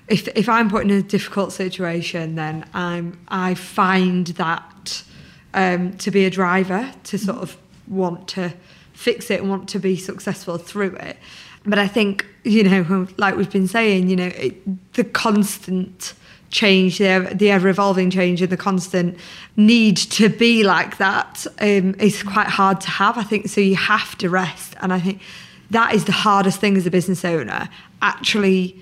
if 0.09 0.27
if 0.35 0.49
I'm 0.49 0.69
put 0.69 0.83
in 0.83 0.91
a 0.91 1.01
difficult 1.01 1.53
situation, 1.53 2.35
then 2.35 2.69
I'm 2.75 3.17
I 3.29 3.55
find 3.55 4.27
that 4.27 5.05
um, 5.55 5.97
to 5.99 6.11
be 6.11 6.25
a 6.25 6.31
driver 6.31 6.93
to 7.05 7.19
sort 7.19 7.39
of 7.39 7.57
want 7.87 8.27
to 8.31 8.53
fix 8.95 9.31
it 9.31 9.41
and 9.41 9.49
want 9.49 9.69
to 9.69 9.79
be 9.79 9.97
successful 9.97 10.59
through 10.59 10.97
it. 10.97 11.17
But 11.65 11.79
I 11.79 11.87
think 11.87 12.27
you 12.43 12.65
know, 12.65 13.07
like 13.17 13.37
we've 13.37 13.53
been 13.53 13.69
saying, 13.69 14.09
you 14.09 14.17
know, 14.17 14.33
it, 14.35 14.93
the 14.95 15.05
constant 15.05 16.15
change, 16.55 16.99
the, 16.99 17.33
the 17.35 17.51
ever 17.51 17.69
evolving 17.69 18.11
change, 18.11 18.41
and 18.41 18.51
the 18.51 18.57
constant 18.57 19.19
need 19.57 19.97
to 19.97 20.29
be 20.29 20.63
like 20.63 20.99
that 20.99 21.47
um, 21.61 21.97
is 21.99 22.23
quite 22.23 22.47
hard 22.47 22.81
to 22.81 22.89
have. 22.89 23.19
I 23.19 23.25
think 23.25 23.49
so. 23.49 23.61
You 23.61 23.75
have 23.75 24.17
to 24.19 24.31
rest, 24.31 24.75
and 24.81 24.93
I 24.93 25.01
think 25.01 25.21
that 25.71 25.95
is 25.95 26.05
the 26.05 26.13
hardest 26.13 26.61
thing 26.61 26.77
as 26.77 26.87
a 26.87 26.91
business 26.91 27.25
owner. 27.25 27.69
Actually 28.01 28.81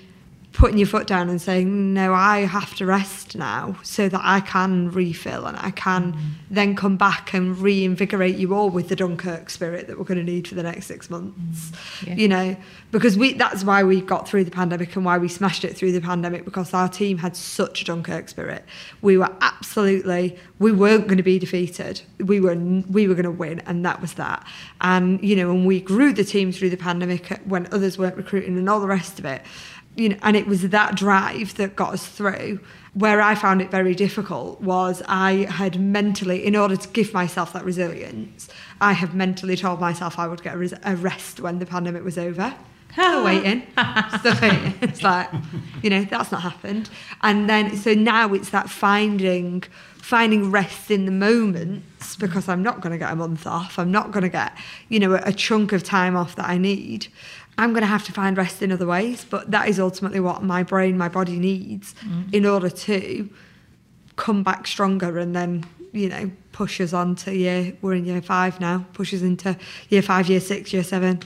putting 0.53 0.77
your 0.77 0.87
foot 0.87 1.07
down 1.07 1.29
and 1.29 1.41
saying, 1.41 1.93
no, 1.93 2.13
I 2.13 2.41
have 2.41 2.75
to 2.75 2.85
rest 2.85 3.35
now 3.35 3.75
so 3.81 4.07
that 4.07 4.21
I 4.23 4.39
can 4.39 4.91
refill 4.91 5.47
and 5.47 5.57
I 5.57 5.71
can 5.71 6.13
mm. 6.13 6.19
then 6.49 6.75
come 6.75 6.95
back 6.95 7.33
and 7.33 7.57
reinvigorate 7.57 8.35
you 8.35 8.53
all 8.53 8.69
with 8.69 8.87
the 8.87 8.95
Dunkirk 8.95 9.49
spirit 9.49 9.87
that 9.87 9.97
we're 9.97 10.05
going 10.05 10.23
to 10.23 10.31
need 10.31 10.47
for 10.47 10.53
the 10.53 10.61
next 10.61 10.85
six 10.85 11.09
months. 11.09 11.71
Mm. 11.71 12.07
Yeah. 12.07 12.15
You 12.15 12.27
know, 12.27 12.57
because 12.91 13.17
we 13.17 13.33
that's 13.33 13.63
why 13.63 13.83
we 13.83 13.99
got 13.99 14.27
through 14.27 14.43
the 14.43 14.51
pandemic 14.51 14.95
and 14.95 15.03
why 15.03 15.17
we 15.17 15.27
smashed 15.27 15.65
it 15.65 15.75
through 15.75 15.91
the 15.91 16.01
pandemic 16.01 16.45
because 16.45 16.71
our 16.73 16.87
team 16.87 17.17
had 17.17 17.35
such 17.35 17.81
a 17.81 17.85
Dunkirk 17.85 18.29
spirit. 18.29 18.63
We 19.01 19.17
were 19.17 19.35
absolutely, 19.41 20.37
we 20.59 20.71
weren't 20.71 21.07
going 21.07 21.17
to 21.17 21.23
be 21.23 21.39
defeated. 21.39 22.03
We 22.19 22.39
were 22.39 22.55
we 22.55 23.07
were 23.07 23.15
going 23.15 23.25
to 23.25 23.31
win 23.31 23.59
and 23.61 23.83
that 23.85 24.01
was 24.01 24.13
that. 24.13 24.45
And, 24.81 25.23
you 25.23 25.35
know, 25.35 25.49
and 25.49 25.65
we 25.65 25.81
grew 25.81 26.13
the 26.13 26.23
team 26.23 26.51
through 26.51 26.69
the 26.69 26.77
pandemic 26.77 27.39
when 27.45 27.67
others 27.73 27.97
weren't 27.97 28.17
recruiting 28.17 28.55
and 28.55 28.69
all 28.69 28.79
the 28.79 28.87
rest 28.87 29.17
of 29.17 29.25
it 29.25 29.41
you 29.95 30.09
know, 30.09 30.17
and 30.21 30.35
it 30.35 30.47
was 30.47 30.69
that 30.69 30.95
drive 30.95 31.55
that 31.55 31.75
got 31.75 31.93
us 31.93 32.07
through. 32.07 32.59
Where 32.93 33.21
I 33.21 33.33
found 33.33 33.59
it 33.59 33.71
very 33.71 33.95
difficult 33.95 34.61
was 34.61 35.01
I 35.07 35.47
had 35.49 35.79
mentally, 35.79 36.45
in 36.45 36.55
order 36.55 36.75
to 36.75 36.87
give 36.89 37.11
myself 37.11 37.53
that 37.53 37.65
resilience, 37.65 38.49
I 38.79 38.93
had 38.93 39.15
mentally 39.15 39.55
told 39.55 39.79
myself 39.79 40.19
I 40.19 40.27
would 40.27 40.43
get 40.43 40.53
a, 40.53 40.57
res- 40.59 40.75
a 40.83 40.95
rest 40.95 41.39
when 41.39 41.57
the 41.57 41.65
pandemic 41.65 42.03
was 42.03 42.19
over. 42.19 42.53
Still 42.91 43.23
waiting, 43.25 43.63
still 44.19 44.35
waiting. 44.39 44.75
It's 44.81 45.01
like, 45.01 45.29
you 45.81 45.89
know, 45.89 46.03
that's 46.03 46.31
not 46.31 46.43
happened. 46.43 46.91
And 47.23 47.49
then, 47.49 47.75
so 47.75 47.95
now 47.95 48.31
it's 48.33 48.51
that 48.51 48.69
finding, 48.69 49.63
finding 49.95 50.51
rest 50.51 50.91
in 50.91 51.05
the 51.05 51.11
moments 51.11 52.15
because 52.15 52.47
I'm 52.47 52.61
not 52.61 52.81
going 52.81 52.91
to 52.91 52.99
get 52.99 53.11
a 53.11 53.15
month 53.15 53.47
off. 53.47 53.79
I'm 53.79 53.91
not 53.91 54.11
going 54.11 54.21
to 54.21 54.29
get, 54.29 54.55
you 54.89 54.99
know, 54.99 55.13
a, 55.13 55.21
a 55.25 55.33
chunk 55.33 55.71
of 55.71 55.83
time 55.83 56.15
off 56.15 56.35
that 56.35 56.47
I 56.47 56.59
need. 56.59 57.07
I'm 57.57 57.71
going 57.71 57.81
to 57.81 57.87
have 57.87 58.03
to 58.05 58.11
find 58.11 58.37
rest 58.37 58.61
in 58.61 58.71
other 58.71 58.87
ways, 58.87 59.25
but 59.29 59.51
that 59.51 59.67
is 59.69 59.79
ultimately 59.79 60.19
what 60.19 60.43
my 60.43 60.63
brain, 60.63 60.97
my 60.97 61.09
body 61.09 61.37
needs 61.37 61.93
in 62.31 62.45
order 62.45 62.69
to 62.69 63.29
come 64.15 64.43
back 64.43 64.65
stronger 64.67 65.17
and 65.19 65.35
then, 65.35 65.63
you 65.91 66.09
know, 66.09 66.31
push 66.51 66.79
us 66.81 66.93
on 66.93 67.15
to 67.15 67.35
year, 67.35 67.75
we're 67.81 67.93
in 67.93 68.05
year 68.05 68.21
five 68.21 68.59
now, 68.59 68.85
push 68.93 69.13
us 69.13 69.21
into 69.21 69.57
year 69.89 70.01
five, 70.01 70.27
year 70.29 70.39
six, 70.39 70.71
year 70.73 70.83
seven. 70.83 71.21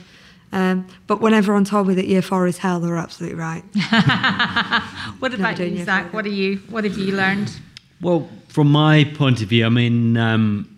Um, 0.52 0.86
but 1.06 1.20
when 1.20 1.34
everyone 1.34 1.64
told 1.64 1.88
me 1.88 1.94
that 1.94 2.06
year 2.06 2.22
four 2.22 2.46
is 2.46 2.56
hell, 2.58 2.80
they 2.80 2.88
were 2.88 2.96
absolutely 2.96 3.38
right. 3.38 3.62
What 5.18 5.34
about 5.34 5.58
you, 5.58 5.84
Zach? 5.84 6.12
What 6.12 6.24
are 6.26 6.30
you? 6.30 6.56
What 6.70 6.84
have 6.84 6.96
you 6.96 7.12
learned? 7.14 7.52
Well, 8.00 8.28
from 8.48 8.70
my 8.70 9.04
point 9.04 9.42
of 9.42 9.48
view, 9.48 9.66
I 9.66 9.68
mean, 9.68 10.16
um, 10.16 10.64
th- 10.64 10.77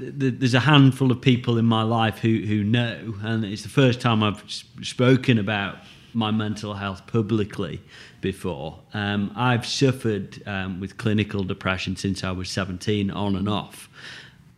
there's 0.00 0.54
a 0.54 0.60
handful 0.60 1.10
of 1.10 1.20
people 1.20 1.58
in 1.58 1.64
my 1.64 1.82
life 1.82 2.18
who, 2.18 2.40
who 2.40 2.64
know, 2.64 3.14
and 3.22 3.44
it's 3.44 3.62
the 3.62 3.68
first 3.68 4.00
time 4.00 4.22
I've 4.22 4.42
spoken 4.82 5.38
about 5.38 5.78
my 6.14 6.30
mental 6.30 6.74
health 6.74 7.06
publicly 7.06 7.80
before. 8.20 8.78
Um, 8.92 9.32
I've 9.36 9.66
suffered 9.66 10.42
um, 10.46 10.80
with 10.80 10.96
clinical 10.96 11.44
depression 11.44 11.96
since 11.96 12.24
I 12.24 12.32
was 12.32 12.50
17, 12.50 13.10
on 13.10 13.36
and 13.36 13.48
off. 13.48 13.88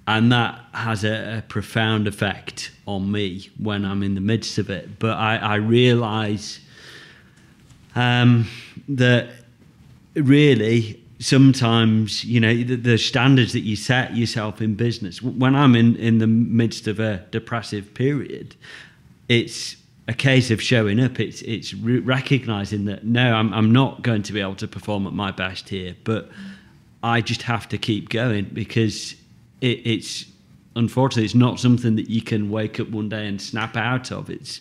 And 0.07 0.33
that 0.33 0.65
has 0.73 1.05
a, 1.05 1.39
a 1.39 1.43
profound 1.43 2.09
effect 2.09 2.73
on 2.87 3.13
me 3.13 3.51
when 3.59 3.85
I'm 3.85 4.03
in 4.03 4.15
the 4.15 4.21
midst 4.21 4.59
of 4.59 4.71
it. 4.71 4.99
But 4.99 5.19
I, 5.19 5.37
I 5.37 5.55
realize 5.57 6.61
um, 7.95 8.49
that 8.89 9.29
really 10.15 11.00
sometimes 11.21 12.25
you 12.25 12.41
know 12.41 12.55
the, 12.55 12.77
the 12.77 12.99
standards 12.99 13.53
that 13.53 13.61
you 13.61 13.77
set 13.77 14.17
yourself 14.17 14.61
in 14.61 14.75
business 14.75 15.23
when 15.23 15.55
i'm 15.55 15.77
in 15.77 15.95
in 15.97 16.19
the 16.19 16.27
midst 16.27 16.87
of 16.87 16.99
a 16.99 17.19
depressive 17.31 17.93
period 17.95 18.57
it's 19.29 19.77
a 20.09 20.13
case 20.13 20.51
of 20.51 20.61
showing 20.61 20.99
up. 20.99 21.21
It's 21.21 21.41
it's 21.43 21.73
re- 21.73 22.01
recognizing 22.01 22.87
that 22.87 23.05
no 23.05 23.35
I'm, 23.35 23.53
I'm 23.55 23.71
not 23.71 24.03
going 24.03 24.23
to 24.25 24.33
be 24.33 24.41
able 24.41 24.57
to 24.57 24.67
perform 24.67 25.07
at 25.07 25.13
my 25.13 25.31
best 25.31 25.69
here 25.69 25.95
but 26.03 26.29
i 27.03 27.21
just 27.21 27.43
have 27.43 27.69
to 27.69 27.79
keep 27.79 28.09
going 28.09 28.47
because 28.53 29.15
it, 29.61 29.87
it's 29.87 30.25
unfortunately 30.77 31.25
it's 31.25 31.35
not 31.35 31.61
something 31.61 31.97
that 31.97 32.09
you 32.09 32.23
can 32.23 32.51
wake 32.51 32.81
up 32.81 32.89
one 32.89 33.09
day 33.09 33.27
and 33.27 33.41
snap 33.41 33.77
out 33.77 34.11
of. 34.13 34.31
It's 34.31 34.61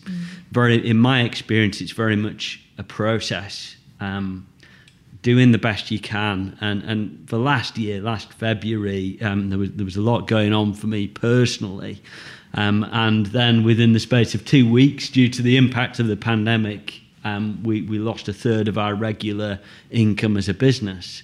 very 0.52 0.86
in 0.86 0.98
my 0.98 1.22
experience 1.22 1.80
it's 1.80 1.92
very 1.92 2.16
much 2.16 2.62
a 2.78 2.82
process 2.82 3.76
um, 4.00 4.46
doing 5.22 5.52
the 5.52 5.58
best 5.58 5.90
you 5.90 5.98
can. 5.98 6.56
And 6.60 6.82
and 6.82 7.28
for 7.28 7.38
last 7.38 7.78
year, 7.78 8.00
last 8.00 8.32
February, 8.32 9.20
um, 9.22 9.50
there 9.50 9.58
was 9.58 9.72
there 9.72 9.84
was 9.84 9.96
a 9.96 10.02
lot 10.02 10.26
going 10.26 10.52
on 10.52 10.74
for 10.74 10.86
me 10.86 11.06
personally. 11.08 12.02
Um, 12.54 12.84
and 12.90 13.26
then 13.26 13.62
within 13.62 13.92
the 13.92 14.00
space 14.00 14.34
of 14.34 14.44
two 14.44 14.68
weeks, 14.68 15.08
due 15.08 15.28
to 15.28 15.42
the 15.42 15.56
impact 15.56 16.00
of 16.00 16.08
the 16.08 16.16
pandemic, 16.16 17.00
um, 17.22 17.62
we, 17.62 17.82
we 17.82 18.00
lost 18.00 18.28
a 18.28 18.32
third 18.32 18.66
of 18.66 18.76
our 18.76 18.94
regular 18.96 19.60
income 19.90 20.36
as 20.36 20.48
a 20.48 20.54
business. 20.54 21.22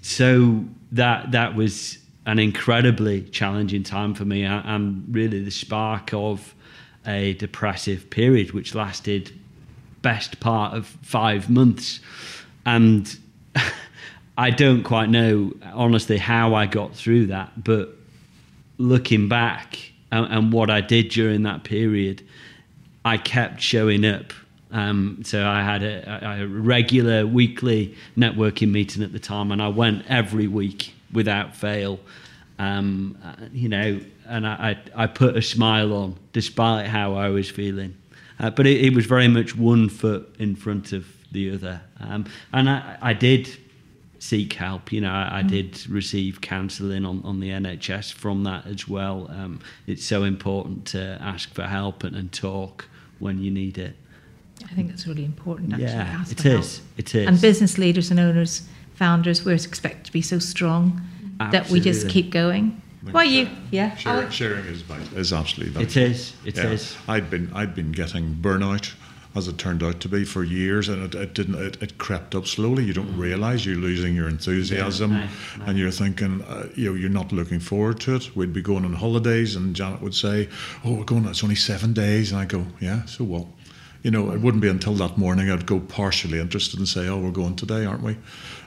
So 0.00 0.64
that 0.92 1.32
that 1.32 1.54
was 1.54 1.98
an 2.24 2.38
incredibly 2.38 3.22
challenging 3.22 3.82
time 3.82 4.14
for 4.14 4.24
me, 4.24 4.44
and- 4.44 4.64
and 4.64 5.04
really 5.14 5.42
the 5.42 5.50
spark 5.50 6.14
of 6.14 6.54
a 7.06 7.34
depressive 7.34 8.08
period, 8.10 8.52
which 8.52 8.74
lasted 8.74 9.32
best 10.02 10.40
part 10.40 10.74
of 10.74 10.86
five 11.02 11.50
months. 11.50 12.00
And 12.64 13.18
I 14.38 14.50
don't 14.50 14.82
quite 14.82 15.08
know, 15.08 15.52
honestly, 15.72 16.18
how 16.18 16.54
I 16.54 16.66
got 16.66 16.94
through 16.94 17.26
that. 17.26 17.62
But 17.62 17.96
looking 18.78 19.28
back 19.28 19.78
and, 20.10 20.26
and 20.32 20.52
what 20.52 20.70
I 20.70 20.80
did 20.80 21.10
during 21.10 21.42
that 21.42 21.64
period, 21.64 22.22
I 23.04 23.16
kept 23.18 23.60
showing 23.60 24.04
up. 24.04 24.32
Um, 24.70 25.20
so 25.24 25.46
I 25.46 25.62
had 25.62 25.82
a, 25.82 26.40
a 26.42 26.46
regular 26.46 27.26
weekly 27.26 27.94
networking 28.16 28.70
meeting 28.70 29.02
at 29.02 29.12
the 29.12 29.18
time, 29.18 29.52
and 29.52 29.60
I 29.60 29.68
went 29.68 30.04
every 30.08 30.46
week 30.46 30.94
without 31.12 31.54
fail. 31.54 32.00
Um, 32.58 33.18
uh, 33.22 33.34
you 33.52 33.68
know, 33.68 34.00
and 34.26 34.46
I, 34.46 34.78
I, 34.96 35.04
I 35.04 35.06
put 35.08 35.36
a 35.36 35.42
smile 35.42 35.92
on 35.92 36.16
despite 36.32 36.86
how 36.86 37.14
I 37.14 37.28
was 37.28 37.50
feeling. 37.50 37.96
Uh, 38.38 38.50
but 38.50 38.66
it, 38.66 38.84
it 38.84 38.94
was 38.94 39.04
very 39.04 39.28
much 39.28 39.56
one 39.56 39.88
foot 39.88 40.34
in 40.38 40.56
front 40.56 40.92
of 40.92 41.06
the 41.32 41.54
other. 41.54 41.80
Um, 42.00 42.26
and 42.52 42.68
I, 42.68 42.98
I 43.00 43.12
did 43.14 43.48
seek 44.18 44.52
help. 44.52 44.92
You 44.92 45.00
know, 45.00 45.10
I, 45.10 45.38
I 45.38 45.42
did 45.42 45.88
receive 45.88 46.40
counselling 46.40 47.04
on, 47.04 47.22
on 47.24 47.40
the 47.40 47.50
NHS 47.50 48.12
from 48.12 48.44
that 48.44 48.66
as 48.66 48.86
well. 48.86 49.28
Um, 49.30 49.60
it's 49.86 50.04
so 50.04 50.24
important 50.24 50.86
to 50.88 51.18
ask 51.20 51.52
for 51.54 51.64
help 51.64 52.04
and, 52.04 52.14
and 52.14 52.32
talk 52.32 52.86
when 53.18 53.38
you 53.38 53.50
need 53.50 53.78
it. 53.78 53.96
I 54.64 54.74
think 54.74 54.88
that's 54.90 55.06
really 55.06 55.24
important. 55.24 55.72
Actually, 55.72 55.86
Yeah, 55.86 56.18
ask 56.20 56.32
it 56.32 56.40
for 56.40 56.48
help. 56.50 56.60
is. 56.60 56.80
It 56.96 57.14
is. 57.14 57.26
And 57.26 57.40
business 57.40 57.78
leaders 57.78 58.10
and 58.10 58.20
owners, 58.20 58.62
founders, 58.94 59.44
we're 59.44 59.54
expected 59.54 60.04
to 60.04 60.12
be 60.12 60.22
so 60.22 60.38
strong 60.38 61.00
that 61.50 61.68
we 61.70 61.80
just 61.80 62.08
keep 62.08 62.30
going. 62.30 62.80
Well, 63.10 63.24
you, 63.24 63.48
yeah. 63.72 63.96
Sharing, 63.96 64.30
sharing 64.30 64.64
is 64.66 64.82
vital, 64.82 65.18
is 65.18 65.32
absolutely 65.32 65.72
vital. 65.72 65.88
It 65.88 65.96
is. 65.96 66.34
It 66.44 66.58
is. 66.58 66.96
I'd 67.08 67.28
been 67.28 67.50
I'd 67.52 67.74
been 67.74 67.90
getting 67.90 68.36
burnout 68.36 68.94
as 69.34 69.48
it 69.48 69.56
turned 69.56 69.82
out 69.82 70.00
to 70.00 70.08
be 70.08 70.24
for 70.24 70.44
years, 70.44 70.88
and 70.88 71.02
it, 71.02 71.14
it 71.14 71.34
didn't. 71.34 71.54
It, 71.54 71.82
it, 71.82 71.98
crept 71.98 72.34
up 72.34 72.46
slowly. 72.46 72.84
You 72.84 72.92
don't 72.92 73.14
mm. 73.14 73.18
realise 73.18 73.64
you're 73.64 73.76
losing 73.76 74.14
your 74.14 74.28
enthusiasm, 74.28 75.12
Yeah, 75.12 75.20
right, 75.20 75.68
and 75.68 75.78
you're 75.78 75.90
thinking, 75.90 76.42
uh, 76.42 76.68
you 76.74 76.90
know, 76.90 76.94
you're 76.94 77.08
not 77.10 77.32
looking 77.32 77.60
forward 77.60 78.00
to 78.00 78.16
it. 78.16 78.36
We'd 78.36 78.52
be 78.52 78.62
going 78.62 78.84
on 78.84 78.92
holidays, 78.92 79.56
and 79.56 79.74
Janet 79.74 80.02
would 80.02 80.14
say, 80.14 80.48
"Oh, 80.84 80.94
we're 80.94 81.04
going. 81.04 81.24
It's 81.26 81.42
only 81.42 81.56
seven 81.56 81.92
days," 81.92 82.32
and 82.32 82.40
I 82.40 82.44
go, 82.44 82.66
"Yeah, 82.80 83.04
so 83.06 83.24
what?" 83.24 83.46
You 84.02 84.10
know, 84.10 84.32
it 84.32 84.40
wouldn't 84.40 84.62
be 84.62 84.68
until 84.68 84.94
that 84.94 85.16
morning 85.16 85.50
I'd 85.50 85.64
go 85.64 85.78
partially 85.78 86.40
interested 86.40 86.78
and 86.78 86.88
say, 86.88 87.08
"Oh, 87.08 87.18
we're 87.18 87.30
going 87.30 87.56
today, 87.56 87.86
aren't 87.86 88.02
we?" 88.02 88.16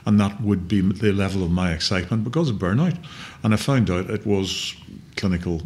And 0.04 0.18
that 0.18 0.40
would 0.40 0.66
be 0.66 0.80
the 0.80 1.12
level 1.12 1.44
of 1.44 1.50
my 1.50 1.72
excitement 1.72 2.24
because 2.24 2.48
of 2.50 2.56
burnout. 2.56 2.96
And 3.42 3.54
I 3.54 3.56
found 3.56 3.90
out 3.90 4.10
it 4.10 4.26
was 4.26 4.74
clinical 5.16 5.62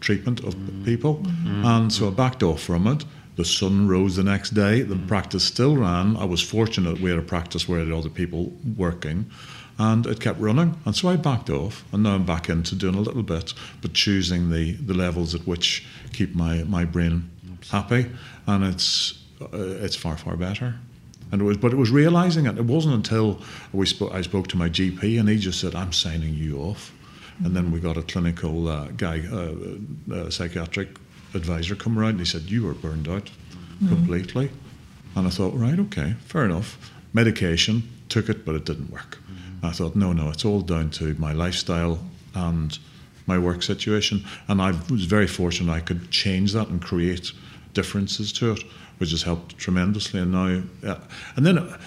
treatment 0.00 0.40
of 0.40 0.56
mm. 0.56 0.84
people, 0.84 1.16
mm-hmm. 1.16 1.64
and 1.64 1.92
so 1.92 2.08
I 2.08 2.10
backed 2.10 2.42
off 2.42 2.62
from 2.62 2.86
it. 2.86 3.04
The 3.36 3.44
sun 3.44 3.88
rose 3.88 4.16
the 4.16 4.24
next 4.24 4.50
day. 4.50 4.82
The 4.82 4.96
practice 4.96 5.44
still 5.44 5.76
ran. 5.76 6.16
I 6.16 6.24
was 6.24 6.42
fortunate 6.42 7.00
we 7.00 7.10
had 7.10 7.18
a 7.18 7.22
practice 7.22 7.68
where 7.68 7.84
there 7.84 7.94
were 7.94 8.00
other 8.00 8.10
people 8.10 8.52
working, 8.76 9.30
and 9.78 10.06
it 10.06 10.20
kept 10.20 10.40
running. 10.40 10.76
And 10.84 10.94
so 10.94 11.08
I 11.08 11.16
backed 11.16 11.48
off, 11.48 11.84
and 11.92 12.02
now 12.02 12.14
I'm 12.14 12.24
back 12.24 12.48
into 12.48 12.74
doing 12.74 12.94
a 12.94 13.00
little 13.00 13.22
bit, 13.22 13.54
but 13.80 13.94
choosing 13.94 14.50
the, 14.50 14.72
the 14.72 14.94
levels 14.94 15.34
at 15.34 15.46
which 15.46 15.86
keep 16.12 16.34
my, 16.34 16.64
my 16.64 16.84
brain 16.84 17.30
happy, 17.70 18.10
and 18.46 18.64
it's 18.64 19.18
uh, 19.40 19.46
it's 19.56 19.96
far 19.96 20.16
far 20.16 20.36
better. 20.36 20.74
And 21.32 21.40
it 21.40 21.44
was, 21.44 21.56
but 21.56 21.72
it 21.72 21.76
was 21.76 21.90
realizing 21.90 22.46
it. 22.46 22.58
It 22.58 22.64
wasn't 22.64 22.94
until 22.94 23.40
we 23.72 23.86
spoke, 23.86 24.12
I 24.12 24.22
spoke 24.22 24.48
to 24.48 24.56
my 24.56 24.68
GP, 24.68 25.18
and 25.18 25.28
he 25.28 25.38
just 25.38 25.60
said, 25.60 25.74
"I'm 25.74 25.92
signing 25.92 26.34
you 26.34 26.58
off." 26.58 26.92
And 27.44 27.56
then 27.56 27.70
we 27.70 27.80
got 27.80 27.96
a 27.96 28.02
clinical 28.02 28.68
uh, 28.68 28.88
guy, 28.96 29.22
uh, 29.32 29.54
uh, 30.12 30.30
psychiatric 30.30 30.88
advisor, 31.34 31.74
come 31.74 31.98
around, 31.98 32.10
and 32.10 32.20
he 32.20 32.26
said, 32.26 32.42
"You 32.42 32.64
were 32.64 32.74
burned 32.74 33.08
out 33.08 33.30
completely." 33.88 34.48
Mm-hmm. 34.48 35.18
And 35.18 35.26
I 35.26 35.30
thought, 35.30 35.54
right, 35.54 35.78
okay, 35.78 36.14
fair 36.26 36.44
enough. 36.44 36.92
Medication 37.12 37.82
took 38.08 38.28
it, 38.28 38.44
but 38.44 38.54
it 38.54 38.64
didn't 38.64 38.90
work. 38.90 39.18
Mm-hmm. 39.18 39.66
I 39.66 39.72
thought, 39.72 39.96
no, 39.96 40.12
no, 40.12 40.30
it's 40.30 40.44
all 40.44 40.60
down 40.60 40.90
to 40.90 41.14
my 41.14 41.32
lifestyle 41.32 41.98
and 42.34 42.78
my 43.26 43.38
work 43.38 43.62
situation. 43.62 44.24
And 44.48 44.62
I 44.62 44.70
was 44.90 45.04
very 45.04 45.26
fortunate 45.26 45.72
I 45.72 45.80
could 45.80 46.10
change 46.10 46.52
that 46.52 46.68
and 46.68 46.80
create 46.80 47.32
differences 47.74 48.32
to 48.34 48.52
it, 48.52 48.62
which 48.98 49.10
has 49.10 49.22
helped 49.22 49.58
tremendously. 49.58 50.20
And 50.20 50.32
now, 50.32 50.62
yeah. 50.82 50.98
and 51.36 51.44
then 51.44 51.58
uh, 51.58 51.78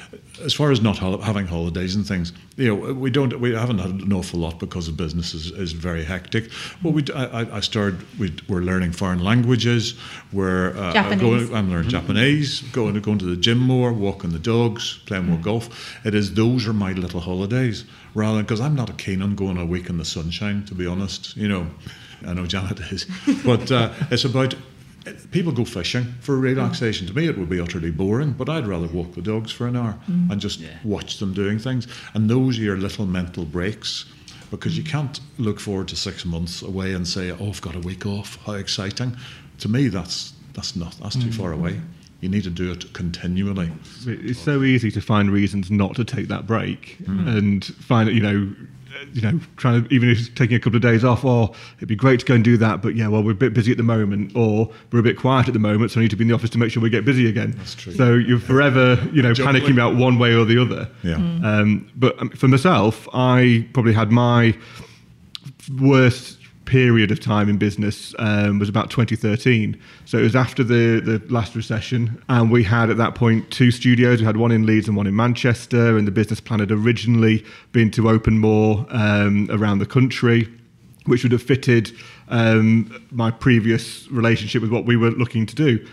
as 0.41 0.53
far 0.53 0.71
as 0.71 0.81
not 0.81 0.97
hol- 0.97 1.21
having 1.21 1.45
holidays 1.45 1.95
and 1.95 2.05
things, 2.07 2.33
you 2.55 2.67
know, 2.67 2.93
we 2.93 3.11
don't, 3.11 3.39
we 3.39 3.53
haven't 3.53 3.79
had 3.79 3.91
an 3.91 4.11
awful 4.13 4.39
lot 4.39 4.59
because 4.59 4.87
the 4.87 4.91
business 4.91 5.33
is, 5.33 5.51
is 5.51 5.73
very 5.73 6.03
hectic. 6.03 6.49
But 6.81 6.91
we, 6.91 7.03
d- 7.03 7.13
I, 7.13 7.57
I 7.57 7.59
started, 7.59 8.01
we, 8.19 8.33
we're 8.47 8.61
learning 8.61 8.93
foreign 8.93 9.23
languages. 9.23 9.93
We're 10.31 10.75
uh, 10.77 10.93
Japanese. 10.93 11.49
Going, 11.49 11.55
I'm 11.55 11.69
learning 11.69 11.89
Japanese, 11.89 12.61
going 12.71 12.95
to 12.95 12.99
going 12.99 13.19
to 13.19 13.25
the 13.25 13.35
gym 13.37 13.59
more, 13.59 13.93
walking 13.93 14.31
the 14.31 14.39
dogs, 14.39 14.99
playing 15.05 15.27
more 15.27 15.39
golf. 15.39 15.95
It 16.05 16.15
is 16.15 16.33
those 16.33 16.67
are 16.67 16.73
my 16.73 16.93
little 16.93 17.19
holidays, 17.19 17.85
rather 18.15 18.41
because 18.41 18.59
I'm 18.59 18.75
not 18.75 18.97
keen 18.97 19.21
on 19.21 19.35
going 19.35 19.57
a 19.57 19.65
week 19.65 19.89
in 19.89 19.97
the 19.97 20.05
sunshine. 20.05 20.65
To 20.65 20.75
be 20.75 20.87
honest, 20.87 21.37
you 21.37 21.47
know, 21.47 21.67
I 22.25 22.33
know 22.33 22.45
Janet 22.45 22.79
is, 22.91 23.05
but 23.45 23.71
uh, 23.71 23.93
it's 24.09 24.25
about 24.25 24.55
people 25.31 25.51
go 25.51 25.65
fishing 25.65 26.05
for 26.21 26.37
relaxation. 26.37 27.07
To 27.07 27.13
me, 27.13 27.27
it 27.27 27.37
would 27.37 27.49
be 27.49 27.59
utterly 27.59 27.91
boring, 27.91 28.31
but 28.31 28.49
I'd 28.49 28.67
rather 28.67 28.87
walk 28.87 29.13
the 29.13 29.21
dogs 29.21 29.51
for 29.51 29.67
an 29.67 29.75
hour 29.75 29.97
mm. 30.09 30.31
and 30.31 30.39
just 30.39 30.59
Yeah. 30.59 30.77
watch 30.83 31.19
them 31.19 31.33
doing 31.33 31.59
things. 31.59 31.87
And 32.13 32.29
those 32.29 32.57
are 32.59 32.61
your 32.61 32.77
little 32.77 33.05
mental 33.05 33.45
breaks. 33.45 34.05
Because 34.51 34.77
you 34.77 34.83
can't 34.83 35.19
look 35.39 35.59
forward 35.59 35.87
to 35.87 35.95
six 35.95 36.25
months 36.25 36.61
away 36.61 36.93
and 36.93 37.07
say, 37.07 37.31
"Oh, 37.31 37.49
I've 37.49 37.61
got 37.61 37.75
a 37.75 37.79
week 37.79 38.05
off. 38.05 38.37
How 38.45 38.53
exciting!" 38.53 39.17
To 39.59 39.67
me, 39.67 39.87
that's 39.87 40.33
that's 40.53 40.75
not 40.75 40.95
that's 41.01 41.15
too 41.15 41.29
mm. 41.29 41.33
far 41.33 41.51
away. 41.53 41.81
You 42.21 42.29
need 42.29 42.43
to 42.43 42.51
do 42.51 42.71
it 42.71 42.93
continually. 42.93 43.71
It's 44.05 44.39
so 44.39 44.61
easy 44.61 44.91
to 44.91 45.01
find 45.01 45.31
reasons 45.31 45.71
not 45.71 45.95
to 45.95 46.05
take 46.05 46.27
that 46.27 46.45
break 46.45 46.97
mm. 47.01 47.27
and 47.35 47.65
find 47.65 48.09
you 48.11 48.21
know 48.21 48.55
you 49.13 49.21
know 49.21 49.39
trying 49.57 49.83
to 49.83 49.93
even 49.93 50.09
if 50.09 50.17
it's 50.19 50.29
taking 50.29 50.55
a 50.55 50.59
couple 50.59 50.75
of 50.77 50.81
days 50.81 51.03
off 51.03 51.23
or 51.25 51.53
it'd 51.77 51.87
be 51.87 51.95
great 51.95 52.19
to 52.19 52.25
go 52.25 52.33
and 52.35 52.43
do 52.43 52.57
that 52.57 52.81
but 52.81 52.95
yeah 52.95 53.07
well 53.07 53.23
we're 53.23 53.31
a 53.31 53.35
bit 53.35 53.53
busy 53.53 53.71
at 53.71 53.77
the 53.77 53.83
moment 53.83 54.31
or 54.35 54.69
we're 54.91 54.99
a 54.99 55.03
bit 55.03 55.17
quiet 55.17 55.47
at 55.47 55.53
the 55.53 55.59
moment 55.59 55.91
so 55.91 55.99
I 55.99 56.03
need 56.03 56.09
to 56.11 56.15
be 56.15 56.23
in 56.23 56.27
the 56.29 56.33
office 56.35 56.49
to 56.51 56.57
make 56.57 56.71
sure 56.71 56.81
we 56.81 56.89
get 56.89 57.03
busy 57.05 57.27
again 57.27 57.53
That's 57.57 57.75
true. 57.75 57.93
so 57.93 58.13
you're 58.13 58.39
forever 58.39 58.97
you 59.11 59.21
know 59.21 59.33
Juggling. 59.33 59.61
panicking 59.63 59.73
about 59.73 59.95
one 59.95 60.17
way 60.19 60.33
or 60.33 60.45
the 60.45 60.57
other 60.61 60.89
Yeah. 61.03 61.15
um, 61.15 61.89
but 61.95 62.19
um, 62.21 62.29
for 62.31 62.47
myself 62.47 63.07
I 63.13 63.67
probably 63.73 63.93
had 63.93 64.11
my 64.11 64.55
worst 65.79 66.37
period 66.65 67.11
of 67.11 67.19
time 67.19 67.49
in 67.49 67.57
business 67.57 68.15
um, 68.19 68.59
was 68.59 68.69
about 68.69 68.89
2013. 68.89 69.79
So 70.05 70.17
it 70.17 70.23
was 70.23 70.35
after 70.35 70.63
the, 70.63 70.99
the 70.99 71.21
last 71.33 71.55
recession, 71.55 72.21
and 72.29 72.51
we 72.51 72.63
had 72.63 72.89
at 72.89 72.97
that 72.97 73.15
point 73.15 73.51
two 73.51 73.71
studios. 73.71 74.19
We 74.19 74.25
had 74.25 74.37
one 74.37 74.51
in 74.51 74.65
Leeds 74.65 74.87
and 74.87 74.95
one 74.95 75.07
in 75.07 75.15
Manchester, 75.15 75.97
and 75.97 76.07
the 76.07 76.11
business 76.11 76.39
plan 76.39 76.59
had 76.59 76.71
originally 76.71 77.45
been 77.71 77.91
to 77.91 78.09
open 78.09 78.39
more 78.39 78.85
um, 78.89 79.47
around 79.51 79.79
the 79.79 79.85
country, 79.85 80.47
which 81.05 81.23
would 81.23 81.31
have 81.31 81.43
fitted 81.43 81.91
um, 82.29 83.05
my 83.11 83.31
previous 83.31 84.09
relationship 84.09 84.61
with 84.61 84.71
what 84.71 84.85
we 84.85 84.95
were 84.95 85.11
looking 85.11 85.45
to 85.45 85.55
do. 85.55 85.85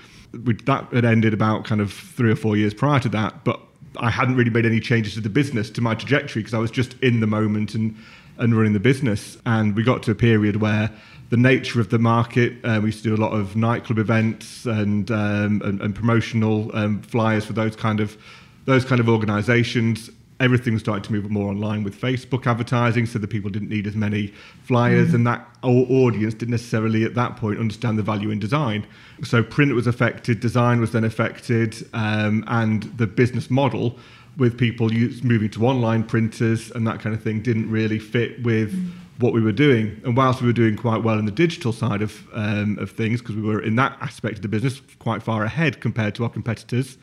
We, 0.44 0.54
that 0.54 0.92
had 0.92 1.04
ended 1.04 1.34
about 1.34 1.64
kind 1.64 1.80
of 1.80 1.92
three 1.92 2.30
or 2.30 2.36
four 2.36 2.56
years 2.56 2.72
prior 2.72 3.00
to 3.00 3.08
that, 3.10 3.44
but 3.44 3.60
I 3.96 4.10
hadn't 4.10 4.36
really 4.36 4.50
made 4.50 4.66
any 4.66 4.78
changes 4.80 5.14
to 5.14 5.20
the 5.20 5.28
business, 5.28 5.70
to 5.70 5.80
my 5.80 5.94
trajectory, 5.94 6.42
because 6.42 6.54
I 6.54 6.58
was 6.58 6.70
just 6.70 6.94
in 7.00 7.20
the 7.20 7.26
moment 7.26 7.74
and 7.74 7.96
and 8.40 8.56
running 8.56 8.72
the 8.72 8.80
business. 8.80 9.38
And 9.46 9.76
we 9.76 9.82
got 9.82 10.02
to 10.04 10.10
a 10.10 10.14
period 10.14 10.56
where 10.56 10.90
the 11.30 11.36
nature 11.36 11.80
of 11.80 11.90
the 11.90 11.98
market, 11.98 12.54
uh, 12.64 12.80
we 12.82 12.88
used 12.88 13.04
to 13.04 13.08
do 13.10 13.14
a 13.14 13.22
lot 13.22 13.32
of 13.32 13.54
nightclub 13.54 13.98
events 13.98 14.66
and 14.66 15.10
um, 15.10 15.62
and, 15.64 15.80
and 15.80 15.94
promotional 15.94 16.74
um, 16.76 17.02
flyers 17.02 17.44
for 17.44 17.52
those 17.52 17.76
kind 17.76 18.00
of 18.00 18.16
those 18.64 18.84
kind 18.84 19.00
of 19.00 19.08
organisations. 19.08 20.10
Everything 20.40 20.78
started 20.78 21.04
to 21.04 21.12
move 21.12 21.30
more 21.30 21.50
online 21.50 21.84
with 21.84 22.00
Facebook 22.00 22.46
advertising, 22.46 23.04
so 23.04 23.18
the 23.18 23.28
people 23.28 23.50
didn't 23.50 23.68
need 23.68 23.86
as 23.86 23.94
many 23.94 24.32
flyers, 24.64 25.12
and 25.12 25.26
that 25.26 25.46
au- 25.62 25.84
audience 25.84 26.32
didn't 26.32 26.52
necessarily 26.52 27.04
at 27.04 27.14
that 27.14 27.36
point 27.36 27.60
understand 27.60 27.98
the 27.98 28.02
value 28.02 28.30
in 28.30 28.38
design. 28.38 28.86
So 29.22 29.42
print 29.42 29.74
was 29.74 29.86
affected, 29.86 30.40
design 30.40 30.80
was 30.80 30.92
then 30.92 31.04
affected, 31.04 31.76
um, 31.92 32.42
and 32.46 32.84
the 32.96 33.06
business 33.06 33.50
model 33.50 33.98
with 34.40 34.58
people 34.58 34.88
moving 35.22 35.50
to 35.50 35.66
online 35.66 36.02
printers 36.02 36.70
and 36.72 36.86
that 36.86 36.98
kind 36.98 37.14
of 37.14 37.22
thing 37.22 37.42
didn't 37.42 37.70
really 37.70 37.98
fit 37.98 38.42
with 38.42 38.72
what 39.18 39.34
we 39.34 39.40
were 39.42 39.52
doing. 39.52 40.00
And 40.04 40.16
whilst 40.16 40.40
we 40.40 40.46
were 40.46 40.54
doing 40.54 40.76
quite 40.76 41.02
well 41.02 41.18
in 41.18 41.26
the 41.26 41.30
digital 41.30 41.72
side 41.72 42.00
of 42.00 42.26
um, 42.32 42.78
of 42.78 42.90
things, 42.90 43.20
because 43.20 43.36
we 43.36 43.42
were 43.42 43.60
in 43.60 43.76
that 43.76 43.96
aspect 44.00 44.36
of 44.36 44.42
the 44.42 44.48
business 44.48 44.80
quite 44.98 45.22
far 45.22 45.44
ahead 45.44 45.80
compared 45.80 46.14
to 46.14 46.24
our 46.24 46.30
competitors, 46.30 46.98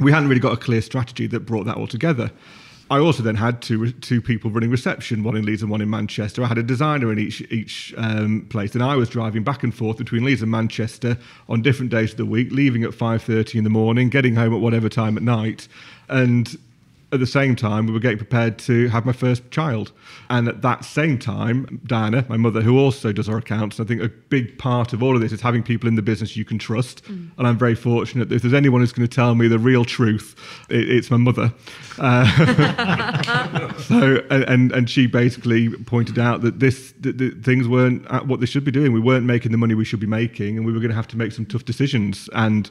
we 0.00 0.10
hadn't 0.12 0.28
really 0.28 0.40
got 0.40 0.52
a 0.52 0.56
clear 0.56 0.82
strategy 0.82 1.28
that 1.28 1.40
brought 1.40 1.64
that 1.64 1.76
all 1.76 1.86
together. 1.86 2.30
I 2.90 2.98
also 2.98 3.22
then 3.22 3.36
had 3.36 3.62
two 3.62 3.92
two 3.92 4.20
people 4.20 4.50
running 4.50 4.72
reception, 4.72 5.22
one 5.22 5.36
in 5.36 5.44
Leeds 5.46 5.62
and 5.62 5.70
one 5.70 5.80
in 5.80 5.88
Manchester. 5.88 6.42
I 6.42 6.48
had 6.48 6.58
a 6.58 6.64
designer 6.64 7.12
in 7.12 7.20
each 7.20 7.40
each 7.52 7.94
um, 7.96 8.46
place, 8.50 8.74
and 8.74 8.82
I 8.82 8.96
was 8.96 9.08
driving 9.08 9.44
back 9.44 9.62
and 9.62 9.72
forth 9.72 9.96
between 9.96 10.24
Leeds 10.24 10.42
and 10.42 10.50
Manchester 10.50 11.16
on 11.48 11.62
different 11.62 11.92
days 11.92 12.10
of 12.10 12.16
the 12.16 12.26
week, 12.26 12.50
leaving 12.50 12.82
at 12.82 12.92
five 12.92 13.22
thirty 13.22 13.58
in 13.58 13.64
the 13.64 13.70
morning, 13.70 14.08
getting 14.08 14.34
home 14.34 14.52
at 14.52 14.60
whatever 14.60 14.88
time 14.88 15.16
at 15.16 15.22
night, 15.22 15.68
and 16.08 16.58
at 17.12 17.18
the 17.18 17.26
same 17.26 17.56
time, 17.56 17.86
we 17.86 17.92
were 17.92 17.98
getting 17.98 18.18
prepared 18.18 18.58
to 18.60 18.88
have 18.88 19.04
my 19.04 19.12
first 19.12 19.50
child. 19.50 19.90
And 20.28 20.46
at 20.48 20.62
that 20.62 20.84
same 20.84 21.18
time, 21.18 21.80
Diana, 21.84 22.24
my 22.28 22.36
mother, 22.36 22.60
who 22.60 22.78
also 22.78 23.10
does 23.10 23.28
our 23.28 23.38
accounts, 23.38 23.80
I 23.80 23.84
think 23.84 24.00
a 24.00 24.08
big 24.08 24.58
part 24.58 24.92
of 24.92 25.02
all 25.02 25.16
of 25.16 25.20
this 25.20 25.32
is 25.32 25.40
having 25.40 25.62
people 25.62 25.88
in 25.88 25.96
the 25.96 26.02
business 26.02 26.36
you 26.36 26.44
can 26.44 26.58
trust. 26.58 27.02
And 27.08 27.48
I'm 27.48 27.58
very 27.58 27.74
fortunate 27.74 28.28
that 28.28 28.36
if 28.36 28.42
there's 28.42 28.54
anyone 28.54 28.80
who's 28.80 28.92
going 28.92 29.08
to 29.08 29.14
tell 29.14 29.34
me 29.34 29.48
the 29.48 29.58
real 29.58 29.84
truth, 29.84 30.36
it, 30.68 30.88
it's 30.88 31.10
my 31.10 31.16
mother. 31.16 31.52
Uh, 31.98 33.72
so, 33.78 34.24
and, 34.30 34.72
and, 34.72 34.90
she 34.90 35.06
basically 35.06 35.68
pointed 35.68 36.18
out 36.18 36.40
that 36.42 36.58
this 36.58 36.92
that, 37.00 37.18
that 37.18 37.44
things 37.44 37.68
weren't 37.68 38.06
at 38.10 38.26
what 38.26 38.40
they 38.40 38.46
should 38.46 38.64
be 38.64 38.70
doing. 38.70 38.92
We 38.92 39.00
weren't 39.00 39.26
making 39.26 39.52
the 39.52 39.58
money 39.58 39.74
we 39.74 39.84
should 39.84 40.00
be 40.00 40.06
making, 40.06 40.56
and 40.56 40.66
we 40.66 40.72
were 40.72 40.78
going 40.78 40.90
to 40.90 40.96
have 40.96 41.08
to 41.08 41.16
make 41.16 41.32
some 41.32 41.44
tough 41.44 41.64
decisions. 41.64 42.28
And 42.32 42.70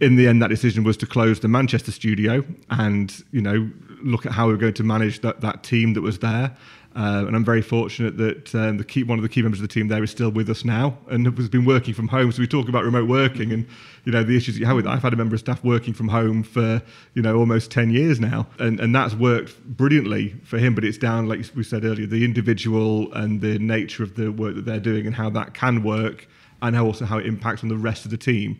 in 0.00 0.16
the 0.16 0.28
end, 0.28 0.42
that 0.42 0.48
decision 0.48 0.84
was 0.84 0.96
to 0.98 1.06
close 1.06 1.40
the 1.40 1.48
Manchester 1.48 1.92
studio 1.92 2.44
and 2.70 3.24
you 3.30 3.40
know 3.40 3.70
look 4.02 4.26
at 4.26 4.32
how 4.32 4.46
we 4.46 4.52
were 4.52 4.58
going 4.58 4.74
to 4.74 4.84
manage 4.84 5.20
that 5.20 5.40
that 5.40 5.62
team 5.62 5.94
that 5.94 6.02
was 6.02 6.18
there. 6.18 6.56
Uh, 6.94 7.26
and 7.26 7.36
I'm 7.36 7.44
very 7.44 7.60
fortunate 7.60 8.16
that 8.16 8.54
um, 8.54 8.78
the 8.78 8.84
key, 8.84 9.02
one 9.02 9.18
of 9.18 9.22
the 9.22 9.28
key 9.28 9.42
members 9.42 9.60
of 9.60 9.68
the 9.68 9.72
team 9.72 9.88
there 9.88 10.02
is 10.02 10.10
still 10.10 10.30
with 10.30 10.48
us 10.48 10.64
now 10.64 10.96
and 11.10 11.26
has 11.26 11.48
been 11.50 11.66
working 11.66 11.92
from 11.92 12.08
home. 12.08 12.32
So 12.32 12.40
we 12.40 12.46
talk 12.46 12.70
about 12.70 12.84
remote 12.84 13.06
working 13.06 13.52
and 13.52 13.66
you 14.06 14.12
know 14.12 14.22
the 14.22 14.34
issues 14.34 14.58
you 14.58 14.64
have 14.64 14.76
with 14.76 14.86
that. 14.86 14.92
I've 14.92 15.02
had 15.02 15.12
a 15.12 15.16
member 15.16 15.34
of 15.34 15.40
staff 15.40 15.62
working 15.62 15.92
from 15.92 16.08
home 16.08 16.42
for 16.42 16.80
you 17.12 17.20
know 17.20 17.36
almost 17.36 17.70
10 17.70 17.90
years 17.90 18.18
now, 18.18 18.46
and 18.58 18.80
and 18.80 18.94
that's 18.94 19.14
worked 19.14 19.62
brilliantly 19.64 20.36
for 20.44 20.58
him. 20.58 20.74
But 20.74 20.84
it's 20.84 20.96
down, 20.96 21.28
like 21.28 21.44
we 21.54 21.64
said 21.64 21.84
earlier, 21.84 22.06
the 22.06 22.24
individual 22.24 23.12
and 23.12 23.42
the 23.42 23.58
nature 23.58 24.02
of 24.02 24.14
the 24.14 24.32
work 24.32 24.54
that 24.54 24.64
they're 24.64 24.80
doing 24.80 25.06
and 25.06 25.14
how 25.14 25.28
that 25.30 25.52
can 25.52 25.82
work, 25.82 26.26
and 26.62 26.74
how 26.74 26.86
also 26.86 27.04
how 27.04 27.18
it 27.18 27.26
impacts 27.26 27.62
on 27.62 27.68
the 27.68 27.76
rest 27.76 28.06
of 28.06 28.10
the 28.10 28.16
team. 28.16 28.58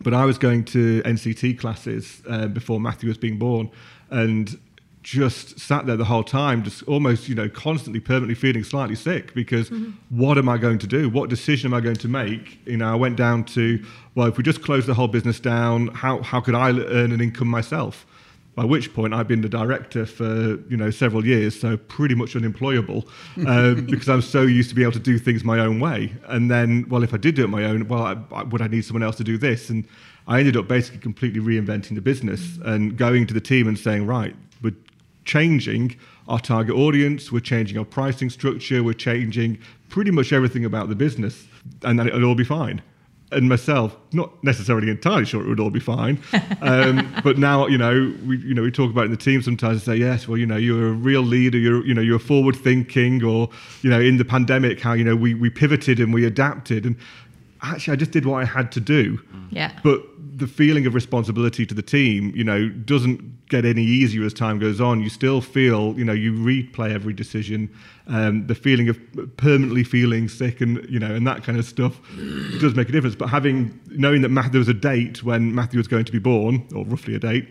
But 0.00 0.14
I 0.14 0.24
was 0.24 0.38
going 0.38 0.64
to 0.66 1.02
NCT 1.02 1.58
classes 1.58 2.22
uh, 2.28 2.48
before 2.48 2.80
Matthew 2.80 3.08
was 3.08 3.18
being 3.18 3.38
born, 3.38 3.70
and 4.10 4.58
just 5.06 5.60
sat 5.60 5.86
there 5.86 5.96
the 5.96 6.04
whole 6.04 6.24
time, 6.24 6.64
just 6.64 6.82
almost, 6.82 7.28
you 7.28 7.34
know, 7.36 7.48
constantly, 7.48 8.00
permanently 8.00 8.34
feeling 8.34 8.64
slightly 8.64 8.96
sick 8.96 9.32
because 9.34 9.70
what 10.08 10.36
am 10.36 10.48
I 10.48 10.58
going 10.58 10.78
to 10.80 10.86
do? 10.88 11.08
What 11.08 11.30
decision 11.30 11.70
am 11.70 11.74
I 11.74 11.80
going 11.80 11.94
to 11.94 12.08
make? 12.08 12.58
You 12.66 12.76
know, 12.76 12.90
I 12.90 12.96
went 12.96 13.16
down 13.16 13.44
to, 13.44 13.80
well, 14.16 14.26
if 14.26 14.36
we 14.36 14.42
just 14.42 14.62
close 14.62 14.84
the 14.84 14.94
whole 14.94 15.06
business 15.06 15.38
down, 15.38 15.88
how, 15.88 16.22
how 16.22 16.40
could 16.40 16.56
I 16.56 16.70
earn 16.70 17.12
an 17.12 17.20
income 17.20 17.46
myself? 17.46 18.04
By 18.56 18.64
which 18.64 18.94
point 18.94 19.12
I've 19.12 19.28
been 19.28 19.42
the 19.42 19.50
director 19.50 20.06
for 20.06 20.58
you 20.68 20.76
know 20.78 20.90
several 20.90 21.26
years, 21.26 21.60
so 21.60 21.76
pretty 21.76 22.14
much 22.14 22.34
unemployable 22.34 23.06
um, 23.46 23.84
because 23.90 24.08
I'm 24.08 24.22
so 24.22 24.42
used 24.42 24.70
to 24.70 24.74
be 24.74 24.82
able 24.82 24.92
to 24.92 24.98
do 24.98 25.18
things 25.18 25.44
my 25.44 25.58
own 25.58 25.78
way. 25.78 26.14
And 26.24 26.50
then, 26.50 26.86
well, 26.88 27.02
if 27.02 27.12
I 27.12 27.18
did 27.18 27.34
do 27.34 27.44
it 27.44 27.48
my 27.48 27.64
own, 27.64 27.86
well, 27.86 28.02
I, 28.02 28.16
I, 28.34 28.42
would 28.44 28.62
I 28.62 28.66
need 28.66 28.82
someone 28.82 29.02
else 29.02 29.16
to 29.16 29.24
do 29.24 29.36
this? 29.36 29.68
And 29.68 29.86
I 30.26 30.38
ended 30.38 30.56
up 30.56 30.68
basically 30.68 31.00
completely 31.00 31.40
reinventing 31.40 31.96
the 31.96 32.00
business 32.00 32.58
and 32.64 32.96
going 32.96 33.26
to 33.26 33.34
the 33.34 33.42
team 33.42 33.68
and 33.68 33.78
saying, 33.78 34.06
right, 34.06 34.34
we're 34.62 34.74
changing 35.26 35.94
our 36.26 36.40
target 36.40 36.74
audience, 36.74 37.30
we're 37.30 37.40
changing 37.40 37.76
our 37.76 37.84
pricing 37.84 38.30
structure, 38.30 38.82
we're 38.82 38.94
changing 38.94 39.58
pretty 39.90 40.10
much 40.10 40.32
everything 40.32 40.64
about 40.64 40.88
the 40.88 40.96
business, 40.96 41.46
and 41.82 41.98
then 41.98 42.08
it'll 42.08 42.24
all 42.24 42.34
be 42.34 42.42
fine 42.42 42.82
and 43.32 43.48
myself, 43.48 43.96
not 44.12 44.32
necessarily 44.44 44.88
entirely 44.88 45.24
sure 45.24 45.42
it 45.42 45.48
would 45.48 45.58
all 45.58 45.70
be 45.70 45.80
fine. 45.80 46.22
Um, 46.60 47.12
but 47.24 47.38
now, 47.38 47.66
you 47.66 47.78
know, 47.78 48.14
we 48.24 48.38
you 48.38 48.54
know 48.54 48.62
we 48.62 48.70
talk 48.70 48.90
about 48.90 49.02
it 49.02 49.06
in 49.06 49.10
the 49.10 49.16
team 49.16 49.42
sometimes 49.42 49.72
and 49.72 49.82
say, 49.82 49.96
yes, 49.96 50.28
well, 50.28 50.38
you 50.38 50.46
know, 50.46 50.56
you're 50.56 50.88
a 50.88 50.92
real 50.92 51.22
leader. 51.22 51.58
You're 51.58 51.84
you 51.84 51.94
know 51.94 52.02
you're 52.02 52.18
forward 52.18 52.56
thinking, 52.56 53.22
or 53.24 53.48
you 53.82 53.90
know, 53.90 54.00
in 54.00 54.16
the 54.16 54.24
pandemic, 54.24 54.80
how 54.80 54.92
you 54.92 55.04
know 55.04 55.16
we 55.16 55.34
we 55.34 55.50
pivoted 55.50 55.98
and 55.98 56.14
we 56.14 56.24
adapted, 56.24 56.86
and 56.86 56.96
actually, 57.62 57.92
I 57.92 57.96
just 57.96 58.12
did 58.12 58.26
what 58.26 58.42
I 58.42 58.44
had 58.44 58.70
to 58.72 58.80
do. 58.80 59.20
Yeah. 59.50 59.72
But 59.82 60.02
the 60.36 60.46
feeling 60.46 60.86
of 60.86 60.94
responsibility 60.94 61.64
to 61.64 61.74
the 61.74 61.82
team, 61.82 62.32
you 62.36 62.44
know, 62.44 62.68
doesn't 62.68 63.48
get 63.48 63.64
any 63.64 63.82
easier 63.82 64.24
as 64.24 64.34
time 64.34 64.58
goes 64.58 64.80
on. 64.80 65.00
You 65.00 65.08
still 65.08 65.40
feel, 65.40 65.94
you 65.96 66.04
know, 66.04 66.12
you 66.12 66.32
replay 66.32 66.92
every 66.92 67.14
decision. 67.14 67.74
Um, 68.06 68.46
the 68.46 68.54
feeling 68.54 68.88
of 68.88 68.98
permanently 69.38 69.82
feeling 69.82 70.28
sick 70.28 70.60
and 70.60 70.88
you 70.88 70.98
know 70.98 71.12
and 71.12 71.26
that 71.26 71.42
kind 71.42 71.58
of 71.58 71.64
stuff 71.64 72.00
does 72.60 72.74
make 72.74 72.88
a 72.88 72.92
difference. 72.92 73.16
But 73.16 73.28
having 73.28 73.80
knowing 73.90 74.22
that 74.22 74.28
Matthew, 74.28 74.52
there 74.52 74.58
was 74.60 74.68
a 74.68 74.74
date 74.74 75.24
when 75.24 75.54
Matthew 75.54 75.78
was 75.78 75.88
going 75.88 76.04
to 76.04 76.12
be 76.12 76.18
born, 76.18 76.66
or 76.74 76.84
roughly 76.84 77.14
a 77.14 77.18
date, 77.18 77.48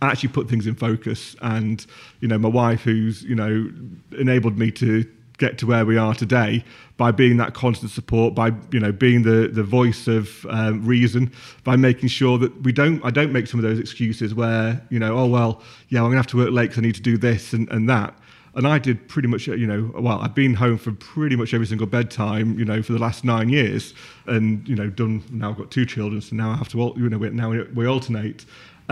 actually 0.00 0.30
put 0.30 0.48
things 0.48 0.66
in 0.66 0.74
focus. 0.76 1.34
And 1.42 1.84
you 2.20 2.28
know, 2.28 2.38
my 2.38 2.48
wife, 2.48 2.82
who's 2.82 3.24
you 3.24 3.34
know 3.34 3.70
enabled 4.18 4.58
me 4.58 4.70
to 4.72 5.04
get 5.38 5.58
to 5.58 5.66
where 5.66 5.84
we 5.84 5.96
are 5.96 6.14
today 6.14 6.64
by 6.96 7.10
being 7.10 7.36
that 7.38 7.54
constant 7.54 7.90
support, 7.90 8.34
by 8.34 8.52
you 8.70 8.80
know 8.80 8.92
being 8.92 9.22
the 9.22 9.48
the 9.48 9.62
voice 9.62 10.06
of 10.06 10.46
um, 10.50 10.84
reason, 10.84 11.32
by 11.64 11.76
making 11.76 12.08
sure 12.08 12.38
that 12.38 12.62
we 12.62 12.72
don't 12.72 13.04
I 13.04 13.10
don't 13.10 13.32
make 13.32 13.46
some 13.46 13.58
of 13.58 13.64
those 13.64 13.78
excuses 13.78 14.34
where 14.34 14.80
you 14.90 14.98
know 14.98 15.16
oh 15.16 15.26
well 15.26 15.62
yeah 15.88 16.00
I'm 16.00 16.06
gonna 16.06 16.16
have 16.16 16.26
to 16.28 16.36
work 16.36 16.50
late 16.50 16.64
because 16.64 16.78
I 16.78 16.82
need 16.82 16.94
to 16.96 17.02
do 17.02 17.16
this 17.16 17.52
and, 17.52 17.68
and 17.70 17.88
that. 17.88 18.14
And 18.54 18.68
I 18.68 18.78
did 18.78 19.08
pretty 19.08 19.28
much, 19.28 19.46
you 19.46 19.66
know, 19.66 19.90
well, 19.98 20.18
I've 20.20 20.34
been 20.34 20.52
home 20.52 20.76
for 20.76 20.92
pretty 20.92 21.36
much 21.36 21.54
every 21.54 21.66
single 21.66 21.86
bedtime, 21.86 22.58
you 22.58 22.66
know, 22.66 22.82
for 22.82 22.92
the 22.92 22.98
last 22.98 23.24
nine 23.24 23.48
years, 23.48 23.94
and 24.26 24.68
you 24.68 24.76
know, 24.76 24.90
done. 24.90 25.22
Now 25.30 25.50
I've 25.50 25.56
got 25.56 25.70
two 25.70 25.86
children, 25.86 26.20
so 26.20 26.36
now 26.36 26.50
I 26.50 26.56
have 26.56 26.68
to, 26.68 26.92
you 26.96 27.08
know, 27.08 27.16
now 27.16 27.50
we 27.74 27.86
alternate, 27.86 28.44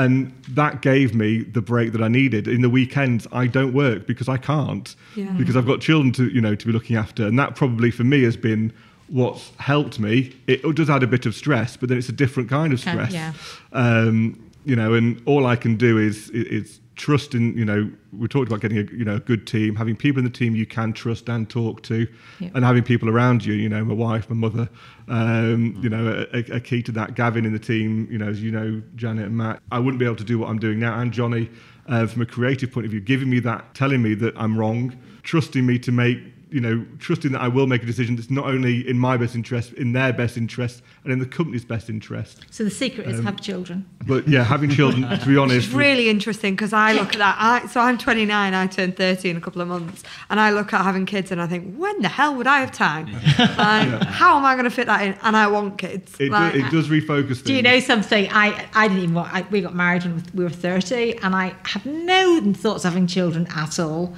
and 0.05 0.33
that 0.49 0.83
gave 0.83 1.15
me 1.15 1.43
the 1.43 1.61
break 1.63 1.93
that 1.93 2.03
I 2.03 2.09
needed. 2.09 2.49
In 2.49 2.63
the 2.63 2.71
weekends, 2.71 3.27
I 3.33 3.47
don't 3.47 3.73
work 3.73 4.07
because 4.07 4.29
I 4.29 4.39
can't, 4.39 4.95
Yeah. 5.15 5.33
because 5.41 5.57
I've 5.57 5.67
got 5.67 5.81
children 5.81 6.13
to, 6.15 6.25
you 6.29 6.41
know, 6.41 6.55
to 6.55 6.67
be 6.67 6.73
looking 6.73 6.97
after, 6.97 7.27
and 7.27 7.39
that 7.39 7.55
probably 7.57 7.91
for 7.91 8.05
me 8.05 8.23
has 8.23 8.37
been 8.37 8.73
what's 9.09 9.51
helped 9.59 9.99
me. 9.99 10.33
It 10.47 10.63
does 10.77 10.89
add 10.89 11.03
a 11.03 11.07
bit 11.07 11.27
of 11.27 11.35
stress, 11.35 11.77
but 11.77 11.89
then 11.89 11.99
it's 11.99 12.09
a 12.09 12.13
different 12.25 12.49
kind 12.49 12.73
of 12.73 12.81
stress. 12.81 13.13
yeah. 13.13 13.33
Um, 13.73 14.39
you 14.65 14.77
know, 14.77 14.95
and 14.95 15.21
all 15.27 15.47
I 15.47 15.57
can 15.57 15.77
do 15.77 15.99
is 15.99 16.31
is 16.31 16.81
trust 17.01 17.35
in. 17.35 17.57
You 17.57 17.65
know, 17.65 17.91
we 18.13 18.29
talked 18.29 18.49
about 18.49 18.61
getting 18.61 18.79
a 18.79 18.83
you 18.93 19.05
know 19.05 19.17
a 19.17 19.21
good 19.21 19.47
team, 19.47 19.75
having 19.75 19.97
people 19.97 20.19
in 20.21 20.25
the 20.25 20.31
team 20.31 20.55
you 20.55 20.67
can 20.67 20.93
trust 20.93 21.29
and 21.29 21.49
talk 21.49 21.83
to, 21.85 22.07
Yeah. 22.39 22.51
and 22.55 22.65
having 22.65 22.83
people 22.83 23.09
around 23.09 23.45
you. 23.45 23.55
You 23.55 23.69
know, 23.69 23.85
my 23.85 23.95
wife, 23.95 24.29
my 24.29 24.37
mother. 24.37 24.69
Um, 25.09 25.79
you 25.83 25.89
know, 25.89 26.27
a, 26.33 26.39
a 26.57 26.61
key 26.61 26.83
to 26.85 26.93
that. 26.93 27.15
Gavin 27.15 27.45
in 27.45 27.53
the 27.53 27.59
team. 27.59 28.07
You 28.11 28.19
know, 28.19 28.29
as 28.29 28.43
you 28.43 28.51
know, 28.51 28.83
Janet 28.97 29.27
and 29.27 29.37
Matt. 29.37 29.61
I 29.73 29.79
wouldn't 29.79 29.99
be 29.99 30.05
able 30.05 30.17
to 30.17 30.25
do 30.25 30.39
what 30.39 30.49
I'm 30.51 30.59
doing 30.59 30.79
now, 30.79 31.01
and 31.01 31.11
Johnny, 31.13 31.49
uh, 31.89 32.07
from 32.07 32.23
a 32.23 32.27
creative 32.27 32.71
point 32.71 32.85
of 32.87 32.91
view, 32.93 33.01
giving 33.01 33.31
me 33.31 33.41
that, 33.41 33.75
telling 33.75 34.03
me 34.03 34.15
that 34.15 34.35
I'm 34.37 34.59
wrong, 34.59 34.97
trusting 35.23 35.65
me 35.65 35.79
to 35.81 35.93
make. 35.93 36.19
You 36.51 36.61
know, 36.61 36.85
trusting 36.99 37.31
that 37.33 37.41
I 37.41 37.49
will 37.49 37.67
make 37.69 37.83
a 37.83 37.87
decision 37.87 38.17
that's 38.17 38.29
not 38.31 38.45
only 38.47 38.89
in 38.89 38.99
my 38.99 39.17
best 39.17 39.35
interest, 39.37 39.73
in 39.75 39.93
their 39.93 40.13
best 40.13 40.37
interest, 40.37 40.83
and 41.05 41.13
in 41.13 41.19
the 41.21 41.27
company's 41.27 41.65
best 41.65 41.89
interest. 41.89 42.45
So 42.51 42.65
the 42.65 42.71
secret 42.71 43.07
Um, 43.07 43.13
is 43.15 43.21
have 43.25 43.41
children. 43.41 43.87
But 44.07 44.27
yeah, 44.27 44.43
having 44.43 44.69
children, 44.71 45.03
to 45.19 45.27
be 45.27 45.37
honest, 45.43 45.67
It's 45.67 45.75
really 45.75 46.09
interesting 46.09 46.55
because 46.57 46.73
I 46.73 46.93
look 46.93 47.13
at 47.13 47.19
that. 47.19 47.37
I, 47.39 47.67
so 47.69 47.81
I'm 47.81 47.99
29. 47.99 48.53
I 48.55 48.67
turn 48.67 48.91
30 48.93 49.31
in 49.31 49.37
a 49.37 49.41
couple 49.41 49.63
of 49.63 49.69
months, 49.69 50.03
and 50.29 50.41
I 50.41 50.51
look 50.51 50.73
at 50.73 50.83
having 50.83 51.07
kids, 51.07 51.31
and 51.31 51.41
I 51.41 51.47
think, 51.47 51.77
when 51.77 52.03
the 52.03 52.09
hell 52.09 52.35
would 52.35 52.47
I 52.49 52.59
have 52.61 52.73
time? 52.73 53.07
Like, 53.39 54.03
How 54.09 54.37
am 54.37 54.45
I 54.45 54.55
going 54.55 54.65
to 54.65 54.71
fit 54.71 54.87
that 54.87 55.03
in? 55.03 55.15
And 55.23 55.37
I 55.37 55.47
want 55.47 55.79
kids. 55.79 56.17
it, 56.19 56.31
Like, 56.31 56.55
do, 56.55 56.59
it 56.61 56.71
does 56.71 56.89
refocus 56.89 57.27
things. 57.27 57.43
Do 57.43 57.55
you 57.55 57.63
know 57.63 57.79
something? 57.81 58.29
I, 58.33 58.67
I 58.75 58.89
didn't 58.89 59.03
even 59.05 59.15
want, 59.15 59.33
I, 59.33 59.43
we 59.51 59.61
got 59.61 59.75
married 59.75 60.03
when 60.05 60.23
we 60.35 60.43
were 60.45 60.51
30 60.51 61.19
and 61.19 61.35
I 61.35 61.55
had 61.65 61.85
no 61.87 62.53
thoughts 62.55 62.85
of 62.85 62.93
having 62.93 63.07
children 63.07 63.47
at 63.55 63.79
all. 63.79 64.15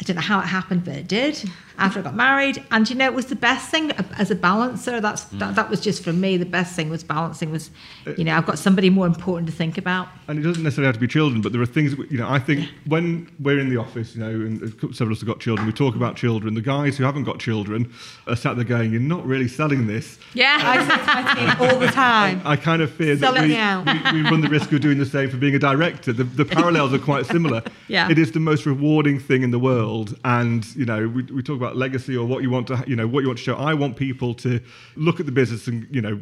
I 0.00 0.04
don't 0.04 0.16
know 0.16 0.22
how 0.22 0.40
it 0.40 0.46
happened, 0.46 0.84
but 0.84 0.94
it 0.96 1.06
did 1.08 1.44
after 1.78 2.00
I 2.00 2.02
got 2.02 2.14
married. 2.14 2.64
And 2.70 2.88
you 2.88 2.96
know, 2.96 3.06
it 3.06 3.14
was 3.14 3.26
the 3.26 3.36
best 3.36 3.70
thing 3.70 3.92
as 4.18 4.30
a 4.30 4.34
balancer. 4.34 5.00
That's 5.00 5.24
mm. 5.24 5.38
that, 5.38 5.54
that 5.56 5.70
was 5.70 5.80
just 5.80 6.02
for 6.02 6.12
me. 6.12 6.36
The 6.36 6.46
best 6.46 6.74
thing 6.74 6.90
was 6.90 7.04
balancing 7.04 7.50
was, 7.50 7.70
uh, 8.06 8.12
you 8.16 8.24
know, 8.24 8.36
I've 8.36 8.46
got 8.46 8.58
somebody 8.58 8.90
more 8.90 9.06
important 9.06 9.48
to 9.48 9.54
think 9.54 9.78
about. 9.78 10.08
and 10.28 10.38
it 10.38 10.42
doesn't 10.42 10.62
necessarily 10.62 10.86
have 10.86 10.96
to 10.96 11.00
be 11.00 11.08
children, 11.08 11.40
but 11.40 11.52
there 11.52 11.60
are 11.60 11.66
things, 11.66 11.96
you 12.10 12.18
know, 12.18 12.28
I 12.28 12.38
think 12.38 12.68
when 12.86 13.30
we're 13.40 13.58
in 13.58 13.68
the 13.70 13.76
office, 13.76 14.14
you 14.14 14.20
know, 14.20 14.30
and 14.30 14.60
several 14.94 15.08
of 15.08 15.12
us 15.12 15.20
have 15.20 15.28
got 15.28 15.40
children, 15.40 15.66
we 15.66 15.72
talk 15.72 15.94
about 15.94 16.16
children. 16.16 16.54
The 16.54 16.60
guys 16.60 16.96
who 16.96 17.04
haven't 17.04 17.24
got 17.24 17.38
children 17.38 17.92
are 18.26 18.36
sat 18.36 18.56
there 18.56 18.64
going, 18.64 18.92
you're 18.92 19.00
not 19.00 19.24
really 19.26 19.48
selling 19.48 19.86
this. 19.86 20.18
Yeah. 20.34 20.58
Uh, 20.62 20.66
I 20.66 21.22
my 21.22 21.34
team 21.34 21.70
all 21.70 21.78
the 21.78 21.86
time. 21.88 22.40
I 22.44 22.56
kind 22.56 22.82
of 22.82 22.90
fear 22.92 23.16
Sell 23.16 23.34
that 23.34 23.42
we, 23.42 24.18
we, 24.18 24.22
we 24.22 24.30
run 24.30 24.40
the 24.40 24.48
risk 24.48 24.72
of 24.72 24.80
doing 24.80 24.98
the 24.98 25.06
same 25.06 25.30
for 25.30 25.36
being 25.36 25.54
a 25.54 25.58
director. 25.58 26.12
The, 26.12 26.24
the 26.24 26.44
parallels 26.44 26.92
are 26.92 26.98
quite 26.98 27.26
similar. 27.26 27.62
Yeah. 27.86 28.10
It 28.10 28.18
is 28.18 28.32
the 28.32 28.40
most 28.40 28.64
rewarding 28.64 29.18
thing 29.18 29.42
in 29.42 29.50
the 29.50 29.58
world. 29.58 30.18
And, 30.24 30.64
you 30.74 30.86
know, 30.86 31.06
we, 31.06 31.22
we 31.24 31.42
talk 31.42 31.56
about 31.56 31.63
legacy 31.72 32.16
or 32.16 32.26
what 32.26 32.42
you 32.42 32.50
want 32.50 32.66
to, 32.68 32.84
you 32.86 32.96
know, 32.96 33.06
what 33.06 33.20
you 33.20 33.28
want 33.28 33.38
to 33.38 33.44
show. 33.44 33.56
I 33.56 33.74
want 33.74 33.96
people 33.96 34.34
to 34.34 34.60
look 34.96 35.20
at 35.20 35.26
the 35.26 35.32
business 35.32 35.66
and, 35.66 35.86
you 35.90 36.00
know, 36.02 36.20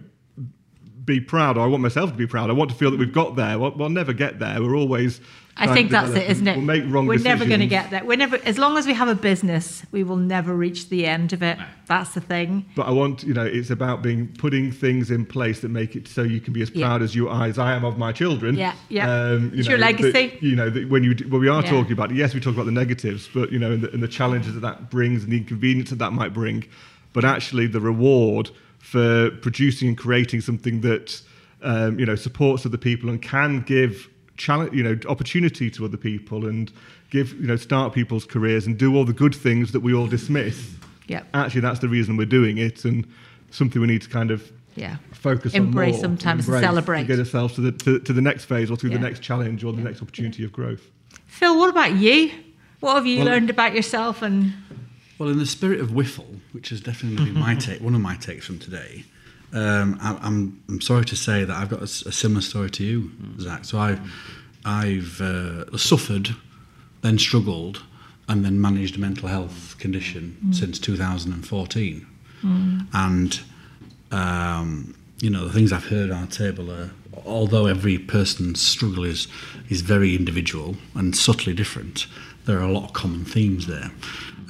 be 1.04 1.20
proud, 1.20 1.58
or 1.58 1.62
I 1.62 1.66
want 1.66 1.82
myself 1.82 2.10
to 2.10 2.16
be 2.16 2.26
proud. 2.26 2.48
I 2.48 2.52
want 2.52 2.70
to 2.70 2.76
feel 2.76 2.90
that 2.92 3.00
we've 3.00 3.12
got 3.12 3.34
there. 3.34 3.58
We'll 3.58 3.88
never 3.88 4.12
get 4.12 4.38
there. 4.38 4.62
We're 4.62 4.76
always. 4.76 5.20
I 5.56 5.72
think 5.74 5.90
that's 5.90 6.10
it, 6.12 6.30
isn't 6.30 6.46
it? 6.48 6.56
We'll 6.56 6.64
make 6.64 6.82
wrong 6.86 7.06
We're 7.06 7.18
never 7.18 7.44
going 7.44 7.60
to 7.60 7.66
get 7.66 7.90
there. 7.90 8.04
We're 8.04 8.16
never, 8.16 8.36
as 8.44 8.58
long 8.58 8.78
as 8.78 8.86
we 8.86 8.94
have 8.94 9.08
a 9.08 9.14
business, 9.14 9.84
we 9.92 10.02
will 10.02 10.16
never 10.16 10.54
reach 10.54 10.88
the 10.88 11.06
end 11.06 11.32
of 11.32 11.42
it. 11.42 11.58
That's 11.86 12.14
the 12.14 12.20
thing. 12.22 12.64
But 12.74 12.86
I 12.86 12.90
want, 12.90 13.22
you 13.22 13.34
know, 13.34 13.44
it's 13.44 13.70
about 13.70 14.02
being 14.02 14.28
putting 14.38 14.72
things 14.72 15.10
in 15.10 15.26
place 15.26 15.60
that 15.60 15.68
make 15.68 15.94
it 15.94 16.08
so 16.08 16.22
you 16.22 16.40
can 16.40 16.52
be 16.54 16.62
as 16.62 16.70
Yeah. 16.70 16.86
proud 16.86 17.02
as 17.02 17.14
you 17.14 17.28
are, 17.28 17.44
as 17.46 17.58
I 17.58 17.74
am 17.74 17.84
of 17.84 17.98
my 17.98 18.12
children. 18.12 18.56
Yeah, 18.56 18.72
yeah. 18.88 19.10
Um, 19.12 19.50
you 19.52 19.58
It's 19.60 19.68
know, 19.68 19.76
your 19.76 19.78
that- 19.80 20.00
legacy. 20.00 20.38
you 20.40 20.56
know, 20.56 20.70
that 20.70 20.88
when 20.88 21.04
you 21.04 21.14
when 21.28 21.40
we 21.42 21.48
are 21.48 21.62
Yeah. 21.62 21.70
talking 21.70 21.92
about 21.92 22.10
it, 22.10 22.16
yes, 22.16 22.32
we 22.34 22.40
talk 22.40 22.54
about 22.54 22.66
the 22.66 22.72
negatives, 22.72 23.28
but 23.32 23.52
you 23.52 23.58
know, 23.58 23.72
and 23.72 23.82
the, 23.82 23.92
and 23.92 24.02
the 24.02 24.08
challenges 24.08 24.54
that 24.54 24.60
that 24.60 24.90
brings 24.90 25.22
and 25.22 25.32
the 25.32 25.36
inconvenience 25.36 25.90
that 25.90 25.98
that 25.98 26.12
might 26.12 26.32
bring, 26.32 26.64
but 27.12 27.24
actually 27.24 27.66
the 27.66 27.80
reward 27.80 28.50
for 28.78 29.30
producing 29.42 29.88
and 29.88 29.98
creating 29.98 30.40
something 30.40 30.80
that 30.80 31.20
um, 31.62 31.98
you 32.00 32.06
know 32.06 32.16
supports 32.16 32.64
other 32.66 32.78
people 32.78 33.08
and 33.10 33.20
can 33.22 33.60
give 33.60 34.08
challenge, 34.42 34.72
you 34.74 34.82
know, 34.82 34.96
opportunity 35.08 35.70
to 35.70 35.84
other 35.84 35.96
people 35.96 36.46
and 36.46 36.72
give 37.10 37.32
you 37.40 37.46
know 37.46 37.56
start 37.56 37.92
people's 37.94 38.24
careers 38.24 38.66
and 38.66 38.76
do 38.76 38.96
all 38.96 39.04
the 39.04 39.12
good 39.12 39.34
things 39.34 39.70
that 39.72 39.80
we 39.80 39.94
all 39.94 40.06
dismiss 40.08 40.58
Yep. 41.08 41.26
actually 41.34 41.60
that's 41.60 41.80
the 41.80 41.88
reason 41.88 42.16
we're 42.16 42.34
doing 42.40 42.58
it 42.58 42.84
and 42.84 43.06
something 43.50 43.80
we 43.80 43.86
need 43.86 44.02
to 44.02 44.08
kind 44.08 44.30
of 44.30 44.40
Yeah. 44.76 44.96
focus 45.12 45.52
Embrace 45.54 45.94
on 45.96 46.00
more, 46.00 46.00
sometimes 46.00 46.40
and 46.48 46.54
embrace 46.56 46.64
celebrate. 46.68 47.00
to 47.02 47.06
get 47.08 47.18
ourselves 47.18 47.54
to 47.54 47.60
the 47.60 47.72
to, 47.84 47.98
to 48.00 48.12
the 48.12 48.22
next 48.22 48.44
phase 48.46 48.68
or 48.70 48.76
to 48.78 48.88
Yeah. 48.88 48.96
the 48.96 49.02
next 49.08 49.20
challenge 49.22 49.62
or 49.64 49.72
the 49.72 49.82
next 49.82 50.00
opportunity 50.02 50.42
of 50.44 50.50
growth 50.52 50.84
Phill, 51.26 51.56
what 51.58 51.70
about 51.70 51.92
you? 51.96 52.30
What 52.80 52.94
have 52.96 53.06
you 53.06 53.18
Well- 53.18 53.26
learned 53.26 53.50
about 53.50 53.74
yourself? 53.74 54.22
And 54.22 54.52
Well, 55.18 55.28
in 55.28 55.38
the 55.38 55.46
spirit 55.46 55.80
of 55.80 55.90
Whiffle, 55.90 56.40
which 56.52 56.68
has 56.70 56.80
definitely 56.80 57.24
been 57.26 57.34
my 57.48 57.54
take, 57.66 57.80
one 57.80 57.94
of 57.94 58.00
my 58.00 58.16
takes 58.16 58.44
from 58.46 58.58
today, 58.58 59.04
um, 59.52 59.98
I, 60.00 60.18
I'm 60.22 60.62
I'm 60.68 60.80
sorry 60.80 61.04
to 61.04 61.16
say 61.16 61.44
that 61.44 61.54
I've 61.56 61.68
got 61.68 61.82
a 61.82 61.86
similar 61.86 62.40
story 62.40 62.70
to 62.70 62.84
you, 62.84 63.10
Zach. 63.38 63.64
So 63.64 63.78
I've 63.78 64.00
I've 64.64 65.20
uh, 65.20 65.76
suffered, 65.76 66.30
then 67.02 67.18
struggled, 67.18 67.82
and 68.28 68.44
then 68.44 68.60
managed 68.60 68.96
a 68.96 69.00
mental 69.00 69.28
health 69.28 69.76
condition 69.78 70.36
since 70.52 70.78
2014, 70.78 72.06
and 72.94 73.40
um, 74.10 74.94
you 75.20 75.30
know 75.30 75.44
the 75.46 75.52
things 75.52 75.72
I've 75.72 75.86
heard 75.86 76.10
on 76.10 76.26
the 76.26 76.32
table 76.32 76.70
are. 76.70 76.90
Although 77.26 77.66
every 77.66 77.98
person's 77.98 78.60
struggle 78.60 79.04
is 79.04 79.28
is 79.68 79.82
very 79.82 80.16
individual 80.16 80.76
and 80.94 81.14
subtly 81.14 81.52
different, 81.52 82.06
there 82.46 82.58
are 82.58 82.62
a 82.62 82.72
lot 82.72 82.84
of 82.84 82.92
common 82.94 83.24
themes 83.26 83.66
there, 83.66 83.90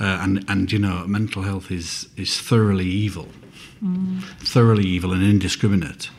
uh, 0.01 0.19
and 0.23 0.45
and 0.49 0.71
you 0.71 0.79
know 0.79 1.07
mental 1.07 1.43
health 1.43 1.71
is 1.73 2.09
is 2.17 2.41
thoroughly 2.41 2.87
evil, 2.87 3.29
thoroughly 4.41 4.85
evil 4.85 5.13
and 5.13 5.23
indiscriminate, 5.23 6.11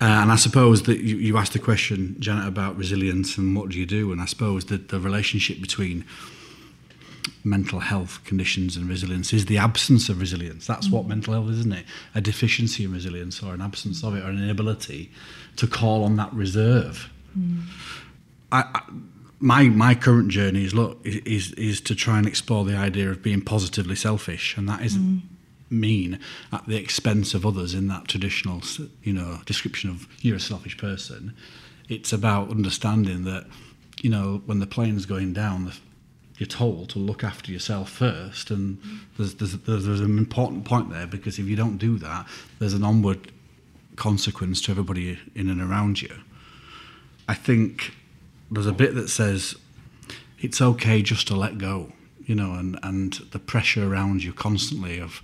Uh, 0.00 0.22
and 0.22 0.32
I 0.32 0.36
suppose 0.36 0.84
that 0.84 1.00
you, 1.00 1.16
you 1.18 1.36
asked 1.36 1.52
the 1.52 1.58
question, 1.58 2.16
Janet, 2.18 2.48
about 2.48 2.74
resilience 2.74 3.36
and 3.36 3.54
what 3.54 3.68
do 3.68 3.78
you 3.78 3.84
do? 3.84 4.12
And 4.12 4.20
I 4.22 4.24
suppose 4.24 4.64
that 4.66 4.88
the 4.88 4.98
relationship 4.98 5.60
between 5.60 6.06
mental 7.44 7.80
health 7.80 8.24
conditions 8.24 8.76
and 8.76 8.88
resilience 8.88 9.34
is 9.34 9.44
the 9.44 9.58
absence 9.58 10.08
of 10.08 10.18
resilience. 10.18 10.66
That's 10.66 10.88
what 10.88 11.04
mm. 11.04 11.08
mental 11.08 11.34
health 11.34 11.50
is, 11.50 11.58
isn't 11.58 11.72
it? 11.72 11.84
A 12.14 12.20
deficiency 12.22 12.84
in 12.84 12.92
resilience 12.94 13.42
or 13.42 13.52
an 13.52 13.60
absence 13.60 14.02
of 14.02 14.14
it 14.16 14.24
or 14.24 14.28
an 14.28 14.42
inability 14.42 15.10
to 15.56 15.66
call 15.66 16.02
on 16.02 16.16
that 16.16 16.32
reserve. 16.32 17.10
Mm. 17.38 17.64
I, 18.52 18.62
I, 18.62 18.82
my 19.38 19.64
my 19.64 19.94
current 19.94 20.28
journey 20.28 20.64
is 20.64 20.72
look 20.72 20.98
is 21.04 21.52
is 21.52 21.80
to 21.82 21.94
try 21.94 22.16
and 22.16 22.26
explore 22.26 22.64
the 22.64 22.76
idea 22.76 23.10
of 23.10 23.22
being 23.22 23.42
positively 23.42 23.96
selfish, 23.96 24.56
and 24.56 24.66
that 24.68 24.82
isn't 24.82 25.02
mm. 25.02 25.20
Mean 25.70 26.18
at 26.52 26.66
the 26.66 26.76
expense 26.76 27.32
of 27.32 27.46
others 27.46 27.74
in 27.74 27.86
that 27.88 28.08
traditional 28.08 28.60
you 29.02 29.12
know 29.12 29.40
description 29.46 29.90
of 29.90 30.06
you're 30.20 30.36
a 30.36 30.40
selfish 30.40 30.76
person. 30.76 31.34
It's 31.88 32.12
about 32.12 32.50
understanding 32.50 33.24
that 33.24 33.46
you 34.02 34.10
know 34.10 34.42
when 34.46 34.58
the 34.58 34.66
plane's 34.66 35.06
going 35.06 35.32
down, 35.32 35.72
you're 36.38 36.46
told 36.46 36.88
to 36.90 36.98
look 36.98 37.22
after 37.22 37.52
yourself 37.52 37.90
first, 37.90 38.50
and 38.50 38.80
there's, 39.16 39.34
there's 39.34 39.56
there's 39.58 39.86
there's 39.86 40.00
an 40.00 40.18
important 40.18 40.64
point 40.64 40.90
there 40.90 41.06
because 41.06 41.38
if 41.38 41.46
you 41.46 41.56
don't 41.56 41.78
do 41.78 41.98
that, 41.98 42.26
there's 42.58 42.74
an 42.74 42.84
onward 42.84 43.32
consequence 43.96 44.62
to 44.62 44.70
everybody 44.70 45.18
in 45.34 45.50
and 45.50 45.60
around 45.60 46.00
you. 46.00 46.14
I 47.28 47.34
think 47.34 47.94
there's 48.50 48.66
a 48.66 48.72
bit 48.72 48.94
that 48.94 49.08
says 49.08 49.54
it's 50.40 50.60
okay 50.60 51.02
just 51.02 51.28
to 51.28 51.36
let 51.36 51.58
go, 51.58 51.92
you 52.24 52.34
know, 52.34 52.54
and, 52.54 52.78
and 52.82 53.12
the 53.30 53.38
pressure 53.38 53.86
around 53.86 54.24
you 54.24 54.32
constantly 54.32 54.98
of 54.98 55.22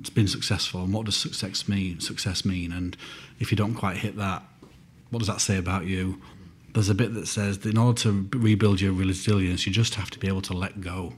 it's 0.00 0.10
been 0.10 0.28
successful 0.28 0.82
and 0.82 0.92
what 0.92 1.06
does 1.06 1.16
success 1.16 1.68
mean 1.68 2.00
success 2.00 2.44
mean? 2.44 2.72
And 2.72 2.96
if 3.38 3.50
you 3.50 3.56
don't 3.56 3.74
quite 3.74 3.98
hit 3.98 4.16
that 4.16 4.42
what 5.10 5.20
does 5.20 5.28
that 5.28 5.40
say 5.40 5.56
about 5.56 5.86
you? 5.86 6.20
There's 6.74 6.88
a 6.90 6.94
bit 6.94 7.14
that 7.14 7.26
says 7.26 7.58
that 7.60 7.70
in 7.70 7.78
order 7.78 7.98
to 8.02 8.28
rebuild 8.34 8.80
your 8.80 8.92
resilience 8.92 9.66
you 9.66 9.72
just 9.72 9.94
have 9.94 10.10
to 10.10 10.18
be 10.18 10.28
able 10.28 10.42
to 10.42 10.52
let 10.52 10.80
go 10.80 11.14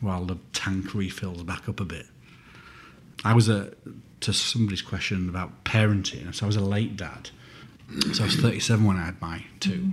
while 0.00 0.24
the 0.24 0.38
tank 0.52 0.94
refills 0.94 1.42
back 1.42 1.68
up 1.68 1.80
a 1.80 1.84
bit. 1.84 2.06
I 3.24 3.34
was 3.34 3.48
a 3.48 3.72
to 4.20 4.32
somebody's 4.32 4.82
question 4.82 5.28
about 5.28 5.64
parenting 5.64 6.34
so 6.34 6.44
I 6.44 6.48
was 6.48 6.56
a 6.56 6.60
late 6.60 6.96
dad. 6.96 7.30
So 8.12 8.22
I 8.22 8.26
was 8.26 8.36
37 8.36 8.84
when 8.84 8.96
I 8.96 9.06
had 9.06 9.20
my 9.20 9.44
2 9.60 9.70
mm-hmm. 9.70 9.90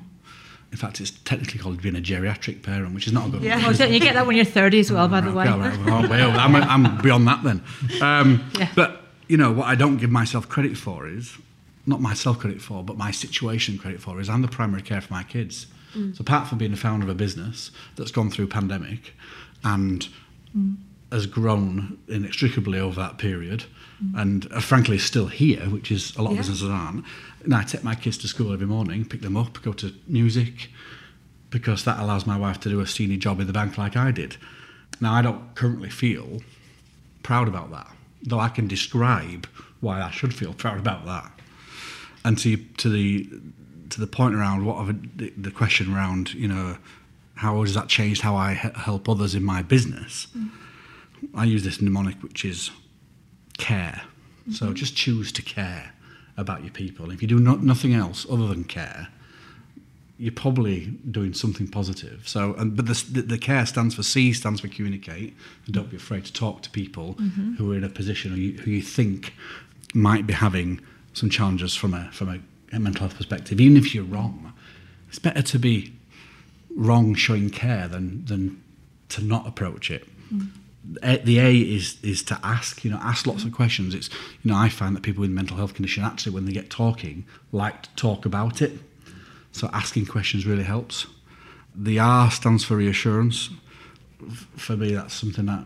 In 0.72 0.78
fact 0.78 1.00
it's 1.00 1.12
technically 1.12 1.60
called 1.60 1.82
being 1.82 1.96
a 1.96 2.02
geriatric 2.02 2.62
parent 2.64 2.94
which 2.94 3.08
is 3.08 3.14
not 3.14 3.28
a 3.28 3.30
good 3.32 3.46
Oh, 3.46 3.74
don't 3.74 3.92
you 3.94 4.00
get 4.00 4.14
that 4.16 4.28
when 4.28 4.36
you're 4.36 4.46
30 4.46 4.80
as 4.80 4.92
well, 4.92 5.08
by 5.08 5.22
the 5.22 5.32
way? 5.32 5.48
Okay, 5.48 5.84
well, 5.86 6.08
well, 6.10 6.40
I'm, 6.40 6.56
I'm 6.56 7.02
beyond 7.02 7.28
that 7.28 7.44
then. 7.44 7.64
Um, 8.02 8.50
Yeah. 8.60 8.70
But, 8.76 9.02
you 9.28 9.38
know, 9.38 9.52
what 9.52 9.66
I 9.68 9.76
don't 9.76 9.98
give 9.98 10.10
myself 10.12 10.48
credit 10.50 10.78
for 10.78 11.08
is, 11.08 11.38
not 11.86 12.02
myself 12.02 12.40
credit 12.40 12.62
for, 12.62 12.84
but 12.84 12.98
my 12.98 13.12
situation 13.12 13.78
credit 13.78 14.02
for 14.02 14.20
is 14.20 14.28
I'm 14.30 14.42
the 14.42 14.48
primary 14.50 14.82
care 14.82 15.00
for 15.02 15.14
my 15.14 15.24
kids. 15.24 15.68
So 15.94 16.20
apart 16.20 16.48
from 16.48 16.58
being 16.60 16.72
the 16.72 16.78
founder 16.78 17.06
of 17.06 17.10
a 17.10 17.16
business 17.16 17.72
that's 17.96 18.12
gone 18.12 18.30
through 18.30 18.48
pandemic 18.48 19.14
and 19.64 20.08
has 21.12 21.26
grown 21.26 21.98
inextricably 22.08 22.80
over 22.80 23.00
that 23.02 23.18
period 23.18 23.64
and 24.16 24.48
uh, 24.52 24.60
frankly 24.60 24.98
is 24.98 25.04
still 25.04 25.26
here, 25.28 25.62
which 25.70 25.92
is 25.92 26.16
a 26.18 26.22
lot 26.22 26.32
Yeah. 26.34 26.40
of 26.40 26.46
businesses 26.46 26.70
aren't. 26.70 27.04
And 27.48 27.56
I 27.56 27.64
take 27.64 27.82
my 27.82 27.96
kids 27.96 28.18
to 28.18 28.28
school 28.28 28.52
every 28.52 28.68
morning, 28.68 29.06
pick 29.06 29.22
them 29.22 29.38
up, 29.38 29.62
go 29.62 29.72
to 29.72 29.94
music, 30.06 30.70
because 31.50 31.86
that 31.86 31.98
allows 31.98 32.28
my 32.28 32.38
wife 32.38 32.60
to 32.60 32.70
do 32.70 32.82
a 32.82 32.86
senior 32.86 33.16
job 33.16 33.40
in 33.40 33.48
the 33.48 33.54
bank 33.54 33.78
like 33.78 33.96
I 33.96 34.12
did. 34.12 34.36
Now, 35.00 35.14
I 35.14 35.22
don't 35.22 35.56
currently 35.56 35.90
feel 35.90 36.42
proud 37.24 37.48
about 37.48 37.72
that, 37.72 37.88
though 38.22 38.42
I 38.42 38.50
can 38.50 38.68
describe 38.68 39.48
why 39.80 40.02
I 40.02 40.12
should 40.12 40.34
feel 40.34 40.54
proud 40.64 40.78
about 40.78 41.06
that. 41.06 41.32
And 42.26 42.38
to 42.40 42.58
to 42.58 42.90
the 42.90 43.30
to 43.92 44.02
the 44.02 44.08
point 44.08 44.36
around 44.36 44.66
what 44.66 44.80
of 44.80 45.18
the, 45.18 45.30
the 45.38 45.52
question 45.52 45.96
around 45.96 46.34
you 46.34 46.50
know 46.50 46.78
how 47.36 47.62
has 47.62 47.74
that 47.76 47.88
changed 47.88 48.24
how 48.24 48.36
I 48.36 48.56
he- 48.56 48.70
help 48.76 49.08
others 49.08 49.36
in 49.36 49.44
my 49.46 49.62
business? 49.62 50.28
Mm-hmm. 50.38 51.40
I 51.40 51.46
use 51.46 51.64
this 51.64 51.82
mnemonic 51.82 52.22
which 52.22 52.44
is 52.44 52.72
care. 53.58 54.02
So 54.52 54.66
mm-hmm. 54.66 54.76
just 54.76 54.98
choose 54.98 55.32
to 55.32 55.42
care 55.42 55.94
about 56.38 56.62
your 56.64 56.72
people. 56.72 57.12
If 57.12 57.22
you 57.22 57.28
do 57.28 57.40
not, 57.40 57.64
nothing 57.64 57.94
else 57.94 58.26
other 58.30 58.48
than 58.48 58.64
care, 58.64 59.10
you're 60.20 60.32
probably 60.32 60.88
doing 61.12 61.34
something 61.34 61.68
positive. 61.68 62.28
So, 62.28 62.54
and, 62.56 62.76
but 62.76 62.86
the, 62.86 63.04
the, 63.12 63.22
the 63.22 63.38
care 63.38 63.66
stands 63.66 63.96
for 63.96 64.04
C 64.04 64.34
stands 64.34 64.62
for 64.62 64.68
communicate, 64.68 65.36
and 65.66 65.76
don't 65.76 65.90
be 65.90 65.98
afraid 65.98 66.26
to 66.26 66.34
talk 66.34 66.62
to 66.64 66.70
people 66.70 67.16
mm-hmm. 67.16 67.56
who 67.56 67.72
are 67.72 67.76
in 67.76 67.84
a 67.84 67.90
position 67.90 68.32
who 68.32 68.38
you, 68.38 68.58
who 68.60 68.72
you 68.72 68.82
think 68.82 69.34
might 69.94 70.26
be 70.26 70.34
having 70.34 70.82
some 71.14 71.30
challenges 71.30 71.76
from 71.76 71.94
a 71.94 72.12
from 72.12 72.30
a, 72.30 72.40
a 72.76 72.80
mental 72.80 73.02
health 73.02 73.18
perspective. 73.18 73.62
Even 73.62 73.78
if 73.78 73.94
you're 73.94 74.04
wrong, 74.04 74.54
it's 75.08 75.20
better 75.20 75.42
to 75.42 75.60
be 75.60 75.94
wrong 76.76 77.16
showing 77.16 77.50
care 77.50 77.88
than 77.88 78.26
than 78.26 78.62
to 79.10 79.24
not 79.24 79.48
approach 79.48 79.92
it. 79.92 80.08
A- 80.32 80.46
The 80.90 81.40
A 81.40 81.54
is 81.54 81.98
is 82.02 82.24
to 82.24 82.40
ask, 82.44 82.86
you 82.86 82.92
know, 82.92 83.00
ask 83.02 83.28
lots 83.28 83.44
of 83.44 83.52
questions. 83.52 83.94
It's 83.94 84.10
you 84.44 84.52
know, 84.52 84.58
I 84.58 84.70
find 84.70 84.96
that 84.96 85.04
people 85.04 85.22
with 85.22 85.32
mental 85.32 85.58
health 85.58 85.74
condition 85.74 86.04
actually 86.04 86.34
when 86.34 86.46
they 86.46 86.54
get 86.54 86.70
talking 86.70 87.26
like 87.52 87.84
to 87.84 87.90
talk 87.96 88.26
about 88.26 88.62
it. 88.62 88.80
So 89.52 89.70
asking 89.74 90.06
questions 90.06 90.46
really 90.46 90.64
helps. 90.64 91.08
The 91.76 92.00
R 92.00 92.32
stands 92.32 92.64
for 92.64 92.78
reassurance. 92.78 93.50
For 94.56 94.78
me, 94.78 94.94
that's 94.94 95.14
something 95.14 95.46
that 95.46 95.66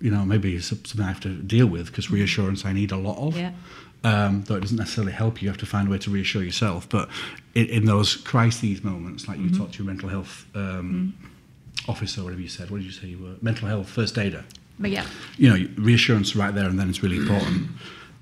you 0.00 0.10
know 0.10 0.24
maybe 0.24 0.54
is 0.54 0.66
something 0.66 1.00
I 1.00 1.08
have 1.08 1.20
to 1.20 1.34
deal 1.34 1.66
with 1.66 1.86
because 1.86 2.10
reassurance 2.10 2.64
I 2.64 2.72
need 2.72 2.92
a 2.92 2.96
lot 2.96 3.18
of. 3.18 3.36
Yeah. 3.36 3.52
Um, 4.04 4.44
though 4.44 4.54
it 4.54 4.60
doesn't 4.60 4.76
necessarily 4.76 5.12
help 5.12 5.42
you, 5.42 5.46
you 5.46 5.50
have 5.50 5.58
to 5.58 5.66
find 5.66 5.88
a 5.88 5.90
way 5.90 5.98
to 5.98 6.10
reassure 6.10 6.44
yourself. 6.44 6.88
But 6.88 7.08
in, 7.54 7.66
in 7.66 7.84
those 7.86 8.14
crises 8.14 8.84
moments, 8.84 9.26
like 9.26 9.38
you 9.40 9.50
talked 9.50 9.72
to 9.74 9.78
your 9.82 9.88
mental 9.88 10.08
health 10.08 10.46
um, 10.54 11.14
officer, 11.88 12.22
whatever 12.22 12.40
you 12.42 12.48
said, 12.48 12.70
what 12.70 12.78
did 12.78 12.86
you 12.86 12.92
say 12.92 13.08
you 13.08 13.18
were? 13.18 13.34
Mental 13.40 13.68
health 13.68 13.88
first 13.88 14.18
aider 14.18 14.44
But 14.78 14.90
yeah. 14.90 15.06
you 15.36 15.48
know, 15.48 15.68
reassurance 15.76 16.36
right 16.36 16.54
there 16.54 16.66
and 16.66 16.78
then 16.78 16.88
is 16.90 17.02
really 17.02 17.16
important. 17.22 17.68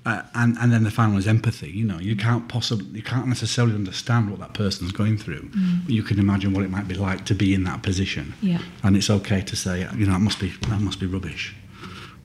Uh, 0.05 0.23
and 0.35 0.57
and 0.59 0.71
then 0.71 0.85
the 0.85 0.91
final 0.91 1.17
is 1.17 1.27
empathy. 1.27 1.69
You 1.69 1.83
know, 1.83 1.99
you 1.99 2.15
can't 2.15 2.47
possibly, 2.47 2.85
you 2.95 3.03
can't 3.03 3.27
necessarily 3.27 3.75
understand 3.75 4.29
what 4.29 4.39
that 4.39 4.53
person's 4.53 4.93
going 4.93 5.17
through, 5.17 5.49
but 5.83 5.93
you 5.93 6.01
can 6.01 6.17
imagine 6.17 6.53
what 6.53 6.63
it 6.63 6.69
might 6.69 6.87
be 6.87 6.95
like 6.95 7.25
to 7.25 7.35
be 7.35 7.53
in 7.53 7.65
that 7.65 7.83
position. 7.83 8.33
Yeah. 8.41 8.59
And 8.83 8.95
it's 8.95 9.09
okay 9.09 9.41
to 9.41 9.55
say, 9.57 9.81
you 9.97 10.05
know, 10.05 10.13
that 10.13 10.21
must 10.21 10.39
be 10.39 10.53
that 10.69 10.79
must 10.79 11.01
be 11.01 11.07
rubbish. 11.07 11.53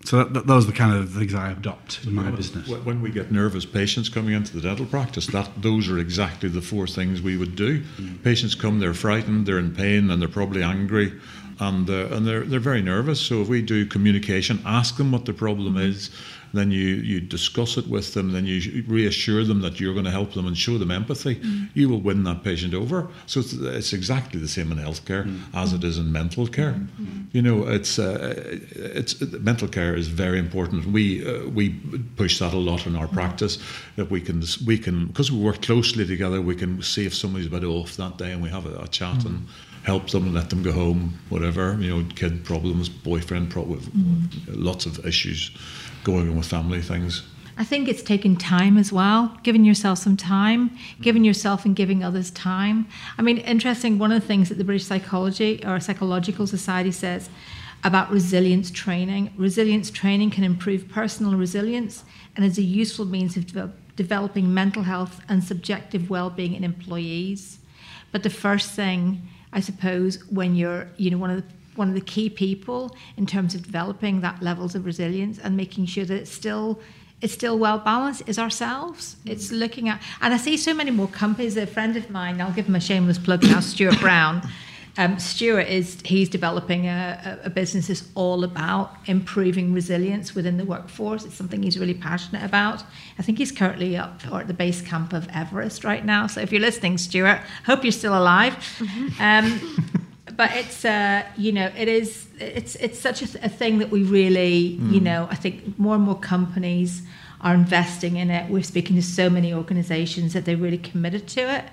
So 0.04 0.18
that, 0.18 0.34
that, 0.34 0.46
those 0.48 0.64
are 0.64 0.72
the 0.72 0.76
kind 0.76 0.94
of 0.96 1.12
things 1.12 1.32
I 1.32 1.52
adopt 1.52 2.04
in 2.04 2.14
my 2.14 2.30
business. 2.30 2.68
When 2.68 3.00
we 3.00 3.10
get 3.10 3.30
nervous 3.30 3.64
patients 3.64 4.08
coming 4.08 4.34
into 4.34 4.52
the 4.52 4.60
dental 4.60 4.86
practice, 4.86 5.26
that 5.28 5.50
those 5.62 5.88
are 5.88 5.98
exactly 5.98 6.48
the 6.48 6.60
four 6.60 6.86
things 6.88 7.22
we 7.22 7.36
would 7.36 7.54
do. 7.54 7.84
Patients 8.24 8.54
come, 8.56 8.80
they're 8.80 8.94
frightened, 8.94 9.46
they're 9.46 9.60
in 9.60 9.74
pain, 9.74 10.10
and 10.10 10.20
they're 10.20 10.28
probably 10.28 10.62
angry, 10.62 11.12
and 11.60 11.88
uh, 11.88 12.08
and 12.10 12.26
they're 12.26 12.44
they're 12.44 12.60
very 12.60 12.82
nervous. 12.82 13.20
So 13.20 13.42
if 13.42 13.48
we 13.48 13.62
do 13.62 13.86
communication, 13.86 14.60
ask 14.64 14.96
them 14.96 15.12
what 15.12 15.24
the 15.24 15.32
problem 15.32 15.76
is, 15.76 16.10
then 16.52 16.70
you 16.70 16.96
you 16.96 17.20
discuss 17.20 17.76
it 17.76 17.86
with 17.86 18.14
them, 18.14 18.32
then 18.32 18.46
you 18.46 18.84
reassure 18.86 19.44
them 19.44 19.60
that 19.62 19.80
you're 19.80 19.94
going 19.94 20.04
to 20.04 20.10
help 20.10 20.32
them 20.34 20.46
and 20.46 20.56
show 20.56 20.78
them 20.78 20.90
empathy. 20.90 21.36
Mm. 21.36 21.70
You 21.74 21.88
will 21.88 22.00
win 22.00 22.24
that 22.24 22.44
patient 22.44 22.74
over. 22.74 23.08
So 23.26 23.40
it's, 23.40 23.52
it's 23.52 23.92
exactly 23.92 24.40
the 24.40 24.48
same 24.48 24.70
in 24.72 24.78
healthcare 24.78 25.24
mm. 25.24 25.40
as 25.54 25.72
it 25.72 25.84
is 25.84 25.98
in 25.98 26.12
mental 26.12 26.46
care. 26.46 26.72
Mm. 26.72 27.26
You 27.32 27.42
know, 27.42 27.66
it's 27.66 27.98
uh, 27.98 28.34
it's 28.74 29.20
mental 29.20 29.68
care 29.68 29.94
is 29.94 30.08
very 30.08 30.38
important. 30.38 30.86
We 30.86 31.26
uh, 31.26 31.48
we 31.48 31.70
push 32.16 32.38
that 32.38 32.52
a 32.52 32.58
lot 32.58 32.86
in 32.86 32.96
our 32.96 33.08
practice 33.08 33.58
that 33.96 34.10
we 34.10 34.20
can 34.20 34.42
we 34.66 34.78
can 34.78 35.06
because 35.06 35.32
we 35.32 35.38
work 35.38 35.62
closely 35.62 36.06
together. 36.06 36.40
We 36.40 36.54
can 36.54 36.82
see 36.82 37.06
if 37.06 37.14
somebody's 37.14 37.46
a 37.46 37.50
bit 37.50 37.64
off 37.64 37.96
that 37.96 38.18
day, 38.18 38.32
and 38.32 38.42
we 38.42 38.50
have 38.50 38.66
a, 38.66 38.82
a 38.82 38.88
chat 38.88 39.24
and 39.24 39.46
help 39.84 40.10
them 40.10 40.24
and 40.24 40.34
let 40.34 40.50
them 40.50 40.62
go 40.62 40.72
home. 40.72 41.18
Whatever 41.28 41.76
you 41.80 41.90
know, 41.90 42.06
kid 42.14 42.44
problems, 42.44 42.88
boyfriend 42.88 43.50
problems, 43.50 43.88
lots 44.48 44.86
of 44.86 45.04
issues 45.06 45.50
going 46.04 46.28
on 46.28 46.36
with 46.36 46.46
family 46.46 46.80
things. 46.80 47.22
I 47.56 47.64
think 47.64 47.86
it's 47.86 48.02
taking 48.02 48.36
time 48.36 48.78
as 48.78 48.92
well, 48.92 49.36
giving 49.42 49.64
yourself 49.64 49.98
some 49.98 50.16
time, 50.16 50.76
giving 51.00 51.22
yourself 51.22 51.64
and 51.64 51.76
giving 51.76 52.02
others 52.02 52.30
time. 52.30 52.86
I 53.18 53.22
mean, 53.22 53.38
interesting, 53.38 53.98
one 53.98 54.10
of 54.10 54.20
the 54.20 54.26
things 54.26 54.48
that 54.48 54.56
the 54.56 54.64
British 54.64 54.86
Psychology 54.86 55.62
or 55.64 55.78
Psychological 55.78 56.46
Society 56.46 56.90
says 56.90 57.28
about 57.84 58.10
resilience 58.10 58.70
training 58.70 59.32
resilience 59.36 59.90
training 59.90 60.30
can 60.30 60.44
improve 60.44 60.88
personal 60.88 61.34
resilience 61.34 62.04
and 62.36 62.44
is 62.44 62.56
a 62.56 62.62
useful 62.62 63.04
means 63.04 63.36
of 63.36 63.44
devel- 63.44 63.72
developing 63.96 64.54
mental 64.54 64.84
health 64.84 65.20
and 65.28 65.44
subjective 65.44 66.08
well-being 66.08 66.54
in 66.54 66.64
employees. 66.64 67.58
But 68.12 68.22
the 68.22 68.30
first 68.30 68.70
thing, 68.70 69.28
I 69.52 69.60
suppose, 69.60 70.24
when 70.30 70.54
you're, 70.54 70.88
you 70.96 71.10
know, 71.10 71.18
one 71.18 71.30
of 71.30 71.36
the 71.36 71.52
one 71.76 71.88
of 71.88 71.94
the 71.94 72.00
key 72.00 72.28
people 72.28 72.94
in 73.16 73.26
terms 73.26 73.54
of 73.54 73.62
developing 73.62 74.20
that 74.20 74.42
levels 74.42 74.74
of 74.74 74.84
resilience 74.84 75.38
and 75.38 75.56
making 75.56 75.86
sure 75.86 76.04
that 76.04 76.14
it's 76.14 76.30
still 76.30 76.80
it's 77.20 77.32
still 77.32 77.56
well 77.56 77.78
balanced 77.78 78.22
is 78.26 78.36
ourselves. 78.38 79.16
It's 79.24 79.52
looking 79.52 79.88
at 79.88 80.02
and 80.20 80.34
I 80.34 80.36
see 80.36 80.56
so 80.56 80.74
many 80.74 80.90
more 80.90 81.08
companies. 81.08 81.56
A 81.56 81.66
friend 81.66 81.96
of 81.96 82.10
mine, 82.10 82.40
I'll 82.40 82.52
give 82.52 82.66
him 82.66 82.74
a 82.74 82.80
shameless 82.80 83.18
plug 83.18 83.42
now, 83.42 83.60
Stuart 83.60 84.00
Brown. 84.00 84.42
Um, 84.98 85.18
Stuart 85.18 85.68
is 85.68 86.02
he's 86.04 86.28
developing 86.28 86.86
a, 86.86 87.40
a, 87.44 87.48
business 87.48 87.86
that's 87.86 88.06
all 88.14 88.44
about 88.44 88.94
improving 89.06 89.72
resilience 89.72 90.34
within 90.34 90.58
the 90.58 90.66
workforce. 90.66 91.24
It's 91.24 91.34
something 91.34 91.62
he's 91.62 91.78
really 91.78 91.94
passionate 91.94 92.44
about. 92.44 92.82
I 93.18 93.22
think 93.22 93.38
he's 93.38 93.52
currently 93.52 93.96
up 93.96 94.20
or 94.30 94.40
at 94.40 94.48
the 94.48 94.54
base 94.54 94.82
camp 94.82 95.14
of 95.14 95.26
Everest 95.32 95.82
right 95.82 96.04
now. 96.04 96.26
So 96.26 96.42
if 96.42 96.52
you're 96.52 96.60
listening, 96.60 96.98
Stuart, 96.98 97.40
hope 97.64 97.84
you're 97.84 97.90
still 97.92 98.16
alive. 98.16 98.52
Mm-hmm. 98.78 99.22
Um, 99.22 100.06
but 100.36 100.50
it's 100.54 100.84
uh, 100.84 101.24
you 101.36 101.52
know 101.52 101.70
it 101.76 101.88
is 101.88 102.26
it's 102.38 102.74
it's 102.76 102.98
such 102.98 103.22
a, 103.22 103.44
a 103.44 103.48
thing 103.48 103.78
that 103.78 103.90
we 103.90 104.02
really 104.02 104.78
mm. 104.80 104.92
you 104.92 105.00
know 105.00 105.28
I 105.30 105.34
think 105.34 105.78
more 105.78 105.94
and 105.94 106.04
more 106.04 106.18
companies 106.18 107.02
are 107.40 107.54
investing 107.54 108.16
in 108.16 108.30
it. 108.30 108.50
We're 108.50 108.62
speaking 108.62 108.96
to 108.96 109.02
so 109.02 109.28
many 109.28 109.52
organisations 109.52 110.32
that 110.32 110.44
they're 110.44 110.56
really 110.56 110.78
committed 110.78 111.26
to 111.28 111.40
it. 111.40 111.64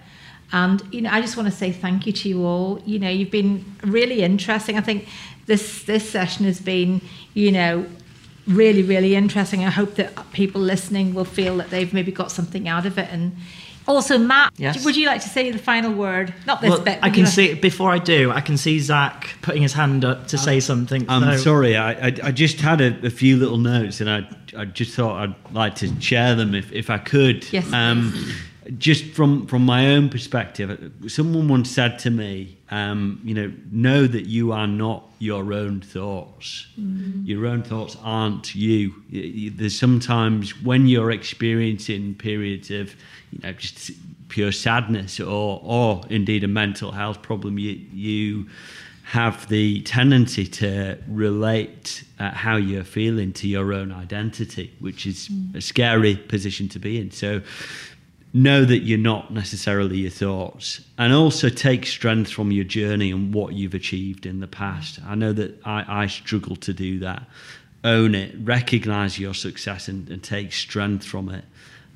And 0.51 0.81
you 0.91 1.01
know, 1.01 1.11
I 1.11 1.21
just 1.21 1.37
want 1.37 1.47
to 1.47 1.55
say 1.55 1.71
thank 1.71 2.07
you 2.07 2.13
to 2.13 2.29
you 2.29 2.43
all. 2.43 2.81
You 2.85 2.99
know, 2.99 3.09
you've 3.09 3.31
been 3.31 3.65
really 3.83 4.23
interesting. 4.23 4.77
I 4.77 4.81
think 4.81 5.07
this 5.45 5.83
this 5.83 6.09
session 6.09 6.45
has 6.45 6.59
been, 6.59 7.01
you 7.33 7.51
know, 7.51 7.85
really 8.47 8.81
really 8.81 9.15
interesting. 9.15 9.63
I 9.63 9.69
hope 9.69 9.95
that 9.95 10.31
people 10.31 10.61
listening 10.61 11.13
will 11.13 11.25
feel 11.25 11.57
that 11.57 11.69
they've 11.69 11.93
maybe 11.93 12.11
got 12.11 12.31
something 12.31 12.67
out 12.67 12.85
of 12.85 12.97
it. 12.97 13.09
And 13.11 13.35
also, 13.89 14.19
Matt, 14.19 14.53
yes. 14.57 14.85
would 14.85 14.95
you 14.95 15.07
like 15.07 15.21
to 15.23 15.29
say 15.29 15.49
the 15.49 15.57
final 15.57 15.91
word? 15.91 16.31
Not 16.45 16.61
this 16.61 16.69
well, 16.69 16.81
bit. 16.81 16.99
I 17.01 17.09
can 17.09 17.25
see 17.25 17.55
before 17.55 17.91
I 17.91 17.97
do. 17.97 18.31
I 18.31 18.39
can 18.39 18.55
see 18.55 18.79
Zach 18.79 19.35
putting 19.41 19.63
his 19.63 19.73
hand 19.73 20.05
up 20.05 20.27
to 20.27 20.37
say 20.37 20.59
something. 20.59 21.09
I'm 21.09 21.37
so. 21.37 21.43
sorry. 21.43 21.75
I, 21.75 21.93
I, 21.93 22.15
I 22.23 22.31
just 22.31 22.61
had 22.61 22.81
a, 22.81 23.07
a, 23.07 23.09
few 23.09 23.35
little 23.35 23.57
notes, 23.57 23.99
and 23.99 24.09
I 24.09 24.29
I 24.55 24.65
just 24.65 24.95
thought 24.95 25.23
I'd 25.23 25.53
like 25.53 25.75
to 25.77 25.99
share 25.99 26.35
them 26.35 26.53
if 26.53 26.71
if 26.71 26.91
I 26.91 26.99
could. 26.99 27.51
Yes. 27.51 27.73
Um, 27.73 28.13
just 28.77 29.05
from 29.05 29.47
from 29.47 29.65
my 29.65 29.93
own 29.93 30.09
perspective, 30.09 30.91
someone 31.07 31.47
once 31.47 31.71
said 31.71 31.97
to 31.99 32.11
me, 32.11 32.59
um, 32.69 33.19
you 33.23 33.33
know, 33.33 33.51
know 33.71 34.05
that 34.05 34.27
you 34.27 34.51
are 34.51 34.67
not 34.67 35.09
your 35.17 35.53
own 35.53 35.81
thoughts. 35.81 36.67
Mm. 36.79 37.27
Your 37.27 37.47
own 37.47 37.63
thoughts 37.63 37.97
aren't 38.03 38.53
you. 38.53 38.93
There's 39.51 39.77
sometimes 39.77 40.61
when 40.63 40.87
you're 40.87 41.11
experiencing 41.11 42.15
periods 42.15 42.69
of, 42.69 42.95
you 43.31 43.39
know, 43.43 43.53
just 43.53 43.91
pure 44.29 44.51
sadness 44.51 45.19
or 45.19 45.59
or 45.63 46.01
indeed 46.09 46.43
a 46.43 46.47
mental 46.47 46.91
health 46.91 47.21
problem, 47.21 47.57
you 47.57 47.71
you 47.93 48.49
have 49.03 49.49
the 49.49 49.81
tendency 49.81 50.45
to 50.45 50.95
relate 51.07 52.03
uh, 52.19 52.29
how 52.29 52.55
you're 52.55 52.83
feeling 52.83 53.33
to 53.33 53.47
your 53.47 53.73
own 53.73 53.91
identity, 53.91 54.71
which 54.79 55.07
is 55.07 55.29
mm. 55.29 55.55
a 55.55 55.61
scary 55.61 56.15
position 56.15 56.69
to 56.69 56.77
be 56.77 56.99
in. 56.99 57.09
So 57.09 57.41
know 58.33 58.63
that 58.63 58.79
you're 58.79 58.99
not 58.99 59.31
necessarily 59.33 59.97
your 59.97 60.11
thoughts 60.11 60.81
and 60.97 61.13
also 61.13 61.49
take 61.49 61.85
strength 61.85 62.31
from 62.31 62.51
your 62.51 62.63
journey 62.63 63.11
and 63.11 63.33
what 63.33 63.53
you've 63.53 63.73
achieved 63.73 64.25
in 64.25 64.39
the 64.39 64.47
past 64.47 64.99
i 65.07 65.15
know 65.15 65.33
that 65.33 65.59
i, 65.65 66.03
I 66.03 66.07
struggle 66.07 66.55
to 66.57 66.73
do 66.73 66.99
that 66.99 67.23
own 67.83 68.13
it 68.13 68.35
recognize 68.43 69.17
your 69.17 69.33
success 69.33 69.87
and, 69.87 70.07
and 70.09 70.21
take 70.21 70.53
strength 70.53 71.05
from 71.05 71.29
it 71.29 71.43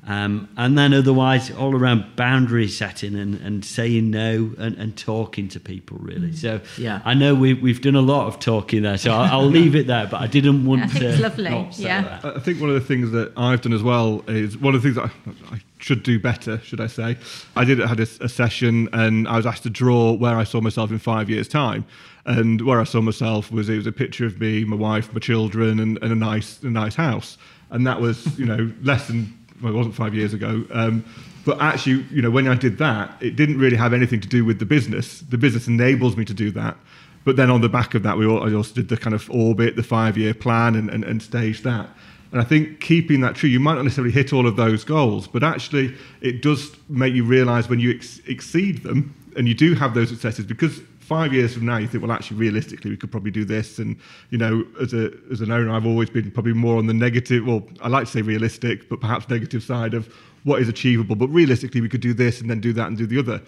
um, 0.06 0.48
and 0.56 0.76
then 0.76 0.92
otherwise 0.92 1.50
all 1.50 1.74
around 1.74 2.16
boundary 2.16 2.68
setting 2.68 3.14
and, 3.14 3.40
and 3.40 3.64
saying 3.64 4.10
no 4.10 4.52
and, 4.58 4.76
and 4.76 4.96
talking 4.96 5.48
to 5.48 5.60
people 5.60 5.98
really 6.00 6.30
mm. 6.30 6.36
so 6.36 6.60
yeah 6.76 7.00
i 7.04 7.14
know 7.14 7.34
we, 7.34 7.54
we've 7.54 7.80
done 7.80 7.96
a 7.96 8.00
lot 8.00 8.26
of 8.26 8.38
talking 8.38 8.82
there 8.82 8.98
so 8.98 9.12
i'll, 9.12 9.40
I'll 9.40 9.46
leave 9.46 9.74
it 9.74 9.86
there 9.86 10.06
but 10.06 10.20
i 10.20 10.26
didn't 10.26 10.64
want 10.66 10.82
I 10.82 10.86
think 10.88 11.00
to 11.00 11.08
it's 11.08 11.20
lovely 11.20 11.68
yeah 11.76 12.20
that. 12.22 12.36
i 12.36 12.40
think 12.40 12.60
one 12.60 12.70
of 12.70 12.74
the 12.74 12.80
things 12.80 13.10
that 13.12 13.32
i've 13.36 13.60
done 13.60 13.72
as 13.72 13.82
well 13.82 14.22
is 14.28 14.58
one 14.58 14.74
of 14.74 14.82
the 14.82 14.88
things 14.88 14.96
that 14.96 15.10
I, 15.50 15.56
I 15.56 15.60
should 15.84 16.02
do 16.02 16.18
better, 16.18 16.58
should 16.60 16.80
I 16.80 16.86
say. 16.86 17.18
I 17.56 17.64
did 17.64 17.78
had 17.78 18.00
a, 18.00 18.08
a, 18.20 18.28
session 18.28 18.88
and 18.94 19.28
I 19.28 19.36
was 19.36 19.44
asked 19.44 19.64
to 19.64 19.70
draw 19.70 20.12
where 20.12 20.36
I 20.36 20.44
saw 20.44 20.62
myself 20.62 20.90
in 20.90 20.98
five 20.98 21.28
years' 21.28 21.46
time. 21.46 21.84
And 22.24 22.62
where 22.62 22.80
I 22.80 22.84
saw 22.84 23.02
myself 23.02 23.52
was 23.52 23.68
it 23.68 23.76
was 23.76 23.86
a 23.86 23.92
picture 23.92 24.24
of 24.24 24.40
me, 24.40 24.64
my 24.64 24.76
wife, 24.76 25.12
my 25.12 25.20
children, 25.20 25.78
and, 25.78 25.98
and 26.00 26.10
a 26.10 26.14
nice 26.14 26.62
a 26.62 26.70
nice 26.70 26.94
house. 26.94 27.36
And 27.68 27.86
that 27.86 28.00
was, 28.00 28.38
you 28.38 28.46
know, 28.46 28.72
less 28.82 29.08
than 29.08 29.38
well, 29.62 29.72
it 29.72 29.76
wasn't 29.76 29.94
five 29.94 30.14
years 30.14 30.34
ago. 30.34 30.64
Um, 30.70 31.04
but 31.44 31.60
actually, 31.60 32.04
you 32.10 32.22
know, 32.22 32.30
when 32.30 32.48
I 32.48 32.54
did 32.54 32.78
that, 32.78 33.16
it 33.20 33.36
didn't 33.36 33.58
really 33.58 33.76
have 33.76 33.92
anything 33.92 34.20
to 34.20 34.28
do 34.28 34.44
with 34.44 34.58
the 34.58 34.64
business. 34.64 35.20
The 35.20 35.38
business 35.38 35.68
enables 35.68 36.16
me 36.16 36.24
to 36.24 36.34
do 36.34 36.50
that. 36.52 36.76
But 37.24 37.36
then 37.36 37.50
on 37.50 37.60
the 37.60 37.68
back 37.68 37.94
of 37.94 38.02
that, 38.02 38.16
we 38.16 38.26
all, 38.26 38.42
I 38.42 38.54
also 38.54 38.74
did 38.74 38.88
the 38.88 38.96
kind 38.96 39.14
of 39.14 39.30
orbit, 39.30 39.76
the 39.76 39.82
five 39.82 40.16
year 40.16 40.34
plan, 40.34 40.74
and, 40.74 40.90
and, 40.90 41.04
and 41.04 41.22
staged 41.22 41.64
that. 41.64 41.88
And 42.32 42.40
I 42.40 42.44
think 42.44 42.80
keeping 42.80 43.20
that 43.20 43.36
true, 43.36 43.48
you 43.48 43.60
might 43.60 43.74
not 43.74 43.84
necessarily 43.84 44.12
hit 44.12 44.32
all 44.32 44.46
of 44.46 44.56
those 44.56 44.84
goals, 44.84 45.28
but 45.28 45.44
actually 45.44 45.94
it 46.20 46.42
does 46.42 46.74
make 46.88 47.14
you 47.14 47.24
realize 47.24 47.68
when 47.68 47.78
you 47.78 47.94
ex- 47.94 48.20
exceed 48.26 48.82
them 48.82 49.14
and 49.36 49.46
you 49.46 49.54
do 49.54 49.74
have 49.74 49.94
those 49.94 50.08
successes 50.08 50.44
because 50.44 50.80
five 51.04 51.32
years 51.32 51.54
from 51.54 51.66
now 51.66 51.76
you 51.76 51.86
think 51.86 52.02
well 52.02 52.12
actually 52.12 52.38
realistically 52.38 52.90
we 52.90 52.96
could 52.96 53.10
probably 53.10 53.30
do 53.30 53.44
this. 53.44 53.78
And 53.78 53.96
you 54.30 54.38
know 54.38 54.64
as 54.80 54.94
a 54.94 55.12
as 55.30 55.40
an 55.40 55.50
owner 55.52 55.70
i've 55.70 55.86
always 55.86 56.10
been 56.10 56.30
probably 56.30 56.54
more 56.54 56.78
on 56.78 56.86
the 56.86 56.94
negative 56.94 57.46
well 57.46 57.62
i 57.82 57.88
like 57.88 58.06
to 58.06 58.10
say 58.10 58.22
realistic 58.22 58.88
but 58.88 59.00
perhaps 59.00 59.28
negative 59.28 59.62
side 59.62 59.94
of 59.94 60.08
what 60.44 60.60
is 60.60 60.68
achievable. 60.68 61.16
But 61.16 61.28
realistically 61.28 61.80
we 61.80 61.88
could 61.88 62.00
do 62.00 62.14
this 62.14 62.40
and 62.40 62.48
then 62.48 62.60
do 62.60 62.72
that 62.74 62.86
and 62.86 62.96
do 62.96 63.06
the 63.06 63.18
other 63.18 63.40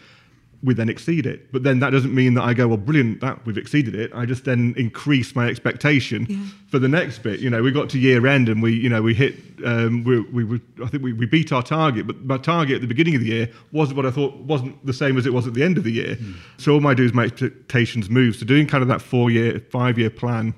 we 0.62 0.74
then 0.74 0.89
exceed 0.89 1.27
it. 1.27 1.53
But 1.53 1.62
then 1.62 1.81
that 1.81 1.91
doesn't 1.91 2.15
mean 2.15 2.35
that 2.35 2.43
I 2.43 2.55
go, 2.55 2.69
well, 2.69 2.77
brilliant, 2.77 3.20
that 3.20 3.45
we've 3.47 3.59
exceeded 3.59 3.95
it. 3.95 4.11
I 4.15 4.27
just 4.27 4.45
then 4.45 4.74
increase 4.77 5.35
my 5.35 5.49
expectation 5.49 6.27
yeah. 6.28 6.45
for 6.69 6.78
the 6.78 6.89
next 6.89 7.19
bit. 7.23 7.41
You 7.41 7.51
know, 7.51 7.62
we 7.62 7.70
got 7.70 7.91
to 7.91 7.99
year 7.99 8.27
end 8.27 8.49
and 8.49 8.62
we, 8.62 8.73
you 8.73 8.89
know, 8.89 9.03
we 9.03 9.15
hit, 9.15 9.37
um, 9.65 10.03
we, 10.05 10.20
we, 10.45 10.61
I 10.83 10.89
think 10.89 11.03
we, 11.03 11.12
we 11.12 11.27
beat 11.27 11.53
our 11.53 11.62
target, 11.62 12.07
but 12.07 12.24
my 12.24 12.39
target 12.39 12.77
at 12.77 12.81
the 12.81 12.87
beginning 12.87 13.15
of 13.15 13.20
the 13.20 13.28
year 13.28 13.51
wasn't 13.73 13.97
what 13.97 14.07
I 14.07 14.11
thought 14.11 14.35
wasn't 14.39 14.85
the 14.85 14.93
same 14.93 15.19
as 15.19 15.27
it 15.27 15.33
was 15.33 15.47
at 15.47 15.55
the 15.55 15.62
end 15.62 15.78
of 15.78 15.85
the 15.85 15.93
year. 15.93 16.16
Mm. 16.16 16.35
So 16.59 16.73
all 16.74 16.87
I 16.87 16.95
do 16.95 17.05
is 17.05 17.12
my 17.12 17.24
expectations 17.24 18.09
move. 18.09 18.37
So 18.37 18.47
doing 18.47 18.66
kind 18.66 18.83
of 18.83 18.89
that 18.89 19.03
four 19.03 19.31
year, 19.31 19.61
five 19.70 19.99
year 19.99 20.11
plan, 20.11 20.55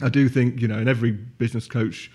I 0.00 0.08
do 0.08 0.28
think, 0.28 0.60
you 0.60 0.68
know, 0.68 0.78
and 0.78 0.88
every 0.88 1.12
business 1.12 1.66
coach 1.68 2.10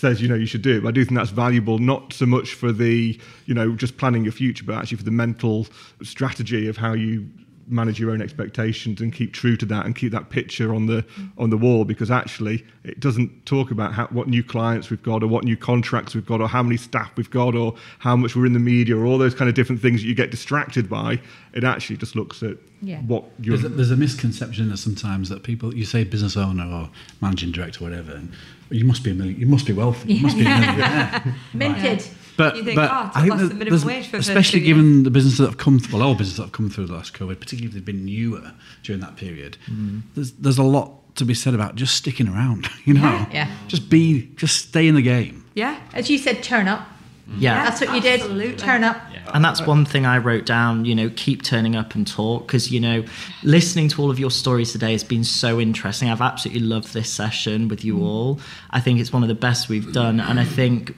says 0.00 0.20
you 0.20 0.28
know 0.28 0.34
you 0.34 0.46
should 0.46 0.62
do 0.62 0.78
it. 0.78 0.82
But 0.82 0.88
I 0.88 0.92
do 0.92 1.04
think 1.04 1.18
that's 1.18 1.30
valuable, 1.30 1.78
not 1.78 2.12
so 2.12 2.26
much 2.26 2.54
for 2.54 2.72
the 2.72 3.18
you 3.46 3.54
know 3.54 3.74
just 3.76 3.96
planning 3.98 4.24
your 4.24 4.32
future, 4.32 4.64
but 4.64 4.76
actually 4.76 4.98
for 4.98 5.04
the 5.04 5.10
mental 5.10 5.66
strategy 6.02 6.68
of 6.68 6.76
how 6.76 6.92
you 6.92 7.28
manage 7.70 8.00
your 8.00 8.10
own 8.10 8.20
expectations 8.20 9.00
and 9.00 9.12
keep 9.12 9.32
true 9.32 9.56
to 9.56 9.66
that 9.66 9.86
and 9.86 9.94
keep 9.96 10.12
that 10.12 10.30
picture 10.30 10.74
on 10.74 10.86
the 10.86 11.04
on 11.38 11.50
the 11.50 11.56
wall 11.56 11.84
because 11.84 12.10
actually 12.10 12.64
it 12.84 12.98
doesn't 13.00 13.46
talk 13.46 13.70
about 13.70 13.92
how, 13.92 14.06
what 14.08 14.28
new 14.28 14.42
clients 14.42 14.90
we've 14.90 15.02
got 15.02 15.22
or 15.22 15.26
what 15.26 15.44
new 15.44 15.56
contracts 15.56 16.14
we've 16.14 16.26
got 16.26 16.40
or 16.40 16.48
how 16.48 16.62
many 16.62 16.76
staff 16.76 17.10
we've 17.16 17.30
got 17.30 17.54
or 17.54 17.74
how 17.98 18.16
much 18.16 18.34
we're 18.34 18.46
in 18.46 18.52
the 18.52 18.58
media 18.58 18.96
or 18.96 19.04
all 19.06 19.18
those 19.18 19.34
kind 19.34 19.48
of 19.48 19.54
different 19.54 19.80
things 19.80 20.02
that 20.02 20.08
you 20.08 20.14
get 20.14 20.30
distracted 20.30 20.88
by 20.88 21.20
it 21.52 21.64
actually 21.64 21.96
just 21.96 22.16
looks 22.16 22.42
at 22.42 22.56
yeah. 22.82 22.98
what 23.02 23.24
you're 23.38 23.56
there's 23.56 23.72
a, 23.72 23.74
there's 23.74 23.90
a 23.90 23.96
misconception 23.96 24.68
that 24.70 24.78
sometimes 24.78 25.28
that 25.28 25.42
people 25.42 25.74
you 25.74 25.84
say 25.84 26.04
business 26.04 26.36
owner 26.36 26.64
or 26.64 26.90
managing 27.20 27.52
director 27.52 27.84
or 27.84 27.90
whatever 27.90 28.12
and 28.12 28.32
you 28.70 28.84
must 28.84 29.02
be 29.02 29.10
a 29.10 29.14
million, 29.14 29.38
you 29.38 29.46
must 29.46 29.66
be 29.66 29.72
wealthy. 29.72 30.14
You 30.14 30.22
must 30.22 30.36
be 30.36 30.42
a 30.42 30.48
millionaire. 30.60 31.36
Minted. 31.52 32.06
But, 32.40 32.54
think, 32.54 32.74
but 32.74 32.90
oh, 32.90 33.10
I 33.14 33.28
think 33.28 33.58
that 33.58 34.14
especially 34.14 34.60
given 34.60 35.02
the 35.02 35.10
businesses 35.10 35.38
that 35.40 35.46
have 35.46 35.58
come, 35.58 35.78
well, 35.92 36.02
all 36.02 36.14
businesses 36.14 36.38
that 36.38 36.44
have 36.44 36.52
come 36.52 36.70
through 36.70 36.86
the 36.86 36.94
last 36.94 37.12
COVID, 37.12 37.38
particularly 37.38 37.66
if 37.66 37.74
they've 37.74 37.84
been 37.84 38.06
newer 38.06 38.52
during 38.82 39.02
that 39.02 39.16
period, 39.16 39.58
mm. 39.70 40.00
there's, 40.14 40.32
there's 40.32 40.56
a 40.56 40.62
lot 40.62 41.14
to 41.16 41.26
be 41.26 41.34
said 41.34 41.52
about 41.52 41.74
just 41.74 41.94
sticking 41.96 42.28
around. 42.28 42.66
You 42.86 42.94
know, 42.94 43.02
yeah, 43.02 43.28
yeah. 43.30 43.56
just 43.68 43.90
be, 43.90 44.30
just 44.36 44.68
stay 44.68 44.88
in 44.88 44.94
the 44.94 45.02
game. 45.02 45.44
Yeah, 45.54 45.78
as 45.92 46.08
you 46.08 46.16
said, 46.16 46.42
turn 46.42 46.66
up. 46.66 46.88
Yeah, 47.36 47.62
that's 47.62 47.80
what 47.80 47.94
you 47.94 48.00
did. 48.00 48.58
Turn 48.58 48.82
up. 48.82 48.96
Yeah. 49.12 49.30
And 49.34 49.44
that's 49.44 49.64
one 49.64 49.84
thing 49.84 50.06
I 50.06 50.18
wrote 50.18 50.46
down. 50.46 50.86
You 50.86 50.94
know, 50.94 51.10
keep 51.14 51.42
turning 51.42 51.76
up 51.76 51.94
and 51.94 52.06
talk 52.06 52.46
because 52.46 52.72
you 52.72 52.80
know, 52.80 53.04
listening 53.44 53.88
to 53.88 54.02
all 54.02 54.10
of 54.10 54.18
your 54.18 54.30
stories 54.30 54.72
today 54.72 54.92
has 54.92 55.04
been 55.04 55.22
so 55.22 55.60
interesting. 55.60 56.08
I've 56.08 56.22
absolutely 56.22 56.62
loved 56.62 56.94
this 56.94 57.08
session 57.08 57.68
with 57.68 57.84
you 57.84 57.96
mm. 57.96 58.02
all. 58.02 58.40
I 58.70 58.80
think 58.80 58.98
it's 58.98 59.12
one 59.12 59.22
of 59.22 59.28
the 59.28 59.34
best 59.36 59.68
we've 59.68 59.92
done, 59.92 60.18
and 60.18 60.40
I 60.40 60.44
think 60.44 60.96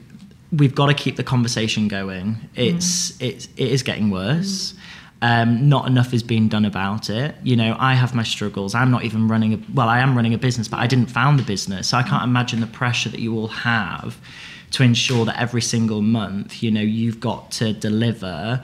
we've 0.53 0.75
got 0.75 0.87
to 0.87 0.95
keep 0.95 1.17
the 1.17 1.25
conversation 1.25 1.89
going. 1.89 2.37
It's 2.55 3.13
mm. 3.13 3.29
it's 3.29 3.49
it 3.57 3.69
is 3.69 3.83
getting 3.83 4.11
worse. 4.11 4.73
Mm. 4.73 4.79
Um, 5.25 5.69
not 5.69 5.87
enough 5.87 6.13
is 6.13 6.25
being 6.25 6.49
done 6.49 6.65
about 6.65 7.09
it. 7.09 7.37
You 7.45 7.55
know, 7.55 7.77
I 7.79 7.95
have 7.95 8.13
my 8.13 8.25
struggles. 8.25 8.75
I'm 8.75 8.91
not 8.91 9.05
even 9.05 9.29
running 9.29 9.55
a 9.55 9.59
well, 9.73 9.89
I 9.89 10.01
am 10.01 10.17
running 10.17 10.35
a 10.35 10.39
business, 10.39 10.67
but 10.69 10.81
I 10.81 10.87
didn't 10.87 11.11
found 11.11 11.39
the 11.39 11.45
business, 11.45 11.89
so 11.89 11.97
I 11.97 12.03
can't 12.03 12.25
imagine 12.25 12.61
the 12.61 12.67
pressure 12.67 13.09
that 13.09 13.21
you 13.21 13.37
all 13.37 13.49
have 13.49 14.19
to 14.73 14.83
ensure 14.83 15.25
that 15.27 15.39
every 15.39 15.63
single 15.63 16.03
month, 16.03 16.63
you 16.63 16.71
know, 16.71 16.81
you've 16.81 17.21
got 17.21 17.51
to 17.53 17.73
deliver 17.73 18.63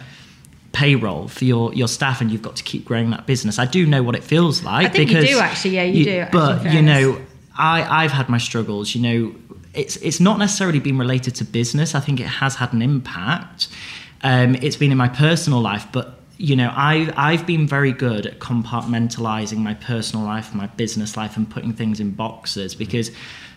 payroll 0.72 1.28
for 1.28 1.44
your, 1.44 1.72
your 1.74 1.88
staff 1.88 2.20
and 2.20 2.30
you've 2.30 2.42
got 2.42 2.56
to 2.56 2.62
keep 2.62 2.84
growing 2.84 3.10
that 3.10 3.26
business. 3.26 3.58
I 3.58 3.66
do 3.66 3.86
know 3.86 4.02
what 4.02 4.14
it 4.14 4.24
feels 4.24 4.62
like. 4.62 4.86
I 4.86 4.90
think 4.90 5.08
because 5.08 5.28
you 5.28 5.36
do 5.36 5.40
actually, 5.40 5.70
yeah, 5.72 5.82
you, 5.84 5.98
you 5.98 6.04
do. 6.04 6.26
But 6.32 6.72
you 6.72 6.82
know, 6.82 7.20
I, 7.56 8.04
I've 8.04 8.12
had 8.12 8.28
my 8.28 8.38
struggles, 8.38 8.94
you 8.94 9.02
know, 9.02 9.34
it's 9.78 9.96
it's 9.96 10.20
not 10.20 10.38
necessarily 10.38 10.80
been 10.80 10.98
related 10.98 11.34
to 11.36 11.44
business. 11.44 11.94
I 11.94 12.00
think 12.00 12.20
it 12.20 12.26
has 12.26 12.56
had 12.56 12.72
an 12.72 12.82
impact. 12.82 13.68
Um, 14.22 14.56
it's 14.56 14.76
been 14.76 14.90
in 14.90 14.98
my 14.98 15.08
personal 15.08 15.60
life, 15.60 15.86
but 15.92 16.18
you 16.38 16.54
know, 16.54 16.72
I, 16.72 17.12
I've 17.16 17.46
been 17.46 17.66
very 17.66 17.92
good 17.92 18.24
at 18.24 18.38
compartmentalizing 18.38 19.58
my 19.58 19.74
personal 19.74 20.24
life, 20.24 20.54
my 20.54 20.68
business 20.68 21.16
life, 21.16 21.36
and 21.36 21.50
putting 21.50 21.72
things 21.72 21.98
in 21.98 22.12
boxes 22.12 22.76
because 22.76 23.10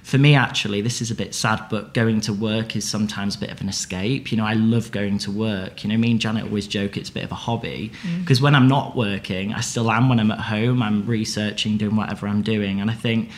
for 0.03 0.18
me, 0.18 0.34
actually, 0.34 0.81
this 0.81 0.99
is 0.99 1.11
a 1.11 1.15
bit 1.15 1.35
sad, 1.35 1.64
but 1.69 1.93
going 1.93 2.22
to 2.22 2.34
work 2.34 2.76
is 2.76 2.89
sometimes 2.89 3.35
a 3.35 3.39
bit 3.39 3.52
of 3.52 3.61
an 3.61 3.69
escape. 3.69 4.31
You 4.31 4.38
know, 4.39 4.45
I 4.45 4.53
love 4.53 4.89
going 4.89 5.19
to 5.19 5.31
work. 5.31 5.84
You 5.84 5.91
know, 5.91 5.98
me 5.98 6.11
and 6.11 6.19
Janet 6.19 6.45
always 6.45 6.68
joke 6.68 6.98
it's 6.98 7.10
a 7.10 7.14
bit 7.14 7.23
of 7.23 7.31
a 7.31 7.35
hobby 7.35 7.91
because 8.19 8.39
mm. 8.39 8.43
when 8.43 8.56
I'm 8.56 8.68
not 8.68 8.95
working, 8.95 9.53
I 9.53 9.61
still 9.61 9.91
am 9.91 10.10
when 10.10 10.19
I'm 10.19 10.31
at 10.31 10.39
home. 10.39 10.81
I'm 10.81 11.06
researching, 11.06 11.77
doing 11.77 11.95
whatever 11.95 12.27
I'm 12.27 12.41
doing. 12.41 12.81
And 12.81 12.89
I 12.89 12.95
think 12.95 13.30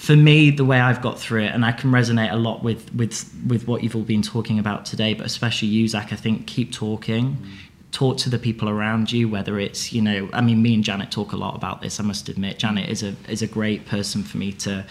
for 0.00 0.16
me, 0.16 0.48
the 0.48 0.64
way 0.64 0.80
I've 0.80 1.02
got 1.02 1.20
through 1.20 1.42
it, 1.42 1.52
and 1.52 1.62
I 1.62 1.72
can 1.72 1.90
resonate 1.90 2.32
a 2.32 2.36
lot 2.36 2.64
with 2.64 2.90
with 2.94 3.30
with 3.46 3.68
what 3.68 3.82
you've 3.82 3.94
all 3.94 4.02
been 4.02 4.22
talking 4.22 4.58
about 4.58 4.86
today, 4.86 5.12
but 5.12 5.26
especially 5.26 5.68
you, 5.68 5.86
Zach. 5.88 6.10
I 6.10 6.16
think 6.16 6.46
keep 6.46 6.72
talking. 6.72 7.36
Mm 7.36 7.48
talk 7.92 8.16
to 8.16 8.30
the 8.30 8.38
people 8.38 8.68
around 8.68 9.10
you 9.10 9.28
whether 9.28 9.58
it's 9.58 9.92
you 9.92 10.00
know 10.00 10.28
i 10.32 10.40
mean 10.40 10.62
me 10.62 10.74
and 10.74 10.84
janet 10.84 11.10
talk 11.10 11.32
a 11.32 11.36
lot 11.36 11.56
about 11.56 11.82
this 11.82 11.98
i 11.98 12.02
must 12.02 12.28
admit 12.28 12.58
janet 12.58 12.88
is 12.88 13.02
a 13.02 13.14
is 13.28 13.42
a 13.42 13.46
great 13.46 13.84
person 13.86 14.22
for 14.22 14.38
me 14.38 14.52
to 14.52 14.84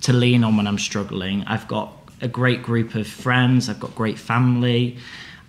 to 0.00 0.12
lean 0.12 0.42
on 0.42 0.56
when 0.56 0.66
i'm 0.66 0.78
struggling 0.78 1.44
i've 1.44 1.68
got 1.68 1.92
a 2.22 2.28
great 2.28 2.62
group 2.62 2.94
of 2.94 3.06
friends 3.06 3.68
i've 3.68 3.80
got 3.80 3.94
great 3.94 4.18
family 4.18 4.96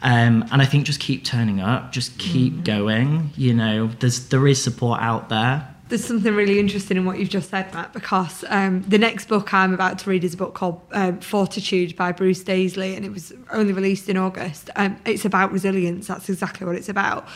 um, 0.02 0.44
and 0.52 0.62
i 0.62 0.66
think 0.66 0.86
just 0.86 1.00
keep 1.00 1.24
turning 1.24 1.62
up 1.62 1.94
just 1.94 2.18
keep 2.18 2.54
mm. 2.54 2.64
going 2.66 3.30
you 3.38 3.54
know 3.54 3.88
there's 4.00 4.28
there 4.28 4.46
is 4.46 4.62
support 4.62 5.00
out 5.02 5.30
there 5.30 5.71
there's 5.92 6.06
something 6.06 6.34
really 6.34 6.58
interesting 6.58 6.96
in 6.96 7.06
what 7.06 7.20
you've 7.20 7.30
just 7.30 7.50
said, 7.50 7.72
Matt, 7.74 7.92
because 7.92 8.46
um, 8.48 8.82
the 8.84 8.98
next 8.98 9.28
book 9.28 9.54
I'm 9.54 9.74
about 9.74 10.00
to 10.00 10.10
read 10.10 10.24
is 10.24 10.34
a 10.34 10.38
book 10.38 10.54
called 10.54 10.82
um, 10.94 11.20
Fortitude 11.20 11.98
by 11.98 12.14
Bruce 12.14 12.42
Daisley, 12.46 12.96
and 12.96 13.04
it 13.04 13.12
was 13.12 13.34
only 13.52 13.74
released 13.74 14.08
in 14.08 14.16
August. 14.16 14.70
Um, 14.78 14.98
it's 15.06 15.26
about 15.26 15.52
resilience. 15.52 16.08
That's 16.08 16.30
exactly 16.30 16.66
what 16.66 16.78
it's 16.78 16.88
about. 16.88 17.28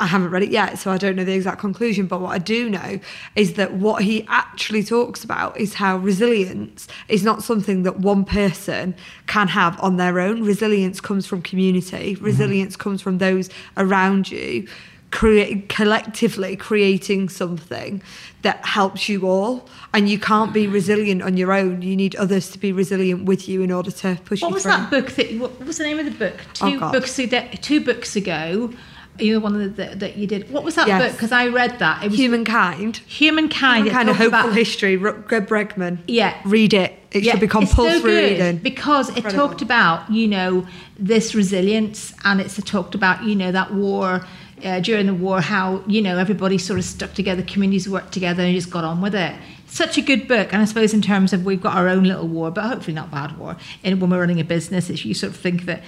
I 0.00 0.06
haven't 0.06 0.30
read 0.30 0.42
it 0.42 0.50
yet, 0.50 0.80
so 0.80 0.90
I 0.90 0.98
don't 0.98 1.14
know 1.14 1.22
the 1.22 1.34
exact 1.34 1.60
conclusion. 1.60 2.06
But 2.06 2.20
what 2.20 2.30
I 2.30 2.38
do 2.38 2.68
know 2.68 2.98
is 3.36 3.54
that 3.54 3.74
what 3.74 4.02
he 4.02 4.26
actually 4.28 4.82
talks 4.82 5.22
about 5.22 5.56
is 5.56 5.74
how 5.74 5.96
resilience 5.98 6.88
is 7.06 7.22
not 7.22 7.44
something 7.44 7.84
that 7.84 8.00
one 8.00 8.24
person 8.24 8.96
can 9.28 9.46
have 9.46 9.78
on 9.80 9.96
their 9.96 10.18
own. 10.18 10.42
Resilience 10.42 11.00
comes 11.00 11.24
from 11.24 11.40
community, 11.40 12.16
mm-hmm. 12.16 12.24
resilience 12.24 12.74
mm-hmm. 12.74 12.82
comes 12.82 13.00
from 13.00 13.18
those 13.18 13.48
around 13.76 14.28
you 14.28 14.66
create 15.12 15.68
collectively 15.68 16.56
creating 16.56 17.28
something 17.28 18.02
that 18.42 18.64
helps 18.66 19.08
you 19.08 19.28
all. 19.28 19.68
And 19.94 20.08
you 20.08 20.18
can't 20.18 20.52
be 20.52 20.66
resilient 20.66 21.22
on 21.22 21.36
your 21.36 21.52
own. 21.52 21.82
You 21.82 21.94
need 21.94 22.16
others 22.16 22.50
to 22.50 22.58
be 22.58 22.72
resilient 22.72 23.26
with 23.26 23.48
you 23.48 23.62
in 23.62 23.70
order 23.70 23.90
to 23.92 24.18
push 24.24 24.42
what 24.42 24.52
was 24.52 24.64
through. 24.64 24.72
that 24.72 24.90
book 24.90 25.10
that 25.12 25.38
what 25.38 25.64
was 25.64 25.78
the 25.78 25.84
name 25.84 25.98
of 25.98 26.06
the 26.06 26.10
book? 26.10 26.34
Oh, 26.62 26.70
two 26.70 26.78
oh 26.82 26.90
books 26.90 27.18
ago, 27.18 27.46
two 27.60 27.84
books 27.84 28.16
ago 28.16 28.72
you 29.18 29.34
know 29.34 29.40
one 29.40 29.74
that, 29.74 30.00
that 30.00 30.16
you 30.16 30.26
did. 30.26 30.50
What 30.50 30.64
was 30.64 30.74
that 30.76 30.88
yes. 30.88 31.02
book 31.02 31.12
because 31.12 31.32
i 31.32 31.46
read 31.48 31.78
that. 31.78 32.02
It 32.02 32.10
was 32.10 32.18
humankind. 32.18 32.98
Humankind 33.06 33.90
kind 33.90 34.08
of 34.08 34.16
hopeful 34.16 34.40
about, 34.40 34.54
history. 34.54 34.96
Greg 34.96 35.46
bregman. 35.46 35.98
Yeah. 36.06 36.40
Read 36.44 36.72
it. 36.72 36.98
It 37.10 37.22
yeah, 37.22 37.32
should 37.32 37.40
be 37.40 37.48
compulsory 37.48 38.00
so 38.00 38.06
reading. 38.06 38.56
because 38.58 39.10
it 39.10 39.18
Incredible. 39.18 39.48
talked 39.48 39.62
about 39.62 40.10
you 40.10 40.26
know 40.28 40.66
this 40.98 41.34
resilience 41.34 42.14
and 42.24 42.40
it's 42.40 42.60
talked 42.62 42.94
about 42.94 43.22
you 43.24 43.34
know 43.34 43.52
that 43.52 43.74
war 43.74 44.24
uh, 44.64 44.80
during 44.80 45.06
the 45.06 45.14
war 45.14 45.40
how 45.40 45.82
you 45.86 46.00
know 46.02 46.18
everybody 46.18 46.58
sort 46.58 46.78
of 46.78 46.84
stuck 46.84 47.14
together, 47.14 47.42
communities 47.42 47.88
worked 47.88 48.12
together, 48.12 48.42
and 48.42 48.54
just 48.54 48.70
got 48.70 48.84
on 48.84 49.00
with 49.00 49.14
it. 49.14 49.34
Such 49.66 49.96
a 49.96 50.02
good 50.02 50.28
book, 50.28 50.52
and 50.52 50.60
I 50.60 50.64
suppose 50.64 50.92
in 50.92 51.02
terms 51.02 51.32
of 51.32 51.44
we've 51.44 51.60
got 51.60 51.76
our 51.76 51.88
own 51.88 52.04
little 52.04 52.28
war, 52.28 52.50
but 52.50 52.64
hopefully 52.64 52.94
not 52.94 53.10
bad 53.10 53.38
war. 53.38 53.56
And 53.82 54.00
when 54.00 54.10
we're 54.10 54.20
running 54.20 54.40
a 54.40 54.44
business, 54.44 54.90
it's 54.90 55.04
you 55.04 55.14
sort 55.14 55.32
of 55.32 55.38
think 55.38 55.64
that 55.66 55.82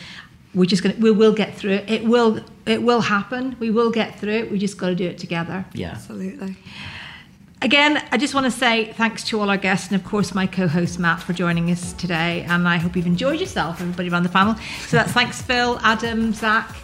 we're 0.55 0.65
just 0.67 0.83
gonna 0.83 0.95
we 0.99 1.11
will 1.11 1.35
get 1.35 1.57
through 1.57 1.73
it. 1.73 1.91
It 1.91 2.05
will 2.05 2.41
it 2.67 2.83
will 2.83 3.01
happen. 3.01 3.57
We 3.59 3.71
will 3.71 3.91
get 3.91 4.19
through 4.19 4.33
it. 4.33 4.51
We 4.51 4.59
just 4.59 4.79
got 4.79 4.89
to 4.89 4.95
do 4.95 5.07
it 5.07 5.19
together. 5.19 5.65
Yeah, 5.75 5.93
absolutely. 5.93 6.57
Again, 7.65 8.03
I 8.13 8.19
just 8.19 8.35
want 8.35 8.45
to 8.45 8.51
say 8.51 8.93
thanks 8.93 9.25
to 9.25 9.41
all 9.41 9.49
our 9.49 9.57
guests 9.57 9.91
and, 9.91 9.99
of 9.99 10.07
course, 10.07 10.35
my 10.35 10.47
co 10.47 10.69
host 10.69 10.99
Matt 10.99 11.23
for 11.23 11.33
joining 11.33 11.71
us 11.71 11.95
today. 11.95 12.45
And 12.47 12.69
I 12.69 12.77
hope 12.77 12.95
you've 12.95 13.07
enjoyed 13.07 13.41
yourself, 13.41 13.81
everybody 13.81 14.11
around 14.11 14.25
the 14.25 14.29
panel. 14.29 14.55
So 14.87 14.99
that's 14.99 15.13
thanks, 15.13 15.41
Phill, 15.41 15.79
Adam, 15.83 16.35
Zach, 16.35 16.77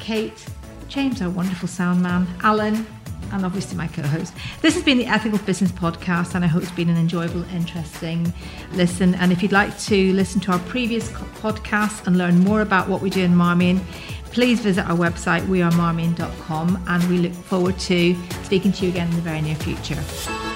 Kate, 0.00 0.44
James, 0.92 1.22
our 1.22 1.30
wonderful 1.30 1.68
sound 1.68 2.02
man, 2.02 2.26
Alan, 2.42 2.86
and 3.32 3.46
obviously 3.46 3.78
my 3.78 3.86
co 3.86 4.02
host. 4.02 4.34
This 4.60 4.74
has 4.74 4.82
been 4.82 4.98
the 4.98 5.06
Ethical 5.06 5.38
Business 5.38 5.72
Podcast, 5.72 6.34
and 6.34 6.44
I 6.44 6.48
hope 6.48 6.62
it's 6.62 6.70
been 6.70 6.90
an 6.90 6.98
enjoyable, 6.98 7.44
interesting 7.44 8.30
listen. 8.72 9.14
And 9.14 9.32
if 9.32 9.42
you'd 9.42 9.52
like 9.52 9.78
to 9.84 10.12
listen 10.12 10.38
to 10.42 10.52
our 10.52 10.58
previous 10.58 11.08
podcasts 11.08 12.06
and 12.06 12.18
learn 12.18 12.40
more 12.40 12.60
about 12.60 12.90
what 12.90 13.00
we 13.00 13.08
do 13.08 13.22
in 13.22 13.34
Marmion, 13.34 13.80
please 14.32 14.60
visit 14.60 14.84
our 14.84 14.96
website, 14.96 15.40
wearemarmion.com, 15.46 16.84
and 16.86 17.04
we 17.08 17.16
look 17.16 17.32
forward 17.32 17.78
to 17.78 18.14
speaking 18.42 18.70
to 18.72 18.84
you 18.84 18.90
again 18.90 19.08
in 19.08 19.14
the 19.14 19.22
very 19.22 19.40
near 19.40 19.56
future. 19.56 20.51